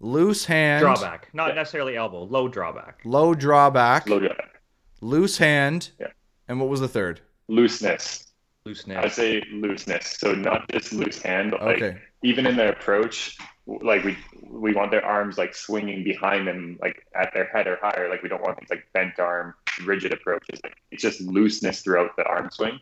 loose 0.01 0.45
hand, 0.45 0.83
drawback, 0.83 1.29
not 1.33 1.55
necessarily 1.55 1.97
elbow, 1.97 2.25
low 2.25 2.49
drawback. 2.49 3.01
low 3.05 3.33
drawback, 3.35 4.09
Low 4.09 4.19
drawback. 4.19 4.61
loose 5.01 5.39
hand, 5.39 5.91
Yeah. 6.01 6.09
and 6.49 6.59
what 6.59 6.69
was 6.69 6.81
the 6.81 6.89
third? 6.89 7.21
Looseness. 7.49 8.33
Looseness. 8.65 8.97
I'd 8.99 9.05
Looseness. 9.05 9.15
say 9.15 9.45
looseness. 9.53 10.17
So 10.19 10.33
not 10.33 10.69
just 10.71 10.93
loose 10.93 11.23
hand, 11.23 11.53
but 11.53 11.63
like 11.63 11.77
Okay. 11.83 11.99
Even 12.23 12.47
in 12.47 12.57
their 12.57 12.73
approach, 12.73 13.37
like 13.67 14.05
we 14.05 14.17
we 14.49 14.73
want 14.73 14.91
their 14.91 15.05
arms 15.05 15.39
like 15.39 15.55
swinging 15.55 16.05
behind 16.05 16.47
them, 16.47 16.79
like 16.81 17.05
at 17.15 17.33
their 17.35 17.47
head 17.47 17.67
or 17.67 17.79
higher. 17.81 18.09
Like 18.09 18.23
we 18.23 18.29
don't 18.29 18.43
want 18.43 18.59
these 18.61 18.71
like 18.71 18.87
bent 18.93 19.19
arm, 19.19 19.55
rigid 19.85 20.13
approaches. 20.13 20.61
Like, 20.63 20.77
it's 20.91 21.03
just 21.03 21.21
looseness 21.21 21.81
throughout 21.81 22.17
the 22.17 22.25
arm 22.25 22.51
swing, 22.51 22.81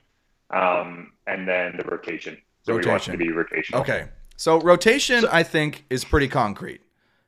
um, 0.50 1.12
and 1.26 1.48
then 1.48 1.76
the 1.76 1.84
rotation. 1.84 2.38
So 2.62 2.76
we 2.76 2.86
want 2.86 3.08
it 3.08 3.12
to 3.12 3.18
be 3.18 3.28
rotational. 3.28 3.80
Okay. 3.80 4.08
So 4.36 4.60
rotation, 4.60 5.24
I 5.30 5.42
think, 5.42 5.84
is 5.90 6.04
pretty 6.04 6.28
concrete. 6.28 6.80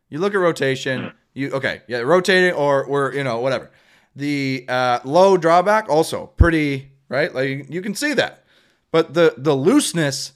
You 0.08 0.18
look 0.18 0.34
at 0.34 0.38
rotation, 0.38 1.12
you 1.34 1.50
okay, 1.52 1.82
yeah, 1.88 1.98
rotating 1.98 2.52
or 2.52 2.88
we're 2.88 3.12
you 3.14 3.24
know 3.24 3.40
whatever. 3.40 3.70
The 4.14 4.64
uh, 4.68 5.00
low 5.04 5.36
drawback 5.36 5.88
also 5.88 6.26
pretty 6.26 6.92
right. 7.08 7.34
Like 7.34 7.70
you 7.70 7.82
can 7.82 7.94
see 7.94 8.14
that, 8.14 8.44
but 8.90 9.14
the 9.14 9.34
the 9.36 9.54
looseness 9.54 10.32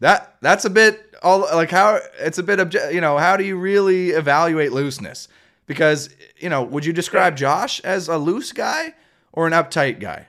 that 0.00 0.36
that's 0.40 0.64
a 0.64 0.70
bit 0.70 1.11
all 1.22 1.40
like 1.40 1.70
how 1.70 2.00
it's 2.18 2.38
a 2.38 2.42
bit 2.42 2.58
obje- 2.58 2.92
you 2.92 3.00
know 3.00 3.18
how 3.18 3.36
do 3.36 3.44
you 3.44 3.56
really 3.56 4.10
evaluate 4.10 4.72
looseness? 4.72 5.28
Because 5.66 6.10
you 6.38 6.48
know, 6.48 6.62
would 6.62 6.84
you 6.84 6.92
describe 6.92 7.36
Josh 7.36 7.80
as 7.80 8.08
a 8.08 8.18
loose 8.18 8.52
guy 8.52 8.94
or 9.32 9.46
an 9.46 9.52
uptight 9.52 10.00
guy? 10.00 10.28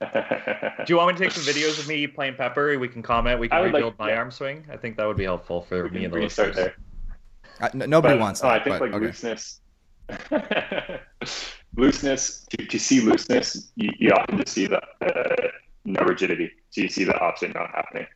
Do 0.00 0.84
you 0.88 0.96
want 0.96 1.08
me 1.08 1.18
to 1.18 1.24
take 1.24 1.32
some 1.32 1.42
videos 1.44 1.78
of 1.78 1.86
me 1.86 2.06
playing 2.06 2.34
Pepper? 2.36 2.78
We 2.78 2.88
can 2.88 3.02
comment. 3.02 3.38
We 3.38 3.48
can 3.48 3.58
would 3.60 3.66
like- 3.66 3.74
rebuild 3.74 3.98
my 3.98 4.10
yeah. 4.10 4.16
arm 4.16 4.30
swing. 4.30 4.64
I 4.72 4.76
think 4.78 4.96
that 4.96 5.06
would 5.06 5.18
be 5.18 5.24
helpful 5.24 5.60
for 5.62 5.84
we 5.84 5.90
me 5.90 6.04
and 6.04 6.12
we 6.14 6.20
the 6.20 6.24
can 6.26 6.30
start 6.30 6.48
listeners. 6.56 6.72
there. 7.60 7.68
Uh, 7.68 7.82
n- 7.84 7.90
nobody 7.90 8.14
But, 8.14 8.20
wants 8.20 8.40
oh, 8.42 8.48
that. 8.48 8.62
I 8.62 8.64
think 8.64 8.78
but, 8.78 8.90
like 8.90 8.94
okay. 8.94 9.06
looseness. 9.06 9.60
looseness 11.76 12.46
to, 12.50 12.66
to 12.66 12.78
see 12.78 13.00
looseness, 13.00 13.70
you, 13.76 13.90
you 13.98 14.10
often 14.12 14.38
just 14.38 14.52
see 14.52 14.66
the 14.66 14.80
uh, 15.02 15.48
no 15.84 16.00
rigidity. 16.02 16.50
So 16.70 16.80
you 16.82 16.88
see 16.88 17.04
the 17.04 17.18
opposite 17.18 17.54
not 17.54 17.70
happening. 17.74 18.06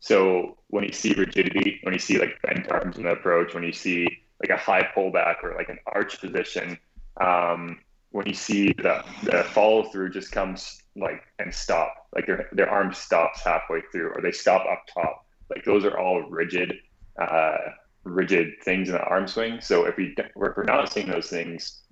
So 0.00 0.56
when 0.68 0.84
you 0.84 0.92
see 0.92 1.12
rigidity, 1.12 1.78
when 1.82 1.92
you 1.92 2.00
see 2.00 2.18
like 2.18 2.40
bent 2.42 2.70
arms 2.70 2.96
in 2.96 3.04
the 3.04 3.10
approach, 3.10 3.54
when 3.54 3.62
you 3.62 3.72
see 3.72 4.06
like 4.40 4.50
a 4.50 4.56
high 4.56 4.88
pullback 4.96 5.36
or 5.42 5.54
like 5.54 5.68
an 5.68 5.78
arch 5.86 6.20
position, 6.20 6.78
um, 7.20 7.78
when 8.10 8.26
you 8.26 8.34
see 8.34 8.72
the, 8.72 9.04
the 9.22 9.44
follow 9.52 9.84
through 9.84 10.10
just 10.10 10.32
comes 10.32 10.82
like 10.96 11.22
and 11.38 11.54
stop, 11.54 12.08
like 12.14 12.26
their, 12.26 12.48
their 12.52 12.68
arm 12.68 12.92
stops 12.92 13.42
halfway 13.42 13.82
through 13.92 14.08
or 14.14 14.22
they 14.22 14.32
stop 14.32 14.66
up 14.66 14.84
top. 14.92 15.26
Like 15.50 15.64
those 15.64 15.84
are 15.84 15.98
all 15.98 16.22
rigid, 16.22 16.74
uh, 17.20 17.58
rigid 18.04 18.54
things 18.64 18.88
in 18.88 18.94
the 18.94 19.04
arm 19.04 19.28
swing. 19.28 19.60
So 19.60 19.84
if 19.84 19.96
we 19.96 20.14
if 20.16 20.30
we're 20.34 20.64
not 20.64 20.90
seeing 20.90 21.08
those 21.08 21.28
things, 21.28 21.82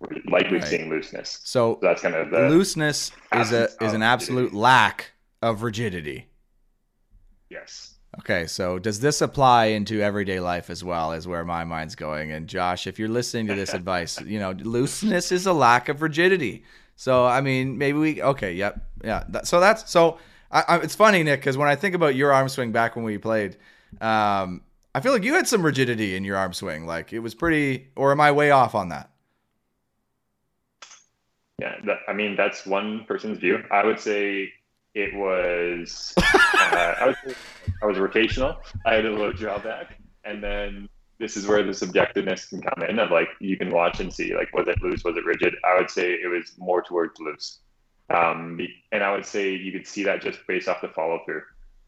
we're 0.00 0.16
likely 0.28 0.58
right. 0.58 0.66
seeing 0.66 0.90
looseness. 0.90 1.38
So, 1.44 1.74
so 1.74 1.78
that's 1.80 2.02
kind 2.02 2.14
of 2.16 2.30
the 2.30 2.48
looseness 2.48 3.12
is 3.34 3.52
a 3.52 3.68
is 3.80 3.92
an 3.92 4.02
absolute 4.02 4.52
lack 4.52 5.12
of 5.40 5.62
rigidity. 5.62 6.26
Yes. 7.52 7.94
Okay, 8.20 8.46
so 8.46 8.78
does 8.78 9.00
this 9.00 9.20
apply 9.20 9.66
into 9.66 10.00
everyday 10.00 10.40
life 10.40 10.70
as 10.70 10.82
well? 10.82 11.12
Is 11.12 11.26
where 11.26 11.44
my 11.44 11.64
mind's 11.64 11.94
going. 11.94 12.32
And 12.32 12.46
Josh, 12.46 12.86
if 12.86 12.98
you're 12.98 13.08
listening 13.08 13.46
to 13.48 13.54
this 13.54 13.74
advice, 13.74 14.20
you 14.22 14.38
know, 14.38 14.52
looseness 14.52 15.32
is 15.32 15.46
a 15.46 15.52
lack 15.52 15.88
of 15.88 16.02
rigidity. 16.02 16.64
So 16.96 17.26
I 17.26 17.40
mean, 17.40 17.78
maybe 17.78 17.98
we 17.98 18.22
okay, 18.22 18.52
yep, 18.52 18.86
yeah. 19.04 19.24
That, 19.28 19.46
so 19.46 19.60
that's 19.60 19.90
so. 19.90 20.18
I, 20.50 20.64
I, 20.68 20.76
it's 20.78 20.94
funny, 20.94 21.22
Nick, 21.22 21.40
because 21.40 21.56
when 21.56 21.68
I 21.68 21.76
think 21.76 21.94
about 21.94 22.14
your 22.14 22.32
arm 22.32 22.48
swing 22.48 22.72
back 22.72 22.96
when 22.96 23.04
we 23.06 23.16
played, 23.16 23.56
um, 24.02 24.60
I 24.94 25.00
feel 25.00 25.12
like 25.12 25.22
you 25.22 25.34
had 25.34 25.48
some 25.48 25.64
rigidity 25.64 26.14
in 26.14 26.24
your 26.24 26.36
arm 26.36 26.52
swing. 26.52 26.86
Like 26.86 27.12
it 27.12 27.20
was 27.20 27.34
pretty, 27.34 27.88
or 27.96 28.12
am 28.12 28.20
I 28.20 28.32
way 28.32 28.50
off 28.50 28.74
on 28.74 28.90
that? 28.90 29.10
Yeah, 31.58 31.76
that, 31.86 31.98
I 32.08 32.12
mean 32.12 32.36
that's 32.36 32.66
one 32.66 33.04
person's 33.06 33.38
view. 33.38 33.62
I 33.70 33.84
would 33.84 34.00
say 34.00 34.52
it 34.94 35.14
was 35.14 36.12
uh, 36.18 36.94
I, 37.00 37.06
was 37.24 37.34
I 37.82 37.86
was 37.86 37.96
rotational. 37.96 38.58
I 38.84 38.94
had 38.94 39.06
a 39.06 39.10
little 39.10 39.32
drawback, 39.32 39.98
and 40.24 40.42
then 40.42 40.88
this 41.18 41.36
is 41.36 41.46
where 41.46 41.62
the 41.62 41.70
subjectiveness 41.70 42.48
can 42.48 42.60
come 42.60 42.82
in 42.88 42.98
of 42.98 43.10
like 43.10 43.28
you 43.40 43.56
can 43.56 43.70
watch 43.70 44.00
and 44.00 44.12
see 44.12 44.34
like 44.34 44.52
was 44.54 44.66
it 44.68 44.82
loose, 44.82 45.04
was 45.04 45.16
it 45.16 45.24
rigid. 45.24 45.54
I 45.64 45.78
would 45.78 45.90
say 45.90 46.12
it 46.12 46.28
was 46.28 46.52
more 46.58 46.82
towards 46.82 47.18
loose, 47.20 47.60
um, 48.10 48.60
and 48.90 49.02
I 49.02 49.12
would 49.12 49.24
say 49.24 49.54
you 49.54 49.72
could 49.72 49.86
see 49.86 50.02
that 50.04 50.20
just 50.20 50.40
based 50.46 50.68
off 50.68 50.82
the 50.82 50.88
follow 50.88 51.20
through. 51.24 51.42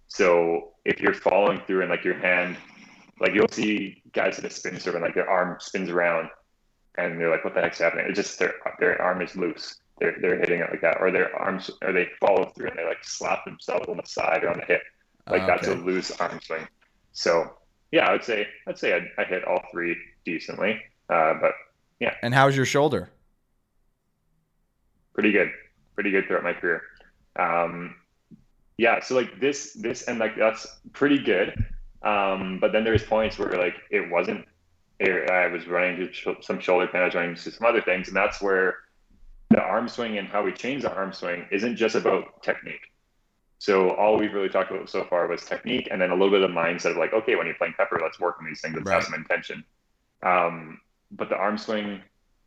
So 0.09 0.73
if 0.85 1.01
you're 1.01 1.15
following 1.15 1.61
through 1.67 1.83
and 1.83 1.91
like 1.91 2.05
your 2.05 2.19
hand, 2.19 2.57
like 3.21 3.35
you'll 3.35 3.49
see 3.49 4.03
guys 4.13 4.39
at 4.39 4.45
a 4.45 4.51
spin 4.51 4.79
serve 4.81 4.95
and 4.95 5.05
like 5.05 5.15
their 5.15 5.29
arm 5.29 5.57
spins 5.61 5.91
around, 5.91 6.31
and 6.97 7.21
they're 7.21 7.31
like, 7.31 7.45
"What 7.45 7.55
the 7.55 7.61
heck's 7.61 7.81
happening?" 7.81 8.07
It's 8.09 8.17
just 8.17 8.39
their 8.39 8.55
their 8.81 9.01
arm 9.03 9.21
is 9.21 9.37
loose 9.37 9.77
they're 10.05 10.17
they're 10.21 10.39
hitting 10.39 10.61
it 10.61 10.71
like 10.71 10.81
that, 10.83 10.99
or 11.01 11.11
their 11.11 11.35
arms, 11.37 11.71
or 11.83 11.93
they 11.93 12.09
follow 12.21 12.53
through 12.55 12.69
and 12.69 12.79
they 12.79 12.85
like 12.85 13.03
slap 13.03 13.45
themselves 13.45 13.89
on 13.89 13.97
the 13.97 14.07
side 14.07 14.45
or 14.45 14.51
on 14.51 14.59
the 14.59 14.65
hip, 14.65 14.83
like 15.29 15.43
uh, 15.43 15.47
that's 15.47 15.69
a 15.69 15.75
loose 15.75 16.11
arm 16.21 16.39
swing. 16.43 16.67
So 17.13 17.51
yeah, 17.93 18.07
I 18.07 18.13
would 18.13 18.25
say 18.25 18.47
I'd 18.67 18.79
say 18.79 18.95
I, 18.95 19.23
I 19.23 19.25
hit 19.25 19.45
all 19.45 19.63
three 19.73 19.97
decently, 20.25 20.81
uh, 21.09 21.35
but 21.41 21.53
yeah. 22.01 22.15
And 22.23 22.35
how's 22.35 22.57
your 22.57 22.67
shoulder? 22.67 23.11
Pretty 25.15 25.33
good, 25.33 25.51
pretty 25.95 26.11
good 26.11 26.27
throughout 26.27 26.43
my 26.43 26.53
career. 26.53 26.83
Um, 27.37 27.95
yeah, 28.77 29.01
so 29.01 29.15
like 29.15 29.41
this, 29.41 29.73
this, 29.75 30.03
and 30.03 30.19
like 30.19 30.37
that's 30.37 30.67
pretty 30.93 31.19
good. 31.19 31.55
Um, 32.03 32.59
but 32.61 32.73
then 32.73 32.85
there's 32.85 33.05
points 33.05 33.39
where 33.39 33.57
like 33.57 33.77
it 33.91 34.11
wasn't. 34.11 34.45
I 35.01 35.49
was 35.49 35.67
running 35.67 36.01
into 36.01 36.37
some 36.41 36.61
shoulder 36.61 36.87
pain, 36.87 37.03
I 37.03 37.07
was 37.07 37.15
running 37.15 37.31
into 37.31 37.51
some 37.51 37.67
other 37.67 37.83
things, 37.83 38.09
and 38.09 38.17
that's 38.17 38.41
where 38.41 38.77
the 39.55 39.63
arm 39.63 39.89
swing 39.89 40.19
and 40.19 40.27
how 40.27 40.43
we 40.43 40.53
change 40.53 40.83
the 40.83 40.93
arm 40.93 41.13
swing 41.13 41.47
isn't 41.53 41.77
just 41.77 41.95
about 41.95 42.43
technique. 42.43 42.91
So 43.59 43.91
all 43.91 44.19
we've 44.19 44.35
really 44.35 44.49
talked 44.49 44.73
about 44.73 44.91
so 44.91 45.05
far 45.05 45.29
was 45.29 45.45
technique, 45.45 45.89
and 45.91 46.01
then 46.01 46.11
a 46.11 46.15
little 46.15 46.31
bit 46.31 46.43
of 46.43 46.51
mindset 46.51 46.91
of 46.91 46.97
like, 46.97 47.13
okay, 47.13 47.37
when 47.37 47.47
you're 47.47 47.55
playing 47.55 47.75
pepper, 47.77 48.01
let's 48.03 48.19
work 48.19 48.37
on 48.41 48.47
these 48.47 48.61
things 48.61 48.77
and 48.77 48.85
right. 48.85 48.95
have 48.95 49.05
some 49.05 49.15
intention. 49.15 49.65
Um, 50.25 50.81
but 51.13 51.29
the 51.29 51.37
arm 51.37 51.57
swing 51.57 52.03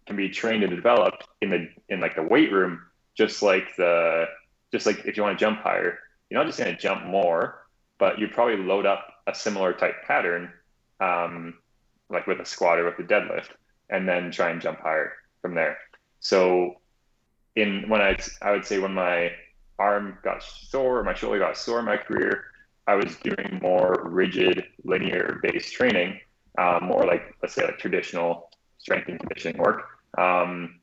can 0.05 0.17
be 0.17 0.29
trained 0.29 0.63
and 0.63 0.75
developed 0.75 1.25
in 1.41 1.49
the 1.49 1.69
in 1.87 2.01
like 2.01 2.15
the 2.15 2.23
weight 2.23 2.51
room, 2.51 2.81
just 3.15 3.41
like 3.41 3.75
the 3.77 4.25
just 4.73 4.85
like 4.85 5.05
if 5.05 5.15
you 5.15 5.23
want 5.23 5.39
to 5.39 5.43
jump 5.43 5.59
higher, 5.59 5.97
you're 6.29 6.39
not 6.39 6.45
just 6.45 6.59
going 6.59 6.75
to 6.75 6.79
jump 6.79 7.05
more, 7.05 7.67
but 7.99 8.19
you 8.19 8.27
probably 8.27 8.57
load 8.57 8.85
up 8.85 9.07
a 9.27 9.33
similar 9.33 9.71
type 9.71 9.95
pattern, 10.05 10.51
um, 10.99 11.53
like 12.09 12.27
with 12.27 12.41
a 12.41 12.45
squat 12.45 12.79
or 12.79 12.85
with 12.85 12.99
a 12.99 13.03
deadlift, 13.03 13.49
and 13.89 14.07
then 14.07 14.29
try 14.29 14.49
and 14.49 14.61
jump 14.61 14.81
higher 14.81 15.13
from 15.41 15.55
there. 15.55 15.77
So 16.19 16.75
in 17.57 17.89
when 17.89 18.01
I 18.01 18.17
I 18.41 18.51
would 18.51 18.65
say 18.65 18.77
when 18.79 18.93
my 18.93 19.31
arm 19.79 20.17
got 20.23 20.43
sore, 20.43 21.03
my 21.03 21.13
shoulder 21.13 21.39
got 21.39 21.57
sore 21.57 21.79
in 21.79 21.85
my 21.85 21.97
career, 21.97 22.45
I 22.85 22.95
was 22.95 23.15
doing 23.17 23.59
more 23.61 24.03
rigid 24.05 24.63
linear 24.83 25.39
based 25.41 25.73
training, 25.73 26.19
um, 26.57 26.85
more 26.85 27.05
like 27.05 27.35
let's 27.41 27.55
say 27.55 27.65
like 27.65 27.79
traditional 27.79 28.49
strength 28.77 29.09
and 29.09 29.19
conditioning 29.19 29.57
work. 29.57 29.81
Um, 30.17 30.79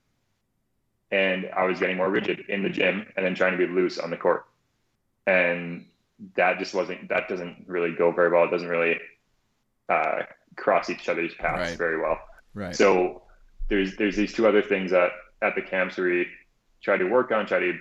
and 1.10 1.48
I 1.56 1.64
was 1.64 1.78
getting 1.78 1.96
more 1.96 2.10
rigid 2.10 2.40
in 2.48 2.62
the 2.64 2.68
gym 2.68 3.06
and 3.16 3.24
then 3.24 3.36
trying 3.36 3.56
to 3.56 3.66
be 3.66 3.72
loose 3.72 3.98
on 3.98 4.10
the 4.10 4.16
court. 4.16 4.46
And 5.28 5.86
that 6.36 6.58
just 6.58 6.74
wasn't 6.74 7.08
that 7.08 7.28
doesn't 7.28 7.64
really 7.68 7.94
go 7.94 8.10
very 8.10 8.30
well. 8.30 8.44
It 8.44 8.50
doesn't 8.50 8.68
really 8.68 8.98
uh, 9.88 10.22
cross 10.56 10.90
each 10.90 11.08
other's 11.08 11.34
paths 11.34 11.70
right. 11.70 11.78
very 11.78 12.00
well. 12.00 12.18
Right. 12.52 12.74
So 12.74 13.22
there's 13.68 13.96
there's 13.96 14.16
these 14.16 14.32
two 14.32 14.48
other 14.48 14.62
things 14.62 14.90
that 14.90 15.12
at 15.40 15.54
the 15.54 15.62
camps 15.62 15.96
we 15.96 16.26
try 16.84 16.96
to 16.98 17.04
work 17.04 17.32
on, 17.32 17.46
try 17.46 17.58
to 17.58 17.78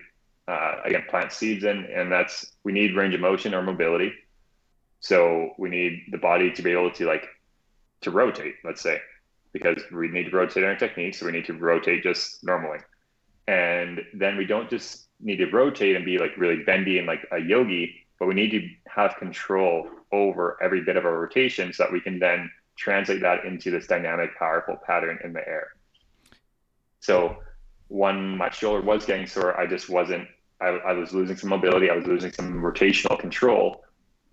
uh, 0.47 0.76
again 0.86 1.04
plant 1.10 1.32
seeds 1.32 1.64
in, 1.64 1.86
and 1.93 2.12
that's 2.12 2.45
we 2.64 2.72
need 2.72 2.95
range 2.95 3.14
of 3.14 3.22
motion 3.22 3.54
or 3.54 3.62
mobility. 3.62 4.12
So 5.01 5.51
we 5.58 5.70
need 5.70 6.04
the 6.12 6.18
body 6.18 6.51
to 6.51 6.62
be 6.62 6.72
able 6.72 6.91
to 6.91 7.06
like 7.06 7.28
to 8.01 8.12
rotate, 8.12 8.56
let's 8.64 8.82
say, 8.82 8.99
because 9.51 9.82
we 9.91 10.08
need 10.08 10.32
to 10.32 10.36
rotate 10.36 10.64
our 10.64 10.76
technique, 10.76 11.16
so 11.16 11.26
we 11.26 11.34
need 11.34 11.45
to 11.45 11.54
rotate 11.54 12.04
just 12.04 12.43
normally. 12.43 12.80
And 13.47 14.01
then 14.14 14.38
we 14.38 14.45
don't 14.45 14.70
just 14.70 15.08
need 15.20 15.38
to 15.38 15.45
rotate 15.47 15.95
and 15.97 16.06
be 16.06 16.18
like 16.18 16.38
really 16.38 16.64
bendy 16.64 16.97
and 16.97 17.08
like 17.08 17.28
a 17.32 17.39
yogi, 17.39 18.06
but 18.20 18.28
we 18.28 18.34
need 18.34 18.51
to 18.51 18.70
have 18.88 19.16
control 19.18 19.89
over 20.12 20.58
every 20.62 20.82
bit 20.82 20.95
of 20.95 21.06
our 21.06 21.20
rotation 21.20 21.74
so 21.74 21.84
that 21.84 21.91
we 21.91 21.99
can 21.99 22.20
then 22.20 22.49
translate 22.78 23.22
that 23.22 23.43
into 23.43 23.70
this 23.72 23.88
dynamic, 23.88 24.38
powerful 24.38 24.78
pattern 24.86 25.20
in 25.24 25.34
the 25.34 25.45
air. 25.47 25.68
So 27.01 27.38
when 27.94 28.36
my 28.38 28.50
shoulder 28.50 28.82
was 28.82 29.06
getting 29.06 29.28
sore, 29.28 29.60
I 29.60 29.68
just 29.68 29.88
wasn't. 29.88 30.28
I, 30.60 30.70
I 30.70 30.94
was 30.94 31.14
losing 31.14 31.38
some 31.38 31.50
mobility. 31.50 31.91
I 31.91 31.96
was 31.96 32.08
losing 32.08 32.32
some 32.32 32.56
rotational 32.56 33.20
control, 33.20 33.84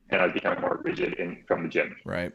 and 0.09 0.23
I 0.23 0.25
was 0.25 0.33
becoming 0.33 0.63
more 0.63 0.81
rigid 0.83 1.15
in 1.15 1.45
from 1.47 1.65
the 1.65 1.69
gym. 1.69 1.95
Right. 2.07 2.33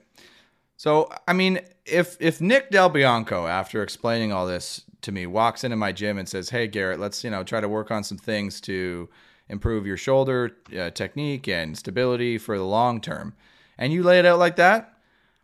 So 0.77 1.09
I 1.27 1.33
mean, 1.33 1.61
if 1.83 2.15
if 2.19 2.41
Nick 2.41 2.69
Del 2.69 2.89
Bianco, 2.89 3.47
after 3.47 3.81
explaining 3.81 4.31
all 4.31 4.45
this 4.45 4.83
to 5.01 5.11
me, 5.11 5.25
walks 5.25 5.63
into 5.63 5.75
my 5.75 5.91
gym 5.91 6.19
and 6.19 6.29
says, 6.29 6.51
"Hey 6.51 6.67
Garrett, 6.67 6.99
let's 6.99 7.23
you 7.23 7.31
know 7.31 7.43
try 7.43 7.59
to 7.59 7.69
work 7.69 7.89
on 7.89 8.03
some 8.03 8.19
things 8.19 8.61
to 8.61 9.09
improve 9.49 9.87
your 9.87 9.97
shoulder 9.97 10.55
uh, 10.77 10.91
technique 10.91 11.47
and 11.47 11.75
stability 11.75 12.37
for 12.37 12.55
the 12.55 12.65
long 12.65 13.01
term," 13.01 13.33
and 13.79 13.91
you 13.91 14.03
lay 14.03 14.19
it 14.19 14.27
out 14.27 14.37
like 14.37 14.57
that, 14.57 14.94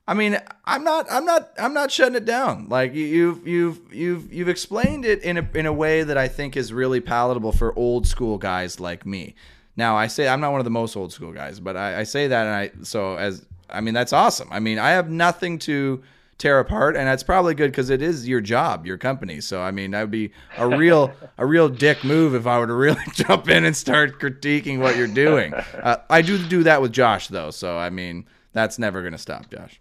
I 0.08 0.14
mean, 0.14 0.38
I'm 0.66 0.84
not, 0.84 1.06
I'm 1.12 1.26
not, 1.26 1.52
I'm 1.58 1.74
not 1.74 1.92
shutting 1.92 2.16
it 2.16 2.26
down. 2.26 2.68
Like 2.70 2.94
you've, 2.94 3.48
you've, 3.48 3.94
you've, 3.94 4.34
you've 4.34 4.50
explained 4.50 5.06
it 5.06 5.22
in 5.24 5.38
a 5.38 5.48
in 5.54 5.66
a 5.66 5.74
way 5.74 6.04
that 6.04 6.18
I 6.18 6.28
think 6.28 6.58
is 6.58 6.74
really 6.74 7.00
palatable 7.00 7.52
for 7.52 7.78
old 7.78 8.08
school 8.08 8.38
guys 8.38 8.80
like 8.80 9.06
me. 9.06 9.36
Now, 9.76 9.96
I 9.96 10.08
say 10.08 10.28
I'm 10.28 10.42
not 10.42 10.52
one 10.52 10.60
of 10.60 10.66
the 10.66 10.72
most 10.72 10.96
old 10.96 11.14
school 11.14 11.32
guys, 11.32 11.60
but 11.60 11.78
I, 11.78 12.02
I 12.02 12.04
say 12.04 12.28
that, 12.28 12.46
and 12.46 12.56
I 12.56 12.84
so 12.84 13.16
as 13.16 13.46
I 13.70 13.82
mean 13.82 13.94
that's 13.94 14.14
awesome. 14.14 14.48
I 14.52 14.60
mean, 14.60 14.80
I 14.80 14.92
have 14.92 15.10
nothing 15.10 15.60
to 15.60 16.04
tear 16.38 16.60
apart, 16.60 16.96
and 16.98 17.08
that's 17.08 17.24
probably 17.24 17.54
good 17.54 17.72
because 17.72 17.90
it 17.90 18.02
is 18.02 18.28
your 18.28 18.42
job, 18.42 18.86
your 18.86 18.98
company. 18.98 19.40
So 19.42 19.62
I 19.62 19.72
mean, 19.72 19.92
that 19.92 20.02
would 20.02 20.12
be 20.12 20.32
a 20.58 20.68
real 20.68 21.14
a 21.38 21.46
real 21.46 21.70
dick 21.70 22.04
move 22.04 22.36
if 22.36 22.46
I 22.48 22.60
were 22.60 22.68
to 22.68 22.74
really 22.74 23.02
jump 23.14 23.50
in 23.50 23.66
and 23.66 23.76
start 23.76 24.20
critiquing 24.20 24.80
what 24.80 24.98
you're 24.98 25.08
doing. 25.08 25.54
Uh, 25.54 25.98
I 26.10 26.22
do 26.22 26.38
do 26.48 26.64
that 26.64 26.82
with 26.82 26.92
Josh 26.92 27.28
though, 27.28 27.52
so 27.52 27.78
I 27.78 27.90
mean 27.90 28.26
that's 28.54 28.78
never 28.78 29.02
going 29.02 29.14
to 29.14 29.18
stop, 29.18 29.50
Josh. 29.50 29.81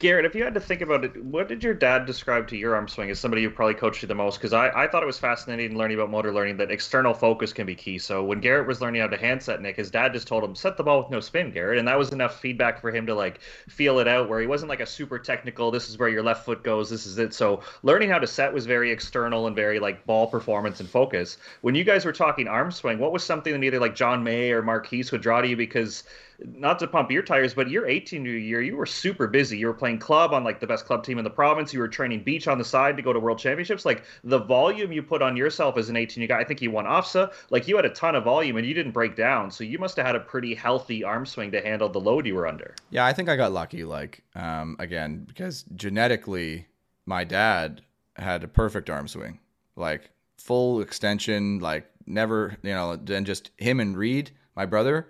Garrett, 0.00 0.24
if 0.24 0.34
you 0.34 0.42
had 0.42 0.54
to 0.54 0.60
think 0.60 0.80
about 0.80 1.04
it, 1.04 1.24
what 1.24 1.46
did 1.46 1.62
your 1.62 1.72
dad 1.72 2.04
describe 2.04 2.48
to 2.48 2.56
your 2.56 2.74
arm 2.74 2.88
swing 2.88 3.10
as 3.10 3.20
somebody 3.20 3.44
who 3.44 3.48
probably 3.48 3.74
coached 3.74 4.02
you 4.02 4.08
the 4.08 4.14
most? 4.14 4.38
Because 4.38 4.52
I, 4.52 4.68
I 4.70 4.88
thought 4.88 5.04
it 5.04 5.06
was 5.06 5.20
fascinating 5.20 5.70
in 5.70 5.78
learning 5.78 5.98
about 5.98 6.10
motor 6.10 6.34
learning 6.34 6.56
that 6.56 6.72
external 6.72 7.14
focus 7.14 7.52
can 7.52 7.64
be 7.64 7.76
key. 7.76 7.98
So 7.98 8.24
when 8.24 8.40
Garrett 8.40 8.66
was 8.66 8.80
learning 8.80 9.02
how 9.02 9.06
to 9.06 9.16
handset 9.16 9.62
Nick, 9.62 9.76
his 9.76 9.92
dad 9.92 10.12
just 10.12 10.26
told 10.26 10.42
him, 10.42 10.56
set 10.56 10.76
the 10.76 10.82
ball 10.82 10.98
with 10.98 11.10
no 11.10 11.20
spin, 11.20 11.52
Garrett. 11.52 11.78
And 11.78 11.86
that 11.86 11.96
was 11.96 12.12
enough 12.12 12.40
feedback 12.40 12.80
for 12.80 12.90
him 12.90 13.06
to 13.06 13.14
like 13.14 13.40
feel 13.68 14.00
it 14.00 14.08
out 14.08 14.28
where 14.28 14.40
he 14.40 14.48
wasn't 14.48 14.68
like 14.68 14.80
a 14.80 14.86
super 14.86 15.18
technical, 15.18 15.70
this 15.70 15.88
is 15.88 15.96
where 15.96 16.08
your 16.08 16.24
left 16.24 16.44
foot 16.44 16.64
goes, 16.64 16.90
this 16.90 17.06
is 17.06 17.16
it. 17.18 17.32
So 17.32 17.62
learning 17.84 18.10
how 18.10 18.18
to 18.18 18.26
set 18.26 18.52
was 18.52 18.66
very 18.66 18.90
external 18.90 19.46
and 19.46 19.54
very 19.54 19.78
like 19.78 20.04
ball 20.06 20.26
performance 20.26 20.80
and 20.80 20.90
focus. 20.90 21.38
When 21.60 21.76
you 21.76 21.84
guys 21.84 22.04
were 22.04 22.12
talking 22.12 22.48
arm 22.48 22.72
swing, 22.72 22.98
what 22.98 23.12
was 23.12 23.22
something 23.22 23.52
that 23.52 23.64
either 23.64 23.78
like 23.78 23.94
John 23.94 24.24
May 24.24 24.50
or 24.50 24.60
Marquise 24.60 25.12
would 25.12 25.22
draw 25.22 25.40
to 25.40 25.46
you? 25.46 25.56
Because 25.56 26.02
not 26.44 26.78
to 26.80 26.86
pump 26.86 27.10
your 27.10 27.22
tires, 27.22 27.54
but 27.54 27.70
your 27.70 27.86
18 27.86 28.24
year, 28.24 28.60
you 28.60 28.76
were 28.76 28.86
super 28.86 29.26
busy. 29.26 29.58
You 29.58 29.68
were 29.68 29.74
playing 29.74 29.98
club 29.98 30.32
on 30.32 30.44
like 30.44 30.60
the 30.60 30.66
best 30.66 30.86
club 30.86 31.04
team 31.04 31.18
in 31.18 31.24
the 31.24 31.30
province. 31.30 31.72
You 31.72 31.80
were 31.80 31.88
training 31.88 32.22
beach 32.22 32.48
on 32.48 32.58
the 32.58 32.64
side 32.64 32.96
to 32.96 33.02
go 33.02 33.12
to 33.12 33.20
world 33.20 33.38
championships. 33.38 33.84
Like 33.84 34.04
the 34.24 34.38
volume 34.38 34.92
you 34.92 35.02
put 35.02 35.22
on 35.22 35.36
yourself 35.36 35.76
as 35.76 35.88
an 35.88 35.96
18 35.96 36.20
year 36.20 36.28
guy, 36.28 36.40
I 36.40 36.44
think 36.44 36.62
you 36.62 36.70
won 36.70 36.84
OFSAA. 36.86 37.32
Like 37.50 37.68
you 37.68 37.76
had 37.76 37.84
a 37.84 37.90
ton 37.90 38.14
of 38.14 38.24
volume 38.24 38.56
and 38.56 38.66
you 38.66 38.74
didn't 38.74 38.92
break 38.92 39.16
down. 39.16 39.50
So 39.50 39.64
you 39.64 39.78
must 39.78 39.96
have 39.96 40.06
had 40.06 40.16
a 40.16 40.20
pretty 40.20 40.54
healthy 40.54 41.04
arm 41.04 41.26
swing 41.26 41.50
to 41.52 41.60
handle 41.60 41.88
the 41.88 42.00
load 42.00 42.26
you 42.26 42.34
were 42.34 42.46
under. 42.46 42.74
Yeah, 42.90 43.06
I 43.06 43.12
think 43.12 43.28
I 43.28 43.36
got 43.36 43.52
lucky. 43.52 43.84
Like, 43.84 44.22
um, 44.34 44.76
again, 44.78 45.24
because 45.24 45.64
genetically, 45.74 46.66
my 47.06 47.24
dad 47.24 47.82
had 48.16 48.44
a 48.44 48.48
perfect 48.48 48.90
arm 48.90 49.08
swing, 49.08 49.40
like 49.76 50.10
full 50.38 50.80
extension, 50.80 51.58
like 51.58 51.90
never, 52.06 52.56
you 52.62 52.72
know, 52.72 52.96
then 52.96 53.24
just 53.24 53.50
him 53.56 53.80
and 53.80 53.96
Reed, 53.96 54.30
my 54.56 54.66
brother, 54.66 55.08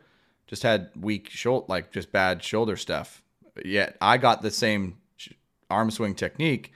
just 0.55 0.63
had 0.63 0.91
weak 0.95 1.29
shoulder, 1.31 1.67
like 1.69 1.91
just 1.91 2.13
bad 2.13 2.41
shoulder 2.41 2.77
stuff. 2.77 3.25
Yet 3.65 3.97
I 4.01 4.19
got 4.19 4.41
the 4.41 4.53
same 4.53 4.99
arm 5.69 5.91
swing 5.91 6.15
technique, 6.15 6.73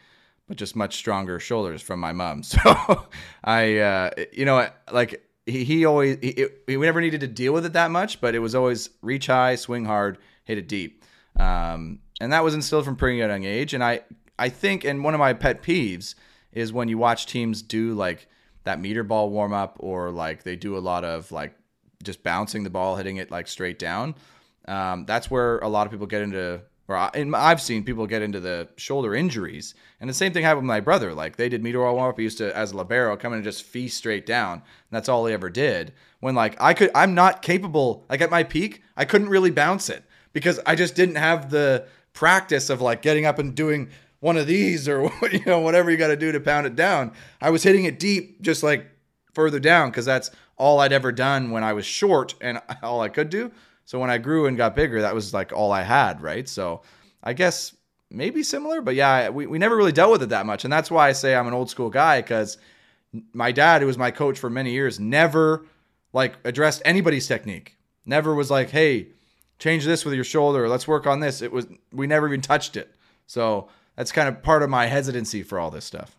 but 0.49 0.57
just 0.57 0.74
much 0.74 0.97
stronger 0.97 1.39
shoulders 1.39 1.81
from 1.81 2.01
my 2.01 2.12
mom. 2.12 2.43
So 2.43 3.07
I, 3.45 3.79
uh, 3.79 4.11
you 4.33 4.45
know, 4.45 4.68
like 4.91 5.24
he, 5.47 5.62
he 5.62 5.85
always, 5.85 6.18
he, 6.20 6.47
he 6.66 6.76
never 6.76 7.01
needed 7.01 7.20
to 7.20 7.29
deal 7.29 7.53
with 7.53 7.66
it 7.66 7.74
that 7.74 7.93
much, 7.93 8.20
but 8.20 8.35
it 8.35 8.41
was 8.41 8.57
always 8.57 8.91
reach 9.01 9.29
high, 9.29 9.55
swing 9.55 9.85
hard, 9.85 10.18
hit 10.43 10.59
it 10.59 10.66
deep. 10.66 11.05
Um, 11.39 12.01
and 12.20 12.33
that 12.33 12.43
was 12.43 12.55
instilled 12.55 12.85
from 12.85 12.97
pretty 12.97 13.18
young 13.18 13.45
age. 13.45 13.74
And 13.74 13.85
I, 13.85 14.01
I 14.41 14.49
think, 14.49 14.85
and 14.85 15.05
one 15.05 15.14
of 15.14 15.20
my 15.20 15.35
pet 15.35 15.62
peeves 15.62 16.16
is 16.51 16.72
when 16.72 16.89
you 16.89 16.99
watch 16.99 17.26
teams 17.26 17.62
do 17.62 17.95
like 17.95 18.26
that 18.64 18.81
meter 18.81 19.05
ball 19.05 19.31
warm 19.31 19.53
up 19.53 19.76
or 19.79 20.11
like 20.11 20.43
they 20.43 20.57
do 20.57 20.76
a 20.76 20.81
lot 20.81 21.05
of 21.05 21.31
like 21.31 21.55
just 22.09 22.22
bouncing 22.22 22.64
the 22.64 22.70
ball, 22.70 22.96
hitting 22.96 23.18
it 23.18 23.30
like 23.30 23.46
straight 23.46 23.78
down. 23.78 24.14
Um, 24.66 25.04
that's 25.04 25.30
where 25.30 25.59
a 25.59 25.68
lot 25.68 25.86
of 25.86 25.92
people 25.92 26.06
get 26.06 26.22
into, 26.22 26.62
or 26.88 26.96
I, 26.96 27.11
I've 27.34 27.61
seen 27.61 27.84
people 27.84 28.06
get 28.06 28.22
into 28.22 28.40
the 28.40 28.68
shoulder 28.76 29.14
injuries. 29.14 29.74
And 30.00 30.09
the 30.09 30.14
same 30.14 30.32
thing 30.32 30.42
happened 30.42 30.66
with 30.66 30.74
my 30.74 30.80
brother. 30.80 31.12
Like 31.12 31.36
they 31.36 31.50
did 31.50 31.62
ball 31.62 31.94
warm 31.94 32.09
up. 32.09 32.16
He 32.16 32.24
used 32.24 32.38
to, 32.38 32.56
as 32.56 32.72
a 32.72 32.76
libero, 32.78 33.14
come 33.18 33.32
in 33.32 33.38
and 33.38 33.44
just 33.44 33.62
feast 33.62 33.98
straight 33.98 34.24
down. 34.24 34.62
That's 34.90 35.09
all 35.09 35.26
he 35.26 35.34
ever 35.34 35.50
did. 35.50 35.92
When 36.20 36.34
like 36.34 36.56
I 36.61 36.72
could, 36.72 36.90
I'm 36.94 37.14
not 37.14 37.42
capable. 37.42 38.06
Like 38.09 38.22
at 38.22 38.30
my 38.30 38.42
peak, 38.42 38.82
I 38.96 39.04
couldn't 39.04 39.28
really 39.28 39.50
bounce 39.50 39.90
it 39.90 40.02
because 40.32 40.59
I 40.64 40.74
just 40.76 40.94
didn't 40.94 41.16
have 41.16 41.50
the 41.50 41.86
practice 42.14 42.70
of 42.70 42.80
like 42.80 43.02
getting 43.02 43.26
up 43.26 43.38
and 43.38 43.54
doing 43.54 43.90
one 44.20 44.38
of 44.38 44.46
these 44.46 44.88
or 44.88 45.11
you 45.30 45.44
know 45.46 45.61
whatever 45.61 45.90
you 45.90 45.96
got 45.96 46.09
to 46.09 46.16
do 46.16 46.32
to 46.32 46.40
pound 46.40 46.66
it 46.66 46.74
down. 46.74 47.12
I 47.40 47.50
was 47.50 47.62
hitting 47.62 47.84
it 47.84 47.98
deep, 47.98 48.40
just 48.40 48.62
like 48.62 48.86
further 49.34 49.61
down, 49.61 49.90
because 49.90 50.06
that's 50.06 50.30
all 50.59 50.80
I'd 50.80 50.92
ever 50.92 51.12
done 51.12 51.50
when 51.50 51.64
I 51.64 51.72
was 51.72 51.86
short 51.86 52.34
and 52.40 52.61
all 52.82 53.00
I 53.00 53.09
could 53.09 53.30
do. 53.30 53.50
So 53.84 53.98
when 53.98 54.11
I 54.11 54.18
grew 54.18 54.46
and 54.46 54.56
got 54.56 54.76
bigger, 54.76 55.00
that 55.00 55.14
was 55.14 55.32
like 55.32 55.52
all 55.52 55.72
I 55.72 55.82
had, 55.82 56.20
right? 56.20 56.46
So 56.46 56.82
I 57.22 57.32
guess 57.32 57.74
maybe 58.11 58.42
similar, 58.42 58.80
but 58.82 58.94
yeah, 58.94 59.30
we, 59.30 59.46
we 59.46 59.59
never 59.59 59.76
really 59.76 59.92
dealt 59.92 60.12
with 60.12 60.22
it 60.22 60.28
that 60.28 60.46
much. 60.46 60.64
And 60.64 60.72
that's 60.72 60.90
why 60.90 61.09
I 61.09 61.12
say 61.12 61.34
I'm 61.34 61.46
an 61.46 61.54
old 61.54 61.70
school 61.70 61.88
guy 61.88 62.20
because 62.20 62.59
my 63.32 63.52
dad, 63.52 63.80
who 63.80 63.86
was 63.86 63.96
my 63.96 64.11
coach 64.11 64.38
for 64.38 64.50
many 64.50 64.72
years, 64.72 65.00
never 65.00 65.64
like 66.12 66.34
addressed 66.44 66.82
anybody's 66.84 67.26
technique. 67.26 67.76
Never 68.04 68.34
was 68.34 68.50
like, 68.50 68.70
hey, 68.70 69.09
change 69.59 69.84
this 69.84 70.04
with 70.04 70.14
your 70.14 70.24
shoulder, 70.24 70.68
let's 70.68 70.88
work 70.88 71.06
on 71.06 71.20
this. 71.20 71.42
It 71.42 71.52
was, 71.52 71.66
we 71.92 72.06
never 72.06 72.26
even 72.28 72.40
touched 72.40 72.76
it. 72.76 72.94
So 73.26 73.68
that's 73.96 74.12
kind 74.12 74.28
of 74.28 74.42
part 74.42 74.62
of 74.62 74.70
my 74.70 74.86
hesitancy 74.86 75.42
for 75.42 75.59
all 75.59 75.70
this 75.70 75.84
stuff. 75.84 76.16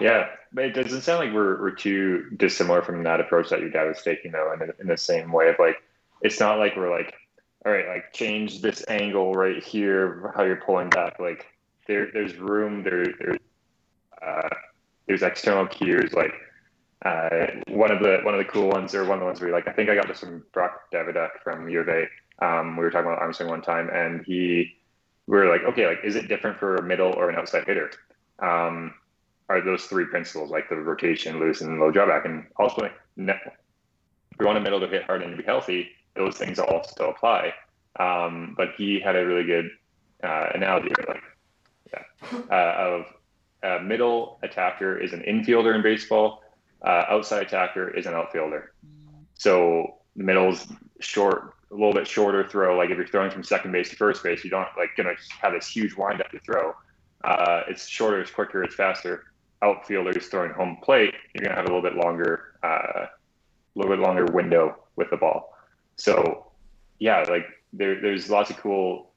Yeah, 0.00 0.28
but 0.52 0.64
it 0.64 0.74
doesn't 0.74 1.02
sound 1.02 1.20
like 1.20 1.34
we're, 1.34 1.60
we're 1.60 1.70
too 1.70 2.30
dissimilar 2.36 2.82
from 2.82 3.02
that 3.04 3.20
approach 3.20 3.50
that 3.50 3.60
your 3.60 3.70
dad 3.70 3.84
was 3.84 4.02
taking, 4.02 4.32
though, 4.32 4.52
in, 4.52 4.72
in 4.80 4.86
the 4.86 4.96
same 4.96 5.32
way 5.32 5.48
of 5.48 5.56
like, 5.58 5.76
it's 6.22 6.40
not 6.40 6.58
like 6.58 6.76
we're 6.76 6.90
like, 6.90 7.14
all 7.64 7.72
right, 7.72 7.86
like 7.88 8.12
change 8.12 8.60
this 8.62 8.84
angle 8.88 9.34
right 9.34 9.62
here, 9.62 10.32
how 10.34 10.44
you're 10.44 10.56
pulling 10.56 10.90
back. 10.90 11.18
Like 11.18 11.46
there, 11.86 12.08
there's 12.12 12.36
room, 12.36 12.82
there, 12.82 13.04
there's, 13.04 13.38
uh, 14.22 14.48
there's 15.06 15.22
external 15.22 15.66
cues. 15.66 16.12
Like 16.12 16.32
uh, 17.04 17.46
one 17.68 17.90
of 17.90 18.00
the 18.00 18.20
one 18.22 18.34
of 18.34 18.38
the 18.38 18.44
cool 18.44 18.68
ones, 18.68 18.94
or 18.94 19.04
one 19.04 19.14
of 19.14 19.20
the 19.20 19.26
ones 19.26 19.40
where 19.40 19.50
like 19.50 19.66
I 19.66 19.72
think 19.72 19.90
I 19.90 19.94
got 19.94 20.08
this 20.08 20.20
from 20.20 20.44
Brock 20.52 20.90
Daviduk 20.92 21.30
from 21.42 21.68
U 21.68 21.80
of 21.80 21.88
A. 21.88 22.04
Um, 22.42 22.76
we 22.76 22.84
were 22.84 22.90
talking 22.90 23.06
about 23.06 23.20
arm 23.20 23.32
swing 23.32 23.48
one 23.48 23.62
time, 23.62 23.90
and 23.92 24.24
he 24.24 24.76
we 25.26 25.36
were 25.36 25.48
like, 25.48 25.62
okay, 25.62 25.86
like, 25.86 26.00
is 26.04 26.16
it 26.16 26.28
different 26.28 26.58
for 26.58 26.76
a 26.76 26.82
middle 26.82 27.12
or 27.12 27.28
an 27.30 27.36
outside 27.36 27.64
hitter? 27.64 27.90
Um, 28.38 28.94
are 29.50 29.60
those 29.60 29.84
three 29.84 30.06
principles, 30.06 30.50
like 30.50 30.68
the 30.68 30.76
rotation, 30.76 31.40
loose, 31.40 31.60
and 31.60 31.80
low 31.80 31.90
drawback? 31.90 32.24
And 32.24 32.46
also, 32.56 32.84
if 32.84 32.92
you 33.18 34.46
want 34.46 34.58
a 34.58 34.60
middle 34.60 34.80
to 34.80 34.86
hit 34.86 35.02
hard 35.02 35.22
and 35.22 35.32
to 35.32 35.36
be 35.36 35.42
healthy, 35.42 35.88
those 36.14 36.36
things 36.36 36.58
all 36.58 36.84
still 36.84 37.10
apply. 37.10 37.52
Um, 37.98 38.54
but 38.56 38.68
he 38.76 39.00
had 39.00 39.16
a 39.16 39.26
really 39.26 39.44
good 39.44 39.70
uh, 40.22 40.50
analogy, 40.54 40.90
like, 41.08 41.22
yeah, 41.92 42.38
uh, 42.50 42.74
of 42.78 43.06
a 43.62 43.82
middle 43.82 44.38
attacker 44.42 44.96
is 44.96 45.12
an 45.12 45.22
infielder 45.22 45.74
in 45.74 45.82
baseball, 45.82 46.42
uh, 46.82 47.04
outside 47.08 47.42
attacker 47.42 47.90
is 47.90 48.06
an 48.06 48.14
outfielder. 48.14 48.72
So 49.34 49.96
the 50.16 50.22
middle's 50.22 50.66
short, 51.00 51.54
a 51.70 51.74
little 51.74 51.92
bit 51.92 52.06
shorter 52.06 52.46
throw. 52.46 52.76
Like 52.76 52.90
if 52.90 52.96
you're 52.96 53.06
throwing 53.06 53.30
from 53.30 53.42
second 53.42 53.72
base 53.72 53.90
to 53.90 53.96
first 53.96 54.22
base, 54.22 54.44
you 54.44 54.50
don't 54.50 54.68
like 54.78 54.90
gonna 54.96 55.14
have 55.40 55.52
this 55.52 55.68
huge 55.68 55.94
windup 55.96 56.30
to 56.30 56.38
throw. 56.40 56.74
Uh, 57.24 57.62
it's 57.68 57.86
shorter, 57.86 58.20
it's 58.20 58.30
quicker, 58.30 58.62
it's 58.62 58.74
faster. 58.74 59.29
Outfielders 59.62 60.26
throwing 60.28 60.52
home 60.52 60.78
plate, 60.82 61.14
you're 61.34 61.44
gonna 61.44 61.56
have 61.56 61.66
a 61.66 61.74
little 61.74 61.82
bit 61.82 61.96
longer, 61.96 62.54
uh, 62.62 63.06
a 63.06 63.10
little 63.74 63.94
bit 63.94 64.02
longer 64.02 64.24
window 64.26 64.76
with 64.96 65.10
the 65.10 65.16
ball. 65.16 65.56
So 65.96 66.46
yeah, 66.98 67.24
like 67.28 67.46
there, 67.72 68.00
there's 68.00 68.30
lots 68.30 68.50
of 68.50 68.56
cool 68.56 69.10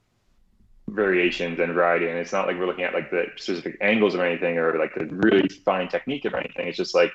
variations 0.90 1.60
and 1.60 1.74
variety, 1.74 2.08
and 2.08 2.18
it's 2.18 2.32
not 2.34 2.48
like 2.48 2.58
we're 2.58 2.66
looking 2.66 2.84
at 2.84 2.94
like 2.94 3.10
the 3.10 3.28
specific 3.38 3.78
angles 3.82 4.16
of 4.16 4.22
anything 4.22 4.58
or 4.58 4.78
like 4.78 4.94
the 4.96 5.06
really 5.06 5.48
fine 5.48 5.88
technique 5.88 6.26
of 6.26 6.34
anything. 6.34 6.68
It's 6.68 6.78
just 6.78 6.96
like 6.96 7.12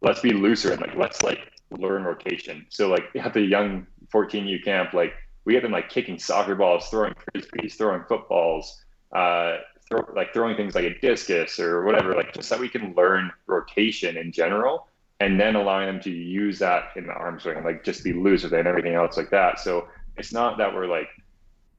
let's 0.00 0.20
be 0.20 0.32
looser 0.32 0.72
and 0.72 0.80
like 0.80 0.96
let's 0.96 1.22
like 1.22 1.52
learn 1.70 2.04
rotation. 2.04 2.66
So 2.68 2.88
like 2.88 3.04
at 3.16 3.34
the 3.34 3.42
young 3.42 3.86
14U 4.12 4.64
camp, 4.64 4.92
like 4.92 5.14
we 5.44 5.54
had 5.54 5.64
them 5.64 5.72
like 5.72 5.88
kicking 5.88 6.18
soccer 6.18 6.54
balls, 6.54 6.88
throwing 6.88 7.14
frisbees, 7.14 7.74
throwing 7.74 8.02
footballs, 8.08 8.82
uh, 9.14 9.58
throw, 9.88 10.04
like 10.14 10.32
throwing 10.32 10.56
things 10.56 10.74
like 10.74 10.84
a 10.84 10.98
discus 11.00 11.58
or 11.58 11.84
whatever, 11.84 12.14
like 12.14 12.34
just 12.34 12.50
that 12.50 12.58
we 12.60 12.68
can 12.68 12.94
learn 12.94 13.30
rotation 13.46 14.16
in 14.16 14.32
general, 14.32 14.88
and 15.20 15.40
then 15.40 15.56
allowing 15.56 15.86
them 15.86 16.00
to 16.00 16.10
use 16.10 16.58
that 16.58 16.90
in 16.96 17.06
the 17.06 17.12
arm 17.12 17.40
swing, 17.40 17.62
like 17.64 17.84
just 17.84 18.04
be 18.04 18.12
loose 18.12 18.42
with 18.42 18.52
it 18.52 18.58
and 18.58 18.68
everything 18.68 18.94
else 18.94 19.16
like 19.16 19.30
that. 19.30 19.60
So 19.60 19.88
it's 20.16 20.32
not 20.32 20.58
that 20.58 20.74
we're 20.74 20.86
like 20.86 21.08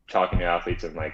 talking 0.09 0.39
to 0.39 0.45
athletes 0.45 0.83
and 0.83 0.95
like 0.95 1.13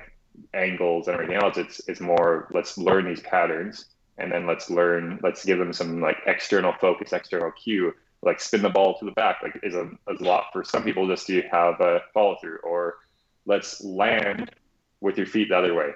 angles 0.53 1.07
and 1.07 1.15
everything 1.15 1.35
else. 1.35 1.57
It's 1.57 1.81
it's 1.87 1.99
more 1.99 2.47
let's 2.53 2.77
learn 2.77 3.05
these 3.05 3.21
patterns 3.21 3.85
and 4.17 4.31
then 4.31 4.45
let's 4.45 4.69
learn 4.69 5.19
let's 5.23 5.43
give 5.43 5.57
them 5.57 5.73
some 5.73 6.01
like 6.01 6.17
external 6.25 6.73
focus, 6.79 7.13
external 7.13 7.51
cue 7.51 7.93
like 8.25 8.39
spin 8.39 8.61
the 8.61 8.69
ball 8.69 8.97
to 8.97 9.05
the 9.05 9.11
back 9.11 9.37
like 9.43 9.59
is 9.63 9.75
a, 9.75 9.89
a 10.07 10.13
lot 10.23 10.45
for 10.51 10.63
some 10.63 10.83
people 10.83 11.07
just 11.07 11.27
to 11.27 11.41
have 11.51 11.79
a 11.81 11.99
follow 12.13 12.37
through 12.41 12.57
or 12.63 12.95
let's 13.45 13.83
land 13.83 14.49
with 15.01 15.17
your 15.17 15.27
feet 15.27 15.49
the 15.49 15.57
other 15.57 15.73
way 15.73 15.89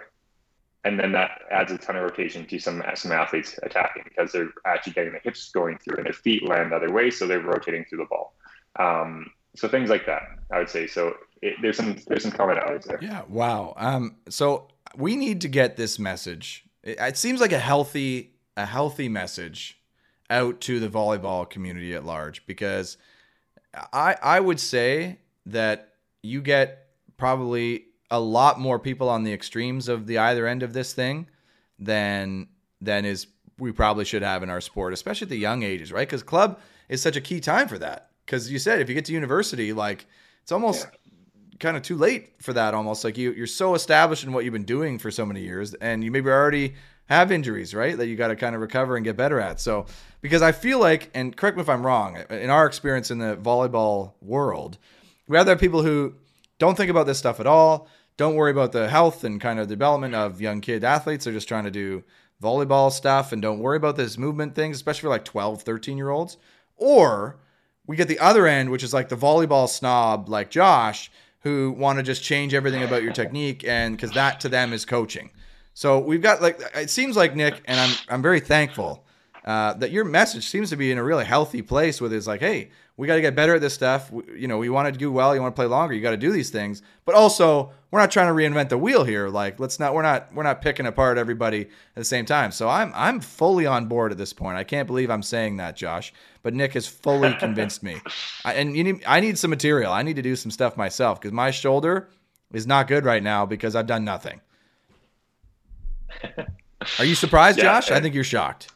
and 0.84 1.00
then 1.00 1.12
that 1.12 1.42
adds 1.52 1.72
a 1.72 1.78
ton 1.78 1.96
of 1.96 2.04
rotation 2.04 2.46
to 2.46 2.60
some 2.60 2.84
some 2.96 3.12
athletes 3.12 3.60
attacking 3.64 4.04
because 4.06 4.32
they're 4.32 4.50
actually 4.66 4.94
getting 4.94 5.14
the 5.14 5.20
hips 5.24 5.50
going 5.52 5.78
through 5.78 5.98
and 5.98 6.06
their 6.06 6.14
feet 6.14 6.48
land 6.48 6.74
other 6.74 6.92
way 6.92 7.10
so 7.10 7.28
they're 7.28 7.40
rotating 7.40 7.86
through 7.86 8.00
the 8.00 8.06
ball. 8.06 8.34
Um, 8.80 9.32
so 9.56 9.68
things 9.68 9.90
like 9.90 10.06
that 10.06 10.22
i 10.52 10.60
would 10.60 10.70
say. 10.70 10.88
So 10.88 11.16
it, 11.42 11.56
there's 11.62 11.78
some 11.78 11.98
there's 12.08 12.24
some 12.24 12.32
commonalities 12.32 12.84
there. 12.84 13.00
Yeah 13.02 13.24
wow. 13.28 13.74
Um, 13.78 14.18
so 14.30 14.68
we 14.96 15.16
need 15.16 15.42
to 15.42 15.48
get 15.48 15.78
this 15.78 16.00
message. 16.00 16.66
It, 16.84 16.98
it 17.00 17.18
seems 17.18 17.42
like 17.42 17.52
a 17.52 17.60
healthy 17.60 18.34
a 18.56 18.66
healthy 18.66 19.10
message 19.10 19.80
out 20.30 20.60
to 20.62 20.80
the 20.80 20.90
volleyball 20.90 21.50
community 21.50 21.94
at 21.94 22.06
large 22.06 22.46
because 22.46 22.98
I 23.94 24.16
I 24.22 24.40
would 24.40 24.60
say 24.60 25.20
that 25.46 25.94
you 26.22 26.42
get 26.42 26.88
probably 27.18 27.86
a 28.10 28.20
lot 28.20 28.60
more 28.60 28.80
people 28.80 29.10
on 29.10 29.24
the 29.24 29.34
extremes 29.34 29.88
of 29.88 30.08
the 30.08 30.18
either 30.18 30.48
end 30.48 30.64
of 30.64 30.74
this 30.74 30.94
thing 30.94 31.28
than 31.80 32.48
than 32.82 33.06
is 33.06 33.28
we 33.60 33.72
probably 33.72 34.06
should 34.06 34.22
have 34.22 34.44
in 34.44 34.50
our 34.50 34.62
sport, 34.62 34.94
especially 34.94 35.26
at 35.26 35.30
the 35.30 35.38
young 35.38 35.64
ages, 35.64 35.92
right? 35.92 36.08
Because 36.08 36.24
club 36.24 36.60
is 36.90 37.02
such 37.02 37.16
a 37.16 37.22
key 37.22 37.40
time 37.40 37.68
for 37.68 37.78
that. 37.80 38.12
Because 38.26 38.52
you 38.52 38.60
said 38.60 38.82
if 38.82 38.90
you 38.90 38.96
get 38.96 39.06
to 39.06 39.14
university, 39.14 39.74
like 39.74 40.06
it's 40.42 40.52
almost 40.52 40.86
yeah. 40.86 41.58
kind 41.60 41.76
of 41.76 41.84
too 41.84 41.98
late 41.98 42.42
for 42.42 42.54
that. 42.54 42.74
Almost 42.74 43.04
like 43.04 43.18
you 43.18 43.32
you're 43.34 43.48
so 43.48 43.76
established 43.76 44.24
in 44.24 44.32
what 44.32 44.46
you've 44.46 44.54
been 44.54 44.64
doing 44.64 45.00
for 45.00 45.12
so 45.12 45.26
many 45.26 45.42
years, 45.42 45.74
and 45.76 46.04
you 46.04 46.12
maybe 46.12 46.30
already 46.30 46.76
have 47.08 47.32
injuries, 47.32 47.74
right? 47.74 47.98
That 47.98 48.08
you 48.08 48.16
got 48.16 48.28
to 48.28 48.36
kind 48.36 48.54
of 48.54 48.62
recover 48.62 48.96
and 48.96 49.04
get 49.04 49.16
better 49.18 49.40
at. 49.40 49.60
So, 49.60 49.86
because 50.22 50.42
I 50.42 50.52
feel 50.52 50.80
like, 50.80 51.10
and 51.14 51.36
correct 51.36 51.56
me 51.56 51.62
if 51.62 51.70
I'm 51.70 51.86
wrong, 51.86 52.18
in 52.30 52.50
our 52.50 52.66
experience 52.66 53.12
in 53.12 53.20
the 53.20 53.38
volleyball 53.38 54.14
world, 54.22 54.78
we 55.28 55.38
have 55.38 55.60
people 55.60 55.84
who 55.84 56.16
don't 56.60 56.76
think 56.76 56.90
about 56.90 57.06
this 57.06 57.18
stuff 57.18 57.40
at 57.40 57.48
all, 57.48 57.88
don't 58.18 58.36
worry 58.36 58.52
about 58.52 58.72
the 58.72 58.90
health 58.90 59.24
and 59.24 59.40
kind 59.40 59.60
of 59.60 59.68
development 59.68 60.16
of 60.16 60.42
young 60.42 60.60
kid 60.62 60.84
athletes. 60.84 61.26
They're 61.26 61.34
just 61.34 61.48
trying 61.48 61.66
to 61.66 61.72
do 61.72 62.04
volleyball 62.42 62.92
stuff 62.92 63.32
and 63.32 63.42
don't 63.42 63.60
worry 63.60 63.78
about 63.78 63.96
this 63.96 64.18
movement 64.18 64.56
things, 64.56 64.76
especially 64.76 65.02
for 65.02 65.10
like 65.10 65.26
12, 65.26 65.62
13 65.62 65.98
year 65.98 66.10
olds. 66.10 66.38
Or 66.76 67.40
we 67.86 67.96
get 67.96 68.08
the 68.08 68.20
other 68.20 68.48
end, 68.48 68.70
which 68.70 68.84
is 68.84 68.94
like 68.94 69.10
the 69.10 69.16
volleyball 69.16 69.70
snob, 69.70 70.30
like 70.30 70.50
Josh, 70.50 71.12
who 71.42 71.72
want 71.72 71.98
to 71.98 72.04
just 72.04 72.24
change 72.24 72.54
everything 72.54 72.84
about 72.84 73.04
your 73.04 73.14
technique, 73.14 73.64
and 73.66 73.96
because 73.96 74.12
that 74.12 74.40
to 74.42 74.50
them 74.50 74.74
is 74.74 74.86
coaching. 74.86 75.30
So 75.74 76.00
we've 76.00 76.22
got 76.22 76.42
like 76.42 76.60
it 76.76 76.90
seems 76.90 77.16
like 77.16 77.36
Nick, 77.36 77.62
and 77.66 77.80
I'm 77.80 77.96
I'm 78.10 78.22
very 78.22 78.40
thankful 78.40 79.06
uh, 79.46 79.74
that 79.74 79.92
your 79.92 80.04
message 80.04 80.46
seems 80.46 80.70
to 80.72 80.76
be 80.76 80.92
in 80.92 80.98
a 80.98 81.04
really 81.04 81.24
healthy 81.24 81.62
place 81.62 82.02
with 82.02 82.12
it's 82.12 82.28
like, 82.28 82.42
hey, 82.42 82.72
we 82.98 83.06
got 83.06 83.16
to 83.16 83.22
get 83.22 83.36
better 83.36 83.56
at 83.56 83.62
this 83.62 83.76
stuff. 83.76 84.12
We, 84.12 84.24
you 84.36 84.48
know, 84.48 84.58
we 84.58 84.70
want 84.70 84.92
to 84.92 84.98
do 84.98 85.12
well. 85.12 85.36
You 85.36 85.42
want 85.42 85.56
to 85.56 85.60
play 85.60 85.68
longer. 85.68 85.94
You 85.94 86.02
got 86.02 86.12
to 86.12 86.18
do 86.18 86.32
these 86.32 86.50
things. 86.50 86.82
But 87.06 87.14
also, 87.14 87.72
we're 87.92 88.00
not 88.00 88.10
trying 88.10 88.28
to 88.28 88.34
reinvent 88.34 88.70
the 88.70 88.78
wheel 88.78 89.04
here. 89.04 89.30
Like, 89.30 89.60
let's 89.60 89.80
not. 89.80 89.94
We're 89.94 90.02
not. 90.02 90.34
We're 90.34 90.44
not 90.44 90.62
picking 90.64 90.88
apart 90.88 91.20
everybody 91.20 91.62
at 91.62 91.96
the 91.96 92.04
same 92.04 92.26
time. 92.26 92.52
So 92.52 92.68
I'm 92.68 92.92
I'm 92.96 93.20
fully 93.22 93.68
on 93.68 93.86
board 93.86 94.12
at 94.12 94.18
this 94.18 94.34
point. 94.34 94.58
I 94.58 94.64
can't 94.64 94.88
believe 94.88 95.12
I'm 95.12 95.24
saying 95.24 95.58
that, 95.58 95.78
Josh. 95.78 96.12
But 96.42 96.56
Nick 96.56 96.74
has 96.74 96.88
fully 96.88 97.34
convinced 97.40 97.84
me. 97.84 98.02
I, 98.44 98.56
and 98.56 98.76
you 98.76 98.84
need. 98.84 99.04
I 99.06 99.20
need 99.20 99.38
some 99.38 99.52
material. 99.52 99.94
I 99.94 100.02
need 100.02 100.16
to 100.16 100.24
do 100.24 100.36
some 100.36 100.52
stuff 100.52 100.76
myself 100.76 101.22
because 101.22 101.32
my 101.32 101.52
shoulder 101.52 102.10
is 102.52 102.66
not 102.66 102.88
good 102.88 103.06
right 103.06 103.22
now 103.22 103.46
because 103.46 103.76
I've 103.76 103.88
done 103.88 104.06
nothing. 104.06 104.42
Are 107.00 107.06
you 107.06 107.16
surprised, 107.16 107.58
Yeah, 107.58 107.64
Josh? 107.66 107.92
I 107.92 108.00
think 108.00 108.16
you're 108.16 108.24
shocked. 108.24 108.72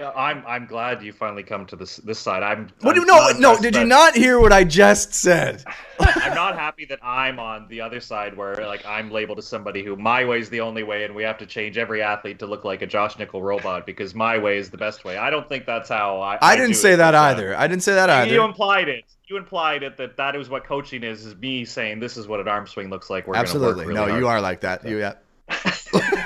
I'm 0.00 0.44
I'm 0.46 0.66
glad 0.66 1.02
you 1.02 1.12
finally 1.12 1.42
come 1.42 1.66
to 1.66 1.76
this 1.76 1.96
this 1.96 2.18
side. 2.18 2.42
I'm. 2.42 2.68
What 2.80 2.94
do 2.94 3.00
you 3.00 3.06
no 3.06 3.30
no? 3.38 3.58
Did 3.60 3.76
you 3.76 3.84
not 3.84 4.14
hear 4.14 4.40
what 4.40 4.52
I 4.52 4.64
just 4.64 5.14
said? 5.14 5.64
I'm 6.00 6.34
not 6.34 6.58
happy 6.58 6.84
that 6.86 6.98
I'm 7.02 7.38
on 7.38 7.68
the 7.68 7.80
other 7.80 8.00
side 8.00 8.36
where 8.36 8.54
like 8.66 8.84
I'm 8.86 9.10
labeled 9.10 9.38
as 9.38 9.46
somebody 9.46 9.82
who 9.84 9.96
my 9.96 10.24
way 10.24 10.38
is 10.38 10.48
the 10.48 10.60
only 10.60 10.82
way, 10.82 11.04
and 11.04 11.14
we 11.14 11.22
have 11.22 11.38
to 11.38 11.46
change 11.46 11.76
every 11.78 12.02
athlete 12.02 12.38
to 12.40 12.46
look 12.46 12.64
like 12.64 12.82
a 12.82 12.86
Josh 12.86 13.18
Nickel 13.18 13.42
robot 13.42 13.86
because 13.86 14.14
my 14.14 14.38
way 14.38 14.58
is 14.58 14.70
the 14.70 14.78
best 14.78 15.04
way. 15.04 15.16
I 15.16 15.30
don't 15.30 15.48
think 15.48 15.66
that's 15.66 15.88
how 15.88 16.20
I. 16.20 16.38
I 16.40 16.56
didn't 16.56 16.76
say 16.76 16.96
that 16.96 17.14
uh, 17.14 17.20
either. 17.22 17.56
I 17.56 17.66
didn't 17.66 17.82
say 17.82 17.94
that 17.94 18.08
either. 18.10 18.32
You 18.32 18.44
implied 18.44 18.88
it. 18.88 19.04
You 19.26 19.36
implied 19.36 19.82
it 19.82 19.96
that 19.98 20.16
that 20.16 20.34
is 20.34 20.48
what 20.48 20.64
coaching 20.64 21.04
is. 21.04 21.24
Is 21.24 21.36
me 21.36 21.64
saying 21.64 22.00
this 22.00 22.16
is 22.16 22.26
what 22.26 22.40
an 22.40 22.48
arm 22.48 22.66
swing 22.66 22.90
looks 22.90 23.10
like. 23.10 23.26
We're 23.26 23.36
Absolutely. 23.36 23.86
really 23.86 23.94
No, 23.94 24.08
hard. 24.08 24.20
you 24.20 24.28
are 24.28 24.40
like 24.40 24.60
that. 24.62 24.86
You 24.86 24.98
yeah. 24.98 25.14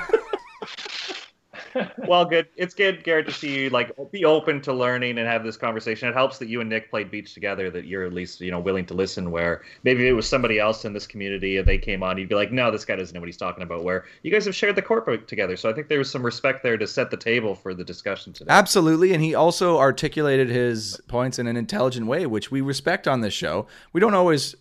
well, 2.06 2.24
good. 2.24 2.48
It's 2.56 2.74
good, 2.74 3.04
Garrett, 3.04 3.26
to 3.26 3.32
see 3.32 3.64
you 3.64 3.70
like 3.70 3.92
be 4.12 4.24
open 4.24 4.60
to 4.62 4.72
learning 4.72 5.18
and 5.18 5.26
have 5.26 5.44
this 5.44 5.56
conversation. 5.56 6.08
It 6.08 6.14
helps 6.14 6.38
that 6.38 6.48
you 6.48 6.60
and 6.60 6.70
Nick 6.70 6.90
played 6.90 7.10
beach 7.10 7.34
together. 7.34 7.70
That 7.70 7.86
you're 7.86 8.04
at 8.04 8.12
least 8.12 8.40
you 8.40 8.50
know 8.50 8.60
willing 8.60 8.86
to 8.86 8.94
listen. 8.94 9.30
Where 9.30 9.62
maybe 9.82 10.06
it 10.08 10.12
was 10.12 10.28
somebody 10.28 10.58
else 10.58 10.84
in 10.84 10.92
this 10.92 11.06
community 11.06 11.56
and 11.56 11.66
they 11.66 11.78
came 11.78 12.02
on, 12.02 12.18
you'd 12.18 12.28
be 12.28 12.34
like, 12.34 12.52
no, 12.52 12.70
this 12.70 12.84
guy 12.84 12.96
doesn't 12.96 13.14
know 13.14 13.20
what 13.20 13.28
he's 13.28 13.36
talking 13.36 13.62
about. 13.62 13.84
Where 13.84 14.04
you 14.22 14.30
guys 14.30 14.44
have 14.44 14.54
shared 14.54 14.76
the 14.76 14.82
court 14.82 15.06
book 15.06 15.26
together, 15.26 15.56
so 15.56 15.68
I 15.68 15.72
think 15.72 15.88
there 15.88 15.98
was 15.98 16.10
some 16.10 16.22
respect 16.22 16.62
there 16.62 16.76
to 16.76 16.86
set 16.86 17.10
the 17.10 17.16
table 17.16 17.54
for 17.54 17.74
the 17.74 17.84
discussion 17.84 18.32
today. 18.32 18.50
Absolutely. 18.50 19.12
And 19.12 19.22
he 19.22 19.34
also 19.34 19.78
articulated 19.78 20.48
his 20.48 21.00
points 21.08 21.38
in 21.38 21.46
an 21.46 21.56
intelligent 21.56 22.06
way, 22.06 22.26
which 22.26 22.50
we 22.50 22.60
respect 22.60 23.08
on 23.08 23.20
this 23.20 23.34
show. 23.34 23.66
We 23.92 24.00
don't 24.00 24.14
always 24.14 24.54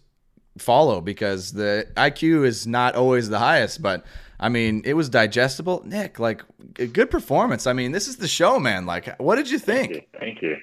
follow 0.57 1.01
because 1.01 1.53
the 1.53 1.87
IQ 1.95 2.45
is 2.45 2.67
not 2.67 2.95
always 2.95 3.29
the 3.29 3.39
highest, 3.39 3.81
but 3.81 4.05
I 4.39 4.49
mean, 4.49 4.81
it 4.85 4.93
was 4.93 5.09
digestible. 5.09 5.83
Nick, 5.85 6.19
like 6.19 6.43
a 6.79 6.87
good 6.87 7.09
performance. 7.09 7.67
I 7.67 7.73
mean, 7.73 7.91
this 7.91 8.07
is 8.07 8.17
the 8.17 8.27
show, 8.27 8.59
man. 8.59 8.85
Like, 8.85 9.17
what 9.19 9.35
did 9.35 9.49
you 9.49 9.59
Thank 9.59 9.91
think? 9.91 10.07
you. 10.13 10.19
Thank 10.19 10.41
you. 10.41 10.57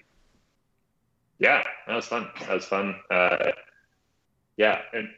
Yeah, 1.39 1.62
that 1.87 1.97
was 1.97 2.07
fun. 2.07 2.29
That 2.41 2.55
was 2.55 2.66
fun. 2.66 2.95
Uh, 3.11 3.53
yeah, 4.57 4.81
and 4.93 5.09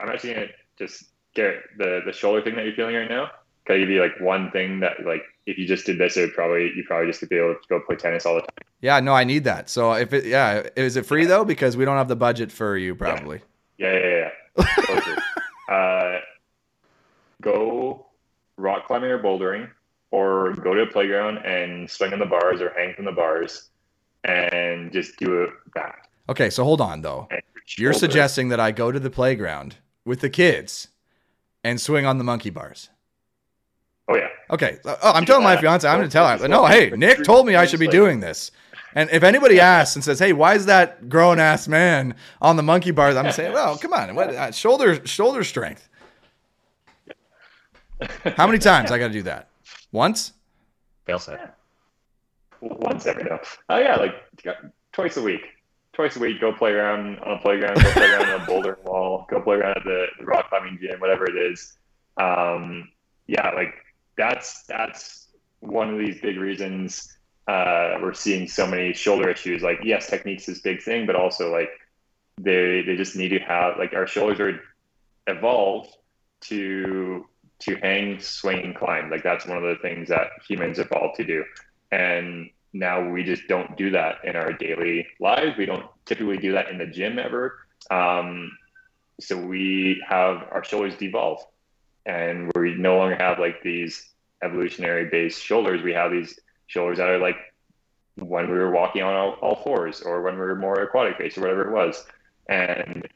I'm 0.00 0.08
actually 0.08 0.34
gonna 0.34 0.46
just 0.76 1.04
get 1.34 1.54
the 1.78 2.00
the 2.04 2.12
shoulder 2.12 2.42
thing 2.42 2.56
that 2.56 2.64
you're 2.64 2.74
feeling 2.74 2.96
right 2.96 3.08
now. 3.08 3.30
Can 3.64 3.76
I 3.76 3.78
give 3.78 3.88
you 3.88 4.02
like 4.02 4.20
one 4.20 4.50
thing 4.50 4.80
that 4.80 5.06
like 5.06 5.22
if 5.46 5.58
you 5.58 5.66
just 5.66 5.86
did 5.86 5.98
this, 5.98 6.16
it 6.16 6.22
would 6.22 6.34
probably 6.34 6.72
you 6.74 6.82
probably 6.86 7.06
just 7.06 7.20
could 7.20 7.28
be 7.28 7.36
able 7.36 7.54
to 7.54 7.68
go 7.68 7.80
play 7.80 7.94
tennis 7.94 8.26
all 8.26 8.34
the 8.34 8.40
time. 8.40 8.50
Yeah, 8.80 8.98
no, 8.98 9.14
I 9.14 9.22
need 9.22 9.44
that. 9.44 9.68
So 9.68 9.92
if 9.92 10.12
it, 10.12 10.24
yeah, 10.24 10.66
is 10.74 10.96
it 10.96 11.06
free 11.06 11.26
though? 11.26 11.44
Because 11.44 11.76
we 11.76 11.84
don't 11.84 11.96
have 11.96 12.08
the 12.08 12.16
budget 12.16 12.50
for 12.50 12.76
you, 12.76 12.96
probably. 12.96 13.40
Yeah, 13.78 13.92
yeah, 13.92 14.30
yeah. 14.58 14.84
Totally. 14.86 15.16
uh, 15.70 16.18
go 17.42 18.06
rock 18.56 18.86
climbing 18.86 19.10
or 19.10 19.18
bouldering, 19.18 19.68
or 20.10 20.54
go 20.54 20.72
to 20.72 20.82
a 20.82 20.86
playground 20.86 21.38
and 21.38 21.90
swing 21.90 22.14
on 22.14 22.18
the 22.18 22.26
bars 22.26 22.62
or 22.62 22.70
hang 22.70 22.94
from 22.94 23.04
the 23.04 23.12
bars, 23.12 23.68
and 24.24 24.90
just 24.92 25.18
do 25.18 25.42
it 25.42 25.50
back. 25.74 26.08
Okay, 26.28 26.48
so 26.48 26.64
hold 26.64 26.80
on 26.80 27.02
though. 27.02 27.28
You're 27.76 27.92
suggesting 27.92 28.48
that 28.48 28.60
I 28.60 28.70
go 28.70 28.90
to 28.90 28.98
the 28.98 29.10
playground 29.10 29.76
with 30.04 30.20
the 30.20 30.30
kids 30.30 30.88
and 31.64 31.80
swing 31.80 32.06
on 32.06 32.18
the 32.18 32.24
monkey 32.24 32.50
bars. 32.50 32.88
Oh 34.08 34.16
yeah. 34.16 34.28
Okay. 34.50 34.78
Oh, 34.84 34.96
I'm 35.02 35.24
telling 35.24 35.44
my 35.44 35.56
fiance. 35.60 35.86
I'm 35.86 35.98
going 35.98 36.08
to 36.08 36.12
tell 36.12 36.26
her. 36.26 36.48
No, 36.48 36.66
hey, 36.66 36.90
Nick 36.90 37.24
told 37.24 37.46
me 37.46 37.54
I 37.54 37.66
should 37.66 37.80
be 37.80 37.88
doing 37.88 38.20
this. 38.20 38.50
And 38.94 39.08
if 39.10 39.22
anybody 39.22 39.58
asks 39.58 39.96
and 39.96 40.04
says, 40.04 40.18
"Hey, 40.18 40.34
why 40.34 40.54
is 40.54 40.66
that 40.66 41.08
grown 41.08 41.38
ass 41.38 41.66
man 41.66 42.14
on 42.42 42.56
the 42.56 42.62
monkey 42.62 42.90
bars?" 42.90 43.16
I'm 43.16 43.32
saying, 43.32 43.52
"Well, 43.54 43.78
come 43.78 43.94
on, 43.94 44.14
what, 44.14 44.34
uh, 44.34 44.50
shoulder 44.50 45.06
shoulder 45.06 45.44
strength." 45.44 45.88
How 48.36 48.46
many 48.46 48.58
times 48.58 48.90
I 48.90 48.98
got 48.98 49.08
to 49.08 49.12
do 49.12 49.22
that? 49.22 49.48
Once? 49.92 50.32
Fail 51.04 51.18
set. 51.18 51.56
Once 52.60 53.06
every 53.06 53.24
now. 53.24 53.40
Oh 53.68 53.78
yeah, 53.78 53.96
like 53.96 54.14
twice 54.92 55.16
a 55.16 55.22
week. 55.22 55.42
Twice 55.92 56.16
a 56.16 56.20
week, 56.20 56.40
go 56.40 56.52
play 56.52 56.70
around 56.70 57.18
on 57.18 57.36
a 57.36 57.38
playground, 57.40 57.74
go 57.74 57.92
play 57.92 58.10
around 58.10 58.30
on 58.30 58.40
a 58.40 58.46
boulder 58.46 58.78
wall, 58.84 59.26
go 59.28 59.42
play 59.42 59.56
around 59.56 59.76
at 59.76 59.84
the, 59.84 60.06
the 60.18 60.24
rock 60.24 60.48
climbing 60.48 60.78
gym, 60.80 60.98
whatever 61.00 61.26
it 61.26 61.36
is. 61.36 61.76
Um, 62.16 62.88
yeah, 63.26 63.50
like 63.50 63.74
that's 64.16 64.62
that's 64.64 65.28
one 65.60 65.90
of 65.90 65.98
these 65.98 66.20
big 66.20 66.38
reasons 66.38 67.16
uh, 67.48 67.98
we're 68.00 68.14
seeing 68.14 68.46
so 68.48 68.66
many 68.66 68.92
shoulder 68.92 69.28
issues. 69.28 69.62
Like, 69.62 69.80
yes, 69.82 70.08
technique's 70.08 70.46
this 70.46 70.60
big 70.60 70.82
thing, 70.82 71.06
but 71.06 71.16
also 71.16 71.52
like 71.52 71.70
they 72.40 72.82
they 72.82 72.96
just 72.96 73.16
need 73.16 73.28
to 73.28 73.38
have 73.40 73.76
like 73.78 73.92
our 73.92 74.06
shoulders 74.06 74.38
are 74.38 74.60
evolved 75.32 75.96
to 76.42 77.26
to 77.64 77.76
hang, 77.76 78.20
swing, 78.20 78.64
and 78.64 78.74
climb. 78.74 79.10
Like 79.10 79.22
that's 79.22 79.46
one 79.46 79.58
of 79.58 79.64
the 79.64 79.76
things 79.82 80.08
that 80.08 80.28
humans 80.46 80.78
evolved 80.78 81.16
to 81.16 81.24
do. 81.24 81.44
And 81.90 82.50
now 82.72 83.08
we 83.08 83.22
just 83.22 83.46
don't 83.48 83.76
do 83.76 83.90
that 83.90 84.24
in 84.24 84.36
our 84.36 84.52
daily 84.52 85.06
lives. 85.20 85.56
We 85.58 85.66
don't 85.66 85.86
typically 86.06 86.38
do 86.38 86.52
that 86.52 86.68
in 86.70 86.78
the 86.78 86.86
gym 86.86 87.18
ever. 87.18 87.58
Um, 87.90 88.50
so 89.20 89.36
we 89.36 90.02
have 90.08 90.48
our 90.50 90.64
shoulders 90.64 90.96
devolve, 90.96 91.44
and 92.06 92.50
we 92.54 92.74
no 92.74 92.96
longer 92.96 93.16
have 93.16 93.38
like 93.38 93.62
these 93.62 94.10
evolutionary 94.42 95.06
based 95.10 95.42
shoulders. 95.42 95.82
We 95.82 95.92
have 95.92 96.10
these 96.10 96.38
shoulders 96.66 96.98
that 96.98 97.08
are 97.08 97.18
like 97.18 97.36
when 98.16 98.50
we 98.50 98.58
were 98.58 98.70
walking 98.70 99.02
on 99.02 99.14
all, 99.14 99.32
all 99.42 99.56
fours, 99.62 100.00
or 100.00 100.22
when 100.22 100.34
we 100.34 100.40
were 100.40 100.56
more 100.56 100.80
aquatic 100.80 101.18
based, 101.18 101.38
or 101.38 101.42
whatever 101.42 101.68
it 101.68 101.72
was, 101.72 102.04
and 102.48 103.06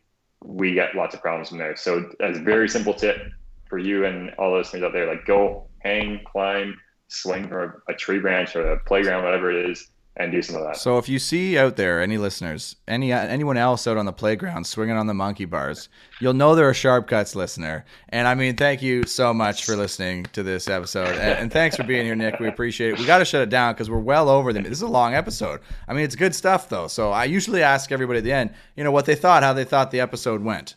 we 0.45 0.75
get 0.75 0.95
lots 0.95 1.15
of 1.15 1.23
problems 1.23 1.49
from 1.49 1.59
there. 1.59 1.77
So, 1.77 2.11
as 2.21 2.39
a 2.39 2.41
very 2.41 2.69
simple 2.69 2.95
tip 2.95 3.33
for 3.69 3.79
you 3.79 4.05
and 4.05 4.31
all 4.39 4.51
those 4.53 4.71
things 4.71 4.83
out 4.83 4.93
there, 4.93 5.07
like 5.07 5.27
go 5.27 5.67
hang, 5.81 6.21
climb, 6.25 6.77
swing 7.09 7.49
from 7.49 7.75
a, 7.89 7.95
tree 7.95 8.19
branch 8.19 8.57
or 8.57 8.73
a 8.73 8.79
playground, 8.81 9.25
whatever 9.25 9.51
it 9.51 9.71
is, 9.71 9.89
and 10.17 10.33
do 10.33 10.41
some 10.41 10.57
of 10.57 10.63
that. 10.63 10.77
So 10.77 10.97
if 10.99 11.09
you 11.09 11.19
see 11.19 11.59
out 11.59 11.77
there 11.77 12.01
any 12.01 12.17
listeners, 12.17 12.77
any 12.89 13.13
anyone 13.13 13.57
else 13.57 13.87
out 13.87 13.99
on 13.99 14.07
the 14.07 14.13
playground 14.13 14.67
swinging 14.67 14.97
on 14.97 15.07
the 15.07 15.15
monkey 15.15 15.45
bars, 15.45 15.89
you'll 16.21 16.33
know 16.33 16.55
they're 16.55 16.71
a 16.71 16.75
Sharp 16.75 17.07
Cuts 17.07 17.37
listener. 17.37 17.85
And 18.09 18.27
I 18.27 18.35
mean, 18.35 18.57
thank 18.57 18.83
you 18.83 19.05
so 19.05 19.35
much 19.35 19.65
for 19.65 19.77
listening 19.77 20.25
to 20.33 20.43
this 20.43 20.69
episode, 20.69 21.09
and, 21.09 21.39
and 21.39 21.53
thanks 21.53 21.77
for 21.77 21.85
being 21.85 22.07
here, 22.07 22.17
Nick. 22.17 22.41
We 22.41 22.49
appreciate 22.49 22.95
it. 22.95 22.99
We 22.99 23.07
got 23.07 23.19
to 23.19 23.25
shut 23.25 23.43
it 23.43 23.51
down 23.51 23.75
because 23.75 23.91
we're 23.91 23.99
well 23.99 24.29
over 24.29 24.53
them. 24.53 24.63
This 24.63 24.73
is 24.73 24.83
a 24.83 24.89
long 24.89 25.15
episode. 25.15 25.61
I 25.87 25.93
mean, 25.93 26.05
it's 26.05 26.17
good 26.17 26.35
stuff 26.35 26.69
though. 26.69 26.87
So 26.87 27.11
I 27.13 27.25
usually 27.25 27.63
ask 27.63 27.93
everybody 27.93 28.19
at 28.19 28.25
the 28.25 28.33
end, 28.33 28.55
you 28.75 28.85
know, 28.85 28.93
what 28.93 29.05
they 29.05 29.15
thought, 29.15 29.43
how 29.43 29.53
they 29.53 29.65
thought 29.65 29.91
the 29.91 30.01
episode 30.01 30.43
went. 30.43 30.77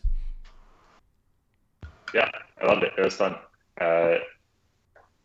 Yeah, 2.12 2.28
I 2.60 2.66
loved 2.66 2.82
it. 2.82 2.92
It 2.96 3.04
was 3.04 3.14
fun. 3.14 3.36
Uh, 3.80 4.16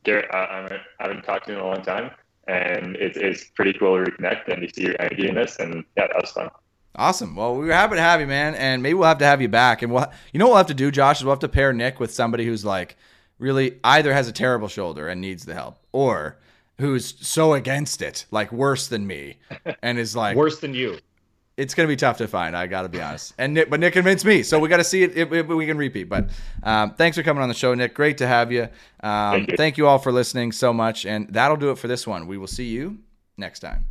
Garrett, 0.03 0.29
I, 0.33 0.37
I'm, 0.37 0.71
I 0.99 1.03
haven't 1.07 1.23
talked 1.23 1.47
to 1.47 1.53
you 1.53 1.57
in 1.57 1.63
a 1.63 1.67
long 1.67 1.81
time, 1.81 2.11
and 2.47 2.95
it's, 2.95 3.17
it's 3.17 3.45
pretty 3.55 3.73
cool 3.77 4.03
to 4.03 4.09
reconnect 4.09 4.47
and 4.47 4.61
to 4.61 4.73
see 4.73 4.83
your 4.83 4.95
energy 4.99 5.27
in 5.27 5.35
this. 5.35 5.57
And 5.57 5.83
yeah, 5.97 6.07
that 6.07 6.21
was 6.21 6.31
fun. 6.31 6.49
Awesome. 6.97 7.35
Well, 7.35 7.55
we 7.57 7.65
were 7.65 7.73
happy 7.73 7.95
to 7.95 8.01
have 8.01 8.21
you, 8.21 8.27
man, 8.27 8.55
and 8.55 8.81
maybe 8.81 8.93
we'll 8.93 9.07
have 9.07 9.17
to 9.17 9.25
have 9.25 9.41
you 9.41 9.49
back. 9.49 9.81
And 9.81 9.91
we'll, 9.91 10.05
you 10.31 10.39
know, 10.39 10.45
what 10.45 10.51
we'll 10.51 10.57
have 10.59 10.67
to 10.67 10.73
do, 10.73 10.91
Josh, 10.91 11.19
is 11.19 11.25
we'll 11.25 11.33
have 11.33 11.39
to 11.39 11.49
pair 11.49 11.73
Nick 11.73 11.99
with 11.99 12.13
somebody 12.13 12.45
who's 12.45 12.63
like 12.63 12.95
really 13.37 13.79
either 13.83 14.13
has 14.13 14.29
a 14.29 14.31
terrible 14.31 14.69
shoulder 14.69 15.09
and 15.09 15.19
needs 15.19 15.43
the 15.43 15.53
help, 15.53 15.77
or 15.91 16.37
who's 16.79 17.15
so 17.27 17.53
against 17.53 18.01
it, 18.01 18.25
like 18.31 18.51
worse 18.51 18.87
than 18.87 19.05
me, 19.07 19.39
and 19.81 19.97
is 19.97 20.15
like, 20.15 20.37
Worse 20.37 20.59
than 20.59 20.73
you. 20.73 20.99
It's 21.57 21.73
gonna 21.73 21.87
be 21.87 21.95
tough 21.95 22.17
to 22.17 22.27
find. 22.27 22.55
I 22.55 22.67
gotta 22.67 22.89
be 22.89 23.01
honest. 23.01 23.33
And 23.37 23.53
Nick, 23.53 23.69
but 23.69 23.79
Nick 23.79 23.93
convinced 23.93 24.25
me, 24.25 24.43
so 24.43 24.59
we 24.59 24.67
got 24.69 24.77
to 24.77 24.83
see 24.83 25.03
it 25.03 25.15
if, 25.17 25.31
if 25.31 25.47
we 25.47 25.65
can 25.65 25.77
repeat. 25.77 26.09
But 26.09 26.29
um, 26.63 26.93
thanks 26.95 27.15
for 27.17 27.23
coming 27.23 27.41
on 27.43 27.49
the 27.49 27.55
show, 27.55 27.73
Nick. 27.73 27.93
Great 27.93 28.17
to 28.17 28.27
have 28.27 28.51
you. 28.51 28.63
Um, 29.01 29.31
Thank 29.31 29.51
you. 29.51 29.57
thank 29.57 29.77
you 29.77 29.87
all 29.87 29.99
for 29.99 30.11
listening 30.11 30.51
so 30.51 30.73
much, 30.73 31.05
and 31.05 31.27
that'll 31.31 31.57
do 31.57 31.71
it 31.71 31.77
for 31.77 31.87
this 31.87 32.05
one. 32.07 32.27
We 32.27 32.37
will 32.37 32.47
see 32.47 32.65
you 32.67 32.99
next 33.37 33.59
time. 33.59 33.85